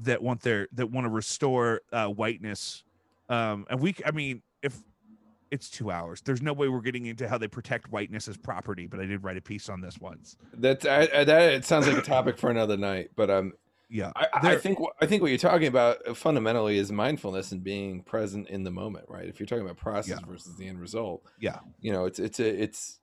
that 0.01 0.21
want 0.21 0.41
their 0.41 0.67
that 0.73 0.89
want 0.91 1.05
to 1.05 1.09
restore 1.09 1.81
uh 1.91 2.07
whiteness 2.07 2.83
um 3.29 3.65
and 3.69 3.79
we 3.79 3.95
i 4.05 4.11
mean 4.11 4.41
if 4.63 4.77
it's 5.51 5.69
two 5.69 5.89
hours 5.91 6.21
there's 6.21 6.41
no 6.41 6.53
way 6.53 6.67
we're 6.67 6.81
getting 6.81 7.05
into 7.05 7.27
how 7.27 7.37
they 7.37 7.47
protect 7.47 7.91
whiteness 7.91 8.27
as 8.27 8.37
property 8.37 8.85
but 8.87 8.99
i 8.99 9.05
did 9.05 9.23
write 9.23 9.37
a 9.37 9.41
piece 9.41 9.69
on 9.69 9.81
this 9.81 9.99
once 9.99 10.35
That's 10.55 10.85
I, 10.85 11.07
I, 11.15 11.23
that. 11.23 11.53
It 11.53 11.65
sounds 11.65 11.87
like 11.87 11.97
a 11.97 12.01
topic 12.01 12.37
for 12.37 12.49
another 12.51 12.77
night. 12.77 13.11
But 13.15 13.29
um, 13.29 13.53
yeah 13.89 14.11
I, 14.15 14.27
I 14.33 14.55
think 14.57 14.79
what- 14.79 14.93
I 15.01 15.05
think 15.07 15.21
what 15.23 15.29
you're 15.31 15.37
talking 15.39 15.67
about 15.67 15.97
uh, 16.07 16.13
fundamentally 16.13 16.77
is 16.77 16.91
mindfulness 16.91 17.51
and 17.51 17.63
being 17.63 18.03
present 18.03 18.47
in 18.49 18.63
the 18.63 18.69
moment, 18.71 19.05
right? 19.09 19.25
If 19.27 19.39
you're 19.39 19.47
talking 19.47 19.63
about 19.65 19.77
process 19.77 20.19
Yeah. 20.19 20.27
versus 20.31 20.55
the 20.57 20.67
end 20.67 20.79
result, 20.79 21.23
Yeah. 21.39 21.59
you 21.81 21.91
know, 21.91 22.05
it's 22.05 22.19
it's 22.19 22.39
a 22.39 22.63
it's 22.63 22.98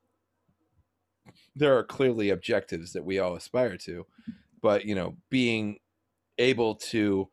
there 1.56 1.76
are 1.76 1.82
clearly 1.82 2.30
objectives 2.30 2.92
that 2.92 3.04
we 3.04 3.18
all 3.18 3.34
aspire 3.34 3.76
to, 3.78 4.06
but 4.60 4.84
you 4.84 4.94
know, 4.94 5.16
being 5.30 5.78
able 6.38 6.74
to 6.74 7.28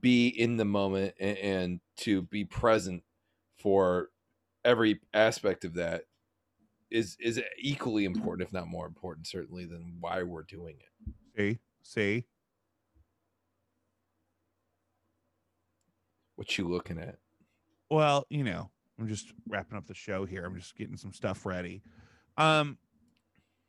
be 0.00 0.28
in 0.28 0.56
the 0.56 0.64
moment 0.64 1.14
and, 1.20 1.38
and 1.38 1.80
to 1.98 2.22
be 2.22 2.44
present 2.44 3.02
for 3.58 4.08
every 4.64 5.00
aspect 5.12 5.64
of 5.64 5.74
that 5.74 6.04
is 6.90 7.16
is 7.20 7.40
equally 7.58 8.04
important, 8.04 8.48
if 8.48 8.52
not 8.52 8.66
more 8.66 8.86
important, 8.86 9.26
certainly 9.26 9.66
than 9.66 9.98
why 10.00 10.22
we're 10.22 10.42
doing 10.42 10.76
it. 10.80 11.12
see 11.36 11.58
See? 11.82 12.24
What 16.36 16.56
you 16.56 16.66
looking 16.66 16.98
at? 16.98 17.18
Well, 17.90 18.26
you 18.30 18.42
know, 18.42 18.70
I'm 18.98 19.08
just 19.08 19.32
wrapping 19.46 19.76
up 19.76 19.86
the 19.86 19.94
show 19.94 20.24
here. 20.24 20.44
I'm 20.44 20.56
just 20.56 20.74
getting 20.74 20.96
some 20.96 21.12
stuff 21.12 21.44
ready. 21.44 21.82
Um, 22.38 22.78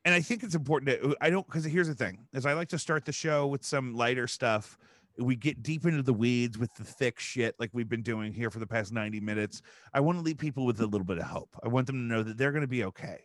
and 0.05 0.15
I 0.15 0.21
think 0.21 0.43
it's 0.43 0.55
important 0.55 1.01
to 1.01 1.15
I 1.21 1.29
don't 1.29 1.45
because 1.45 1.65
here's 1.65 1.87
the 1.87 1.95
thing 1.95 2.25
is 2.33 2.45
I 2.45 2.53
like 2.53 2.69
to 2.69 2.79
start 2.79 3.05
the 3.05 3.11
show 3.11 3.47
with 3.47 3.63
some 3.63 3.93
lighter 3.93 4.27
stuff. 4.27 4.77
We 5.17 5.35
get 5.35 5.61
deep 5.61 5.85
into 5.85 6.01
the 6.03 6.13
weeds 6.13 6.57
with 6.57 6.73
the 6.75 6.83
thick 6.83 7.19
shit 7.19 7.55
like 7.59 7.69
we've 7.73 7.89
been 7.89 8.01
doing 8.01 8.33
here 8.33 8.49
for 8.49 8.59
the 8.59 8.67
past 8.67 8.93
90 8.93 9.19
minutes. 9.19 9.61
I 9.93 9.99
want 9.99 10.17
to 10.17 10.23
leave 10.23 10.37
people 10.37 10.65
with 10.65 10.79
a 10.79 10.85
little 10.85 11.05
bit 11.05 11.17
of 11.17 11.25
hope. 11.25 11.55
I 11.63 11.67
want 11.67 11.87
them 11.87 11.97
to 11.97 12.01
know 12.01 12.23
that 12.23 12.37
they're 12.37 12.51
going 12.51 12.61
to 12.61 12.67
be 12.67 12.85
okay. 12.85 13.19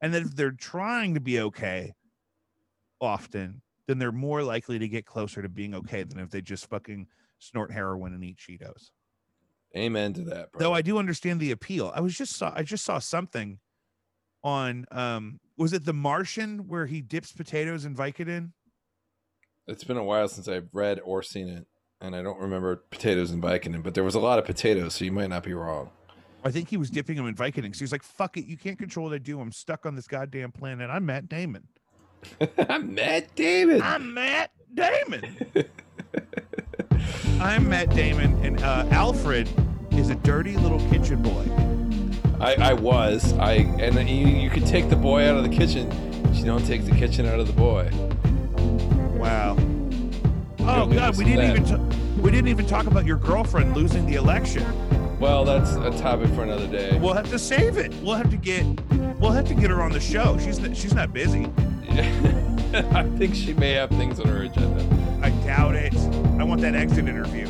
And 0.00 0.14
that 0.14 0.22
if 0.22 0.36
they're 0.36 0.52
trying 0.52 1.14
to 1.14 1.20
be 1.20 1.40
okay 1.40 1.92
often, 3.00 3.62
then 3.88 3.98
they're 3.98 4.12
more 4.12 4.42
likely 4.42 4.78
to 4.78 4.88
get 4.88 5.06
closer 5.06 5.42
to 5.42 5.48
being 5.48 5.74
okay 5.74 6.04
than 6.04 6.20
if 6.20 6.30
they 6.30 6.40
just 6.40 6.70
fucking 6.70 7.08
snort 7.38 7.72
heroin 7.72 8.14
and 8.14 8.24
eat 8.24 8.38
Cheetos. 8.38 8.90
Amen 9.76 10.12
to 10.14 10.22
that. 10.22 10.52
Bro. 10.52 10.60
Though 10.60 10.72
I 10.72 10.82
do 10.82 10.98
understand 10.98 11.40
the 11.40 11.50
appeal. 11.50 11.92
I 11.94 12.00
was 12.00 12.16
just 12.16 12.36
saw 12.36 12.52
I 12.54 12.62
just 12.62 12.84
saw 12.84 13.00
something 13.00 13.58
on 14.44 14.86
um 14.92 15.40
was 15.56 15.72
it 15.72 15.84
The 15.84 15.92
Martian 15.92 16.68
where 16.68 16.86
he 16.86 17.00
dips 17.00 17.32
potatoes 17.32 17.84
in 17.84 17.94
Vicodin? 17.94 18.52
It's 19.66 19.84
been 19.84 19.96
a 19.96 20.04
while 20.04 20.28
since 20.28 20.48
I've 20.48 20.68
read 20.72 21.00
or 21.04 21.22
seen 21.22 21.48
it, 21.48 21.66
and 22.00 22.14
I 22.14 22.22
don't 22.22 22.38
remember 22.38 22.76
potatoes 22.90 23.30
and 23.30 23.42
Vicodin, 23.42 23.82
but 23.82 23.94
there 23.94 24.04
was 24.04 24.14
a 24.14 24.20
lot 24.20 24.38
of 24.38 24.44
potatoes, 24.44 24.94
so 24.94 25.04
you 25.04 25.12
might 25.12 25.30
not 25.30 25.42
be 25.42 25.54
wrong. 25.54 25.90
I 26.44 26.50
think 26.50 26.68
he 26.68 26.76
was 26.76 26.90
dipping 26.90 27.16
them 27.16 27.26
in 27.26 27.34
Vicodin. 27.34 27.74
So 27.74 27.78
he 27.78 27.84
was 27.84 27.92
like, 27.92 28.02
"Fuck 28.02 28.36
it, 28.36 28.44
you 28.44 28.58
can't 28.58 28.78
control 28.78 29.06
what 29.06 29.14
I 29.14 29.18
do. 29.18 29.40
I'm 29.40 29.52
stuck 29.52 29.86
on 29.86 29.94
this 29.94 30.06
goddamn 30.06 30.52
planet. 30.52 30.90
I'm 30.90 31.06
Matt 31.06 31.28
Damon. 31.28 31.66
I'm 32.68 32.94
Matt 32.94 33.34
Damon. 33.34 33.80
I'm 33.80 34.12
Matt 34.12 34.50
Damon. 34.74 35.38
I'm 37.40 37.68
Matt 37.68 37.90
Damon, 37.90 38.34
and 38.44 38.62
uh, 38.62 38.86
Alfred 38.90 39.48
is 39.92 40.10
a 40.10 40.14
dirty 40.16 40.56
little 40.58 40.80
kitchen 40.90 41.22
boy. 41.22 41.83
I, 42.40 42.54
I 42.54 42.72
was. 42.72 43.32
I 43.34 43.52
and 43.54 44.08
you, 44.08 44.26
you 44.26 44.50
could 44.50 44.66
take 44.66 44.88
the 44.88 44.96
boy 44.96 45.28
out 45.28 45.36
of 45.36 45.42
the 45.42 45.48
kitchen, 45.48 45.88
but 46.22 46.34
you 46.34 46.44
don't 46.44 46.66
take 46.66 46.84
the 46.84 46.92
kitchen 46.92 47.26
out 47.26 47.40
of 47.40 47.46
the 47.46 47.52
boy. 47.52 47.90
Wow. 49.18 49.56
Oh 50.60 50.86
God, 50.86 51.16
we 51.16 51.24
didn't 51.24 51.64
that. 51.64 51.72
even 51.72 51.90
t- 51.90 52.20
we 52.20 52.30
didn't 52.30 52.48
even 52.48 52.66
talk 52.66 52.86
about 52.86 53.04
your 53.04 53.16
girlfriend 53.18 53.76
losing 53.76 54.06
the 54.06 54.14
election. 54.14 54.64
Well, 55.18 55.44
that's 55.44 55.72
a 55.72 55.90
topic 56.02 56.28
for 56.34 56.42
another 56.42 56.66
day. 56.66 56.98
We'll 56.98 57.14
have 57.14 57.30
to 57.30 57.38
save 57.38 57.78
it. 57.78 57.92
We'll 58.02 58.16
have 58.16 58.30
to 58.30 58.36
get 58.36 58.64
we'll 59.18 59.32
have 59.32 59.46
to 59.48 59.54
get 59.54 59.70
her 59.70 59.82
on 59.82 59.92
the 59.92 60.00
show. 60.00 60.38
She's 60.38 60.58
not, 60.58 60.76
she's 60.76 60.94
not 60.94 61.12
busy. 61.12 61.50
I 62.74 63.04
think 63.18 63.34
she 63.34 63.54
may 63.54 63.72
have 63.72 63.90
things 63.90 64.18
on 64.18 64.26
her 64.26 64.42
agenda. 64.42 64.84
I 65.22 65.30
doubt 65.46 65.76
it. 65.76 65.94
I 66.38 66.44
want 66.44 66.60
that 66.62 66.74
exit 66.74 67.08
interview. 67.08 67.46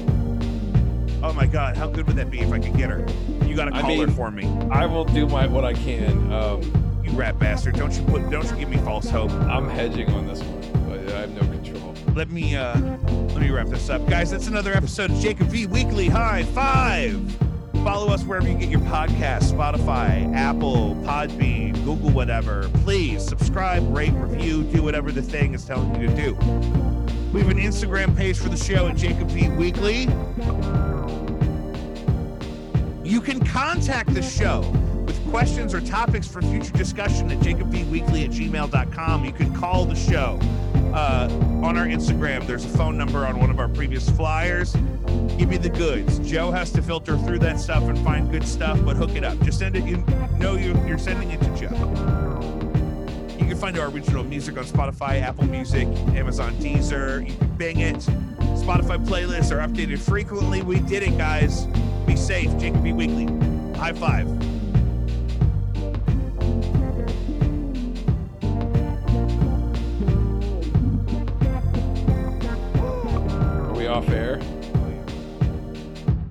Oh 1.26 1.32
my 1.32 1.46
God, 1.46 1.74
how 1.74 1.86
good 1.88 2.06
would 2.06 2.16
that 2.16 2.30
be 2.30 2.40
if 2.40 2.52
I 2.52 2.58
could 2.58 2.76
get 2.76 2.90
her? 2.90 2.98
You 3.46 3.56
got 3.56 3.64
to 3.64 3.74
I 3.74 3.80
call 3.80 3.98
her 3.98 4.08
for 4.08 4.30
me. 4.30 4.44
I 4.70 4.84
will 4.84 5.06
do 5.06 5.26
my 5.26 5.46
what 5.46 5.64
I 5.64 5.72
can. 5.72 6.30
Um, 6.30 6.60
You 7.02 7.12
rat 7.12 7.38
bastard! 7.38 7.76
Don't 7.76 7.94
you 7.94 8.02
put 8.04 8.28
don't 8.30 8.44
you 8.50 8.56
give 8.56 8.68
me 8.68 8.76
false 8.76 9.08
hope. 9.08 9.30
I'm 9.32 9.66
hedging 9.70 10.10
on 10.12 10.26
this 10.26 10.42
one, 10.42 10.86
but 10.86 11.14
I 11.14 11.20
have 11.20 11.30
no 11.30 11.40
control. 11.40 11.94
Let 12.14 12.30
me 12.30 12.56
uh 12.56 12.78
let 12.78 13.38
me 13.40 13.48
wrap 13.48 13.68
this 13.68 13.88
up, 13.88 14.06
guys. 14.06 14.30
That's 14.30 14.48
another 14.48 14.74
episode 14.74 15.12
of 15.12 15.18
Jacob 15.18 15.46
V 15.46 15.66
Weekly 15.66 16.08
High 16.08 16.42
Five. 16.42 17.18
Follow 17.82 18.12
us 18.12 18.22
wherever 18.24 18.46
you 18.46 18.58
get 18.58 18.68
your 18.68 18.80
podcasts 18.80 19.50
Spotify, 19.50 20.30
Apple, 20.34 20.94
Podbean, 21.06 21.72
Google, 21.84 22.10
whatever. 22.10 22.68
Please 22.82 23.24
subscribe, 23.24 23.82
rate, 23.96 24.12
review, 24.12 24.62
do 24.64 24.82
whatever 24.82 25.10
the 25.10 25.22
thing 25.22 25.54
is 25.54 25.64
telling 25.64 25.98
you 25.98 26.06
to 26.06 26.14
do. 26.14 26.34
We 27.32 27.40
have 27.40 27.50
an 27.50 27.58
Instagram 27.58 28.14
page 28.14 28.38
for 28.38 28.50
the 28.50 28.58
show 28.58 28.88
at 28.88 28.96
Jacob 28.96 29.28
V 29.30 29.48
Weekly. 29.48 30.06
You 33.14 33.20
can 33.20 33.38
contact 33.46 34.12
the 34.12 34.20
show 34.20 34.62
with 35.06 35.30
questions 35.30 35.72
or 35.72 35.80
topics 35.80 36.26
for 36.26 36.42
future 36.42 36.72
discussion 36.72 37.30
at 37.30 37.38
jacobvweekly 37.38 38.24
at 38.24 38.30
gmail.com. 38.32 39.24
You 39.24 39.30
can 39.30 39.54
call 39.54 39.84
the 39.84 39.94
show 39.94 40.40
uh, 40.92 41.28
on 41.62 41.78
our 41.78 41.86
Instagram. 41.86 42.44
There's 42.44 42.64
a 42.64 42.68
phone 42.70 42.98
number 42.98 43.24
on 43.24 43.38
one 43.38 43.50
of 43.50 43.60
our 43.60 43.68
previous 43.68 44.10
flyers. 44.10 44.72
Give 45.38 45.48
me 45.48 45.58
the 45.58 45.68
goods. 45.68 46.18
Joe 46.28 46.50
has 46.50 46.72
to 46.72 46.82
filter 46.82 47.16
through 47.18 47.38
that 47.38 47.60
stuff 47.60 47.84
and 47.84 47.96
find 48.00 48.32
good 48.32 48.44
stuff, 48.48 48.84
but 48.84 48.96
hook 48.96 49.10
it 49.10 49.22
up. 49.22 49.40
Just 49.42 49.60
send 49.60 49.76
it. 49.76 49.84
You 49.84 49.98
know 50.36 50.56
you, 50.56 50.76
you're 50.84 50.98
sending 50.98 51.30
it 51.30 51.40
to 51.42 51.56
Joe. 51.56 51.70
You 53.38 53.46
can 53.46 53.56
find 53.56 53.78
our 53.78 53.90
original 53.90 54.24
music 54.24 54.58
on 54.58 54.64
Spotify, 54.64 55.22
Apple 55.22 55.44
Music, 55.44 55.86
Amazon 56.16 56.52
Deezer. 56.56 57.30
You 57.30 57.36
can 57.36 57.56
bing 57.56 57.78
it. 57.78 57.94
Spotify 58.58 59.06
playlists 59.06 59.52
are 59.52 59.64
updated 59.64 60.00
frequently. 60.00 60.62
We 60.62 60.80
did 60.80 61.04
it, 61.04 61.16
guys. 61.16 61.68
Be 62.14 62.20
safe. 62.20 62.56
Jacob 62.58 62.80
V 62.84 62.92
Weekly. 62.92 63.26
High 63.76 63.92
five. 63.92 64.28
Are 73.58 73.74
we 73.74 73.88
off 73.88 74.08
air? 74.10 74.38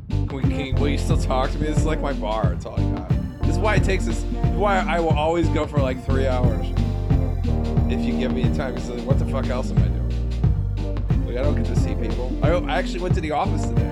Can 0.08 0.28
we, 0.32 0.42
can, 0.44 0.76
will 0.76 0.88
you 0.88 0.98
still 0.98 1.18
talk 1.18 1.52
to 1.52 1.60
me? 1.60 1.68
This 1.68 1.80
is 1.80 1.86
like 1.86 2.00
my 2.00 2.14
bar. 2.14 2.54
It's 2.54 2.66
all 2.66 2.80
I 2.80 2.96
got. 2.96 3.10
This 3.42 3.50
is 3.50 3.60
why 3.60 3.76
it 3.76 3.84
takes 3.84 4.08
us. 4.08 4.24
Why 4.54 4.78
I 4.78 5.02
will 5.02 5.10
always 5.10 5.50
go 5.50 5.68
for 5.68 5.80
like 5.80 6.02
three 6.06 6.28
hours. 6.28 6.66
If 7.92 8.00
you 8.06 8.18
give 8.18 8.32
me 8.32 8.44
time, 8.56 8.76
because 8.76 8.90
what 9.02 9.20
the 9.20 9.26
fuck 9.26 9.48
else 9.48 9.70
am 9.70 9.80
I 9.80 9.88
doing? 9.90 11.26
Like, 11.26 11.36
I 11.36 11.42
don't 11.42 11.56
get 11.56 11.66
to 11.66 11.76
see 11.76 11.94
people. 11.96 12.32
I, 12.42 12.52
I 12.52 12.78
actually 12.78 13.02
went 13.02 13.16
to 13.16 13.22
the 13.22 13.32
office 13.32 13.66
today. 13.66 13.90